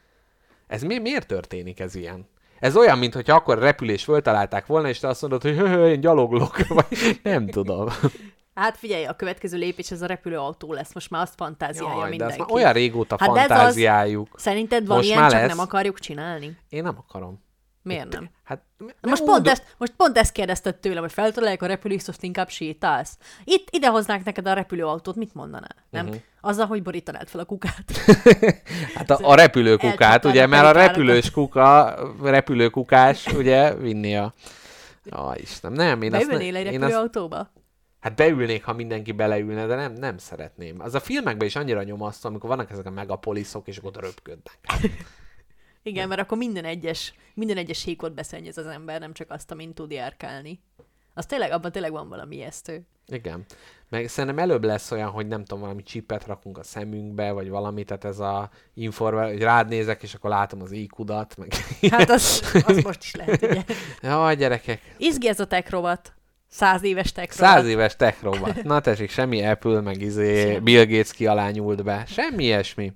Ez 0.68 0.84
mi, 0.84 1.00
miért 1.00 1.28
történik 1.28 1.80
ez 1.80 1.96
ilyen? 1.96 2.28
Ez 2.60 2.76
olyan, 2.76 2.98
mintha 2.98 3.34
akkor 3.34 3.60
repülés 3.60 4.04
föltalálták 4.04 4.66
volna, 4.66 4.88
és 4.88 5.00
te 5.00 5.08
azt 5.08 5.22
mondod, 5.22 5.42
hogy 5.42 5.56
"Hö, 5.58 5.68
hö, 5.76 5.90
én 5.90 6.00
gyaloglok, 6.00 6.68
vagy 6.68 7.20
nem 7.24 7.48
tudom. 7.48 7.88
Hát 8.56 8.78
figyelj, 8.78 9.06
a 9.06 9.14
következő 9.14 9.58
lépés 9.58 9.92
az 9.92 10.02
a 10.02 10.06
repülőautó 10.06 10.74
lesz, 10.74 10.94
most 10.94 11.10
már 11.10 11.22
azt 11.22 11.34
fantáziálja 11.36 11.94
Jaj, 11.94 12.04
de 12.04 12.10
mindenki. 12.10 12.40
azt 12.40 12.50
már 12.50 12.58
olyan 12.60 12.74
régóta 12.74 13.16
Hát 13.20 13.32
de 13.32 13.40
ez 13.40 13.50
az- 13.50 13.56
fantáziáljuk. 13.58 14.28
Szerinted 14.36 14.88
van 14.88 14.98
Most 14.98 15.10
ilyen, 15.10 15.22
csak 15.30 15.40
lesz. 15.40 15.48
nem 15.50 15.60
akarjuk 15.60 16.00
csinálni? 16.00 16.58
Én 16.70 16.84
nem 16.84 16.96
akarom. 17.08 17.44
Miért 17.84 18.10
nem? 18.14 18.30
Hát, 18.44 18.62
Na 18.78 19.10
most, 19.10 19.24
pont 19.24 19.44
de- 19.44 19.52
ezt, 19.52 19.76
most 19.78 19.94
pont 19.98 20.18
ezt 20.18 20.32
kérdezted 20.32 20.76
tőlem, 20.76 21.02
hogy 21.02 21.12
feltalálják 21.12 21.62
a 21.62 21.66
repülést, 21.66 22.08
azt 22.08 22.24
inkább 22.24 22.50
sétálsz. 22.50 23.18
Itt 23.44 23.68
idehoznák 23.72 24.24
neked 24.24 24.48
a 24.48 24.54
repülőautót, 24.54 25.16
mit 25.16 25.34
mondanál? 25.34 25.76
Nem? 25.90 26.06
Mhm. 26.06 26.14
Uh-huh. 26.14 26.26
Azzal, 26.42 26.66
hogy 26.66 26.82
borítanád 26.84 27.28
fel 27.28 27.40
a 27.40 27.46
kukát. 27.46 27.84
Hát 28.96 29.10
a, 29.10 29.20
a 29.22 29.36
repülőkukát, 29.36 30.26
ugye, 30.26 30.48
mert 30.48 30.66
a 30.66 30.72
repülős 30.72 31.32
kuka, 31.32 31.96
repülőkukás, 32.24 33.28
ugye, 33.28 33.76
vinni 33.76 34.18
a... 34.18 34.34
Ó, 35.18 35.32
Istenem, 35.36 35.76
nem, 35.78 36.02
én 36.02 36.14
azt 36.14 36.22
ne, 36.26 36.28
Beülnél 36.38 36.56
egy 36.56 36.66
azt, 36.68 36.76
repülőautóba? 36.76 37.52
Hát 38.02 38.16
beülnék, 38.16 38.64
ha 38.64 38.74
mindenki 38.74 39.12
beleülne, 39.12 39.66
de 39.66 39.76
nem, 39.76 39.94
nem 39.94 40.18
szeretném. 40.18 40.80
Az 40.80 40.96
a 40.96 41.00
filmekben 41.00 41.48
is 41.48 41.56
annyira 41.56 41.84
nyomasztó, 41.84 42.30
amikor 42.30 42.50
vannak 42.50 42.72
ezek 42.72 42.86
a 42.86 42.90
megapoliszok, 42.90 43.68
és 43.68 43.78
akkor 43.78 43.94
röpködnek. 43.94 44.60
Igen, 45.84 46.08
mert 46.08 46.22
akkor 46.22 46.38
minden 46.38 46.66
egyes, 46.66 47.14
minden 47.34 47.58
egyes 47.58 47.84
hékot 47.84 48.14
beszennyez 48.14 48.58
az 48.58 48.66
ember, 48.66 49.00
nem 49.00 49.14
csak 49.14 49.32
azt, 49.32 49.52
amint 49.52 49.76
tud 49.76 49.92
járkálni. 49.92 50.62
Az 51.14 51.26
tényleg, 51.26 51.52
abban 51.52 51.72
tényleg 51.72 51.92
van 51.92 52.10
valami 52.10 52.36
ijesztő. 52.36 52.82
Igen. 53.08 53.46
Meg 53.90 54.08
szerintem 54.08 54.40
előbb 54.40 54.64
lesz 54.64 54.92
olyan, 54.92 55.10
hogy 55.10 55.28
nem 55.28 55.44
tudom, 55.44 55.60
valami 55.60 55.84
csipet 55.84 56.26
rakunk 56.26 56.58
a 56.58 56.64
szemünkbe, 56.64 57.32
vagy 57.32 57.50
valami, 57.50 57.84
tehát 57.84 58.06
ez 58.06 58.20
a 58.20 58.50
informer, 58.74 59.30
hogy 59.30 59.42
rád 59.42 59.68
nézek, 59.68 60.04
és 60.04 60.14
akkor 60.14 60.30
látom 60.30 60.62
az 60.62 60.72
íkudat, 60.72 61.38
meg... 61.38 61.54
Hát 61.90 62.10
az, 62.10 62.52
az 62.66 62.84
most 62.84 63.04
is 63.04 63.16
lehet, 63.16 63.42
ugye? 63.42 63.64
Jaj, 64.02 64.36
gyerekek, 64.36 64.96
Izgi 64.98 65.28
ez 65.28 65.40
a 65.40 65.48
tech 65.48 65.72
rovat. 65.72 66.14
Száz 66.54 66.84
éves 66.84 67.12
tech. 67.12 67.32
Száz 67.32 67.66
éves 67.66 67.96
tech 67.96 68.24
robot. 68.24 68.64
Na 68.64 68.80
tessék, 68.80 69.10
semmi 69.10 69.46
Apple, 69.46 69.82
meg 69.82 70.02
izé 70.02 70.60
Bill 70.60 70.86
Gates 70.86 71.12
ki 71.14 71.28
alá 71.28 71.50
nyúlt 71.50 71.84
be. 71.84 72.04
Semmi 72.08 72.44
ilyesmi. 72.44 72.94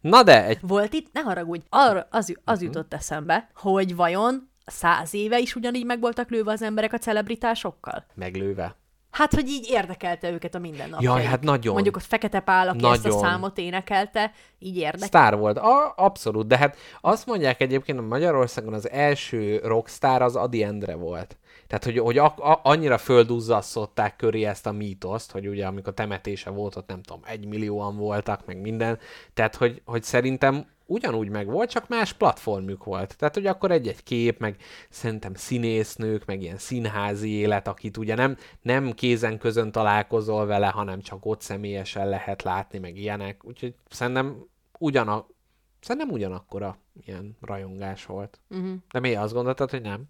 Na 0.00 0.22
de, 0.22 0.44
egy... 0.46 0.58
Volt 0.60 0.92
itt, 0.92 1.08
ne 1.12 1.20
haragudj, 1.20 1.64
arra 1.68 2.06
az, 2.10 2.28
ju- 2.28 2.40
Mhm. 2.44 2.50
az 2.54 2.62
jutott 2.62 2.94
eszembe, 2.94 3.50
hogy 3.54 3.96
vajon 3.96 4.50
száz 4.66 5.14
éve 5.14 5.38
is 5.38 5.54
ugyanígy 5.54 5.84
meg 5.86 6.00
voltak 6.00 6.30
lőve 6.30 6.52
az 6.52 6.62
emberek 6.62 6.92
a 6.92 6.98
celebritásokkal? 6.98 8.04
Meglőve. 8.14 8.76
Hát, 9.10 9.34
hogy 9.34 9.48
így 9.48 9.66
érdekelte 9.70 10.30
őket 10.30 10.54
a 10.54 10.58
mindennapjaik. 10.58 11.04
Jaj, 11.18 11.24
hát 11.24 11.42
nagyon. 11.42 11.72
Mondjuk 11.72 11.96
ott 11.96 12.02
Fekete 12.02 12.40
Pál, 12.40 12.68
aki 12.68 12.84
ezt 12.86 13.04
a 13.04 13.08
Nagyon. 13.08 13.22
számot 13.24 13.58
énekelte, 13.58 14.32
így 14.58 14.76
érdekel. 14.76 15.06
Sztár 15.06 15.36
volt. 15.36 15.58
A, 15.58 15.92
abszolút, 15.96 16.46
de 16.46 16.56
hát 16.56 16.76
azt 17.00 17.26
mondják 17.26 17.60
egyébként, 17.60 17.98
hogy 17.98 18.08
Magyarországon 18.08 18.72
az 18.74 18.90
első 18.90 19.60
rockstar 19.64 20.22
az 20.22 20.36
Adi 20.36 20.62
Endre 20.62 20.94
volt. 20.94 21.36
Tehát, 21.72 21.84
hogy, 21.84 21.98
hogy 21.98 22.18
a, 22.18 22.24
a, 22.24 22.60
annyira 22.62 22.98
földuzzasszották 22.98 24.16
köré 24.16 24.44
ezt 24.44 24.66
a 24.66 24.72
mítoszt, 24.72 25.30
hogy 25.30 25.48
ugye 25.48 25.66
amikor 25.66 25.94
temetése 25.94 26.50
volt, 26.50 26.76
ott 26.76 26.88
nem 26.88 27.02
tudom, 27.02 27.22
egy 27.24 27.46
millióan 27.46 27.96
voltak, 27.96 28.46
meg 28.46 28.60
minden. 28.60 28.98
Tehát, 29.34 29.54
hogy, 29.54 29.82
hogy 29.84 30.02
szerintem 30.02 30.66
ugyanúgy 30.86 31.28
meg 31.28 31.46
volt, 31.46 31.70
csak 31.70 31.88
más 31.88 32.12
platformjuk 32.12 32.84
volt. 32.84 33.16
Tehát, 33.16 33.34
hogy 33.34 33.46
akkor 33.46 33.70
egy-egy 33.70 34.02
kép, 34.02 34.38
meg 34.38 34.56
szerintem 34.88 35.34
színésznők, 35.34 36.24
meg 36.24 36.42
ilyen 36.42 36.58
színházi 36.58 37.30
élet, 37.30 37.68
akit 37.68 37.96
ugye 37.96 38.14
nem, 38.14 38.36
nem 38.62 38.92
kézen 38.92 39.38
közön 39.38 39.72
találkozol 39.72 40.46
vele, 40.46 40.66
hanem 40.66 41.00
csak 41.00 41.26
ott 41.26 41.40
személyesen 41.40 42.08
lehet 42.08 42.42
látni, 42.42 42.78
meg 42.78 42.96
ilyenek. 42.96 43.44
Úgyhogy 43.44 43.74
szerintem 43.90 44.44
ugyanak, 44.78 45.26
szerintem 45.82 46.10
ugyanakkora 46.10 46.76
ilyen 47.06 47.36
rajongás 47.40 48.06
volt. 48.06 48.40
Uh-huh. 48.50 48.74
De 48.92 49.00
miért 49.00 49.20
azt 49.20 49.32
gondoltad, 49.32 49.70
hogy 49.70 49.82
nem? 49.82 50.02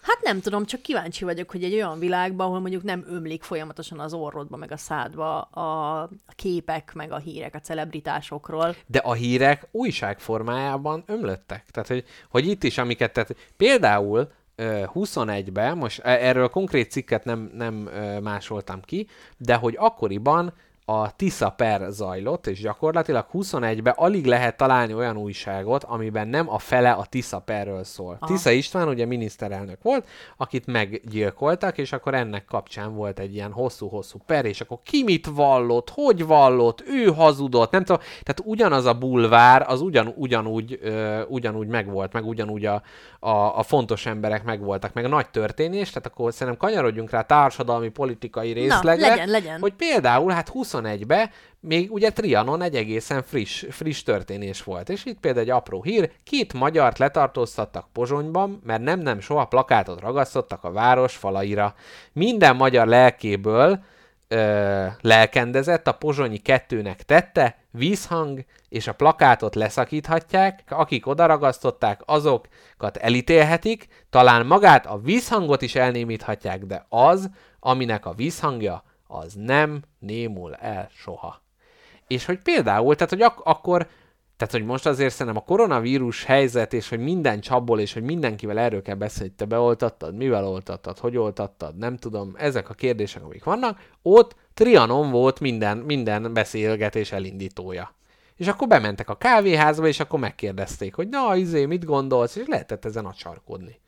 Hát 0.00 0.20
nem 0.22 0.40
tudom, 0.40 0.64
csak 0.64 0.80
kíváncsi 0.80 1.24
vagyok, 1.24 1.50
hogy 1.50 1.64
egy 1.64 1.74
olyan 1.74 1.98
világban, 1.98 2.46
ahol 2.46 2.60
mondjuk 2.60 2.82
nem 2.82 3.04
ömlik 3.08 3.42
folyamatosan 3.42 4.00
az 4.00 4.12
orrodba, 4.12 4.56
meg 4.56 4.72
a 4.72 4.76
szádba 4.76 5.40
a, 5.40 6.10
képek, 6.34 6.92
meg 6.94 7.12
a 7.12 7.18
hírek 7.18 7.54
a 7.54 7.60
celebritásokról. 7.60 8.76
De 8.86 8.98
a 8.98 9.12
hírek 9.12 9.68
újság 9.70 10.20
formájában 10.20 11.02
ömlöttek. 11.06 11.64
Tehát, 11.70 11.88
hogy, 11.88 12.04
hogy 12.30 12.46
itt 12.46 12.64
is, 12.64 12.78
amiket, 12.78 13.12
tehát 13.12 13.36
például 13.56 14.30
ö, 14.54 14.84
21-ben, 14.94 15.76
most 15.76 15.98
e- 15.98 16.26
erről 16.26 16.48
konkrét 16.48 16.90
cikket 16.90 17.24
nem, 17.24 17.50
nem 17.54 17.74
másoltam 18.22 18.80
ki, 18.80 19.06
de 19.36 19.54
hogy 19.54 19.74
akkoriban 19.78 20.52
a 20.90 21.10
Tisza 21.16 21.50
per 21.50 21.86
zajlott, 21.90 22.46
és 22.46 22.60
gyakorlatilag 22.60 23.26
21-ben 23.32 23.94
alig 23.96 24.26
lehet 24.26 24.56
találni 24.56 24.94
olyan 24.94 25.16
újságot, 25.16 25.84
amiben 25.84 26.28
nem 26.28 26.50
a 26.50 26.58
fele 26.58 26.90
a 26.90 27.04
Tisza 27.04 27.38
perről 27.38 27.84
szól. 27.84 28.16
Aha. 28.20 28.32
Tisza 28.32 28.50
István 28.50 28.88
ugye 28.88 29.06
miniszterelnök 29.06 29.82
volt, 29.82 30.08
akit 30.36 30.66
meggyilkoltak, 30.66 31.78
és 31.78 31.92
akkor 31.92 32.14
ennek 32.14 32.44
kapcsán 32.44 32.94
volt 32.94 33.18
egy 33.18 33.34
ilyen 33.34 33.52
hosszú-hosszú 33.52 34.18
per, 34.26 34.44
és 34.44 34.60
akkor 34.60 34.78
ki 34.82 35.02
mit 35.02 35.26
vallott, 35.26 35.90
hogy 35.94 36.26
vallott, 36.26 36.82
ő 36.86 37.04
hazudott, 37.04 37.70
nem 37.70 37.84
tudom, 37.84 38.02
tehát 38.22 38.42
ugyanaz 38.44 38.84
a 38.84 38.94
bulvár, 38.94 39.64
az 39.68 39.80
ugyan, 39.80 40.12
ugyanúgy, 40.16 40.78
ö, 40.82 41.22
ugyanúgy 41.28 41.66
megvolt, 41.66 42.12
meg 42.12 42.26
ugyanúgy 42.26 42.64
a, 42.64 42.82
a, 43.20 43.58
a 43.58 43.62
fontos 43.62 44.06
emberek 44.06 44.44
megvoltak, 44.44 44.92
meg 44.92 45.04
a 45.04 45.08
nagy 45.08 45.30
történés, 45.30 45.88
tehát 45.88 46.06
akkor 46.06 46.32
szerintem 46.32 46.68
kanyarodjunk 46.68 47.10
rá 47.10 47.22
társadalmi, 47.22 47.88
politikai 47.88 48.52
részlegre, 48.52 49.08
legyen, 49.08 49.28
legyen. 49.28 49.60
hogy 49.60 49.72
például 49.72 50.30
hát 50.30 50.48
21-be 50.82 51.30
még 51.60 51.92
ugye 51.92 52.10
Trianon 52.10 52.62
egy 52.62 52.76
egészen 52.76 53.22
friss, 53.22 53.64
friss 53.70 54.02
történés 54.02 54.62
volt. 54.62 54.88
És 54.88 55.04
itt 55.04 55.20
például 55.20 55.44
egy 55.44 55.50
apró 55.50 55.82
hír, 55.82 56.10
két 56.24 56.52
magyart 56.52 56.98
letartóztattak 56.98 57.86
Pozsonyban, 57.92 58.60
mert 58.64 58.82
nem-nem 58.82 59.20
soha 59.20 59.44
plakátot 59.44 60.00
ragasztottak 60.00 60.64
a 60.64 60.72
város 60.72 61.16
falaira. 61.16 61.74
Minden 62.12 62.56
magyar 62.56 62.86
lelkéből 62.86 63.82
ö, 64.28 64.86
lelkendezett, 65.00 65.86
a 65.86 65.92
pozsonyi 65.92 66.38
kettőnek 66.38 67.02
tette, 67.02 67.56
vízhang, 67.70 68.44
és 68.68 68.86
a 68.86 68.92
plakátot 68.92 69.54
leszakíthatják, 69.54 70.64
akik 70.68 71.06
odaragasztották, 71.06 72.00
azokat 72.04 72.96
elítélhetik, 73.00 73.86
talán 74.10 74.46
magát 74.46 74.86
a 74.86 74.98
vízhangot 74.98 75.62
is 75.62 75.74
elnémíthatják, 75.74 76.64
de 76.64 76.86
az, 76.88 77.30
aminek 77.60 78.06
a 78.06 78.12
vízhangja, 78.12 78.84
az 79.10 79.34
nem 79.34 79.82
némul 79.98 80.54
el 80.54 80.88
soha. 80.92 81.42
És 82.06 82.24
hogy 82.24 82.38
például, 82.38 82.94
tehát 82.94 83.10
hogy 83.10 83.22
ak- 83.22 83.40
akkor, 83.44 83.88
tehát 84.36 84.54
hogy 84.54 84.64
most 84.64 84.86
azért 84.86 85.12
szerintem 85.12 85.42
a 85.42 85.46
koronavírus 85.46 86.24
helyzet, 86.24 86.72
és 86.72 86.88
hogy 86.88 86.98
minden 86.98 87.40
csapból, 87.40 87.80
és 87.80 87.92
hogy 87.92 88.02
mindenkivel 88.02 88.58
erről 88.58 88.82
kell 88.82 88.94
beszélni, 88.94 89.28
hogy 89.28 89.36
te 89.36 89.44
beoltattad, 89.44 90.16
mivel 90.16 90.46
oltattad, 90.46 90.98
hogy 90.98 91.16
oltattad, 91.16 91.76
nem 91.76 91.96
tudom, 91.96 92.34
ezek 92.36 92.70
a 92.70 92.74
kérdések, 92.74 93.24
amik 93.24 93.44
vannak, 93.44 93.90
ott 94.02 94.36
Trianon 94.54 95.10
volt 95.10 95.40
minden, 95.40 95.78
minden 95.78 96.32
beszélgetés 96.32 97.12
elindítója. 97.12 97.94
És 98.36 98.46
akkor 98.46 98.68
bementek 98.68 99.08
a 99.08 99.16
kávéházba, 99.16 99.86
és 99.86 100.00
akkor 100.00 100.18
megkérdezték, 100.18 100.94
hogy 100.94 101.08
na, 101.08 101.36
izé, 101.36 101.66
mit 101.66 101.84
gondolsz, 101.84 102.36
és 102.36 102.46
lehetett 102.46 102.84
ezen 102.84 103.04
acsarkodni. 103.04 103.80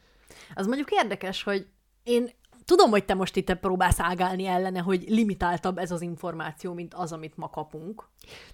Az 0.55 0.67
mondjuk 0.67 0.91
érdekes, 0.91 1.43
hogy 1.43 1.67
én 2.03 2.31
tudom, 2.65 2.91
hogy 2.91 3.05
te 3.05 3.15
most 3.15 3.37
itt 3.37 3.55
próbálsz 3.55 4.01
ágálni 4.01 4.47
ellene, 4.47 4.81
hogy 4.81 5.05
limitáltabb 5.09 5.79
ez 5.79 5.91
az 5.91 6.01
információ, 6.03 6.73
mint 6.73 6.95
az, 6.95 7.13
amit 7.13 7.37
ma 7.37 7.49
kapunk. 7.51 8.09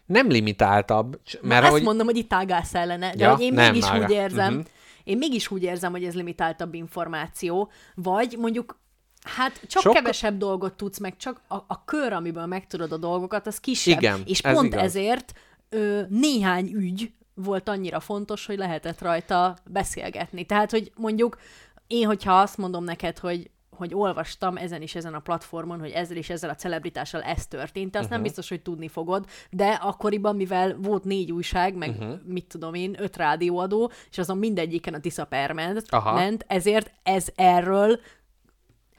Nem 0.06 0.28
limitáltabb, 0.28 1.10
Mert 1.24 1.42
mert 1.42 1.62
ezt 1.62 1.72
hogy... 1.72 1.82
mondom, 1.82 2.06
hogy 2.06 2.16
itt 2.16 2.32
ágálsz 2.32 2.74
ellene, 2.74 3.14
de 3.14 3.24
Ja, 3.24 3.30
hogy 3.34 3.44
én 3.44 3.52
nem 3.52 3.72
mégis 3.72 3.88
ágál. 3.88 4.02
úgy 4.02 4.10
érzem, 4.10 4.52
Mhm. 4.54 4.62
én 5.04 5.18
mégis 5.18 5.50
úgy 5.50 5.62
érzem, 5.62 5.90
hogy 5.90 6.04
ez 6.04 6.14
limitáltabb 6.14 6.74
információ, 6.74 7.70
vagy 7.94 8.36
mondjuk 8.38 8.78
Hát 9.24 9.60
csak 9.66 9.82
Sok... 9.82 9.92
kevesebb 9.92 10.36
dolgot 10.38 10.74
tudsz, 10.74 10.98
meg 10.98 11.16
csak 11.16 11.40
a, 11.48 11.54
a 11.54 11.84
kör, 11.84 12.12
amiből 12.12 12.46
megtudod 12.46 12.92
a 12.92 12.96
dolgokat, 12.96 13.46
az 13.46 13.60
kisebb. 13.60 13.98
Igen, 13.98 14.22
és 14.24 14.38
ez 14.40 14.54
pont 14.54 14.66
igaz. 14.72 14.82
ezért 14.84 15.32
ö, 15.68 16.00
néhány 16.08 16.70
ügy 16.74 17.12
volt 17.34 17.68
annyira 17.68 18.00
fontos, 18.00 18.46
hogy 18.46 18.56
lehetett 18.58 19.00
rajta 19.00 19.56
beszélgetni. 19.70 20.44
Tehát, 20.46 20.70
hogy 20.70 20.92
mondjuk 20.96 21.38
én, 21.86 22.06
hogyha 22.06 22.40
azt 22.40 22.56
mondom 22.56 22.84
neked, 22.84 23.18
hogy 23.18 23.50
hogy 23.78 23.94
olvastam 23.94 24.56
ezen 24.56 24.82
is 24.82 24.94
ezen 24.94 25.14
a 25.14 25.18
platformon, 25.18 25.78
hogy 25.78 25.90
ezzel 25.90 26.16
és 26.16 26.30
ezzel 26.30 26.50
a 26.50 26.54
celebritással 26.54 27.22
ez 27.22 27.46
történt, 27.46 27.94
azt 27.94 27.94
uh-huh. 27.94 28.10
nem 28.10 28.22
biztos, 28.22 28.48
hogy 28.48 28.62
tudni 28.62 28.88
fogod, 28.88 29.26
de 29.50 29.66
akkoriban, 29.66 30.36
mivel 30.36 30.76
volt 30.82 31.04
négy 31.04 31.32
újság, 31.32 31.74
meg 31.74 31.90
uh-huh. 31.90 32.18
mit 32.24 32.46
tudom 32.46 32.74
én, 32.74 32.96
öt 32.98 33.16
rádióadó, 33.16 33.90
és 34.10 34.18
azon 34.18 34.38
mindegyiken 34.38 34.94
a 34.94 35.00
Tisza 35.00 35.24
per 35.24 35.52
ment, 35.52 35.84
Aha. 35.88 36.14
ment, 36.14 36.44
ezért 36.48 36.90
ez 37.02 37.26
erről 37.34 38.00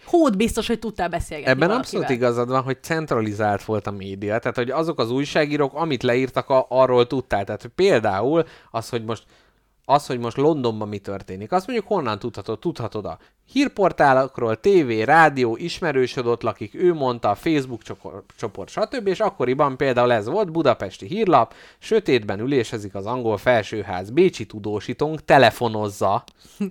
hód 0.05 0.37
biztos, 0.37 0.67
hogy 0.67 0.79
tudtál 0.79 1.09
beszélgetni 1.09 1.51
Ebben 1.51 1.67
valakivel. 1.67 2.01
abszolút 2.01 2.21
igazad 2.21 2.49
van, 2.49 2.61
hogy 2.61 2.83
centralizált 2.83 3.63
volt 3.63 3.87
a 3.87 3.91
média, 3.91 4.39
tehát 4.39 4.57
hogy 4.57 4.69
azok 4.69 4.99
az 4.99 5.11
újságírók, 5.11 5.73
amit 5.73 6.03
leírtak, 6.03 6.45
arról 6.69 7.07
tudtál. 7.07 7.43
Tehát 7.43 7.71
például 7.75 8.43
az, 8.71 8.89
hogy 8.89 9.03
most 9.03 9.23
az, 9.89 10.05
hogy 10.05 10.19
most 10.19 10.37
Londonban 10.37 10.87
mi 10.87 10.97
történik, 10.97 11.51
azt 11.51 11.67
mondjuk 11.67 11.87
honnan 11.87 12.19
tudhatod? 12.19 12.59
Tudhatod 12.59 13.05
a 13.05 13.17
hírportálokról, 13.51 14.59
tévé, 14.59 15.01
rádió, 15.01 15.55
ismerősöd 15.57 16.25
ott 16.25 16.41
lakik, 16.41 16.75
ő 16.75 16.93
mondta, 16.93 17.35
Facebook 17.35 17.81
csoport, 18.37 18.69
stb. 18.69 19.07
És 19.07 19.19
akkoriban 19.19 19.77
például 19.77 20.11
ez 20.11 20.27
volt, 20.27 20.51
budapesti 20.51 21.05
hírlap, 21.05 21.53
sötétben 21.79 22.39
ülésezik 22.39 22.95
az 22.95 23.05
angol 23.05 23.37
felsőház, 23.37 24.09
Bécsi 24.09 24.45
tudósítónk 24.45 25.25
telefonozza, 25.25 26.23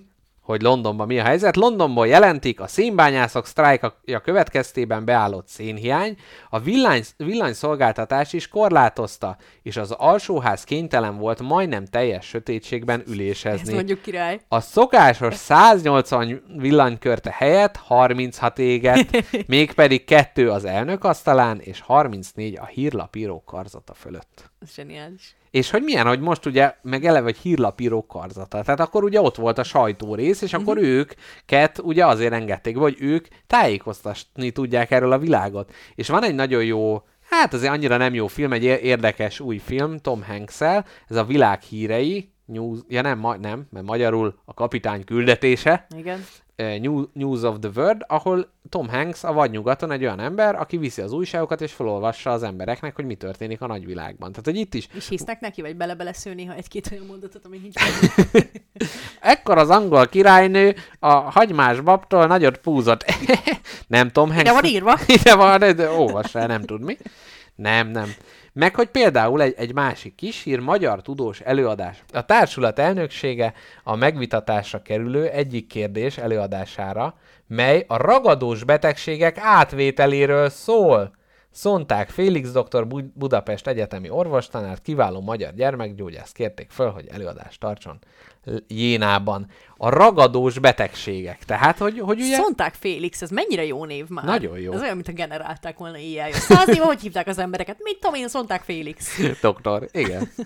hogy 0.49 0.61
Londonban 0.61 1.07
mi 1.07 1.19
a 1.19 1.23
helyzet. 1.23 1.55
Londonból 1.55 2.07
jelentik 2.07 2.59
a 2.59 2.67
szénbányászok 2.67 3.45
sztrájkja 3.45 4.19
következtében 4.23 5.05
beállott 5.05 5.47
szénhiány, 5.47 6.15
a 6.49 6.59
villany, 6.59 7.03
villanyszolgáltatás 7.17 8.33
is 8.33 8.47
korlátozta, 8.47 9.37
és 9.63 9.77
az 9.77 9.91
alsóház 9.91 10.63
kénytelen 10.63 11.17
volt 11.17 11.41
majdnem 11.41 11.85
teljes 11.85 12.25
sötétségben 12.25 12.99
Ez 12.99 13.11
ülésezni. 13.11 13.73
mondjuk 13.73 14.01
király. 14.01 14.39
A 14.47 14.59
szokásos 14.59 15.35
180 15.35 16.41
villanykörte 16.57 17.35
helyett 17.37 17.75
36 17.75 18.59
éget, 18.59 19.25
mégpedig 19.47 20.03
kettő 20.03 20.49
az 20.49 20.65
elnök 20.65 21.03
asztalán, 21.03 21.59
és 21.59 21.81
34 21.81 22.57
a 22.57 22.65
hírlapíró 22.65 23.43
karzata 23.45 23.93
fölött. 23.93 24.51
Ez 24.59 24.73
zseniális. 24.73 25.35
És 25.51 25.69
hogy 25.69 25.83
milyen, 25.83 26.07
hogy 26.07 26.19
most 26.19 26.45
ugye 26.45 26.75
meg 26.81 27.05
eleve 27.05 27.27
egy 27.27 27.37
hírlapíró 27.37 28.05
karzata. 28.05 28.61
Tehát 28.63 28.79
akkor 28.79 29.03
ugye 29.03 29.21
ott 29.21 29.35
volt 29.35 29.57
a 29.57 29.63
sajtó 29.63 30.15
rész, 30.15 30.41
és 30.41 30.53
akkor 30.53 30.77
őket 30.77 31.79
ugye 31.83 32.05
azért 32.05 32.33
engedték, 32.33 32.77
hogy 32.77 32.95
ők 32.99 33.27
tájékoztatni 33.47 34.51
tudják 34.51 34.91
erről 34.91 35.11
a 35.11 35.17
világot. 35.17 35.73
És 35.95 36.07
van 36.09 36.23
egy 36.23 36.35
nagyon 36.35 36.63
jó, 36.63 37.03
hát 37.29 37.53
azért 37.53 37.71
annyira 37.71 37.97
nem 37.97 38.13
jó 38.13 38.27
film, 38.27 38.53
egy 38.53 38.63
ér- 38.63 38.81
érdekes 38.81 39.39
új 39.39 39.57
film, 39.57 39.97
Tom 39.97 40.23
hanks 40.23 40.61
ez 41.07 41.15
a 41.15 41.23
világ 41.23 41.61
hírei, 41.61 42.31
News, 42.45 42.79
ja 42.87 43.01
nem, 43.01 43.19
ma, 43.19 43.35
nem, 43.35 43.67
mert 43.69 43.85
magyarul 43.85 44.39
a 44.45 44.53
kapitány 44.53 45.03
küldetése, 45.03 45.87
Igen. 45.97 46.25
New- 46.59 47.09
News 47.13 47.41
of 47.41 47.55
the 47.59 47.69
World, 47.75 48.03
ahol 48.07 48.49
Tom 48.69 48.89
Hanks 48.89 49.23
a 49.23 49.33
vadnyugaton 49.33 49.91
egy 49.91 50.03
olyan 50.03 50.19
ember, 50.19 50.55
aki 50.55 50.77
viszi 50.77 51.01
az 51.01 51.11
újságokat 51.11 51.61
és 51.61 51.71
felolvassa 51.71 52.31
az 52.31 52.43
embereknek, 52.43 52.95
hogy 52.95 53.05
mi 53.05 53.15
történik 53.15 53.61
a 53.61 53.67
nagyvilágban. 53.67 54.29
Tehát, 54.29 54.45
hogy 54.45 54.55
itt 54.55 54.73
is 54.73 54.87
És 54.93 55.07
hisznek 55.07 55.39
neki, 55.39 55.61
vagy 55.61 55.75
bele-bele 55.75 56.13
néha 56.23 56.53
egy-két 56.53 56.89
olyan 56.91 57.05
mondatot, 57.05 57.45
ami 57.45 57.57
nincs 57.57 57.75
Ekkor 59.19 59.57
az 59.57 59.69
angol 59.69 60.07
királynő 60.07 60.75
a 60.99 61.13
hagymás 61.13 61.81
babtól 61.81 62.27
nagyot 62.27 62.57
púzott. 62.57 63.05
nem 63.87 64.09
Tom 64.09 64.31
Hanks. 64.31 64.41
Ide 64.41 64.53
van 64.53 64.65
írva. 64.65 64.99
Ide 65.19 65.35
van, 65.35 65.59
de, 65.59 65.73
de 65.73 65.89
olvass 65.89 66.35
el, 66.35 66.47
nem 66.47 66.61
tud 66.61 66.81
mi. 66.81 66.97
Nem, 67.55 67.87
nem. 67.87 68.13
Meg, 68.59 68.75
hogy 68.75 68.87
például 68.87 69.41
egy, 69.41 69.53
egy 69.57 69.73
másik 69.73 70.15
kis 70.15 70.43
hír, 70.43 70.59
magyar 70.59 71.01
tudós 71.01 71.39
előadás. 71.39 72.03
A 72.13 72.25
társulat 72.25 72.79
elnöksége 72.79 73.53
a 73.83 73.95
megvitatásra 73.95 74.81
kerülő 74.81 75.27
egyik 75.27 75.67
kérdés 75.67 76.17
előadására, 76.17 77.17
mely 77.47 77.85
a 77.87 77.97
ragadós 77.97 78.63
betegségek 78.63 79.37
átvételéről 79.37 80.49
szól. 80.49 81.11
Szonták 81.51 82.09
Félix 82.09 82.51
doktor 82.51 82.87
Bu- 82.87 83.13
Budapest 83.13 83.67
Egyetemi 83.67 84.09
orvostanárt, 84.09 84.81
kiváló 84.81 85.21
magyar 85.21 85.53
gyermekgyógyász 85.53 86.31
kérték 86.31 86.69
föl, 86.69 86.89
hogy 86.89 87.07
előadást 87.07 87.59
tartson 87.59 87.99
Jénában. 88.67 89.47
A 89.77 89.89
ragadós 89.89 90.59
betegségek. 90.59 91.43
Tehát, 91.45 91.77
hogy, 91.77 91.99
hogy 91.99 92.21
ugye... 92.21 92.35
Szonták 92.35 92.73
Félix, 92.73 93.21
ez 93.21 93.29
mennyire 93.29 93.65
jó 93.65 93.85
név 93.85 94.07
már. 94.07 94.25
Nagyon 94.25 94.59
jó. 94.59 94.73
Ez 94.73 94.81
olyan, 94.81 94.95
mint 94.95 95.07
a 95.07 95.11
generálták 95.11 95.77
volna 95.77 95.97
éjjel. 95.97 96.31
Száz 96.31 96.67
éve, 96.67 96.85
hogy 96.85 97.01
hívták 97.01 97.27
az 97.27 97.37
embereket? 97.37 97.77
Mit 97.83 97.99
tudom 97.99 98.15
én, 98.15 98.27
Szonták 98.27 98.61
Félix. 98.61 99.19
Doktor, 99.41 99.87
igen. 99.91 100.31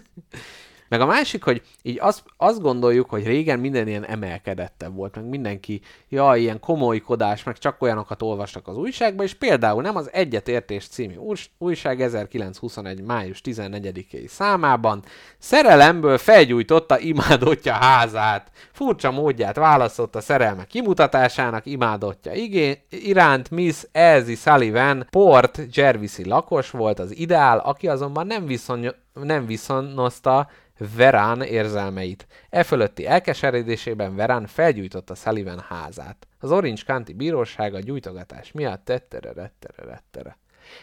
Meg 0.94 1.02
a 1.02 1.06
másik, 1.06 1.44
hogy 1.44 1.62
így 1.82 1.98
azt, 2.02 2.24
azt 2.38 2.62
gondoljuk, 2.62 3.10
hogy 3.10 3.26
régen 3.26 3.60
minden 3.60 3.88
ilyen 3.88 4.06
emelkedettebb 4.06 4.96
volt, 4.96 5.16
meg 5.16 5.26
mindenki, 5.26 5.82
ja, 6.10 6.36
ilyen 6.36 6.60
komolykodás, 6.60 7.44
meg 7.44 7.58
csak 7.58 7.82
olyanokat 7.82 8.22
olvastak 8.22 8.68
az 8.68 8.78
újságba, 8.78 9.24
és 9.24 9.34
például 9.34 9.82
nem 9.82 9.96
az 9.96 10.10
Egyetértés 10.12 10.88
című 10.88 11.16
új- 11.16 11.50
újság 11.58 12.02
1921. 12.02 13.02
május 13.02 13.42
14-i 13.44 14.28
számában 14.28 15.04
szerelemből 15.38 16.18
felgyújtotta 16.18 17.00
imádottja 17.00 17.74
házát. 17.74 18.52
Furcsa 18.72 19.12
módját 19.12 19.56
választott 19.56 20.16
a 20.16 20.22
szerelme 20.22 20.66
kimutatásának 20.66 21.66
imádottja 21.66 22.34
igé- 22.34 22.82
iránt 22.90 23.50
Miss 23.50 23.84
Elsie 23.92 24.36
Sullivan 24.36 25.08
Port 25.10 25.62
Jervisi 25.72 26.26
lakos 26.26 26.70
volt 26.70 27.00
az 27.00 27.18
ideál, 27.18 27.58
aki 27.58 27.88
azonban 27.88 28.28
nem, 28.28 28.46
viszony- 28.46 29.02
nem 29.14 29.46
viszonozta 29.46 30.50
Verán 30.96 31.42
érzelmeit. 31.42 32.28
E 32.50 32.64
fölötti 32.64 33.06
elkeseredésében 33.06 34.16
Verán 34.16 34.48
felgyújtotta 34.48 35.16
Sullivan 35.16 35.60
házát. 35.60 36.28
Az 36.40 36.52
Orange 36.52 36.82
County 36.86 37.14
bíróság 37.14 37.74
a 37.74 37.80
gyújtogatás 37.80 38.52
miatt 38.52 38.86
tettere, 38.86 39.34
rettere, 39.34 39.84
rettere. 39.84 40.38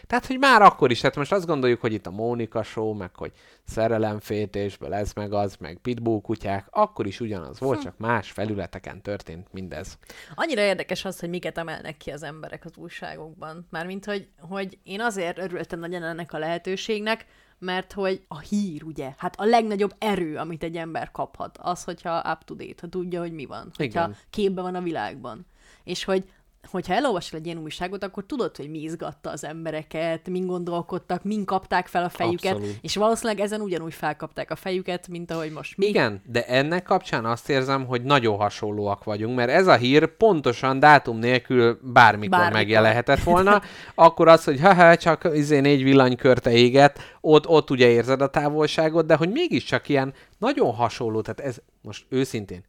Tehát, 0.07 0.25
hogy 0.25 0.39
már 0.39 0.61
akkor 0.61 0.91
is, 0.91 1.01
hát 1.01 1.15
most 1.15 1.31
azt 1.31 1.45
gondoljuk, 1.45 1.81
hogy 1.81 1.93
itt 1.93 2.07
a 2.07 2.11
Mónika 2.11 2.63
show, 2.63 2.93
meg 2.93 3.15
hogy 3.15 3.31
szerelemféltésből 3.63 4.93
ez 4.93 5.13
meg 5.13 5.33
az, 5.33 5.55
meg 5.59 5.77
pitbull 5.81 6.21
kutyák, 6.21 6.67
akkor 6.69 7.07
is 7.07 7.19
ugyanaz 7.19 7.59
volt, 7.59 7.77
Hm. 7.77 7.83
csak 7.83 7.97
más 7.97 8.31
felületeken 8.31 9.01
történt 9.01 9.47
mindez. 9.51 9.97
Annyira 10.35 10.61
érdekes 10.61 11.05
az, 11.05 11.19
hogy 11.19 11.29
miket 11.29 11.57
emelnek 11.57 11.97
ki 11.97 12.11
az 12.11 12.23
emberek 12.23 12.65
az 12.65 12.71
újságokban. 12.75 13.67
Mármint, 13.69 14.05
hogy, 14.05 14.27
hogy 14.39 14.77
én 14.83 15.01
azért 15.01 15.37
örültem 15.37 15.79
nagyon 15.79 16.03
ennek 16.03 16.33
a 16.33 16.37
lehetőségnek, 16.37 17.25
mert 17.61 17.93
hogy 17.93 18.23
a 18.27 18.39
hír, 18.39 18.83
ugye, 18.83 19.13
hát 19.17 19.39
a 19.39 19.45
legnagyobb 19.45 19.95
erő, 19.97 20.37
amit 20.37 20.63
egy 20.63 20.77
ember 20.77 21.11
kaphat, 21.11 21.57
az, 21.57 21.83
hogyha 21.83 22.23
up 22.31 22.43
to 22.43 22.53
date, 22.53 22.81
ha 22.81 22.87
tudja, 22.87 23.19
hogy 23.19 23.33
mi 23.33 23.45
van, 23.45 23.71
hogyha 23.75 24.03
Igen. 24.03 24.15
képbe 24.29 24.61
van 24.61 24.75
a 24.75 24.81
világban. 24.81 25.45
És 25.83 26.03
hogy 26.03 26.29
hogyha 26.69 26.93
elolvasol 26.93 27.39
egy 27.39 27.45
ilyen 27.45 27.57
újságot, 27.57 28.03
akkor 28.03 28.25
tudod, 28.25 28.55
hogy 28.55 28.69
mi 28.69 28.79
izgatta 28.79 29.29
az 29.29 29.43
embereket, 29.43 30.29
min 30.29 30.45
gondolkodtak, 30.45 31.23
min 31.23 31.45
kapták 31.45 31.87
fel 31.87 32.03
a 32.03 32.09
fejüket, 32.09 32.53
Abszolút. 32.53 32.77
és 32.81 32.95
valószínűleg 32.95 33.39
ezen 33.39 33.61
ugyanúgy 33.61 33.93
felkapták 33.93 34.51
a 34.51 34.55
fejüket, 34.55 35.07
mint 35.07 35.31
ahogy 35.31 35.51
most 35.51 35.77
mi. 35.77 35.85
Igen, 35.85 36.21
de 36.25 36.45
ennek 36.45 36.83
kapcsán 36.83 37.25
azt 37.25 37.49
érzem, 37.49 37.85
hogy 37.85 38.03
nagyon 38.03 38.37
hasonlóak 38.37 39.03
vagyunk, 39.03 39.35
mert 39.35 39.49
ez 39.49 39.67
a 39.67 39.75
hír 39.75 40.07
pontosan 40.07 40.79
dátum 40.79 41.17
nélkül 41.17 41.79
bármikor, 41.81 42.37
Bármikor. 42.37 42.57
megjelenhetett 42.57 43.23
volna, 43.23 43.61
akkor 43.95 44.27
az, 44.27 44.43
hogy 44.43 44.59
haha, 44.59 44.95
csak 44.95 45.29
izé 45.33 45.59
négy 45.59 45.83
villanykörte 45.83 46.51
éget, 46.51 46.99
ott, 47.21 47.47
ott 47.47 47.69
ugye 47.69 47.87
érzed 47.87 48.21
a 48.21 48.29
távolságot, 48.29 49.05
de 49.05 49.15
hogy 49.15 49.31
mégiscsak 49.31 49.89
ilyen 49.89 50.13
nagyon 50.37 50.73
hasonló, 50.73 51.21
tehát 51.21 51.39
ez 51.39 51.61
most 51.81 52.05
őszintén, 52.09 52.63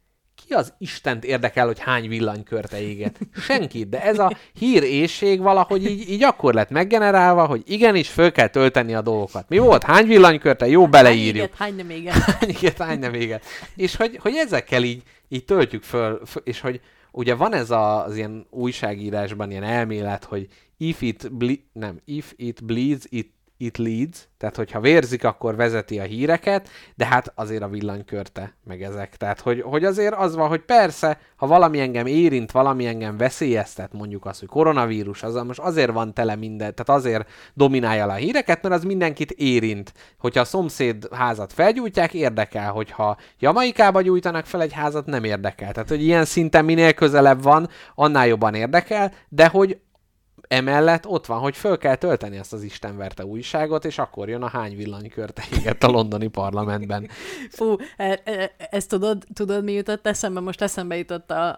ki 0.47 0.55
az 0.55 0.75
Istent 0.79 1.25
érdekel, 1.25 1.67
hogy 1.67 1.79
hány 1.79 2.09
villanykörte 2.09 2.81
éget? 2.81 3.19
Senkit, 3.37 3.89
de 3.89 4.03
ez 4.03 4.19
a 4.19 4.37
hírészség 4.59 5.41
valahogy 5.41 5.91
így, 5.91 6.11
így 6.11 6.23
akkor 6.23 6.55
lett 6.55 6.71
meggenerálva, 6.71 7.47
hogy 7.47 7.63
igenis 7.67 8.09
föl 8.09 8.33
kell 8.33 8.49
tölteni 8.49 8.95
a 8.95 9.03
dolgokat. 9.03 9.49
Mi 9.49 9.59
volt? 9.59 9.83
Hány 9.83 10.07
villanykörte? 10.07 10.67
Jó, 10.67 10.89
beleírjuk 10.89 11.55
hány 11.55 11.75
nem 11.75 11.91
éget. 11.91 12.15
hány 12.41 12.49
éget, 12.49 12.79
hány 12.79 12.99
nem 12.99 13.15
éget. 13.15 13.45
És 13.77 13.97
hogy, 13.97 14.19
hogy 14.23 14.35
ezekkel 14.35 14.83
így, 14.83 15.03
így 15.29 15.45
töltjük 15.45 15.83
föl, 15.83 16.21
föl, 16.27 16.43
és 16.45 16.61
hogy 16.61 16.81
ugye 17.13 17.35
van 17.35 17.55
ez 17.55 17.71
a, 17.71 18.05
az 18.05 18.17
ilyen 18.17 18.47
újságírásban 18.51 19.51
ilyen 19.51 19.63
elmélet, 19.63 20.25
hogy 20.25 20.49
if 20.77 21.03
it, 21.03 21.33
ble- 21.33 21.61
nem, 21.73 22.01
if 22.05 22.33
it 22.37 22.65
bleeds, 22.65 23.05
it, 23.09 23.33
it 23.63 23.79
leads, 23.79 24.29
tehát 24.39 24.57
hogyha 24.57 24.81
vérzik, 24.81 25.25
akkor 25.25 25.57
vezeti 25.57 25.99
a 25.99 26.03
híreket, 26.03 26.69
de 26.95 27.07
hát 27.07 27.33
azért 27.35 27.63
a 27.63 27.69
villanykörte, 27.69 28.55
meg 28.65 28.83
ezek. 28.83 29.17
Tehát, 29.17 29.41
hogy, 29.41 29.61
hogy 29.61 29.85
azért 29.85 30.15
az 30.15 30.35
van, 30.35 30.49
hogy 30.49 30.61
persze, 30.61 31.19
ha 31.37 31.47
valami 31.47 31.81
engem 31.81 32.07
érint, 32.07 32.51
valami 32.51 32.87
engem 32.87 33.17
veszélyeztet, 33.17 33.93
mondjuk 33.93 34.27
az, 34.27 34.39
hogy 34.39 34.49
koronavírus, 34.49 35.23
az 35.23 35.35
most 35.35 35.59
azért 35.59 35.93
van 35.93 36.15
tele 36.15 36.35
minden, 36.35 36.75
tehát 36.75 37.01
azért 37.01 37.29
dominálja 37.55 38.07
le 38.07 38.13
a 38.13 38.17
híreket, 38.17 38.63
mert 38.63 38.75
az 38.75 38.85
mindenkit 38.85 39.31
érint. 39.31 39.93
Hogyha 40.19 40.41
a 40.41 40.45
szomszéd 40.45 41.09
házat 41.15 41.53
felgyújtják, 41.53 42.15
érdekel, 42.15 42.71
hogyha 42.71 43.17
Jamaikába 43.39 44.01
gyújtanak 44.01 44.47
fel 44.47 44.63
egy 44.63 44.73
házat, 44.73 45.07
nem 45.07 45.25
érdekel. 45.25 45.73
Tehát, 45.73 45.89
hogy 45.89 46.03
ilyen 46.03 46.25
szinten 46.25 46.65
minél 46.65 46.93
közelebb 46.93 47.43
van, 47.43 47.69
annál 47.95 48.27
jobban 48.27 48.55
érdekel, 48.55 49.13
de 49.29 49.47
hogy 49.49 49.79
emellett 50.53 51.07
ott 51.07 51.27
van, 51.27 51.39
hogy 51.39 51.57
föl 51.57 51.79
kell 51.79 51.95
tölteni 51.95 52.37
ezt 52.37 52.53
az 52.53 52.63
Istenverte 52.63 53.25
újságot, 53.25 53.85
és 53.85 53.99
akkor 53.99 54.29
jön 54.29 54.43
a 54.43 54.49
hány 54.49 54.77
villanykörte 54.77 55.43
a 55.81 55.87
londoni 55.87 56.27
parlamentben. 56.29 57.09
Fú, 57.51 57.77
e- 57.97 58.21
e- 58.25 58.53
ezt 58.71 58.89
tudod, 58.89 59.25
tudod, 59.35 59.65
mi 59.65 59.73
jutott 59.73 60.07
eszembe? 60.07 60.41
Most 60.41 60.63
eszembe 60.63 60.97
jutott 60.97 61.31
a, 61.31 61.49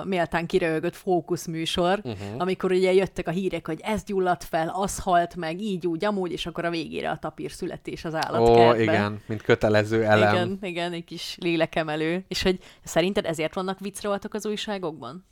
a 0.00 0.04
méltán 0.04 0.46
kiröhögött 0.46 0.96
fókuszműsor, 0.96 1.98
Mhm. 1.98 2.08
uh-huh. 2.08 2.34
amikor 2.38 2.72
ugye 2.72 2.92
jöttek 2.92 3.28
a 3.28 3.30
hírek, 3.30 3.66
hogy 3.66 3.80
ez 3.82 4.04
gyulladt 4.04 4.44
fel, 4.44 4.72
az 4.74 4.98
halt 4.98 5.36
meg, 5.36 5.60
így, 5.60 5.86
úgy, 5.86 6.04
amúgy, 6.04 6.32
és 6.32 6.46
akkor 6.46 6.64
a 6.64 6.70
végére 6.70 7.10
a 7.10 7.16
tapír 7.18 7.50
születés 7.50 8.04
az 8.04 8.14
Ó, 8.14 8.16
állatkertben. 8.20 8.80
igen, 8.80 9.20
mint 9.26 9.42
kötelező 9.42 10.04
elem. 10.04 10.34
Igen, 10.34 10.58
igen, 10.62 10.92
egy 10.92 11.04
kis 11.04 11.36
lélekemelő. 11.40 12.24
És 12.28 12.42
hogy 12.42 12.58
szerinted 12.84 13.24
ezért 13.26 13.54
vannak 13.54 13.78
viccrovatok 13.80 14.34
az 14.34 14.46
újságokban? 14.46 15.24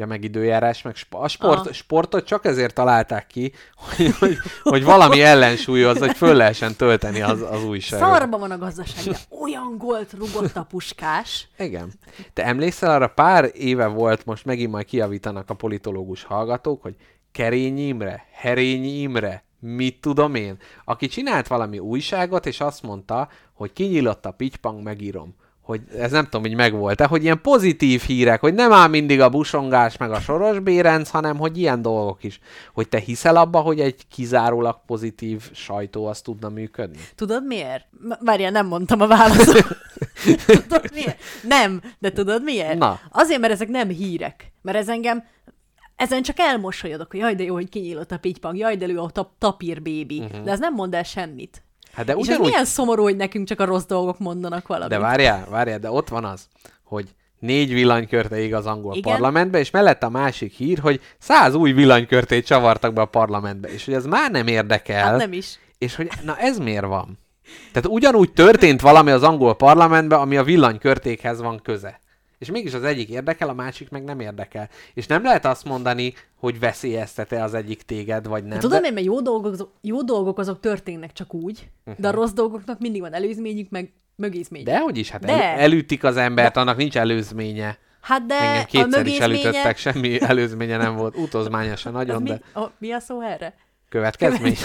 Ja, 0.00 0.06
meg 0.06 0.24
időjárás, 0.24 0.82
meg 0.82 0.96
sp- 0.96 1.14
a 1.14 1.28
sport, 1.28 1.66
Ah. 1.66 1.72
sportot 1.72 2.26
csak 2.26 2.44
ezért 2.44 2.74
találták 2.74 3.26
ki, 3.26 3.52
hogy, 3.74 4.14
hogy, 4.18 4.36
hogy 4.62 4.84
valami 4.84 5.22
ellensúlyoz, 5.22 5.98
hogy 5.98 6.16
föl 6.16 6.34
lehessen 6.34 6.76
tölteni 6.76 7.22
az, 7.22 7.40
az 7.50 7.64
újságot. 7.64 8.08
Szarba 8.08 8.38
van 8.38 8.50
a 8.50 8.58
gazdaság, 8.58 9.16
olyan 9.42 9.74
gólt 9.78 10.12
rugott 10.12 10.56
a 10.56 10.62
puskás. 10.62 11.48
Igen. 11.58 11.92
Te 12.32 12.44
emlékszel 12.44 12.90
arra 12.90 13.08
pár 13.08 13.50
éve 13.54 13.86
volt, 13.86 14.24
most 14.24 14.44
megint 14.44 14.70
majd 14.70 14.84
kiavítanak 14.84 15.50
a 15.50 15.54
politológus 15.54 16.22
hallgatók, 16.22 16.82
hogy 16.82 16.96
Kerényi 17.32 17.86
Imre, 17.86 18.26
Herényi 18.32 19.00
Imre, 19.00 19.44
mit 19.58 20.00
tudom 20.00 20.34
én, 20.34 20.56
aki 20.84 21.06
csinált 21.06 21.46
valami 21.46 21.78
újságot, 21.78 22.46
és 22.46 22.60
azt 22.60 22.82
mondta, 22.82 23.28
hogy 23.52 23.72
kinyílott 23.72 24.26
a 24.26 24.30
pitypang, 24.30 24.82
megírom 24.82 25.34
hogy 25.62 25.80
ez 25.98 26.10
nem 26.10 26.24
tudom, 26.24 26.40
hogy 26.40 26.54
megvolt-e, 26.54 27.04
hogy 27.04 27.22
ilyen 27.22 27.40
pozitív 27.40 28.02
hírek, 28.02 28.40
hogy 28.40 28.54
nem 28.54 28.72
áll 28.72 28.88
mindig 28.88 29.20
a 29.20 29.28
busongás 29.28 29.96
meg 29.96 30.10
a 30.10 30.20
soros 30.20 30.58
bérenc, 30.58 31.08
hanem 31.08 31.36
hogy 31.36 31.58
ilyen 31.58 31.82
dolgok 31.82 32.24
is. 32.24 32.40
Hogy 32.72 32.88
te 32.88 32.98
hiszel 32.98 33.36
abba, 33.36 33.58
hogy 33.60 33.80
egy 33.80 34.06
kizárólag 34.08 34.80
pozitív 34.86 35.50
sajtó 35.52 36.06
az 36.06 36.20
tudna 36.20 36.48
működni? 36.48 36.98
Tudod 37.14 37.46
miért? 37.46 37.86
Várjál, 38.20 38.50
nem 38.50 38.66
mondtam 38.66 39.00
a 39.00 39.06
választ. 39.06 39.78
tudod 40.46 40.90
miért? 40.94 41.20
Nem, 41.42 41.80
de 41.98 42.12
tudod 42.12 42.42
miért? 42.42 42.78
Na. 42.78 43.00
Azért, 43.10 43.40
mert 43.40 43.52
ezek 43.52 43.68
nem 43.68 43.88
hírek. 43.88 44.52
Mert 44.62 44.78
ez 44.78 44.88
engem, 44.88 45.24
ezen 45.96 46.22
csak 46.22 46.38
elmosolyodok, 46.38 47.10
hogy 47.10 47.20
jaj, 47.20 47.34
de 47.34 47.42
jó, 47.42 47.54
hogy 47.54 47.68
kinyílott 47.68 48.12
a 48.12 48.18
pitypang, 48.18 48.56
jaj, 48.56 48.76
de 48.76 48.86
jó 48.86 49.04
a 49.04 49.10
tap- 49.10 49.38
tapír 49.38 49.82
bébi. 49.82 50.18
Uh-huh. 50.18 50.44
De 50.44 50.50
ez 50.50 50.58
nem 50.58 50.74
mond 50.74 50.94
el 50.94 51.02
semmit. 51.02 51.62
Hát 51.92 52.06
de 52.06 52.12
És 52.12 52.18
ez 52.18 52.26
ugyanúgy... 52.26 52.48
milyen 52.48 52.64
szomorú, 52.64 53.02
hogy 53.02 53.16
nekünk 53.16 53.48
csak 53.48 53.60
a 53.60 53.64
rossz 53.64 53.84
dolgok 53.84 54.18
mondanak 54.18 54.66
valamit. 54.66 54.90
De 54.90 54.98
várjál, 54.98 55.46
várjál, 55.50 55.78
de 55.78 55.90
ott 55.90 56.08
van 56.08 56.24
az, 56.24 56.48
hogy 56.84 57.08
négy 57.38 57.72
villanykörte 57.72 58.38
ég 58.38 58.54
az 58.54 58.66
angol. 58.66 58.94
Igen? 58.96 59.12
parlamentbe, 59.12 59.58
és 59.58 59.70
mellett 59.70 60.02
a 60.02 60.08
másik 60.08 60.52
hír, 60.52 60.78
hogy 60.78 61.00
száz 61.18 61.54
új 61.54 61.72
villanykörtét 61.72 62.46
csavartak 62.46 62.92
be 62.92 63.00
a 63.00 63.06
parlamentbe, 63.06 63.68
és 63.68 63.84
hogy 63.84 63.94
ez 63.94 64.04
már 64.04 64.30
nem 64.30 64.46
érdekel. 64.46 65.04
Hát 65.04 65.16
nem 65.16 65.32
is. 65.32 65.58
És 65.78 65.94
hogy 65.94 66.10
na 66.24 66.36
ez 66.36 66.58
miért 66.58 66.86
van? 66.86 67.18
Tehát 67.72 67.88
ugyanúgy 67.88 68.32
történt 68.32 68.80
valami 68.80 69.10
az 69.10 69.22
angol 69.22 69.54
parlamentben, 69.54 70.18
ami 70.20 70.36
a 70.36 70.42
villanykörtékhez 70.42 71.40
van 71.40 71.60
köze. 71.62 71.99
És 72.40 72.50
mégis 72.50 72.74
az 72.74 72.82
egyik 72.84 73.08
érdekel, 73.08 73.48
a 73.48 73.52
másik 73.52 73.90
meg 73.90 74.04
nem 74.04 74.20
érdekel. 74.20 74.68
És 74.94 75.06
nem 75.06 75.22
lehet 75.22 75.44
azt 75.44 75.64
mondani, 75.64 76.12
hogy 76.36 76.58
veszélyeztet-e 76.58 77.42
az 77.42 77.54
egyik 77.54 77.82
téged, 77.82 78.26
vagy 78.26 78.42
nem. 78.42 78.50
De 78.52 78.58
Tudom 78.58 78.84
én, 78.84 78.92
mert 78.92 79.06
jó 79.06 79.20
dolgok, 79.20 79.52
azok- 79.52 79.72
jó 79.80 80.02
dolgok 80.02 80.38
azok 80.38 80.60
történnek 80.60 81.12
csak 81.12 81.34
úgy, 81.34 81.68
de 81.96 82.08
a 82.08 82.10
rossz 82.10 82.32
dolgoknak 82.32 82.78
mindig 82.78 83.00
van 83.00 83.12
előzményük, 83.14 83.70
meg 83.70 83.92
mögézményük. 84.16 84.66
De 84.66 84.78
hogy 84.78 84.98
is, 84.98 85.10
hát 85.10 85.24
De. 85.24 85.32
el, 85.32 85.58
elütik 85.58 86.04
az 86.04 86.16
embert, 86.16 86.56
annak 86.56 86.76
nincs 86.76 86.96
előzménye. 86.96 87.78
Hát 88.00 88.26
de 88.26 88.34
Engem 88.34 88.60
a 88.60 88.64
kétszer 88.64 89.06
is 89.06 89.18
mögézménye... 89.18 89.24
elütöttek, 89.44 89.76
semmi 89.76 90.20
előzménye 90.30 90.76
nem 90.76 90.96
volt. 90.96 91.16
Utozmányosan 91.16 91.94
Az 91.94 91.98
nagyon, 92.06 92.22
mi, 92.22 92.28
de 92.28 92.40
a, 92.60 92.70
mi 92.78 92.92
a 92.92 93.00
szó 93.00 93.20
erre? 93.22 93.54
Következmény. 93.90 94.56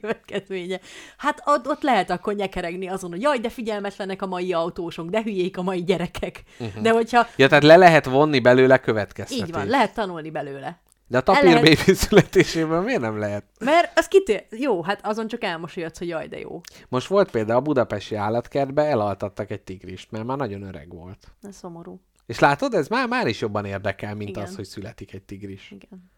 Következménye. 0.00 0.80
Hát 1.16 1.42
ott, 1.44 1.68
ott 1.68 1.82
lehet 1.82 2.10
akkor 2.10 2.34
nyekeregni 2.34 2.88
azon, 2.88 3.10
hogy 3.10 3.22
jaj, 3.22 3.38
de 3.38 3.48
figyelmetlenek 3.48 4.22
a 4.22 4.26
mai 4.26 4.52
autósok, 4.52 5.08
de 5.08 5.22
hülyék 5.22 5.58
a 5.58 5.62
mai 5.62 5.84
gyerekek. 5.84 6.42
Uh-huh. 6.58 6.82
De 6.82 6.90
hogyha 6.90 7.26
ja, 7.36 7.48
tehát 7.48 7.64
le 7.64 7.76
lehet 7.76 8.04
vonni 8.04 8.40
belőle 8.40 8.78
következtetés. 8.78 9.44
így 9.46 9.52
van, 9.52 9.66
lehet 9.66 9.94
tanulni 9.94 10.30
belőle. 10.30 10.82
De 11.06 11.18
a 11.18 11.20
tapír 11.20 11.44
lehet- 11.44 11.62
baby 11.62 11.94
születéséből 11.94 12.80
miért 12.80 13.00
nem 13.00 13.18
lehet? 13.18 13.44
Mert 13.60 13.98
az 13.98 14.08
kitér... 14.08 14.46
Jó, 14.50 14.82
hát 14.82 15.06
azon 15.06 15.28
csak 15.28 15.44
elmosolyodsz, 15.44 15.98
hogy 15.98 16.08
jaj, 16.08 16.26
de 16.28 16.38
jó. 16.38 16.60
Most 16.88 17.06
volt 17.06 17.30
például 17.30 17.58
a 17.58 17.62
budapesti 17.62 18.14
állatkertbe, 18.14 18.82
elaltattak 18.82 19.50
egy 19.50 19.60
tigrist, 19.60 20.10
mert 20.10 20.24
már 20.24 20.36
nagyon 20.36 20.62
öreg 20.62 20.94
volt. 20.94 21.26
Ez 21.42 21.56
szomorú. 21.56 22.00
És 22.26 22.38
látod, 22.38 22.74
ez 22.74 22.88
már, 22.88 23.08
már 23.08 23.26
is 23.26 23.40
jobban 23.40 23.64
érdekel, 23.64 24.14
mint 24.14 24.28
Igen. 24.28 24.42
az, 24.42 24.56
hogy 24.56 24.64
születik 24.64 25.12
egy 25.12 25.22
tigris. 25.22 25.70
Igen. 25.70 26.12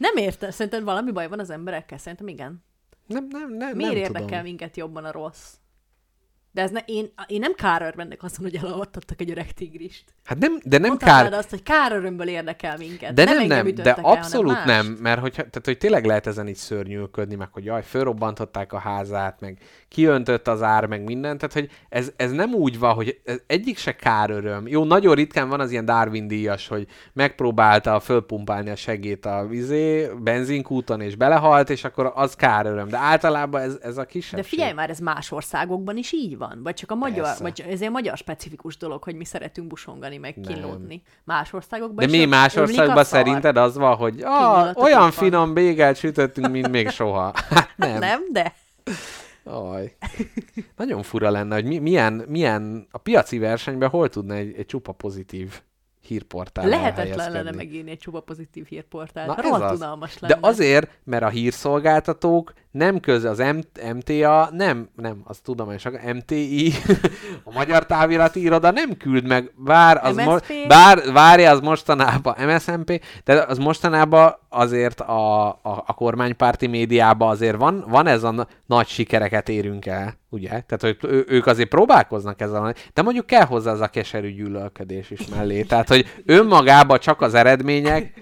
Nem 0.00 0.16
érte, 0.16 0.50
szerinted 0.50 0.82
valami 0.82 1.10
baj 1.10 1.28
van 1.28 1.38
az 1.38 1.50
emberekkel? 1.50 1.98
Szerintem 1.98 2.28
igen. 2.28 2.64
Nem, 3.06 3.26
nem, 3.30 3.52
nem, 3.52 3.76
Miért 3.76 3.92
nem 3.92 4.02
érdekel 4.02 4.26
tudom. 4.26 4.42
minket 4.42 4.76
jobban 4.76 5.04
a 5.04 5.10
rossz? 5.10 5.54
De 6.52 6.62
ez 6.62 6.70
ne, 6.70 6.80
én, 6.86 7.12
én 7.26 7.40
nem 7.40 7.54
kár 7.54 7.82
örvennek 7.82 8.22
azon, 8.22 8.44
hogy 8.44 8.56
elalvattattak 8.56 9.20
egy 9.20 9.30
öreg 9.30 9.52
tigrist. 9.52 10.04
Hát 10.24 10.38
nem, 10.38 10.58
de 10.64 10.78
nem 10.78 10.88
Mondhatnád 10.88 11.30
kár... 11.30 11.38
azt, 11.38 11.50
hogy 11.50 11.62
kár 11.62 11.92
örömből 11.92 12.28
érdekel 12.28 12.76
minket. 12.76 13.14
De 13.14 13.24
nem, 13.24 13.38
engem 13.38 13.56
nem, 13.56 13.64
de 13.64 13.70
ütöttek 13.70 13.98
el, 13.98 14.04
abszolút 14.04 14.64
nem, 14.64 14.86
mert 14.86 15.20
hogy, 15.20 15.32
tehát, 15.32 15.60
hogy 15.64 15.78
tényleg 15.78 16.04
lehet 16.04 16.26
ezen 16.26 16.48
így 16.48 16.56
szörnyűködni, 16.56 17.34
meg 17.34 17.48
hogy 17.52 17.64
jaj, 17.64 17.82
fölrobbantották 17.82 18.72
a 18.72 18.78
házát, 18.78 19.40
meg 19.40 19.58
kiöntött 19.88 20.48
az 20.48 20.62
ár, 20.62 20.86
meg 20.86 21.04
minden, 21.04 21.38
tehát 21.38 21.54
hogy 21.54 21.70
ez, 21.88 22.12
ez 22.16 22.30
nem 22.30 22.54
úgy 22.54 22.78
van, 22.78 22.94
hogy 22.94 23.20
ez 23.24 23.40
egyik 23.46 23.78
se 23.78 23.96
kár 23.96 24.30
öröm. 24.30 24.66
Jó, 24.66 24.84
nagyon 24.84 25.14
ritkán 25.14 25.48
van 25.48 25.60
az 25.60 25.70
ilyen 25.70 25.84
Darwin 25.84 26.28
díjas, 26.28 26.68
hogy 26.68 26.86
megpróbálta 27.12 28.00
fölpumpálni 28.00 28.70
a 28.70 28.76
segét 28.76 29.26
a 29.26 29.46
vizé, 29.46 30.10
benzinkúton, 30.22 31.00
és 31.00 31.16
belehalt, 31.16 31.70
és 31.70 31.84
akkor 31.84 32.12
az 32.14 32.34
kár 32.34 32.66
öröm. 32.66 32.88
De 32.88 32.96
általában 32.96 33.60
ez, 33.60 33.78
ez 33.82 33.96
a 33.96 34.04
kisebbség. 34.04 34.42
De 34.42 34.48
figyelj 34.48 34.72
már, 34.72 34.90
ez 34.90 34.98
más 34.98 35.32
országokban 35.32 35.96
is 35.96 36.12
így 36.12 36.38
van. 36.40 36.60
Vagy 36.62 36.74
csak 36.74 36.90
a 36.90 36.94
magyar, 36.94 37.24
Persze. 37.24 37.42
vagy 37.42 37.64
ez 37.68 37.82
egy 37.82 37.90
magyar 37.90 38.16
specifikus 38.16 38.76
dolog, 38.76 39.02
hogy 39.02 39.14
mi 39.14 39.24
szeretünk 39.24 39.66
busongani, 39.66 40.16
meg 40.16 40.36
kínlódni. 40.46 41.02
Más 41.24 41.52
országokban 41.52 42.06
De 42.06 42.16
mi 42.16 42.24
más 42.24 42.56
országban 42.56 43.04
szerinted 43.04 43.56
az 43.56 43.76
van, 43.76 43.96
hogy 43.96 44.20
ah, 44.22 44.76
olyan 44.76 45.00
van. 45.00 45.10
finom 45.10 45.54
bégelt 45.54 45.96
sütöttünk, 45.96 46.50
mint 46.50 46.70
még 46.70 46.88
soha. 46.88 47.32
Hát 47.50 47.76
nem. 47.76 47.98
Nem, 47.98 48.20
de 48.32 48.54
Aj. 49.44 49.96
Nagyon 50.76 51.02
fura 51.02 51.30
lenne, 51.30 51.54
hogy 51.54 51.64
mi, 51.64 51.78
milyen, 51.78 52.24
milyen 52.28 52.86
a 52.90 52.98
piaci 52.98 53.38
versenyben 53.38 53.88
hol 53.88 54.08
tudna 54.08 54.34
egy, 54.34 54.54
egy 54.56 54.66
csupa 54.66 54.92
pozitív 54.92 55.60
hírportál 56.00 56.68
lehetetlen 56.68 57.32
lenne 57.32 57.50
megírni 57.50 57.90
egy 57.90 57.98
csupa 57.98 58.20
pozitív 58.20 58.66
hírportált. 58.66 59.26
Na, 59.26 59.36
ez 59.36 59.44
Rohadt 59.44 59.70
az. 59.70 59.80
lenne. 59.80 60.08
De 60.20 60.38
azért, 60.40 60.90
mert 61.04 61.22
a 61.22 61.28
hírszolgáltatók 61.28 62.52
nem 62.70 63.00
köze 63.00 63.28
az 63.28 63.38
M- 63.38 63.94
MTA, 63.94 64.48
nem, 64.52 64.88
nem, 64.96 65.20
az 65.24 65.38
tudományos, 65.38 65.84
MTI, 66.14 66.72
a 67.44 67.52
Magyar 67.52 67.86
Távirati 67.86 68.42
Iroda 68.42 68.70
nem 68.70 68.96
küld 68.96 69.26
meg, 69.26 69.52
bár 69.56 70.00
az, 70.04 70.16
mo- 70.16 70.44
bár 70.68 71.12
várja 71.12 71.50
az 71.50 71.60
mostanában, 71.60 72.34
MSMP, 72.46 73.04
de 73.24 73.42
az 73.42 73.58
mostanában 73.58 74.34
azért 74.48 75.00
a, 75.00 75.48
a, 75.48 75.58
a 75.62 75.94
kormánypárti 75.94 76.66
médiában 76.66 77.30
azért 77.30 77.56
van, 77.56 77.84
van 77.88 78.06
ez 78.06 78.22
a 78.22 78.30
na- 78.30 78.48
nagy 78.66 78.86
sikereket 78.86 79.48
érünk 79.48 79.86
el, 79.86 80.14
ugye? 80.28 80.48
Tehát, 80.48 80.80
hogy 80.80 80.96
ő, 81.02 81.24
ők 81.28 81.46
azért 81.46 81.68
próbálkoznak 81.68 82.40
ezzel, 82.40 82.74
de 82.94 83.02
mondjuk 83.02 83.26
kell 83.26 83.44
hozzá 83.44 83.72
az 83.72 83.80
a 83.80 83.88
keserű 83.88 84.34
gyűlölködés 84.34 85.10
is 85.10 85.26
mellé. 85.26 85.62
Tehát, 85.62 85.88
hogy 85.88 86.22
önmagában 86.26 86.98
csak 86.98 87.20
az 87.20 87.34
eredmények, 87.34 88.12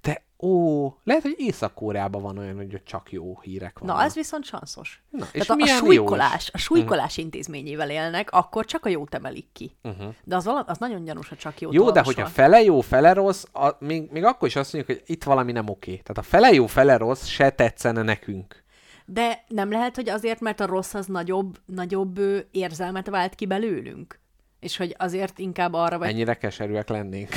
de 0.00 0.22
ó, 0.42 0.86
lehet, 1.04 1.22
hogy 1.22 1.34
Észak-Koreában 1.36 2.22
van 2.22 2.38
olyan, 2.38 2.56
hogy 2.56 2.82
csak 2.84 3.12
jó 3.12 3.40
hírek 3.40 3.80
Na, 3.80 3.86
vannak. 3.86 4.04
ez 4.04 4.14
viszont 4.14 4.44
sanszos. 4.44 5.02
Na, 5.10 5.26
és 5.32 5.46
Tehát 5.46 5.62
a, 5.62 5.64
a 5.64 5.74
jó 5.74 5.76
súlykolás, 5.76 6.50
a 6.52 6.58
súlykolás 6.58 7.16
intézményével 7.16 7.90
élnek, 7.90 8.30
akkor 8.30 8.64
csak 8.64 8.84
a 8.84 8.88
jót 8.88 9.14
emelik 9.14 9.46
ki. 9.52 9.76
Uh-huh. 9.82 10.14
De 10.24 10.36
az, 10.36 10.44
vala, 10.44 10.60
az 10.60 10.78
nagyon 10.78 11.04
gyanús, 11.04 11.28
ha 11.28 11.36
csak 11.36 11.60
jót 11.60 11.72
Jó, 11.72 11.90
de 11.90 12.02
hogyha 12.02 12.26
fele 12.26 12.62
jó, 12.62 12.80
fele 12.80 13.12
rossz, 13.12 13.44
a, 13.52 13.76
még, 13.78 14.10
még 14.10 14.24
akkor 14.24 14.48
is 14.48 14.56
azt 14.56 14.72
mondjuk, 14.72 14.98
hogy 14.98 15.14
itt 15.14 15.24
valami 15.24 15.52
nem 15.52 15.68
oké. 15.68 15.90
Tehát 15.96 16.18
a 16.18 16.22
fele 16.22 16.52
jó, 16.52 16.66
fele 16.66 16.96
rossz 16.96 17.26
se 17.26 17.50
tetszene 17.50 18.02
nekünk. 18.02 18.62
De 19.04 19.44
nem 19.48 19.70
lehet, 19.70 19.94
hogy 19.94 20.08
azért, 20.08 20.40
mert 20.40 20.60
a 20.60 20.66
rossz 20.66 20.94
az 20.94 21.06
nagyobb, 21.06 21.58
nagyobb 21.64 22.20
érzelmet 22.50 23.08
vált 23.08 23.34
ki 23.34 23.46
belőlünk? 23.46 24.20
És 24.60 24.76
hogy 24.76 24.94
azért 24.98 25.38
inkább 25.38 25.72
arra 25.72 25.98
vagy... 25.98 26.08
Ennyire 26.08 26.34
keserűek 26.34 26.88
lennénk. 26.88 27.28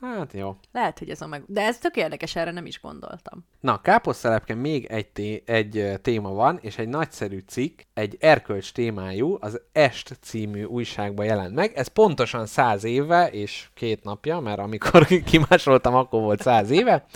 Hát 0.00 0.32
jó. 0.32 0.56
Lehet, 0.72 0.98
hogy 0.98 1.10
ez 1.10 1.20
a 1.20 1.26
meg... 1.26 1.42
De 1.46 1.60
ez 1.60 1.78
tök 1.78 1.96
érdekes, 1.96 2.36
erre 2.36 2.50
nem 2.50 2.66
is 2.66 2.80
gondoltam. 2.80 3.44
Na, 3.60 3.80
káposztelepken 3.80 4.58
még 4.58 4.84
egy, 4.84 5.08
té- 5.08 5.48
egy 5.48 6.00
téma 6.02 6.30
van, 6.30 6.58
és 6.60 6.78
egy 6.78 6.88
nagyszerű 6.88 7.38
cikk, 7.46 7.80
egy 7.94 8.16
erkölcs 8.20 8.72
témájú, 8.72 9.36
az 9.40 9.60
Est 9.72 10.18
című 10.20 10.64
újságban 10.64 11.26
jelent 11.26 11.54
meg. 11.54 11.72
Ez 11.74 11.86
pontosan 11.86 12.46
száz 12.46 12.84
éve 12.84 13.30
és 13.30 13.68
két 13.74 14.04
napja, 14.04 14.40
mert 14.40 14.58
amikor 14.58 15.06
kimásoltam, 15.30 15.94
akkor 15.94 16.20
volt 16.20 16.42
száz 16.42 16.70
éve. 16.70 17.06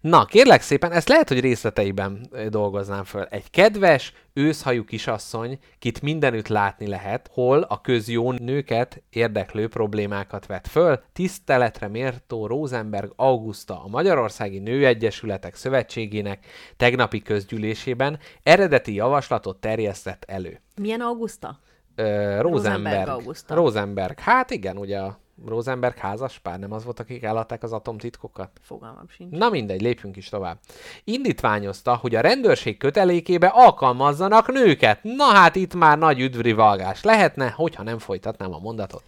Na, 0.00 0.24
kérlek 0.24 0.62
szépen, 0.62 0.92
ezt 0.92 1.08
lehet, 1.08 1.28
hogy 1.28 1.40
részleteiben 1.40 2.30
dolgoznám 2.48 3.04
föl. 3.04 3.24
Egy 3.24 3.50
kedves, 3.50 4.12
őszhajú 4.32 4.84
kisasszony, 4.84 5.58
kit 5.78 6.02
mindenütt 6.02 6.48
látni 6.48 6.86
lehet, 6.86 7.30
hol 7.32 7.60
a 7.68 7.80
közjó 7.80 8.32
nőket 8.32 9.02
érdeklő 9.10 9.68
problémákat 9.68 10.46
vet 10.46 10.68
föl, 10.68 11.00
tiszteletre 11.12 11.88
méltó 11.88 12.46
Rosenberg 12.46 13.12
Augusta 13.16 13.84
a 13.84 13.88
Magyarországi 13.88 14.58
Nőegyesületek 14.58 15.54
Szövetségének 15.54 16.46
tegnapi 16.76 17.22
közgyűlésében 17.22 18.18
eredeti 18.42 18.94
javaslatot 18.94 19.60
terjesztett 19.60 20.24
elő. 20.28 20.60
Milyen 20.76 21.00
Augusta? 21.00 21.58
Ö, 21.94 22.02
Rosenberg 22.02 22.42
Rosenberg. 22.42 23.08
Augusta. 23.08 23.54
Rosenberg. 23.54 24.18
Hát 24.18 24.50
igen, 24.50 24.76
ugye 24.76 24.98
a 24.98 25.18
Rosenberg 25.46 25.96
házaspár, 25.96 26.58
nem 26.58 26.72
az 26.72 26.84
volt, 26.84 27.00
akik 27.00 27.22
eladták 27.22 27.62
az 27.62 27.72
atomtitkokat? 27.72 28.50
Fogalmam 28.62 29.08
sincs. 29.08 29.30
Na 29.30 29.48
mindegy, 29.48 29.80
lépjünk 29.80 30.16
is 30.16 30.28
tovább. 30.28 30.58
Indítványozta, 31.04 31.94
hogy 31.94 32.14
a 32.14 32.20
rendőrség 32.20 32.76
kötelékébe 32.76 33.46
alkalmazzanak 33.46 34.52
nőket. 34.52 34.98
Na 35.02 35.24
hát 35.24 35.56
itt 35.56 35.74
már 35.74 35.98
nagy 35.98 36.20
üdvrivalgás 36.20 37.02
lehetne, 37.02 37.50
hogyha 37.50 37.82
nem 37.82 37.98
folytatnám 37.98 38.54
a 38.54 38.58
mondatot. 38.58 39.02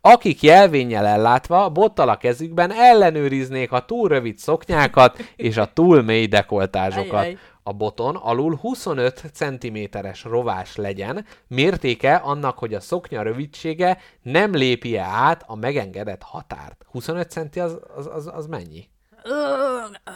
Akik 0.00 0.42
jelvénnyel 0.42 1.06
ellátva, 1.06 1.70
bottal 1.70 2.08
a 2.08 2.16
kezükben 2.16 2.72
ellenőriznék 2.72 3.72
a 3.72 3.84
túl 3.84 4.08
rövid 4.08 4.38
szoknyákat 4.38 5.18
és 5.36 5.56
a 5.56 5.72
túl 5.72 6.02
mély 6.02 6.26
dekoltázsokat. 6.26 7.20
Ajaj. 7.20 7.38
A 7.68 7.72
boton 7.72 8.16
alul 8.16 8.56
25 8.56 9.24
cm-es 9.32 10.24
rovás 10.24 10.76
legyen, 10.76 11.26
mértéke 11.48 12.14
annak, 12.14 12.58
hogy 12.58 12.74
a 12.74 12.80
szoknya 12.80 13.22
rövidsége 13.22 13.98
nem 14.22 14.54
lépje 14.54 15.02
át 15.02 15.44
a 15.46 15.54
megengedett 15.54 16.22
határt. 16.22 16.84
25 16.90 17.30
centi 17.30 17.60
az, 17.60 17.78
az, 17.96 18.06
az, 18.06 18.30
az 18.34 18.46
mennyi? 18.46 18.88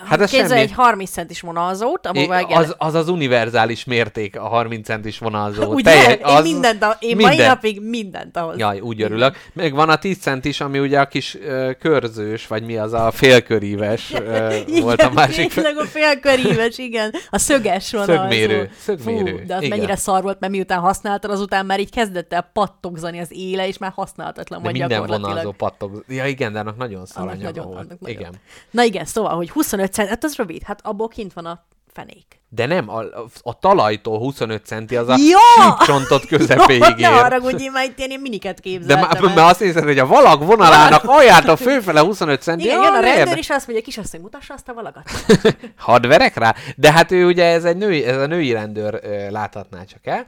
Hát 0.05 0.21
ez 0.21 0.31
Képzelj 0.31 0.49
semmi. 0.49 0.61
egy 0.61 0.73
30 0.73 1.11
centis 1.11 1.41
vonalzót, 1.41 2.07
É, 2.07 2.09
amivel 2.09 2.45
az, 2.45 2.75
az 2.79 2.95
az 2.95 3.09
univerzális 3.09 3.85
mérték, 3.85 4.39
a 4.39 4.49
30 4.49 4.87
centis 4.87 5.19
vonalzó. 5.19 5.73
Ugye? 5.73 5.91
Teljes- 5.93 6.19
én 6.19 6.25
az 6.25 6.43
mindent, 6.45 6.83
a, 6.83 6.97
én 7.01 7.17
minden. 7.17 7.37
mai 7.37 7.47
napig 7.47 7.81
mindent 7.83 8.37
ahhoz. 8.37 8.59
Jaj, 8.59 8.81
úgy 8.81 9.03
örülök. 9.03 9.37
Meg 9.53 9.75
van 9.75 9.89
a 9.89 9.97
10 9.97 10.19
centis, 10.19 10.61
ami 10.61 10.79
ugye 10.79 11.01
a 11.01 11.07
kis 11.07 11.35
ö, 11.41 11.71
körzős, 11.79 12.47
vagy 12.47 12.63
mi 12.65 12.77
az 12.77 12.93
a 12.93 13.11
félköríves 13.11 14.13
ö, 14.13 14.51
Igen, 14.67 14.83
volt 14.83 15.03
a 15.03 15.11
másik. 15.11 15.53
tényleg 15.53 15.79
a 15.79 15.85
félköríves, 15.85 16.79
igen. 16.79 17.13
A 17.31 17.39
szöges 17.39 17.91
vonalzó. 17.93 18.13
Szögmérő, 18.13 18.71
szögmérő, 18.79 19.37
Fú, 19.39 19.47
de 19.47 19.55
az 19.55 19.63
igen. 19.63 19.77
mennyire 19.79 19.97
szar 19.97 20.23
volt, 20.23 20.41
mert 20.41 20.53
miután 20.53 20.79
használtad, 20.81 21.31
azután 21.31 21.67
már 21.67 21.81
így 21.81 21.91
kezdett 21.91 22.33
el 22.33 22.51
pattogzani 22.53 23.21
az 23.21 23.29
éle, 23.31 23.67
és 23.69 23.79
már 23.79 23.93
használhatatlan 23.95 24.59
De 24.59 24.65
volt 24.65 24.73
minden 24.79 24.89
gyakorlatilag. 24.99 25.29
vonalzó 25.31 25.53
pattog. 25.53 26.05
Ja 26.09 26.27
igen, 26.27 26.53
de 26.53 26.59
annak 26.59 26.77
nagyon 26.77 27.07
szar 27.07 27.23
Annak 27.23 27.43
nagyon, 27.43 27.65
volt. 27.67 27.79
annak 27.79 28.01
nagyon. 28.01 28.19
Igen. 28.21 28.33
Na 28.71 28.83
igen, 28.83 29.00
szóval, 29.05 29.37
hogy 29.37 29.51
25 29.51 29.93
cent, 29.93 30.09
hát 30.09 30.25
az 30.25 30.37
rövid, 30.37 30.63
hát 30.63 30.81
abból 30.83 31.09
kint 31.09 31.33
van 31.33 31.47
a 31.47 31.65
fenék. 31.93 32.41
De 32.49 32.67
nem, 32.67 32.89
a, 32.91 33.03
a 33.43 33.59
talajtól 33.59 34.19
25 34.19 34.65
centi 34.65 34.97
az 34.97 35.09
a 35.09 35.15
Ja! 35.19 35.77
csontot 35.87 36.27
közepéig 36.37 36.83
ér. 36.99 37.07
haragudj, 37.07 37.63
én 37.63 37.71
már 37.71 37.85
itt 37.85 37.99
ilyen 37.99 38.21
miniket 38.21 38.55
De 38.55 38.61
képzeltem. 38.63 39.09
már, 39.09 39.17
el. 39.17 39.23
mert 39.35 39.51
azt 39.51 39.61
hiszed, 39.61 39.85
hogy 39.85 39.99
a 39.99 40.07
valag 40.07 40.45
vonalának 40.45 41.03
aljától 41.05 41.57
főfele 41.57 42.01
25 42.01 42.43
centi. 42.43 42.65
Igen, 42.65 42.83
jön 42.83 42.95
a 42.95 43.01
rendőr, 43.01 43.39
és 43.39 43.51
azt 43.51 43.67
mondja, 43.67 43.85
kisasszony, 43.85 44.21
mutassa 44.21 44.55
azt 44.55 44.69
a 44.69 44.75
valagat. 44.75 45.11
Hadd 45.77 46.07
verek 46.07 46.37
rá? 46.37 46.55
De 46.77 46.93
hát 46.93 47.11
ő 47.11 47.27
ugye 47.27 47.45
ez 47.45 47.65
egy 47.65 47.77
női, 47.77 48.05
ez 48.05 48.17
a 48.17 48.27
női 48.27 48.53
rendőr 48.53 49.01
láthatná 49.31 49.85
csak 49.85 50.07
el. 50.07 50.27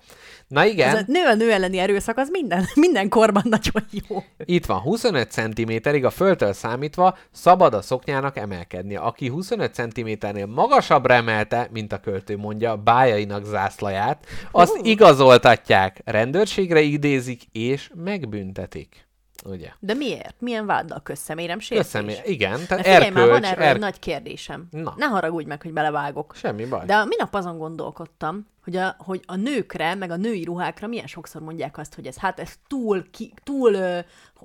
Na 0.52 0.64
igen, 0.64 0.96
Ez 0.96 1.02
a 1.02 1.04
nő 1.06 1.26
a 1.26 1.34
nő 1.34 1.52
elleni 1.52 1.78
erőszak, 1.78 2.18
az 2.18 2.28
minden, 2.28 2.64
minden 2.74 3.08
korban 3.08 3.42
nagyon 3.44 3.84
jó. 3.90 4.22
itt 4.44 4.66
van 4.66 4.78
25 4.78 5.30
cm-ig 5.30 6.04
a 6.04 6.10
földtől 6.10 6.52
számítva 6.52 7.18
szabad 7.30 7.74
a 7.74 7.82
szoknyának 7.82 8.36
emelkednie. 8.36 8.98
Aki 8.98 9.28
25 9.28 9.74
cm-nél 9.74 10.46
magasabbra 10.46 11.14
emelte, 11.14 11.68
mint 11.70 11.92
a 11.92 11.98
költő 11.98 12.36
mondja, 12.36 12.76
bájainak 12.76 13.44
zászlaját, 13.44 14.26
azt 14.50 14.78
igazoltatják, 14.82 16.00
rendőrségre 16.04 16.80
idézik 16.80 17.42
és 17.52 17.90
megbüntetik. 17.94 19.06
Ugye? 19.44 19.68
De 19.78 19.94
miért? 19.94 20.34
Milyen 20.38 20.66
váddal 20.66 21.00
közszemérem 21.02 21.58
sértés? 21.58 21.86
Köszönöm. 21.86 22.14
Igen, 22.24 22.66
tehát 22.66 22.84
figyelj, 22.84 23.10
már 23.10 23.28
van 23.28 23.34
erkölcs, 23.34 23.52
erről 23.52 23.64
egy 23.64 23.70
er... 23.70 23.78
nagy 23.78 23.98
kérdésem. 23.98 24.66
Na. 24.70 24.94
Ne 24.96 25.06
haragudj 25.06 25.46
meg, 25.46 25.62
hogy 25.62 25.72
belevágok. 25.72 26.34
Semmi 26.36 26.64
baj. 26.64 26.86
De 26.86 26.94
a 26.94 27.04
minap 27.04 27.34
azon 27.34 27.58
gondolkodtam, 27.58 28.46
hogy 28.62 28.76
a, 28.76 28.94
hogy 28.98 29.20
a 29.26 29.36
nőkre, 29.36 29.94
meg 29.94 30.10
a 30.10 30.16
női 30.16 30.44
ruhákra 30.44 30.86
milyen 30.86 31.06
sokszor 31.06 31.42
mondják 31.42 31.78
azt, 31.78 31.94
hogy 31.94 32.06
ez 32.06 32.16
hát 32.18 32.40
ez 32.40 32.52
túl, 32.68 33.10
ki, 33.10 33.34
túl 33.42 33.76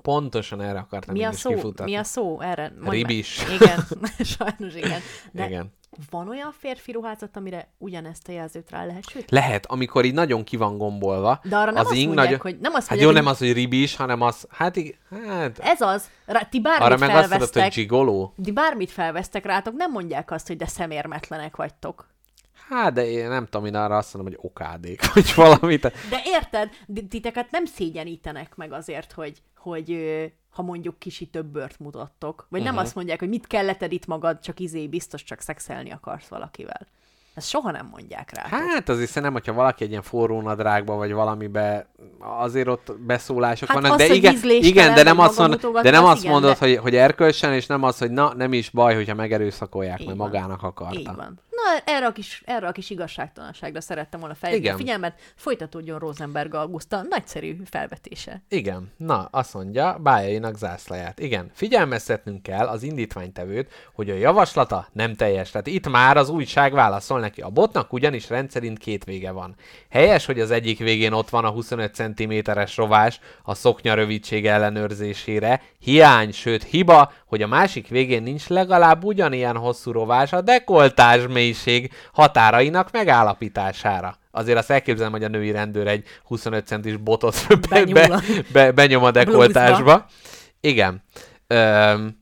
Pontosan 0.02 0.60
erre 0.60 0.78
akartam 0.78 1.14
mi 1.14 1.24
a 1.24 1.32
szó? 1.32 1.50
kifutatni. 1.54 1.92
Mi 1.92 1.98
a 1.98 2.04
szó? 2.04 2.40
Erre 2.40 2.68
mondd 2.68 2.82
meg. 2.84 2.92
Ribis. 2.92 3.42
Igen, 3.60 3.84
sajnos 4.38 4.74
igen. 4.74 5.00
De 5.32 5.46
Igen. 5.46 5.72
van 6.10 6.28
olyan 6.28 6.54
férfi 6.58 6.92
ruházat, 6.92 7.36
amire 7.36 7.68
ugyanezt 7.78 8.28
a 8.28 8.32
jelzőt 8.32 8.70
rá 8.70 8.84
lehet 8.84 9.08
sütni? 9.08 9.36
Lehet, 9.36 9.66
amikor 9.66 10.04
így 10.04 10.14
nagyon 10.14 10.44
ki 10.44 10.56
van 10.56 10.78
gombolva. 10.78 11.40
De 11.42 11.56
arra 11.56 11.70
nem 11.70 11.86
azt 11.86 11.94
mondják, 11.94 12.14
nagyon... 12.14 12.38
hogy- 12.40 12.58
nem 12.60 12.72
azt 12.74 12.86
Hát 12.88 12.98
mondják, 12.98 13.10
jó, 13.10 13.22
nem 13.22 13.26
az, 13.32 13.38
hogy 13.38 13.52
ribis, 13.52 13.96
hanem 13.96 14.20
az... 14.20 14.46
Hát, 14.50 14.76
hát 15.28 15.58
Ez 15.58 15.80
az, 15.80 16.10
rá, 16.26 16.40
ti 16.42 16.60
bármit 16.60 16.86
arra 16.86 16.96
meg 16.96 17.08
azt 17.08 17.14
mondod, 17.16 17.28
felvesztek, 17.30 17.62
hogy 17.62 17.72
gigoló. 17.72 18.34
ti 18.42 18.52
bármit 18.52 18.90
felvesztek 18.90 19.44
rátok, 19.44 19.74
nem 19.74 19.90
mondják 19.90 20.30
azt, 20.30 20.46
hogy 20.46 20.56
de 20.56 20.66
szemérmetlenek 20.66 21.56
vagytok. 21.56 22.08
Hát, 22.68 22.92
de 22.92 23.10
én 23.10 23.28
nem 23.28 23.44
tudom, 23.44 23.66
én 23.66 23.74
arra 23.74 23.96
azt 23.96 24.14
mondom, 24.14 24.32
hogy 24.32 24.50
okádék, 24.50 25.00
vagy 25.14 25.32
valamit. 25.36 25.80
De 25.80 26.20
érted, 26.24 26.68
titeket 27.08 27.50
nem 27.50 27.64
szégyenítenek 27.64 28.56
meg 28.56 28.72
azért, 28.72 29.12
hogy, 29.12 29.42
hogy 29.56 29.96
ha 30.50 30.62
mondjuk 30.62 30.98
kisi 30.98 31.26
több 31.26 31.46
bört 31.46 31.78
mutattok. 31.78 32.46
Vagy 32.48 32.62
nem 32.62 32.74
Mhm. 32.74 32.82
azt 32.82 32.94
mondják, 32.94 33.18
hogy 33.18 33.28
mit 33.28 33.46
kelleted 33.46 33.92
itt 33.92 34.06
magad, 34.06 34.40
csak 34.40 34.60
izé, 34.60 34.86
biztos 34.86 35.22
csak 35.24 35.40
szexelni 35.40 35.90
akarsz 35.90 36.26
valakivel. 36.28 36.86
Ezt 37.34 37.48
soha 37.48 37.70
nem 37.70 37.86
mondják 37.92 38.32
rá. 38.34 38.46
Hát 38.58 38.88
azért 38.88 39.08
szerintem, 39.08 39.32
hogyha 39.32 39.52
valaki 39.52 39.84
egy 39.84 39.90
ilyen 39.90 40.02
forró 40.02 40.40
nadrágba, 40.40 40.94
vagy 40.94 41.12
valamibe, 41.12 41.86
azért 42.18 42.68
ott 42.68 42.92
beszólások 43.00 43.68
Hát 43.68 43.76
vannak, 43.80 43.92
az, 44.00 44.06
de 44.08 44.14
igen, 44.14 44.34
igen, 44.44 44.94
de 44.94 45.02
nem 45.02 45.18
azt, 45.18 45.38
mond, 45.38 45.66
de 45.82 45.90
nem 45.90 46.04
az 46.04 46.10
azt 46.10 46.20
igen, 46.20 46.32
mondod, 46.32 46.58
de- 46.58 46.66
hogy, 46.66 46.76
hogy 46.76 46.94
erkölcsen, 46.96 47.52
és 47.52 47.66
nem 47.66 47.82
az, 47.82 47.98
hogy 47.98 48.10
na, 48.10 48.34
nem 48.34 48.52
is 48.52 48.70
baj, 48.70 48.94
hogyha 48.94 49.14
megerőszakolják, 49.14 50.00
Így 50.00 50.06
mert 50.06 50.18
van. 50.18 50.28
magának 50.28 50.62
akarta. 50.62 50.98
Így 50.98 51.06
van. 51.16 51.40
Na, 51.64 51.92
erre 51.92 52.06
a 52.06 52.12
kis, 52.12 52.42
erre 52.46 52.66
a 52.66 52.72
kis 52.72 52.90
igazságtalanságra 52.90 53.80
szerettem 53.80 54.20
volna 54.20 54.34
felhívni 54.34 54.68
a 54.68 54.76
figyelmet. 54.76 55.20
Folytatódjon 55.36 55.98
Rosenberg 55.98 56.54
Augusta 56.54 57.02
nagyszerű 57.08 57.56
felvetése. 57.64 58.42
Igen, 58.48 58.92
na, 58.96 59.28
azt 59.30 59.54
mondja, 59.54 59.98
bájainak 60.00 60.56
zászlaját. 60.56 61.18
Igen, 61.18 61.50
figyelmeztetnünk 61.54 62.42
kell 62.42 62.66
az 62.66 62.82
indítványtevőt, 62.82 63.70
hogy 63.94 64.10
a 64.10 64.14
javaslata 64.14 64.88
nem 64.92 65.14
teljes. 65.14 65.50
Tehát 65.50 65.66
itt 65.66 65.88
már 65.88 66.16
az 66.16 66.28
újság 66.28 66.72
válaszol 66.72 67.20
neki. 67.20 67.40
A 67.40 67.48
botnak 67.50 67.92
ugyanis 67.92 68.28
rendszerint 68.28 68.78
két 68.78 69.04
vége 69.04 69.30
van. 69.30 69.54
Helyes, 69.90 70.26
hogy 70.26 70.40
az 70.40 70.50
egyik 70.50 70.78
végén 70.78 71.12
ott 71.12 71.28
van 71.28 71.44
a 71.44 71.50
25 71.50 71.94
cm-es 71.94 72.76
rovás 72.76 73.20
a 73.42 73.54
szoknya 73.54 73.94
rövidség 73.94 74.46
ellenőrzésére. 74.46 75.62
Hiány, 75.78 76.32
sőt 76.32 76.62
hiba, 76.62 77.12
hogy 77.26 77.42
a 77.42 77.46
másik 77.46 77.88
végén 77.88 78.22
nincs 78.22 78.48
legalább 78.48 79.04
ugyanilyen 79.04 79.56
hosszú 79.56 79.92
rovás 79.92 80.32
a 80.32 80.40
dekoltás 80.40 81.26
mélység 81.48 81.92
határainak 82.12 82.90
megállapítására. 82.90 84.16
Azért 84.30 84.58
azt 84.58 84.70
elképzelem, 84.70 85.12
hogy 85.12 85.24
a 85.24 85.28
női 85.28 85.50
rendőr 85.50 85.86
egy 85.86 86.04
25 86.24 86.66
centis 86.66 86.96
botot 86.96 87.46
be, 87.70 87.84
be, 87.84 88.20
be, 88.52 88.72
benyom 88.72 89.04
a 89.04 89.10
dekoltásba. 89.10 90.06
Igen. 90.60 91.02
Öm, 91.46 92.16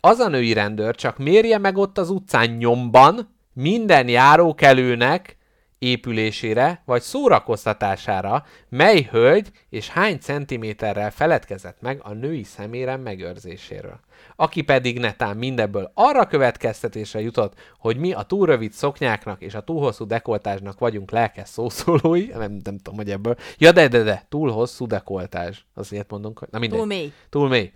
az 0.00 0.18
a 0.18 0.28
női 0.28 0.52
rendőr 0.52 0.94
csak 0.94 1.18
mérje 1.18 1.58
meg 1.58 1.76
ott 1.76 1.98
az 1.98 2.10
utcán 2.10 2.50
nyomban 2.50 3.36
minden 3.52 4.08
járókelőnek 4.08 5.36
épülésére 5.78 6.82
vagy 6.84 7.02
szórakoztatására, 7.02 8.44
mely 8.68 9.08
hölgy 9.10 9.50
és 9.70 9.88
hány 9.88 10.18
centiméterrel 10.18 11.10
feledkezett 11.10 11.80
meg 11.80 12.00
a 12.02 12.12
női 12.12 12.42
szemérem 12.42 13.00
megőrzéséről. 13.00 14.00
Aki 14.40 14.62
pedig 14.62 14.98
netán 14.98 15.36
mindebből 15.36 15.90
arra 15.94 16.26
következtetésre 16.26 17.20
jutott, 17.20 17.54
hogy 17.78 17.96
mi 17.96 18.12
a 18.12 18.22
túl 18.22 18.46
rövid 18.46 18.72
szoknyáknak 18.72 19.40
és 19.40 19.54
a 19.54 19.60
túl 19.60 19.80
hosszú 19.80 20.06
dekoltásnak 20.06 20.78
vagyunk 20.78 21.10
lelkes 21.10 21.48
szószólói, 21.48 22.26
nem, 22.26 22.60
nem 22.64 22.78
tudom, 22.78 22.94
hogy 22.94 23.10
ebből. 23.10 23.36
Ja, 23.58 23.72
de, 23.72 23.88
de, 23.88 24.02
de, 24.02 24.24
túl 24.28 24.50
hosszú 24.50 24.86
dekoltás. 24.86 25.66
Az 25.74 25.92
ilyet 25.92 26.10
mondunk, 26.10 26.38
hogy... 26.38 26.48
Na 26.50 26.58
mindegy. 26.58 26.78
Túl 26.78 26.86
mély. 26.86 27.12
Túl 27.28 27.48
mély. 27.48 27.72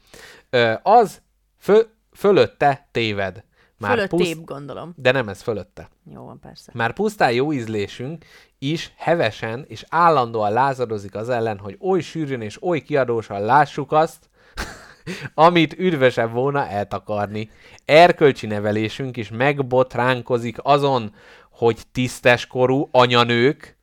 Ö, 0.51 0.75
az 0.83 1.21
fö, 1.57 1.81
fölötte 2.13 2.89
téved. 2.91 3.45
Fölött 3.81 4.09
puszt- 4.09 4.25
tép, 4.25 4.45
gondolom. 4.45 4.93
De 4.97 5.13
nem 5.13 5.29
ez 5.29 5.43
fölötte. 5.43 5.89
Jó 6.15 6.25
van, 6.25 6.39
persze. 6.41 6.71
Már 6.75 6.93
pusztán 6.93 7.33
jó 7.33 7.53
ízlésünk 7.53 8.25
is 8.59 8.93
hevesen 8.97 9.65
és 9.69 9.85
állandóan 9.89 10.53
lázadozik 10.53 11.15
az 11.15 11.29
ellen, 11.29 11.59
hogy 11.59 11.77
oly 11.81 12.01
sűrűn 12.01 12.41
és 12.41 12.63
oly 12.63 12.81
kiadósan 12.81 13.41
lássuk 13.41 13.93
azt, 13.93 14.31
amit 15.35 15.79
üdvösebb 15.79 16.33
volna 16.33 16.69
eltakarni. 16.69 17.51
Erkölcsi 17.85 18.47
nevelésünk 18.47 19.17
is 19.17 19.31
megbotránkozik 19.31 20.57
azon, 20.63 21.15
hogy 21.51 21.79
tiszteskorú 21.93 22.89
anyanők, 22.91 23.77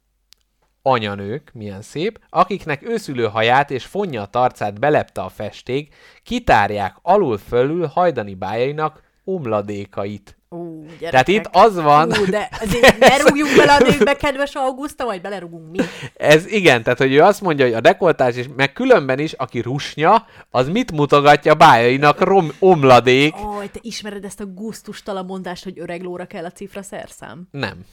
anyanők, 0.82 1.52
milyen 1.54 1.82
szép, 1.82 2.20
akiknek 2.30 2.84
őszülő 2.84 3.26
haját 3.26 3.72
és 3.72 3.86
fonja 3.86 4.30
arcát 4.32 4.80
belepte 4.80 5.22
a 5.22 5.30
festék, 5.30 5.96
kitárják 6.24 6.96
alul-fölül 7.02 7.86
hajdani 7.86 8.34
bájainak 8.34 9.10
omladékait. 9.24 10.36
Ú, 10.50 10.86
gyerekek. 11.00 11.10
Tehát 11.10 11.28
itt 11.28 11.50
az 11.52 11.76
van, 11.76 12.12
Ú, 12.18 12.26
de 12.26 12.50
azért 12.64 13.00
ne 13.00 13.18
rúgjunk 13.18 13.56
bele 13.56 13.74
a 13.74 13.80
nőkbe, 13.80 14.16
kedves 14.16 14.56
Augusta, 14.56 15.06
vagy 15.06 15.22
belerúgunk 15.22 15.72
mi. 15.72 15.78
Ez 16.14 16.48
igen, 16.48 16.84
tehát 16.84 17.00
hogy 17.00 17.14
ő 17.14 17.22
azt 17.22 17.42
mondja, 17.42 17.66
hogy 17.66 17.74
a 17.74 17.82
dekoltás 17.82 18.36
is, 18.36 18.46
meg 18.56 18.74
különben 18.74 19.20
is, 19.20 19.34
aki 19.34 19.60
rusnya, 19.60 20.26
az 20.50 20.70
mit 20.70 20.92
mutogatja 20.92 21.56
bájainak 21.56 22.22
rom, 22.22 22.52
omladék? 22.60 23.34
Aj, 23.58 23.70
te 23.72 23.80
ismered 23.82 24.26
ezt 24.26 24.40
a 24.40 24.46
gusztustalan 24.46 25.26
mondást, 25.26 25.64
hogy 25.64 25.80
öreg 25.80 26.02
lóra 26.02 26.26
kell 26.26 26.46
a 26.46 26.52
cifra 26.52 26.82
szerszám? 26.82 27.48
Nem, 27.52 27.86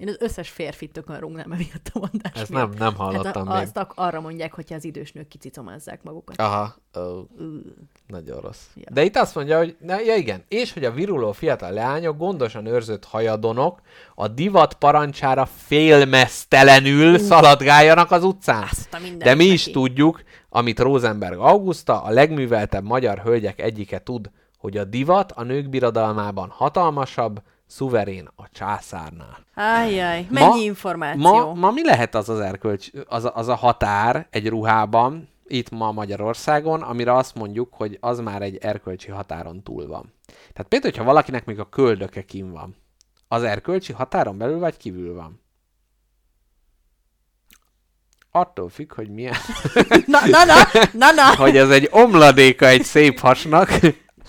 Én 0.00 0.08
az 0.08 0.16
összes 0.20 0.48
férfit 0.48 0.92
tökön 0.92 1.18
rúgnám 1.18 1.52
emiatt 1.52 1.90
a 1.92 1.98
mondás 1.98 2.32
ezt 2.34 2.50
miatt. 2.50 2.68
nem, 2.68 2.78
nem 2.78 2.94
hallottam 2.94 3.24
hát 3.24 3.36
a, 3.36 3.42
még. 3.42 3.62
azt 3.62 3.76
ak- 3.76 3.92
arra 3.98 4.20
mondják, 4.20 4.52
hogyha 4.54 4.74
az 4.74 4.84
idős 4.84 5.12
nők 5.12 5.28
kicicomázzák 5.28 6.02
magukat. 6.02 6.40
Aha, 6.40 6.74
ó, 6.98 7.26
nagyon 8.06 8.40
rossz. 8.40 8.62
Ja. 8.74 8.84
De 8.92 9.04
itt 9.04 9.16
azt 9.16 9.34
mondja, 9.34 9.58
hogy 9.58 9.76
ne, 9.80 10.00
ja 10.02 10.14
igen, 10.14 10.44
és 10.48 10.72
hogy 10.72 10.84
a 10.84 10.90
viruló 10.90 11.32
fiatal 11.32 11.72
leányok 11.72 12.16
gondosan 12.16 12.66
őrzött 12.66 13.04
hajadonok 13.04 13.80
a 14.14 14.28
divat 14.28 14.74
parancsára 14.74 15.46
félmeztelenül 15.46 17.18
szaladgáljanak 17.18 18.10
az 18.10 18.24
utcán. 18.24 18.62
Azt 18.70 18.94
a 18.94 18.98
De 19.18 19.34
mi 19.34 19.44
is 19.44 19.64
neki. 19.66 19.78
tudjuk, 19.78 20.22
amit 20.48 20.80
Rosenberg 20.80 21.38
Augusta, 21.38 22.02
a 22.02 22.10
legműveltebb 22.10 22.84
magyar 22.84 23.18
hölgyek 23.18 23.60
egyike 23.60 23.98
tud, 24.02 24.30
hogy 24.58 24.76
a 24.76 24.84
divat 24.84 25.32
a 25.32 25.42
nők 25.42 25.68
birodalmában 25.68 26.48
hatalmasabb, 26.48 27.42
szuverén 27.70 28.28
a 28.36 28.48
császárnál. 28.52 29.38
Ájjaj, 29.54 30.26
mennyi 30.30 30.62
információ. 30.62 31.22
Ma, 31.22 31.54
ma 31.54 31.70
mi 31.70 31.84
lehet 31.84 32.14
az 32.14 32.28
az 32.28 32.40
erkölcs, 32.40 32.90
az 33.06 33.24
a, 33.24 33.32
az 33.34 33.48
a 33.48 33.54
határ 33.54 34.26
egy 34.30 34.48
ruhában, 34.48 35.28
itt 35.46 35.70
ma 35.70 35.92
Magyarországon, 35.92 36.82
amire 36.82 37.14
azt 37.14 37.34
mondjuk, 37.34 37.74
hogy 37.74 37.98
az 38.00 38.20
már 38.20 38.42
egy 38.42 38.56
erkölcsi 38.56 39.10
határon 39.10 39.62
túl 39.62 39.86
van. 39.86 40.12
Tehát 40.26 40.68
például, 40.68 40.92
hogyha 40.92 41.04
valakinek 41.04 41.44
még 41.44 41.58
a 41.58 41.68
köldöke 41.68 42.22
kim 42.24 42.52
van, 42.52 42.76
az 43.28 43.42
erkölcsi 43.42 43.92
határon 43.92 44.38
belül 44.38 44.58
vagy 44.58 44.76
kívül 44.76 45.14
van? 45.14 45.40
Attól 48.30 48.68
függ, 48.68 48.94
hogy 48.94 49.08
milyen, 49.08 49.34
Na, 50.06 50.20
na, 50.26 50.44
na, 50.44 50.54
na, 50.92 51.10
na. 51.10 51.36
hogy 51.36 51.56
ez 51.56 51.70
egy 51.70 51.88
omladéka 51.92 52.66
egy 52.66 52.84
szép 52.84 53.18
hasnak. 53.18 53.68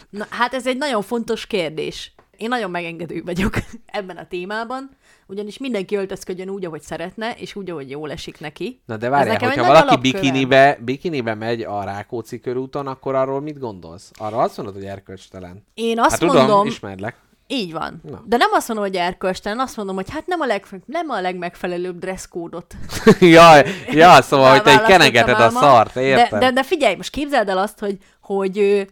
na. 0.10 0.26
Hát 0.30 0.54
ez 0.54 0.68
egy 0.68 0.78
nagyon 0.78 1.02
fontos 1.02 1.48
kérdés. 1.48 2.14
Én 2.42 2.48
nagyon 2.48 2.72
megengedő 2.72 3.22
vagyok 3.26 3.54
ebben 3.86 4.18
a 4.18 4.28
témában, 4.28 4.90
ugyanis 5.28 5.58
mindenki 5.58 5.96
öltözködjön 5.96 6.50
úgy, 6.50 6.66
ahogy 6.66 6.82
szeretne, 6.82 7.32
és 7.32 7.56
úgy, 7.56 7.70
ahogy 7.70 7.90
jól 7.90 8.12
esik 8.12 8.40
neki. 8.40 8.82
Na 8.86 8.98
de 8.98 9.10
várjál, 9.10 9.38
hogyha 9.40 9.66
valaki 9.66 9.88
alapkövem. 9.88 10.02
bikinibe, 10.02 10.78
bikinibe 10.82 11.34
megy 11.34 11.62
a 11.62 11.84
Rákóczi 11.84 12.40
körúton, 12.40 12.88
akkor 12.88 13.16
arról 13.16 13.42
mit 13.42 13.60
gondolsz? 13.60 14.12
Arra 14.18 14.38
azt 14.38 14.58
mondod, 14.58 14.76
hogy 14.76 14.86
erkölcstelen. 14.86 15.66
Én 15.74 16.00
azt 16.00 16.10
hát 16.10 16.20
tudom, 16.20 16.36
mondom, 16.36 16.68
ismerlek. 16.68 17.16
így 17.48 17.72
van. 17.72 18.02
Na. 18.10 18.24
De 18.26 18.38
nem 18.38 18.50
azt 18.54 18.68
mondom, 18.68 18.86
hogy 18.86 18.96
erkölcstelen, 18.96 19.60
azt 19.60 19.78
mondom, 19.78 19.96
hogy 19.96 20.10
hát 20.10 20.28
nem 20.28 20.40
a, 20.40 20.46
leg, 20.46 20.66
nem 20.86 21.10
a 21.10 21.22
legmegfelelőbb 21.22 22.00
dresszkódot 22.00 22.76
Jaj, 23.20 23.64
ja, 23.90 24.22
szóval, 24.22 24.52
hogy 24.52 24.64
te 24.64 24.82
kenegeted 24.88 25.40
a 25.40 25.50
szart, 25.50 25.96
érted? 25.96 26.40
De, 26.40 26.46
de, 26.46 26.52
de 26.52 26.64
figyelj, 26.64 26.96
most 26.96 27.12
képzeld 27.12 27.50
el 27.50 27.58
azt, 27.58 27.80
hogy, 27.80 27.98
hogy, 28.22 28.88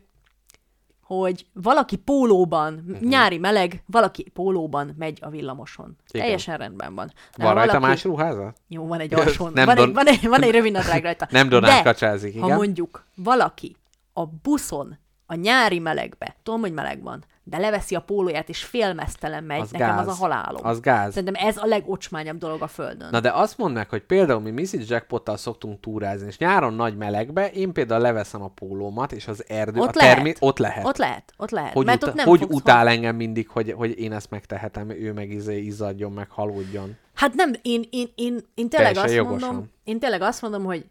hogy 1.17 1.45
valaki 1.53 1.95
pólóban, 1.95 2.83
uh-huh. 2.87 3.09
nyári 3.09 3.37
meleg, 3.37 3.83
valaki 3.85 4.29
pólóban 4.33 4.95
megy 4.97 5.17
a 5.21 5.29
villamoson. 5.29 5.95
Igen. 6.07 6.21
Teljesen 6.25 6.57
rendben 6.57 6.95
van. 6.95 7.11
De 7.37 7.43
Van 7.43 7.53
rajta 7.53 7.71
valaki... 7.71 7.91
más 7.91 8.03
ruházat? 8.03 8.57
Jó, 8.67 8.87
van 8.87 8.99
egy 8.99 9.13
alsón. 9.19 9.51
van, 9.53 9.65
don- 9.65 9.87
egy, 9.87 9.93
van, 9.93 10.07
egy, 10.07 10.27
van 10.27 10.41
egy 10.41 10.51
rövid 10.51 10.71
nadrág 10.71 11.03
rajta. 11.03 11.27
Nem 11.31 11.49
Donát 11.49 11.83
kacsázik, 11.83 12.35
igen? 12.35 12.49
ha 12.49 12.55
mondjuk 12.55 13.03
valaki 13.15 13.75
a 14.13 14.25
buszon, 14.25 14.97
a 15.25 15.35
nyári 15.35 15.79
melegbe, 15.79 16.35
tudom, 16.43 16.59
hogy 16.59 16.73
meleg 16.73 17.03
van, 17.03 17.23
de 17.49 17.57
leveszi 17.57 17.95
a 17.95 17.99
pólóját 17.99 18.49
és 18.49 18.63
félmeztelen 18.63 19.43
megy, 19.43 19.59
Az 19.59 19.71
nekem 19.71 19.95
gáz. 19.95 20.07
az 20.07 20.13
a 20.13 20.17
halálom. 20.17 20.65
Az 20.65 20.79
gáz. 20.79 21.13
Szerintem 21.13 21.47
ez 21.47 21.57
a 21.57 21.65
legocsmányabb 21.65 22.37
dolog 22.37 22.61
a 22.61 22.67
földön. 22.67 23.07
Na 23.11 23.19
de 23.19 23.31
azt 23.33 23.57
mondd 23.57 23.73
meg, 23.73 23.89
hogy 23.89 24.01
például 24.01 24.39
mi 24.39 24.51
Mrs. 24.51 24.89
Jackpottal 24.89 25.37
szoktunk 25.37 25.79
túrázni, 25.79 26.27
és 26.27 26.37
nyáron 26.37 26.73
nagy 26.73 26.97
melegbe, 26.97 27.49
én 27.51 27.73
például 27.73 28.01
leveszem 28.01 28.41
a 28.41 28.47
pólómat, 28.47 29.11
és 29.11 29.27
az 29.27 29.43
erdő, 29.47 29.79
Ott 29.79 29.95
a 29.95 30.05
lehet. 30.05 30.37
ott 30.39 30.57
lehet. 30.57 30.85
Ott 30.85 30.97
lehet, 30.97 31.33
ott 31.37 31.49
lehet. 31.51 31.73
hogy, 31.73 31.85
mert 31.85 31.97
uta- 31.97 32.09
ott 32.09 32.15
nem 32.15 32.27
hogy 32.27 32.45
utál 32.49 32.87
engem 32.87 33.15
mindig, 33.15 33.49
hogy, 33.49 33.71
hogy 33.71 33.99
én 33.99 34.11
ezt 34.13 34.29
megtehetem, 34.29 34.89
ő 34.89 35.13
meg 35.13 35.29
izé 35.31 35.57
izzadjon, 35.61 36.11
meg 36.11 36.29
halódjon. 36.29 36.97
Hát 37.13 37.33
nem, 37.33 37.53
én, 37.61 37.83
én, 37.89 38.07
én, 38.15 38.39
én 38.55 38.69
tényleg 38.69 38.93
Teljesen 38.93 39.03
azt 39.03 39.13
jogosan. 39.13 39.47
mondom, 39.49 39.69
én 39.83 39.99
tényleg 39.99 40.21
azt 40.21 40.41
mondom, 40.41 40.63
hogy 40.63 40.85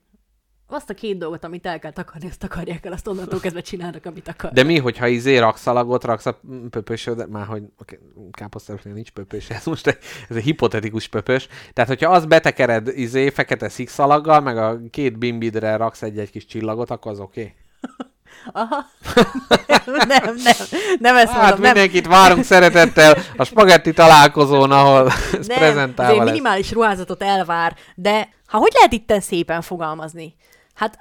azt 0.71 0.91
a 0.91 0.95
két 0.95 1.19
dolgot, 1.19 1.45
amit 1.45 1.67
el 1.67 1.79
kell 1.79 1.91
takarni, 1.91 2.29
azt 2.29 2.39
takarják 2.39 2.87
el, 2.87 2.93
azt 2.93 3.07
onnantól 3.07 3.41
kezdve 3.41 3.61
csinálnak, 3.61 4.07
amit 4.07 4.29
akar. 4.29 4.51
De 4.51 4.63
mi, 4.63 4.79
hogyha 4.79 5.07
izé 5.07 5.37
rakszalagot 5.37 6.05
raksz 6.05 6.27
a 6.27 6.41
pöpösöd, 6.71 7.31
már 7.31 7.47
hogy 7.47 7.63
okay, 7.79 7.99
káposztelepnél 8.31 8.95
nincs 8.95 9.11
pöpös, 9.11 9.51
ez 9.51 9.65
most 9.65 9.87
egy, 9.87 9.99
ez 10.29 10.37
egy 10.37 10.43
hipotetikus 10.43 11.09
pöpös. 11.09 11.49
Tehát, 11.73 11.91
hogyha 11.91 12.11
azt 12.11 12.29
betekered 12.29 12.89
izé 12.89 13.31
fekete 13.31 13.69
szikszalaggal, 13.69 14.41
meg 14.41 14.59
a 14.59 14.81
két 14.91 15.19
bimbidre 15.19 15.77
raksz 15.77 16.03
egy-egy 16.03 16.31
kis 16.31 16.47
csillagot, 16.47 16.91
akkor 16.91 17.13
az 17.13 17.21
oké. 17.21 17.41
Okay. 17.41 17.55
Aha. 18.53 18.85
nem, 19.87 20.35
nem, 20.35 20.35
nem 20.99 21.17
ezt 21.17 21.33
Hát 21.33 21.41
mondom, 21.41 21.61
nem. 21.61 21.73
mindenkit 21.73 22.07
várunk 22.07 22.45
szeretettel 22.45 23.17
a 23.37 23.45
spagetti 23.45 23.93
találkozón, 23.93 24.71
ahol 24.71 25.13
ez 25.33 25.47
Nem, 25.47 25.59
prezentálva 25.59 26.19
lesz. 26.19 26.33
minimális 26.33 26.73
ruházatot 26.73 27.23
elvár, 27.23 27.77
de 27.95 28.29
ha 28.47 28.59
hogy 28.59 28.73
lehet 28.75 28.93
itten 28.93 29.21
szépen 29.21 29.63
fogalmazni? 29.63 30.37
Hát 30.79 30.99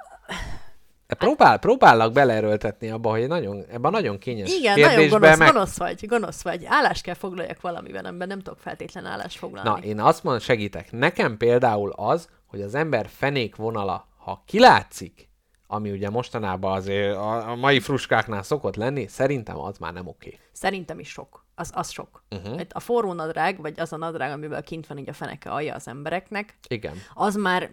próbál, 1.18 1.58
próbállak 1.58 2.12
beleerőltetni 2.12 2.90
abba, 2.90 3.10
hogy 3.10 3.26
nagyon, 3.26 3.64
ebben 3.70 3.90
nagyon 3.90 4.18
kényes 4.18 4.52
igen, 4.52 4.80
nagyon 4.80 5.08
gonosz, 5.08 5.38
meg... 5.38 5.52
gonosz 5.52 5.76
vagy, 5.76 6.06
gonosz 6.06 6.42
vagy. 6.42 6.64
Állást 6.64 7.02
kell 7.02 7.14
foglaljak 7.14 7.60
valamiben, 7.60 8.04
amiben 8.04 8.28
nem 8.28 8.38
tudok 8.38 8.58
feltétlen 8.58 9.04
állást 9.04 9.38
foglalni. 9.38 9.68
Na, 9.68 9.76
én 9.76 10.00
azt 10.00 10.22
mondom, 10.22 10.42
segítek. 10.42 10.92
Nekem 10.92 11.36
például 11.36 11.92
az, 11.96 12.28
hogy 12.46 12.60
az 12.60 12.74
ember 12.74 13.08
fenék 13.08 13.56
vonala, 13.56 14.08
ha 14.16 14.42
kilátszik, 14.46 15.28
ami 15.66 15.90
ugye 15.90 16.10
mostanában 16.10 16.72
azért 16.72 17.16
a, 17.16 17.50
a 17.50 17.54
mai 17.54 17.80
fruskáknál 17.80 18.42
szokott 18.42 18.76
lenni, 18.76 19.06
szerintem 19.06 19.58
az 19.58 19.78
már 19.78 19.92
nem 19.92 20.06
oké. 20.06 20.38
Szerintem 20.52 20.98
is 20.98 21.08
sok. 21.08 21.46
Az, 21.54 21.70
az 21.74 21.90
sok. 21.90 22.22
Uh-huh. 22.30 22.60
A 22.70 22.80
forró 22.80 23.12
nadrág, 23.12 23.60
vagy 23.60 23.80
az 23.80 23.92
a 23.92 23.96
nadrág, 23.96 24.32
amivel 24.32 24.62
kint 24.62 24.86
van 24.86 24.98
így 24.98 25.08
a 25.08 25.12
feneke 25.12 25.50
alja 25.50 25.74
az 25.74 25.88
embereknek, 25.88 26.58
Igen. 26.68 26.94
az 27.14 27.34
már 27.34 27.70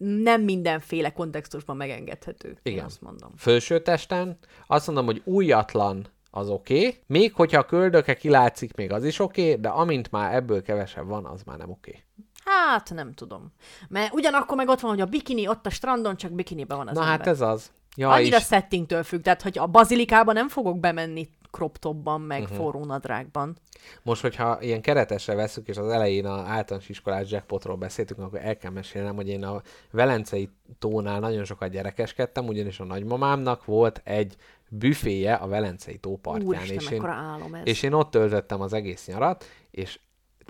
nem 0.00 0.42
mindenféle 0.42 1.12
kontextusban 1.12 1.76
megengedhető. 1.76 2.58
Igen. 2.62 2.84
Azt 2.84 3.00
mondom. 3.00 3.30
Fölső 3.36 3.82
testen 3.82 4.38
azt 4.66 4.86
mondom, 4.86 5.04
hogy 5.04 5.22
újatlan 5.24 6.06
az 6.30 6.48
oké, 6.48 6.78
okay. 6.78 7.00
még 7.06 7.34
hogyha 7.34 7.58
a 7.58 7.64
köldöke 7.64 8.14
kilátszik, 8.14 8.74
még 8.74 8.92
az 8.92 9.04
is 9.04 9.18
oké, 9.18 9.42
okay, 9.42 9.60
de 9.60 9.68
amint 9.68 10.10
már 10.10 10.34
ebből 10.34 10.62
kevesebb 10.62 11.06
van, 11.06 11.24
az 11.24 11.42
már 11.42 11.58
nem 11.58 11.70
oké. 11.70 11.90
Okay. 11.90 12.02
Hát, 12.44 12.94
nem 12.94 13.12
tudom. 13.12 13.52
Mert 13.88 14.12
ugyanakkor 14.12 14.56
meg 14.56 14.68
ott 14.68 14.80
van, 14.80 14.90
hogy 14.90 15.00
a 15.00 15.06
bikini 15.06 15.48
ott 15.48 15.66
a 15.66 15.70
strandon, 15.70 16.16
csak 16.16 16.32
bikiniben 16.32 16.76
van 16.76 16.88
az 16.88 16.94
Na 16.94 17.02
ember. 17.02 17.18
hát 17.18 17.26
ez 17.26 17.40
az. 17.40 17.70
Ja, 17.96 18.10
Annyira 18.10 18.36
és 18.36 18.44
settingtől 18.44 19.02
függ, 19.02 19.22
tehát 19.22 19.42
hogy 19.42 19.58
a 19.58 19.66
bazilikába 19.66 20.32
nem 20.32 20.48
fogok 20.48 20.80
bemenni 20.80 21.28
crop 21.50 21.78
topban, 21.78 22.20
meg 22.20 22.42
uh-huh. 22.42 22.56
forró 22.56 22.84
nadrágban. 22.84 23.56
most, 24.02 24.20
hogyha 24.20 24.62
ilyen 24.62 24.80
keretesre 24.80 25.34
veszük, 25.34 25.68
és 25.68 25.76
az 25.76 25.88
elején 25.88 26.26
a 26.26 26.40
általános 26.40 26.88
iskolás 26.88 27.30
jackpotról 27.30 27.76
beszéltünk, 27.76 28.20
akkor 28.20 28.40
el 28.42 28.56
kell 28.56 28.70
mesélnem, 28.70 29.14
hogy 29.14 29.28
én 29.28 29.44
a 29.44 29.62
Velencei 29.90 30.50
tónál 30.78 31.20
nagyon 31.20 31.44
sokat 31.44 31.70
gyerekeskedtem, 31.70 32.46
ugyanis 32.46 32.80
a 32.80 32.84
nagymamámnak 32.84 33.64
volt 33.64 34.00
egy 34.04 34.36
büféje 34.68 35.34
a 35.34 35.48
Velencei 35.48 35.98
tó 35.98 36.16
partján, 36.16 36.46
Úristen, 36.46 36.76
és 36.76 36.84
én, 36.84 36.90
mekkora 36.90 37.12
álom 37.12 37.54
ez. 37.54 37.60
és 37.64 37.82
én 37.82 37.92
ott 37.92 38.10
töltöttem 38.10 38.60
az 38.60 38.72
egész 38.72 39.06
nyarat, 39.06 39.44
és 39.70 39.98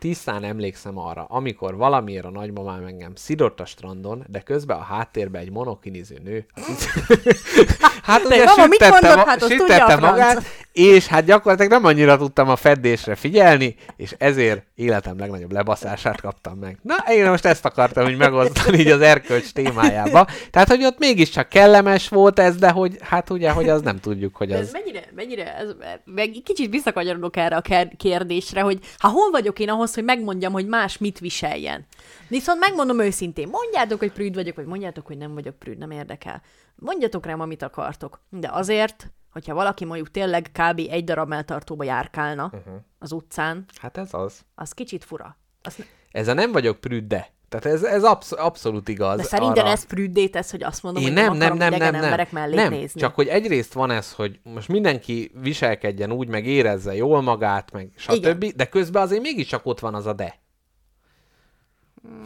tisztán 0.01 0.45
emlékszem 0.45 0.99
arra, 0.99 1.25
amikor 1.25 1.77
valamiért 1.77 2.25
a 2.25 2.31
nagymamám 2.31 2.85
engem 2.85 3.15
szidott 3.15 3.61
a 3.61 3.65
strandon, 3.65 4.25
de 4.29 4.41
közben 4.41 4.77
a 4.77 4.83
háttérben 4.83 5.41
egy 5.41 5.51
monokiniző 5.51 6.19
nő. 6.23 6.47
hát 8.03 8.25
ugye 8.25 8.47
süttette, 8.47 9.15
ma- 9.15 9.27
Hát 9.27 9.47
süttette 9.47 9.97
magát, 9.97 10.43
és 10.73 11.07
hát 11.07 11.25
gyakorlatilag 11.25 11.71
nem 11.71 11.85
annyira 11.85 12.17
tudtam 12.17 12.49
a 12.49 12.57
fedésre 12.57 13.15
figyelni, 13.15 13.77
és 13.97 14.15
ezért 14.19 14.63
életem 14.75 15.19
legnagyobb 15.19 15.53
lebaszását 15.53 16.21
kaptam 16.21 16.59
meg. 16.59 16.79
Na, 16.83 16.95
én 17.09 17.29
most 17.29 17.45
ezt 17.45 17.65
akartam 17.65 18.05
hogy 18.05 18.17
megosztani 18.17 18.79
így 18.79 18.91
az 18.91 19.01
erkölcs 19.01 19.53
témájába. 19.53 20.27
Tehát, 20.51 20.69
hogy 20.69 20.85
ott 20.85 20.99
mégiscsak 20.99 21.49
kellemes 21.49 22.09
volt 22.09 22.39
ez, 22.39 22.57
de 22.57 22.71
hogy 22.71 22.97
hát 23.01 23.31
ugye, 23.31 23.51
hogy 23.51 23.69
az 23.69 23.83
nem 23.83 23.99
tudjuk, 23.99 24.37
hogy 24.37 24.49
De 24.49 24.55
ez 24.55 24.61
az... 24.61 24.73
mennyire, 24.73 25.03
mennyire, 25.15 25.57
ez, 25.57 25.75
meg 26.05 26.31
kicsit 26.45 26.71
visszakanyarodok 26.71 27.37
erre 27.37 27.57
a 27.57 27.87
kérdésre, 27.97 28.61
hogy 28.61 28.79
ha 28.99 29.09
hol 29.09 29.31
vagyok 29.31 29.59
én 29.59 29.69
ahhoz, 29.69 29.95
hogy 29.95 30.05
megmondjam, 30.05 30.53
hogy 30.53 30.67
más 30.67 30.99
mit 30.99 31.19
viseljen. 31.19 31.87
Viszont 32.29 32.61
megmondom 32.61 33.01
őszintén, 33.01 33.49
mondjátok, 33.49 33.99
hogy 33.99 34.13
prűd 34.13 34.35
vagyok, 34.35 34.57
vagy 34.57 34.67
mondjátok, 34.67 35.07
hogy 35.07 35.19
nem 35.19 35.35
vagyok 35.35 35.59
prűd, 35.59 35.79
nem 35.79 35.91
érdekel. 35.91 36.43
Mondjatok 36.75 37.27
rám, 37.27 37.41
amit 37.41 37.63
akartok. 37.63 38.21
De 38.31 38.49
azért, 38.53 39.11
hogyha 39.31 39.55
valaki 39.55 39.85
mondjuk 39.85 40.11
tényleg 40.11 40.51
kb. 40.53 40.81
egy 40.91 41.05
darab 41.05 41.29
melltartóba 41.29 41.85
járkálna 41.85 42.45
uh-huh. 42.45 42.75
az 42.99 43.13
utcán, 43.13 43.65
Hát 43.77 43.97
ez 43.97 44.15
az. 44.15 44.41
az 44.55 44.73
kicsit 44.73 45.05
fura. 45.05 45.37
Az, 45.63 46.29
a 46.29 46.33
nem 46.33 46.53
vagyok 46.53 46.81
prűd, 46.81 47.07
de. 47.07 47.33
Tehát 47.49 47.67
ez, 47.67 47.83
ez 47.83 48.05
absz- 48.05 48.33
abszolút 48.33 48.89
igaz. 48.89 49.17
de 49.17 49.23
szerinted 49.23 49.59
arra- 49.59 49.71
ez 49.71 49.87
prűddé 49.87 50.29
tesz, 50.29 50.51
hogy 50.51 50.63
azt 50.63 50.83
mondom, 50.83 51.03
Én 51.03 51.09
hogy 51.09 51.17
nem, 51.17 51.37
nem, 51.37 51.57
nem, 51.57 51.71
nem, 51.71 51.79
nem, 51.79 51.95
emberek 51.95 52.33
mellé 52.33 52.55
nem. 52.55 52.73
nézni. 52.73 53.01
Csak 53.01 53.15
hogy 53.15 53.27
egyrészt 53.27 53.73
van 53.73 53.91
ez, 53.91 54.13
hogy 54.13 54.41
most 54.43 54.69
mindenki 54.69 55.31
viselkedjen 55.35 56.13
úgy, 56.13 56.29
meg 56.29 56.47
érezze 56.47 56.95
jól 56.95 57.21
magát, 57.21 57.73
meg 57.73 57.93
stb., 57.97 58.45
de 58.57 58.69
közben 58.69 59.03
azért 59.03 59.23
mégiscsak 59.23 59.67
ott 59.67 59.81
van 59.81 59.95
az 59.95 60.07
a 60.07 60.13
de. 60.13 60.39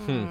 Hm. 0.06 0.22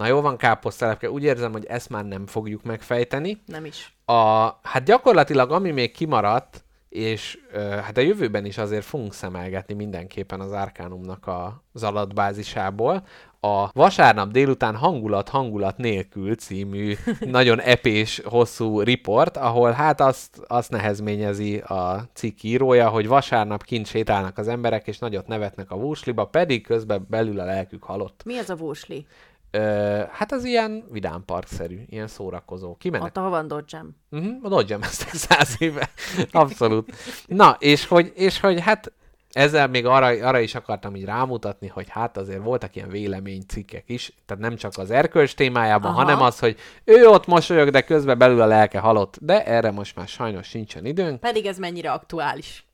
Na 0.00 0.06
jó 0.06 0.20
van, 0.20 0.36
káposztelepke, 0.36 1.10
úgy 1.10 1.22
érzem, 1.22 1.52
hogy 1.52 1.64
ezt 1.64 1.88
már 1.88 2.04
nem 2.04 2.26
fogjuk 2.26 2.62
megfejteni. 2.62 3.42
Nem 3.46 3.64
is. 3.64 3.96
A, 4.04 4.46
hát 4.62 4.84
gyakorlatilag 4.84 5.50
ami 5.50 5.70
még 5.70 5.92
kimaradt, 5.92 6.64
és 6.88 7.38
ö, 7.52 7.58
hát 7.60 7.96
a 7.96 8.00
jövőben 8.00 8.44
is 8.44 8.58
azért 8.58 8.84
fogunk 8.84 9.14
szemelgetni 9.14 9.74
mindenképpen 9.74 10.40
az 10.40 10.52
Arkánumnak 10.52 11.26
a, 11.26 11.64
az 11.72 11.82
adatbázisából, 11.82 13.04
a 13.40 13.70
vasárnap 13.72 14.30
délután 14.30 14.76
hangulat 14.76 15.28
hangulat 15.28 15.76
nélkül 15.76 16.34
című 16.34 16.94
nagyon 17.20 17.60
epés, 17.60 18.20
hosszú 18.24 18.80
riport, 18.80 19.36
ahol 19.36 19.70
hát 19.70 20.00
azt, 20.00 20.40
azt 20.46 20.70
nehezményezi 20.70 21.56
a 21.56 22.08
cikk 22.12 22.42
írója, 22.42 22.88
hogy 22.88 23.08
vasárnap 23.08 23.62
kint 23.62 23.86
sétálnak 23.86 24.38
az 24.38 24.48
emberek, 24.48 24.86
és 24.86 24.98
nagyot 24.98 25.26
nevetnek 25.26 25.70
a 25.70 25.76
vúsliba, 25.76 26.24
pedig 26.24 26.66
közben 26.66 27.06
belül 27.08 27.40
a 27.40 27.44
lelkük 27.44 27.82
halott. 27.82 28.22
Mi 28.24 28.38
az 28.38 28.50
a 28.50 28.56
vósli? 28.56 29.06
Ö, 29.50 30.02
hát 30.10 30.32
az 30.32 30.44
ilyen 30.44 30.84
vidámparkszerű, 30.90 31.80
ilyen 31.86 32.06
szórakozó. 32.06 32.74
Kimennek 32.74 33.06
Ott, 33.06 33.16
ahol 33.16 33.30
van 33.30 33.48
dodge 33.48 33.84
Uh-huh, 34.10 34.36
a 34.42 34.48
Dodge 34.48 34.78
eztek 34.80 35.14
száz 35.14 35.56
éve. 35.58 35.90
Abszolút. 36.30 36.92
Na, 37.26 37.56
és 37.58 37.86
hogy, 37.86 38.12
és 38.14 38.40
hogy 38.40 38.60
hát 38.60 38.92
ezzel 39.32 39.68
még 39.68 39.86
arra, 39.86 40.06
arra 40.06 40.38
is 40.38 40.54
akartam 40.54 40.96
így 40.96 41.04
rámutatni, 41.04 41.66
hogy 41.66 41.86
hát 41.88 42.16
azért 42.16 42.42
voltak 42.42 42.76
ilyen 42.76 42.88
véleménycikkek 42.88 43.84
is, 43.86 44.12
tehát 44.26 44.42
nem 44.42 44.56
csak 44.56 44.72
az 44.76 44.90
erkölcs 44.90 45.34
témájában, 45.34 45.90
Aha. 45.90 46.00
hanem 46.00 46.22
az, 46.22 46.38
hogy 46.38 46.56
ő 46.84 47.06
ott 47.06 47.26
mosolyog, 47.26 47.70
de 47.70 47.80
közben 47.80 48.18
belül 48.18 48.40
a 48.40 48.46
lelke 48.46 48.78
halott. 48.78 49.18
De 49.20 49.44
erre 49.44 49.70
most 49.70 49.96
már 49.96 50.08
sajnos 50.08 50.52
nincsen 50.52 50.84
időnk. 50.84 51.20
Pedig 51.20 51.46
ez 51.46 51.58
mennyire 51.58 51.92
aktuális. 51.92 52.64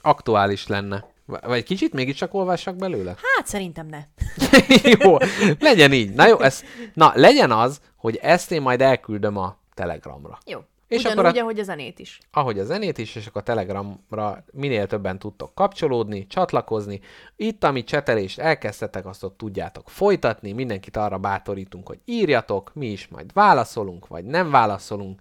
Aktuális 0.00 0.66
lenne. 0.66 1.04
Vagy 1.26 1.62
kicsit 1.64 1.92
mégiscsak 1.92 2.34
olvassak 2.34 2.76
belőle? 2.76 3.14
Hát 3.36 3.46
szerintem 3.46 3.86
ne. 3.86 4.00
jó, 5.00 5.16
legyen 5.58 5.92
így. 5.92 6.14
Na 6.14 6.26
jó, 6.26 6.40
ez, 6.40 6.62
na 6.94 7.12
legyen 7.14 7.50
az, 7.52 7.80
hogy 7.96 8.16
ezt 8.16 8.52
én 8.52 8.62
majd 8.62 8.80
elküldöm 8.80 9.36
a 9.36 9.56
Telegramra. 9.74 10.38
Jó. 10.46 10.58
És 10.88 10.96
És 10.98 11.04
akkor 11.04 11.18
Ugyanúgy, 11.18 11.38
a- 11.38 11.42
ahogy 11.42 11.58
a 11.58 11.62
zenét 11.62 11.98
is. 11.98 12.18
ahogy 12.30 12.58
a 12.58 12.64
zenét 12.64 12.98
is, 12.98 13.14
és 13.14 13.26
akkor 13.26 13.40
a 13.40 13.44
Telegramra 13.44 14.44
minél 14.52 14.86
többen 14.86 15.18
tudtok 15.18 15.54
kapcsolódni, 15.54 16.26
csatlakozni. 16.26 17.00
Itt, 17.36 17.64
amit 17.64 17.86
csetelést 17.86 18.38
elkezdtetek, 18.38 19.06
azt 19.06 19.24
ott 19.24 19.36
tudjátok 19.38 19.90
folytatni, 19.90 20.52
mindenkit 20.52 20.96
arra 20.96 21.18
bátorítunk, 21.18 21.86
hogy 21.86 21.98
írjatok, 22.04 22.70
mi 22.74 22.86
is 22.86 23.08
majd 23.08 23.32
válaszolunk, 23.32 24.06
vagy 24.06 24.24
nem 24.24 24.50
válaszolunk. 24.50 25.20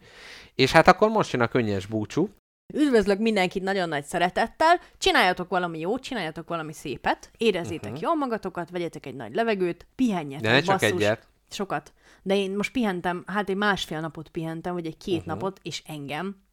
És 0.55 0.71
hát 0.71 0.87
akkor 0.87 1.09
most 1.09 1.31
jön 1.31 1.41
a 1.41 1.47
könnyes 1.47 1.85
búcsú. 1.85 2.29
Üdvözlök 2.73 3.19
mindenkit 3.19 3.63
nagyon 3.63 3.89
nagy 3.89 4.03
szeretettel, 4.03 4.79
csináljatok 4.97 5.49
valami 5.49 5.79
jót, 5.79 6.01
csináljatok 6.01 6.47
valami 6.47 6.73
szépet, 6.73 7.31
érezzétek 7.37 7.91
uh-huh. 7.91 8.01
jól 8.01 8.15
magatokat, 8.15 8.69
vegyetek 8.69 9.05
egy 9.05 9.15
nagy 9.15 9.35
levegőt, 9.35 9.87
pihenjetek, 9.95 10.45
De 10.45 10.51
ne 10.51 10.61
csak 10.61 10.81
egyet. 10.81 11.27
Sokat. 11.49 11.93
De 12.21 12.35
én 12.35 12.55
most 12.55 12.71
pihentem, 12.71 13.23
hát 13.27 13.49
egy 13.49 13.55
másfél 13.55 13.99
napot 13.99 14.29
pihentem, 14.29 14.73
vagy 14.73 14.85
egy 14.85 14.97
két 14.97 15.17
uh-huh. 15.17 15.33
napot, 15.33 15.59
és 15.63 15.83
engem 15.85 16.43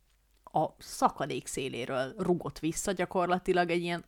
a 0.44 0.66
szakadék 0.78 1.46
széléről 1.46 2.14
rugott 2.18 2.58
vissza 2.58 2.92
gyakorlatilag 2.92 3.70
egy 3.70 3.82
ilyen 3.82 4.04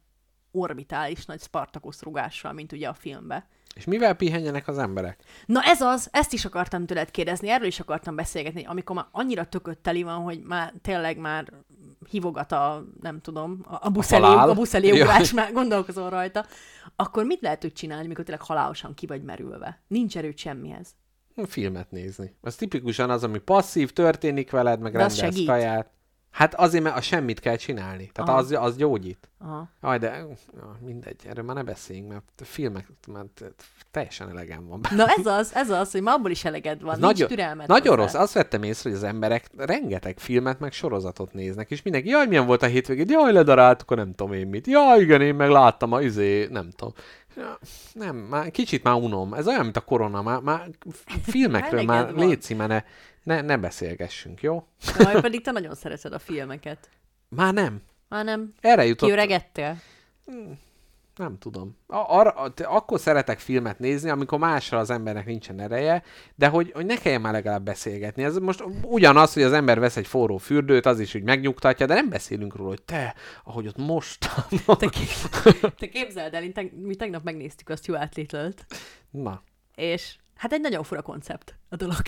orbitális 0.51 1.25
nagy 1.25 1.41
Spartacus 1.41 2.03
rugással, 2.03 2.53
mint 2.53 2.73
ugye 2.73 2.89
a 2.89 2.95
filmbe. 2.95 3.49
És 3.75 3.85
mivel 3.85 4.15
pihenjenek 4.15 4.69
az 4.69 4.79
emberek? 4.79 5.23
Na 5.47 5.63
ez 5.63 5.81
az, 5.81 6.09
ezt 6.13 6.33
is 6.33 6.45
akartam 6.45 6.87
tőled 6.87 7.11
kérdezni, 7.11 7.49
erről 7.49 7.67
is 7.67 7.81
akartam 7.81 8.17
beszélgetni, 8.17 8.65
amikor 8.65 8.97
már 8.97 9.07
annyira 9.11 9.45
tökött 9.45 9.83
teli 9.83 10.03
van, 10.03 10.23
hogy 10.23 10.43
már 10.43 10.73
tényleg 10.83 11.17
már 11.19 11.53
hívogat 12.11 12.53
a, 12.53 12.85
nem 13.01 13.21
tudom, 13.21 13.65
a, 13.81 13.91
busz 13.91 14.13
elé, 14.13 14.25
a 14.25 14.55
busz 14.55 14.75
elé 14.75 14.91
ugrás, 14.91 15.33
már 15.33 15.53
gondolkozol 15.53 16.11
rajta, 16.11 16.47
akkor 16.97 17.25
mit 17.25 17.41
lehet 17.41 17.65
úgy 17.65 17.73
csinálni, 17.73 18.07
mikor 18.07 18.25
tényleg 18.25 18.45
halálosan 18.45 18.95
ki 18.95 19.07
vagy 19.07 19.23
merülve? 19.23 19.83
Nincs 19.87 20.17
erőt 20.17 20.39
semmihez. 20.39 20.95
Filmet 21.47 21.91
nézni. 21.91 22.37
Az 22.41 22.55
tipikusan 22.55 23.11
az, 23.11 23.25
ami 23.25 23.39
passzív, 23.39 23.93
történik 23.93 24.51
veled, 24.51 24.81
meg 24.81 24.93
De 24.93 24.99
rendelsz 24.99 25.45
kaját. 25.45 25.91
Hát 26.35 26.55
azért, 26.55 26.83
mert 26.83 26.97
a 26.97 27.01
semmit 27.01 27.41
kell 27.41 27.57
csinálni. 27.57 28.11
Tehát 28.13 28.31
Aha. 28.31 28.39
az, 28.39 28.53
az 28.59 28.77
gyógyít. 28.77 29.29
Aha. 29.39 29.69
Aj, 29.81 29.99
de 29.99 30.27
ja, 30.57 30.79
mindegy, 30.87 31.17
erről 31.29 31.45
már 31.45 31.57
ne 31.57 31.63
beszéljünk, 31.63 32.09
mert 32.09 32.25
a 32.41 32.45
filmek 32.45 32.87
már 33.13 33.25
t- 33.35 33.55
teljesen 33.91 34.29
elegem 34.29 34.67
van. 34.67 34.81
Na 34.97 35.07
ez 35.17 35.27
az, 35.27 35.55
ez 35.55 35.71
az, 35.71 35.91
hogy 35.91 36.03
már 36.03 36.15
abból 36.15 36.31
is 36.31 36.45
eleged 36.45 36.83
van, 36.83 36.93
Ez 36.95 36.99
nincs 36.99 37.13
nagyon, 37.13 37.29
türelmet 37.29 37.67
nagyon 37.67 37.97
hozzá. 37.99 38.03
rossz. 38.13 38.23
Azt 38.23 38.33
vettem 38.33 38.63
észre, 38.63 38.91
hogy 38.91 38.99
az 38.99 39.05
emberek 39.05 39.51
rengeteg 39.57 40.19
filmet, 40.19 40.61
meg 40.61 40.73
sorozatot 40.73 41.33
néznek, 41.33 41.71
és 41.71 41.83
mindenki, 41.83 42.09
jaj, 42.09 42.27
milyen 42.27 42.47
volt 42.47 42.63
a 42.63 42.67
hétvégén, 42.67 43.07
jaj, 43.09 43.33
ledaráltuk 43.33 43.91
a 43.91 43.95
nem 43.95 44.15
tudom 44.15 44.33
én 44.33 44.47
mit, 44.47 44.67
jaj, 44.67 45.01
igen, 45.01 45.21
én 45.21 45.35
meg 45.35 45.49
láttam 45.49 45.93
a 45.93 46.01
izé, 46.01 46.47
nem 46.51 46.71
tudom. 46.71 46.93
Ja, 47.37 47.59
nem, 47.93 48.17
már 48.17 48.51
kicsit 48.51 48.83
már 48.83 48.95
unom. 48.95 49.35
Ez 49.35 49.47
olyan, 49.47 49.63
mint 49.63 49.77
a 49.77 49.81
korona, 49.81 50.23
már, 50.23 50.41
már 50.41 50.69
filmekről 51.23 51.83
már 51.83 52.13
létszi, 52.13 52.55
mert 52.55 52.85
ne, 53.25 53.41
ne, 53.41 53.57
beszélgessünk, 53.57 54.43
jó? 54.43 54.67
Majd 54.99 55.21
pedig 55.21 55.43
te 55.43 55.51
nagyon 55.51 55.75
szereted 55.75 56.13
a 56.13 56.19
filmeket. 56.19 56.89
Már 57.29 57.53
nem. 57.55 57.83
Már 58.09 58.25
nem 58.25 58.53
Erre 58.61 58.85
jutott. 58.87 59.09
kiöregettél? 59.09 59.77
Nem 61.17 61.39
tudom. 61.39 61.77
A- 61.87 62.17
Arra, 62.19 62.31
akkor 62.65 63.01
szeretek 63.01 63.39
filmet 63.39 63.79
nézni, 63.79 64.11
amikor 64.11 64.39
másra 64.39 64.79
az 64.79 64.91
embernek 64.91 65.27
nincsen 65.27 65.61
ereje, 65.61 66.03
de 66.35 66.49
hogy, 66.49 66.71
hogy 66.75 66.87
ne 66.87 66.97
kelljen 66.97 67.21
már 67.21 67.33
legalább 67.33 67.65
beszélgetni. 67.65 68.25
Ez 68.25 68.37
most 68.39 68.65
ugyanaz, 68.83 69.33
hogy 69.33 69.43
az 69.43 69.53
ember 69.53 69.79
vesz 69.81 69.97
egy 69.97 70.07
forró 70.07 70.37
fürdőt, 70.37 70.87
az 70.87 71.01
is 71.01 71.15
úgy 71.15 71.23
megnyugtatja, 71.23 71.87
de 71.87 71.95
nem 71.95 72.09
beszélünk 72.09 72.57
róla, 72.57 72.69
hogy 72.69 72.83
te, 72.83 73.15
ahogy 73.45 73.67
ott 73.67 73.77
most. 73.77 74.29
Te, 74.67 74.89
ké- 74.89 75.71
te 75.79 75.89
képzeld 75.89 76.35
el, 76.35 76.43
én 76.43 76.53
teg- 76.53 76.73
mi 76.77 76.95
tegnap 76.95 77.23
megnéztük 77.25 77.69
azt 77.69 77.83
Stuart 77.83 78.15
Little-t, 78.15 78.67
Na, 79.11 79.43
és 79.75 80.17
Hát 80.35 80.53
egy 80.53 80.61
nagyon 80.61 80.83
fura 80.83 81.03
koncept 81.03 81.55
a 81.75 81.77
dolog. 81.77 82.03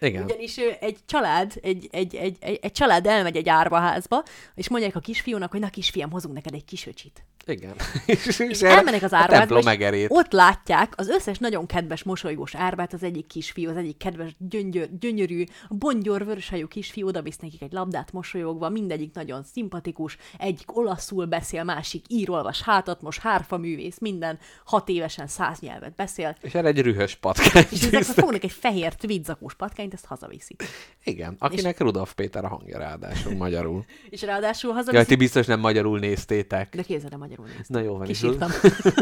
Igen. 0.00 0.24
Ugyanis 0.24 0.56
egy 0.56 0.98
család, 1.06 1.52
egy, 1.62 1.88
egy, 1.90 2.14
egy, 2.14 2.36
egy, 2.40 2.58
egy 2.62 2.72
család 2.72 3.06
elmegy 3.06 3.36
egy 3.36 3.48
árvaházba, 3.48 4.22
és 4.54 4.68
mondják 4.68 4.96
a 4.96 5.00
kisfiúnak, 5.00 5.50
hogy 5.50 5.60
na 5.60 5.70
kisfiam, 5.70 6.10
hozunk 6.10 6.34
neked 6.34 6.54
egy 6.54 6.64
kis 6.64 6.86
öcsit. 6.86 7.24
Igen. 7.46 7.74
és, 8.06 8.38
És 8.38 8.60
elmennek 8.62 9.02
az 9.02 9.12
árvázba, 9.12 9.72
és 9.94 10.06
ott 10.08 10.32
látják 10.32 10.92
az 10.96 11.08
összes 11.08 11.38
nagyon 11.38 11.66
kedves, 11.66 12.02
mosolygós 12.02 12.54
árvát, 12.54 12.92
az 12.92 13.02
egyik 13.02 13.26
kisfiú, 13.26 13.70
az 13.70 13.76
egyik 13.76 13.96
kedves, 13.96 14.36
gyöngyör, 14.38 14.88
gyönyörű, 14.98 15.44
bongyor, 15.68 16.24
vöröshajú 16.24 16.68
kisfiú, 16.68 17.06
oda 17.06 17.22
visz 17.22 17.36
nekik 17.36 17.62
egy 17.62 17.72
labdát 17.72 18.12
mosolyogva, 18.12 18.68
mindegyik 18.68 19.14
nagyon 19.14 19.42
szimpatikus, 19.52 20.16
egyik 20.38 20.76
olaszul 20.76 21.24
beszél, 21.24 21.64
másik 21.64 22.04
írolvas 22.08 22.62
hátat, 22.62 23.02
most 23.02 23.20
hárfa 23.20 23.56
művész, 23.56 23.98
minden 23.98 24.38
hat 24.64 24.88
évesen 24.88 25.26
száz 25.26 25.58
nyelvet 25.60 25.94
beszél, 25.94 26.36
És 26.40 26.54
erre 26.54 26.68
egy 26.68 26.80
rühös 26.80 27.14
patkány. 27.14 27.66
és 27.70 27.82
ezek 27.82 28.16
fognak 28.16 28.44
egy 28.44 28.52
fehér 28.52 28.94
tweedzakós 29.00 29.54
patkányt, 29.54 29.94
ezt 29.94 30.04
hazaviszik. 30.04 30.62
Igen, 31.04 31.36
akinek 31.38 31.78
Rudolf 31.80 32.14
Péter 32.14 32.44
a 32.44 32.48
hangja 32.48 32.78
ráadásul 32.78 33.36
magyarul. 33.36 33.84
És 34.10 34.22
ráadásul 34.22 34.70
Ja, 34.70 34.76
hazaviszik, 34.76 35.06
ti 35.08 35.16
biztos 35.16 35.46
nem 35.46 35.60
magyarul 35.60 35.98
néztétek. 35.98 36.76
de 36.76 36.82
képzeld 36.82 37.12
el, 37.12 37.18
magyarul 37.18 37.46
néztem. 37.46 37.64
Na 37.68 37.80
jó 37.80 37.96
van. 37.96 38.08
és- 38.08 38.18
Kisírtam. 38.20 38.50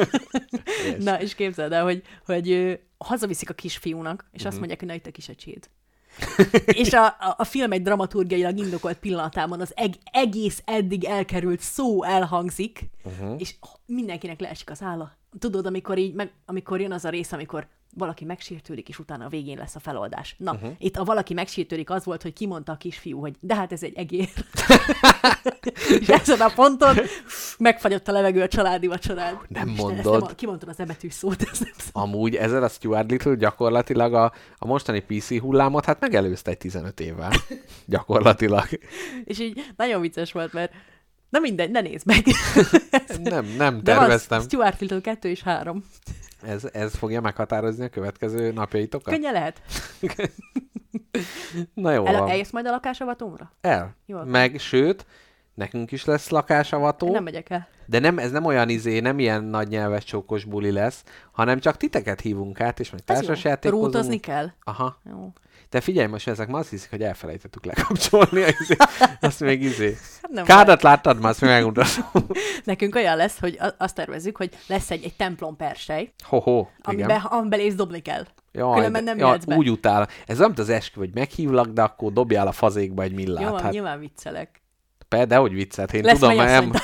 Na, 0.99 1.20
és 1.20 1.35
képzeld 1.35 1.73
el, 1.73 1.83
hogy, 1.85 2.03
hogy 2.27 2.51
ö, 2.51 2.73
hazaviszik 2.99 3.51
a 3.51 3.55
kisfiúnak, 3.55 4.29
és 4.33 4.39
Mhm. 4.41 4.49
azt 4.49 4.59
mondják, 4.59 4.79
hogy 4.79 4.89
na 4.89 4.95
itt 4.95 5.07
a 5.07 5.11
kisöcséd. 5.11 5.69
és 6.66 6.93
a, 6.93 7.05
a, 7.07 7.35
a 7.37 7.45
film 7.45 7.73
egy 7.73 7.83
dramaturgiailag 7.83 8.59
indokolt 8.59 8.99
pillanatában 8.99 9.61
az 9.61 9.73
eg, 9.77 9.95
egész 10.12 10.62
eddig 10.65 11.05
elkerült 11.05 11.61
szó 11.61 12.05
elhangzik, 12.05 12.81
Mhm. 13.05 13.12
uh-huh. 13.23 13.41
és 13.41 13.55
mindenkinek 13.87 14.41
leesik 14.41 14.70
az 14.70 14.83
álla. 14.83 15.16
Tudod, 15.39 15.67
amikor 15.67 15.99
így, 15.99 16.15
meg, 16.15 16.33
amikor 16.47 16.81
jön 16.81 16.93
az 16.93 17.05
a 17.05 17.09
rész, 17.09 17.33
amikor 17.33 17.67
valaki 17.95 18.25
megsértődik, 18.25 18.89
és 18.89 18.99
utána 18.99 19.25
a 19.25 19.29
végén 19.29 19.59
lesz 19.59 19.75
a 19.75 19.79
feloldás. 19.79 20.35
Na, 20.39 20.53
uh-huh. 20.53 20.71
itt 20.79 20.97
a 20.97 21.05
valaki 21.05 21.35
megsértődik 21.35 21.91
az 21.91 22.05
volt, 22.05 22.23
hogy 22.23 22.33
kimondta 22.33 22.73
a 22.73 22.77
kisfiú, 22.77 23.21
hogy 23.21 23.37
de 23.41 23.55
hát 23.55 23.73
ez 23.73 23.83
egy 23.83 23.95
egér. 23.97 24.29
és 26.01 26.09
ezen 26.09 26.41
a 26.41 26.53
ponton 26.55 26.97
megfagyott 27.59 28.09
a 28.09 28.13
levegő 28.13 28.43
a 28.43 28.49
családi 28.49 28.87
vacsorán. 28.87 29.41
Nem 29.49 29.69
Isten, 29.69 29.85
mondod. 29.85 30.13
Nem, 30.13 30.31
a- 30.31 30.35
kimondtad 30.35 30.69
az 30.69 30.81
ebetű 30.81 31.09
szót, 31.09 31.43
ez 31.43 31.59
nem 31.59 31.73
szó. 31.77 31.89
Amúgy 31.93 32.35
ezzel 32.35 32.63
a 32.63 32.69
Stuart 32.69 33.11
Little 33.11 33.35
gyakorlatilag 33.35 34.15
a, 34.15 34.33
a 34.59 34.67
mostani 34.67 35.01
PC 35.01 35.39
hullámot 35.39 35.85
hát 35.85 36.01
megelőzte 36.01 36.51
egy 36.51 36.59
15 36.59 37.01
évvel. 37.01 37.31
gyakorlatilag. 37.87 38.69
És 39.25 39.39
így 39.39 39.73
nagyon 39.77 40.01
vicces 40.01 40.33
volt, 40.33 40.53
mert 40.53 40.73
na 41.31 41.39
mindegy, 41.39 41.71
ne 41.71 41.81
nézd 41.81 42.07
meg. 42.07 42.25
Nem, 43.23 43.47
nem 43.57 43.81
De 43.83 43.95
terveztem. 43.95 44.39
az 44.39 44.45
Stuart 44.45 44.81
Little 44.81 45.01
2 45.01 45.29
és 45.29 45.43
3. 45.43 45.85
Ez, 46.43 46.65
ez 46.73 46.95
fogja 46.95 47.21
meghatározni 47.21 47.85
a 47.85 47.89
következő 47.89 48.53
napjaitokat? 48.53 49.13
Könnye 49.15 49.31
lehet. 49.31 49.61
Na 51.75 51.93
jó 51.93 52.07
El, 52.07 52.21
van. 52.21 52.29
eljössz 52.31 52.51
majd 52.51 52.67
a 52.67 52.71
lakásavatómra? 52.71 53.53
El. 53.61 53.97
Jól. 54.07 54.25
Meg, 54.25 54.59
sőt, 54.59 55.07
nekünk 55.55 55.93
is 55.93 56.05
lesz 56.05 56.29
lakásavató, 56.29 57.11
nem 57.11 57.23
megyek 57.23 57.51
el. 57.51 57.69
de 57.87 57.99
nem, 57.99 58.19
ez 58.19 58.31
nem 58.31 58.45
olyan 58.45 58.69
izé, 58.69 59.01
nem 59.01 59.19
ilyen 59.19 59.45
nagy 59.45 59.69
nyelves 59.69 60.05
csókos 60.05 60.45
buli 60.45 60.71
lesz, 60.71 61.05
hanem 61.33 61.59
csak 61.59 61.77
titeket 61.77 62.21
hívunk 62.21 62.61
át, 62.61 62.81
és 62.81 62.91
jó. 62.93 62.99
társasjátékozunk. 63.05 63.85
Rútozni 63.85 64.19
kell. 64.19 64.47
Aha. 64.65 64.99
Jó. 65.11 65.33
De 65.70 65.81
figyelj, 65.81 66.07
most 66.07 66.28
ezek 66.28 66.49
ma 66.49 66.59
azt 66.59 66.70
hiszik, 66.70 66.90
hogy 66.90 67.03
elfelejtettük 67.03 67.65
lekapcsolni, 67.65 68.45
izé, 68.61 68.77
azt 69.20 69.40
még 69.40 69.62
izé. 69.62 69.97
Hát 70.23 70.31
nem 70.31 70.45
Kádat 70.45 70.82
láttad, 70.82 71.20
már 71.20 71.31
azt 71.31 71.40
még 71.40 71.51
megmutatom. 71.51 72.27
Nekünk 72.65 72.95
olyan 72.95 73.16
lesz, 73.16 73.39
hogy 73.40 73.59
azt 73.78 73.95
tervezzük, 73.95 74.36
hogy 74.36 74.51
lesz 74.66 74.90
egy, 74.90 75.05
egy 75.05 75.16
templom 75.16 75.57
persej, 75.57 76.12
Ho-ho, 76.24 76.59
igen. 76.59 76.70
amiben, 76.82 77.20
amiben 77.20 77.61
és 77.61 77.74
dobni 77.74 78.01
kell. 78.01 78.27
Jaj, 78.53 78.74
különben 78.74 79.05
nem 79.05 79.19
jaj, 79.19 79.39
be. 79.47 79.57
Úgy 79.57 79.70
utál. 79.70 80.09
Ez 80.27 80.39
mint 80.39 80.59
az 80.59 80.69
eskü, 80.69 80.99
hogy 80.99 81.11
meghívlak, 81.15 81.66
de 81.66 81.82
akkor 81.82 82.12
dobjál 82.12 82.47
a 82.47 82.53
fazékba 82.53 83.03
egy 83.03 83.12
millát. 83.12 83.43
Jó, 83.43 83.57
hát, 83.57 83.73
nyilván 83.73 83.99
viccelek. 83.99 84.62
De 85.09 85.37
hogy 85.37 85.53
viccet, 85.53 85.93
én 85.93 86.05
Lesz 86.05 86.19
tudom, 86.19 86.37
nem... 86.37 86.73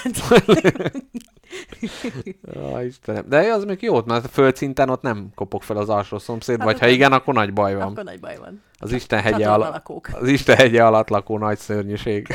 Ó, 2.57 2.79
Istenem. 2.81 3.25
De 3.29 3.53
az 3.53 3.65
még 3.65 3.83
jó, 3.83 4.01
mert 4.07 4.25
a 4.25 4.29
földszinten 4.29 4.89
ott 4.89 5.03
nem 5.03 5.29
kopog 5.35 5.63
fel 5.63 5.77
az 5.77 5.89
alsó 5.89 6.19
szomszéd, 6.19 6.57
Hát 6.57 6.67
vagy 6.67 6.79
ha 6.79 6.87
igen, 6.87 7.13
akkor 7.13 7.35
nagy 7.35 7.53
baj 7.53 7.75
van. 7.75 7.91
Akkor 7.91 8.05
nagy 8.05 8.21
baj 8.21 8.37
van. 8.37 8.63
Az 8.79 8.93
Isten 8.93 9.21
hegye, 9.21 9.49
ala... 9.49 9.83
az 10.13 10.29
Isten 10.29 10.57
hegye 10.57 10.85
alatt 10.85 11.09
lakó 11.09 11.39
nagy 11.39 11.59
szörnyűség. 11.59 12.29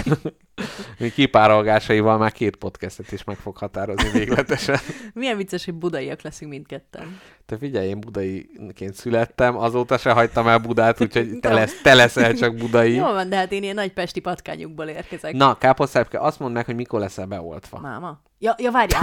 Mi 1.00 1.10
kipárolgásaival 1.10 2.18
már 2.18 2.32
két 2.32 2.56
podcastet 2.56 3.12
is 3.12 3.24
meg 3.24 3.38
fog 3.38 3.58
határozni 3.58 4.10
végletesen. 4.10 4.78
Milyen 5.14 5.38
vicces, 5.38 5.66
hogy 5.66 5.74
budaiak 5.74 6.22
leszünk 6.22 6.52
mindketten. 6.52 7.20
Te 7.50 7.58
figyelj, 7.58 7.88
én 7.88 8.00
budaiként 8.00 8.94
születtem, 8.94 9.58
azóta 9.58 9.98
se 9.98 10.12
hagytam 10.12 10.48
el 10.48 10.58
Budát, 10.58 11.02
úgyhogy 11.02 11.40
te, 11.40 11.54
lesz, 11.54 11.82
te 11.82 11.94
leszel 11.94 12.34
csak 12.34 12.56
budai. 12.56 12.94
Jó 12.94 13.04
van, 13.04 13.30
de 13.30 13.36
hát 13.36 13.52
én 13.52 13.64
ilyen 13.64 13.76
nagy 13.76 13.94
pesti 13.94 14.20
patkányukból 14.20 14.86
érkezek. 14.86 15.34
Na, 15.34 15.58
káposztápke, 15.58 16.20
azt 16.20 16.40
mondd 16.40 16.54
meg, 16.54 16.66
hogy 16.66 16.76
mikor 16.76 17.00
leszel 17.00 17.26
beoltva. 17.26 17.80
Máma? 17.80 18.20
Ja, 18.42 18.56
ja 18.58 18.72
várjál. 18.72 19.02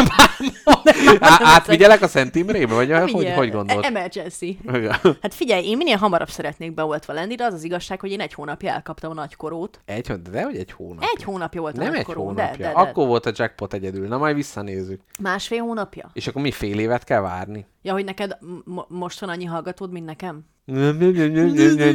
Átvigyelek 1.21 2.03
a 2.03 2.09
Szent 2.09 2.35
Imrébe, 2.35 2.75
vagy 2.75 2.93
hogy, 2.93 3.13
hogy, 3.13 3.33
hogy 3.33 3.51
gondolod? 3.51 3.85
Emergency. 3.85 4.59
Hát 5.23 5.35
figyelj, 5.35 5.67
én 5.69 5.77
minél 5.77 5.97
hamarabb 5.97 6.29
szeretnék 6.29 6.75
beoltva 6.75 7.13
lenni, 7.13 7.35
de 7.35 7.45
az 7.45 7.55
az 7.55 7.65
igazság, 7.65 8.01
hogy 8.01 8.11
én 8.11 8.21
egy 8.21 8.35
hónapja 8.35 8.73
elkaptam 8.73 9.11
a 9.11 9.15
nagykorót. 9.15 9.81
Egy, 9.85 10.07
hó- 10.07 10.23
de 10.31 10.43
hogy 10.43 10.57
egy 10.57 10.73
hónap. 10.73 11.05
Egy 11.17 11.23
hónapja 11.23 11.61
volt 11.61 11.75
a 11.77 11.79
Nem 11.79 11.87
egy 11.87 11.95
nagykoró, 11.95 12.25
hónapja. 12.25 12.57
De, 12.57 12.57
de, 12.57 12.73
de. 12.73 12.81
Akkor 12.81 13.07
volt 13.07 13.27
a 13.27 13.33
jackpot 13.35 13.75
egyedül. 13.75 14.09
Na 14.09 14.19
majd 14.19 14.35
visszanézzük. 14.35 15.01
Másfél 15.21 15.61
hónapja? 15.63 16.11
És 16.13 16.27
akkor 16.27 16.43
mi 16.43 16.51
fél 16.51 16.79
évet 16.79 17.05
kell 17.05 17.21
várni? 17.21 17.67
Ja, 17.87 17.93
hogy 17.93 18.05
neked 18.05 18.39
m- 18.65 18.89
most 18.89 19.21
van 19.21 19.29
annyi 19.29 19.45
hallgatód, 19.45 19.91
mint 19.91 20.07
nekem? 20.07 20.45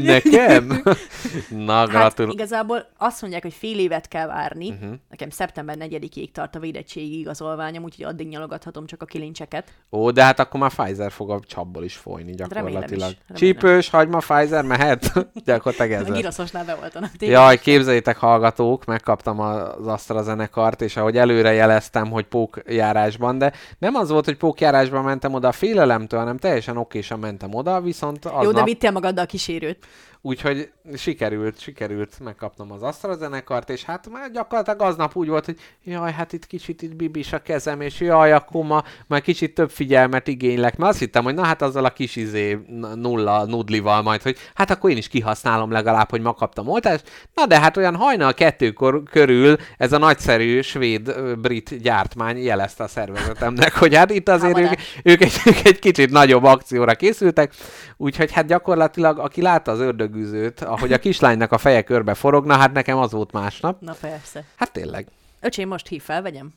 Nekem? 0.02 0.68
Na, 1.65 1.73
Hát 1.73 1.89
gratulálok. 1.89 2.34
igazából 2.34 2.85
azt 2.98 3.22
mondják, 3.22 3.41
hogy 3.43 3.53
fél 3.53 3.80
évet 3.80 4.07
kell 4.07 4.27
várni. 4.27 4.69
Uh-huh. 4.69 4.93
Nekem 5.10 5.30
szeptember 5.30 5.76
4-ig 5.80 6.31
tart 6.31 6.56
a 6.56 6.60
védettségi 6.60 7.19
igazolványom, 7.19 7.84
úgyhogy 7.84 8.06
addig 8.06 8.27
nyalogathatom 8.27 8.85
csak 8.85 9.02
a 9.02 9.06
kilincseket. 9.06 9.68
Ó, 9.91 10.11
de 10.11 10.23
hát 10.23 10.39
akkor 10.39 10.60
már 10.60 10.72
Pfizer 10.73 11.11
fog 11.11 11.30
a 11.31 11.39
csapból 11.48 11.84
is 11.84 11.95
folyni 11.95 12.31
gyakorlatilag. 12.31 12.73
remélem 12.73 12.93
is, 12.93 12.99
remélem. 12.99 13.18
Csípős, 13.35 13.89
hagyma, 13.89 14.18
Pfizer, 14.18 14.64
mehet? 14.64 15.11
Gyakorlatilag 15.45 15.91
ez 15.91 16.06
A 16.06 16.10
lesz. 16.10 16.18
giroszosnál 16.18 16.65
beoltanak 16.65 17.11
téged. 17.11 17.35
Jaj, 17.35 17.60
képzeljétek 17.60 18.18
hallgatók, 18.18 18.85
megkaptam 18.85 19.39
az 19.39 19.88
Astra 19.88 20.22
zenekart, 20.23 20.81
és 20.81 20.98
ahogy 20.98 21.18
előre 21.18 21.52
jeleztem, 21.53 22.10
hogy 22.11 22.26
pókjárásban, 22.26 23.38
de 23.38 23.53
nem 23.77 23.95
az 23.95 24.10
volt, 24.10 24.26
hogy 24.26 24.38
pókjárásban 24.38 25.03
mentem 25.03 25.34
oda 25.34 25.48
a 25.48 25.52
félelemtől, 25.52 26.19
hanem 26.19 26.38
teljesen 26.38 26.77
okésan 26.77 27.19
mentem 27.19 27.53
oda, 27.53 27.81
viszont 27.81 28.26
aznap... 28.26 28.43
Jó, 28.43 28.52
de 28.64 28.72
vittél 28.72 28.92
magaddal 28.92 29.24
a 29.24 29.28
kísérőt. 29.28 29.86
Úgyhogy 30.23 30.72
sikerült, 30.95 31.60
sikerült 31.60 32.19
megkapnom 32.23 32.72
az 32.72 32.84
Astra 32.84 33.15
zenekart, 33.15 33.69
és 33.69 33.84
hát 33.84 34.10
már 34.10 34.31
gyakorlatilag 34.31 34.81
aznap 34.81 35.15
úgy 35.15 35.27
volt, 35.27 35.45
hogy 35.45 35.57
jaj, 35.84 36.11
hát 36.11 36.34
itt 36.34 36.48
kicsit 36.48 36.81
itt 36.81 36.95
bibis 36.95 37.34
a 37.34 37.41
kezem, 37.41 37.81
és 37.81 37.99
jaj, 37.99 38.31
akkor 38.31 38.64
ma 38.64 38.84
már 39.07 39.22
kicsit 39.22 39.53
több 39.53 39.69
figyelmet 39.69 40.27
igénylek, 40.27 40.77
mert 40.77 40.91
azt 40.91 40.99
hittem, 40.99 41.23
hogy 41.23 41.34
na 41.34 41.43
hát 41.43 41.61
azzal 41.61 41.85
a 41.85 41.89
kis 41.89 42.15
izé 42.15 42.60
nulla 42.95 43.45
nudlival 43.45 44.02
majd, 44.02 44.22
hogy 44.22 44.38
hát 44.53 44.69
akkor 44.72 44.89
én 44.89 44.98
is 44.98 45.07
kihasználom 45.07 45.72
legalább, 45.72 46.10
hogy 46.10 46.22
ma 46.22 46.34
kaptam 46.34 46.68
oltást. 46.68 47.30
Na 47.34 47.45
de 47.45 47.60
hát 47.60 47.77
olyan 47.77 47.95
hajnal 47.95 48.34
kettőkor 48.34 49.03
körül 49.03 49.57
ez 49.77 49.91
a 49.91 49.98
nagyszerű 49.98 50.61
svéd-brit 50.61 51.81
gyártmány 51.81 52.38
jelezte 52.38 52.84
a 52.84 52.88
szervezetemnek, 52.88 53.73
hogy 53.73 53.95
hát 53.95 54.11
itt 54.11 54.30
azért 54.30 54.57
ők, 54.57 54.73
ők, 55.03 55.22
egy, 55.22 55.34
ők 55.45 55.65
egy 55.65 55.80
kicsit 55.80 56.11
nagyobb 56.11 56.43
akcióra 56.43 56.95
készültek, 56.95 57.53
úgyhogy 57.98 58.31
hát 58.31 58.45
gyakorlatilag, 58.45 59.19
aki 59.19 59.41
látta 59.41 59.72
az 59.72 59.80
ördögüzőt, 60.12 60.62
ahogy 60.62 60.94
a 60.94 61.00
kislánynak 61.00 61.52
a 61.52 61.58
feje 61.58 61.82
körbe 61.82 62.14
forogna, 62.14 62.56
hát 62.56 62.74
nekem 62.74 62.98
az 62.98 63.12
volt 63.12 63.32
másnap. 63.32 63.82
Na 63.82 63.94
persze. 64.02 64.44
Hát 64.56 64.72
tényleg. 64.72 65.08
Öcsém, 65.40 65.68
most 65.68 65.88
hív 65.88 66.02
fel, 66.02 66.22
vegyem. 66.22 66.54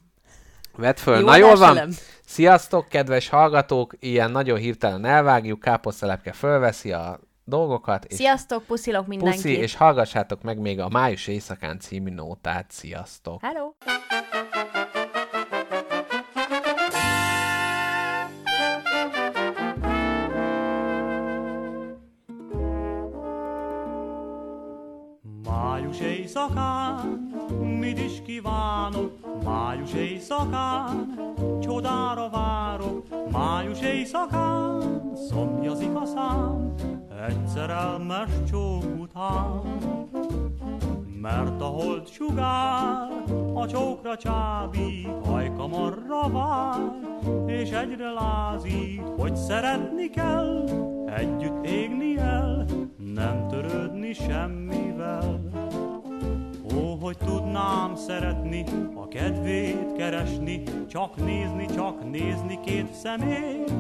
Vedd 0.77 0.97
föl. 0.97 1.19
Jó 1.19 1.25
Na 1.25 1.37
jól 1.37 1.57
van. 1.57 1.89
Sziasztok, 2.27 2.89
kedves 2.89 3.29
hallgatók! 3.29 3.95
Ilyen 4.01 4.31
nagyon 4.31 4.59
hirtelen 4.59 5.05
elvágjuk, 5.05 5.61
káposztelepke 5.61 6.33
fölveszi 6.33 6.93
a 6.93 7.21
dolgokat, 7.45 8.05
és 8.05 8.15
Sziasztok, 8.15 8.65
puszilok 8.65 9.07
mindenkit. 9.07 9.43
puszi, 9.43 9.57
és 9.57 9.75
hallgassátok 9.77 10.43
meg 10.43 10.59
még 10.59 10.81
a 10.81 10.89
Május 10.89 11.27
éjszakán 11.27 11.81
című 11.81 12.11
nótát. 12.11 12.67
Sziasztok! 12.69 13.41
Hello! 13.43 13.73
Éjszakán, 26.35 27.31
mit 27.79 27.99
is 27.99 28.23
kívánok, 28.27 29.13
május 29.45 29.93
éjszakán, 29.93 31.15
csodára 31.61 32.29
várok, 32.31 33.07
május 33.31 33.81
éjszakán, 33.81 35.13
szomjazik 35.29 35.95
a 35.95 36.05
szám, 36.05 36.75
egy 37.27 37.47
szerelmes 37.47 38.31
csók 38.51 38.85
után. 38.99 39.61
mert 41.21 41.61
a 41.61 41.65
hold 41.65 42.09
sugár 42.09 43.09
a 43.55 43.67
csókra 43.67 44.17
csábít, 44.17 45.09
hajkamarra 45.25 46.29
vár, 46.29 46.81
és 47.47 47.71
egyre 47.71 48.11
lázít, 48.11 49.03
hogy 49.19 49.37
szeretni 49.37 50.11
kell, 50.11 50.65
együtt 51.17 51.67
égni 51.67 52.19
el, 52.19 52.67
nem 53.15 53.49
törődni 53.49 54.13
semmivel. 54.13 55.44
Hogy 57.05 57.17
tudnám 57.19 57.97
szeretni, 57.97 58.65
a 58.95 59.09
kedvét 59.09 59.93
keresni, 59.97 60.63
csak 60.89 61.17
nézni, 61.17 61.67
csak 61.75 62.11
nézni 62.11 62.61
két 62.65 62.93
szemét. 62.93 63.73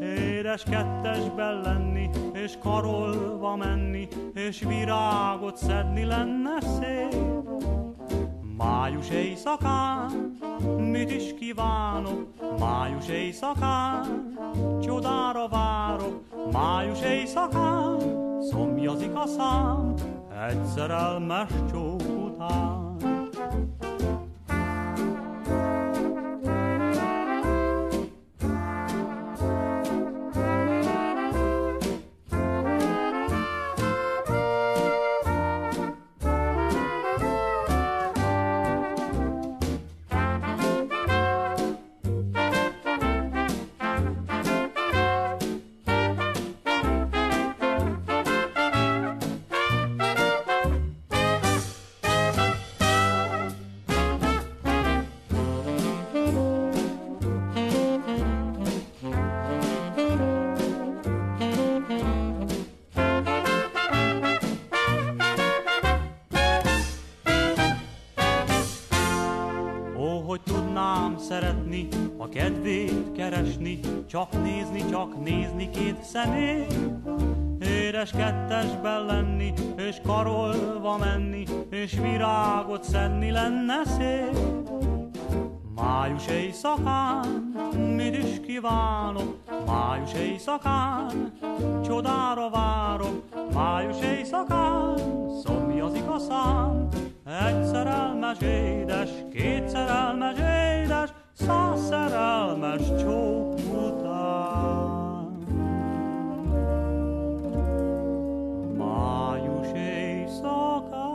Édes 0.00 0.62
kettesben 0.62 1.60
lenni, 1.60 2.10
és 2.32 2.58
karolva 2.62 3.56
menni, 3.56 4.08
és 4.34 4.60
virágot 4.60 5.56
szedni 5.56 6.04
lenne 6.04 6.60
szép. 6.60 7.20
Május 8.56 9.10
éjszakán, 9.10 10.38
mit 10.78 11.10
is 11.10 11.34
kívánok, 11.34 12.58
május 12.58 13.08
éjszakán, 13.08 14.38
csodára 14.82 15.48
várok, 15.48 16.22
május 16.52 17.00
éjszakán, 17.00 17.98
szomjazik 18.50 19.14
a 19.14 19.26
szám, 19.26 19.94
egyszer 20.34 20.90
álmást 20.90 21.70
csók 21.70 22.00
után. 22.00 23.23
személy. 76.14 76.66
Édes 77.60 78.10
kettesben 78.10 79.04
lenni, 79.04 79.52
és 79.76 79.96
karolva 80.06 80.96
menni, 80.98 81.44
és 81.70 81.92
virágot 82.02 82.84
szedni 82.84 83.30
lenne 83.30 83.82
szép. 83.84 84.38
Május 85.74 86.26
éjszakán, 86.26 87.54
mit 87.96 88.16
is 88.16 88.40
kívánok, 88.46 89.36
május 89.66 90.12
éjszakán, 90.12 91.32
csodára 91.84 92.50
várok, 92.50 93.22
május 93.52 94.00
éjszakán, 94.00 94.96
szomjazik 95.44 96.08
a 96.08 96.18
szám. 96.18 96.88
Egyszer 97.46 97.86
elmes 97.86 98.40
édes, 98.40 99.10
kétszer 99.32 99.88
elmes 99.88 100.36
édes, 100.38 101.10
száz 101.32 101.86
szerelmes 101.86 102.82
csók. 103.00 103.53
stalk 110.44 111.13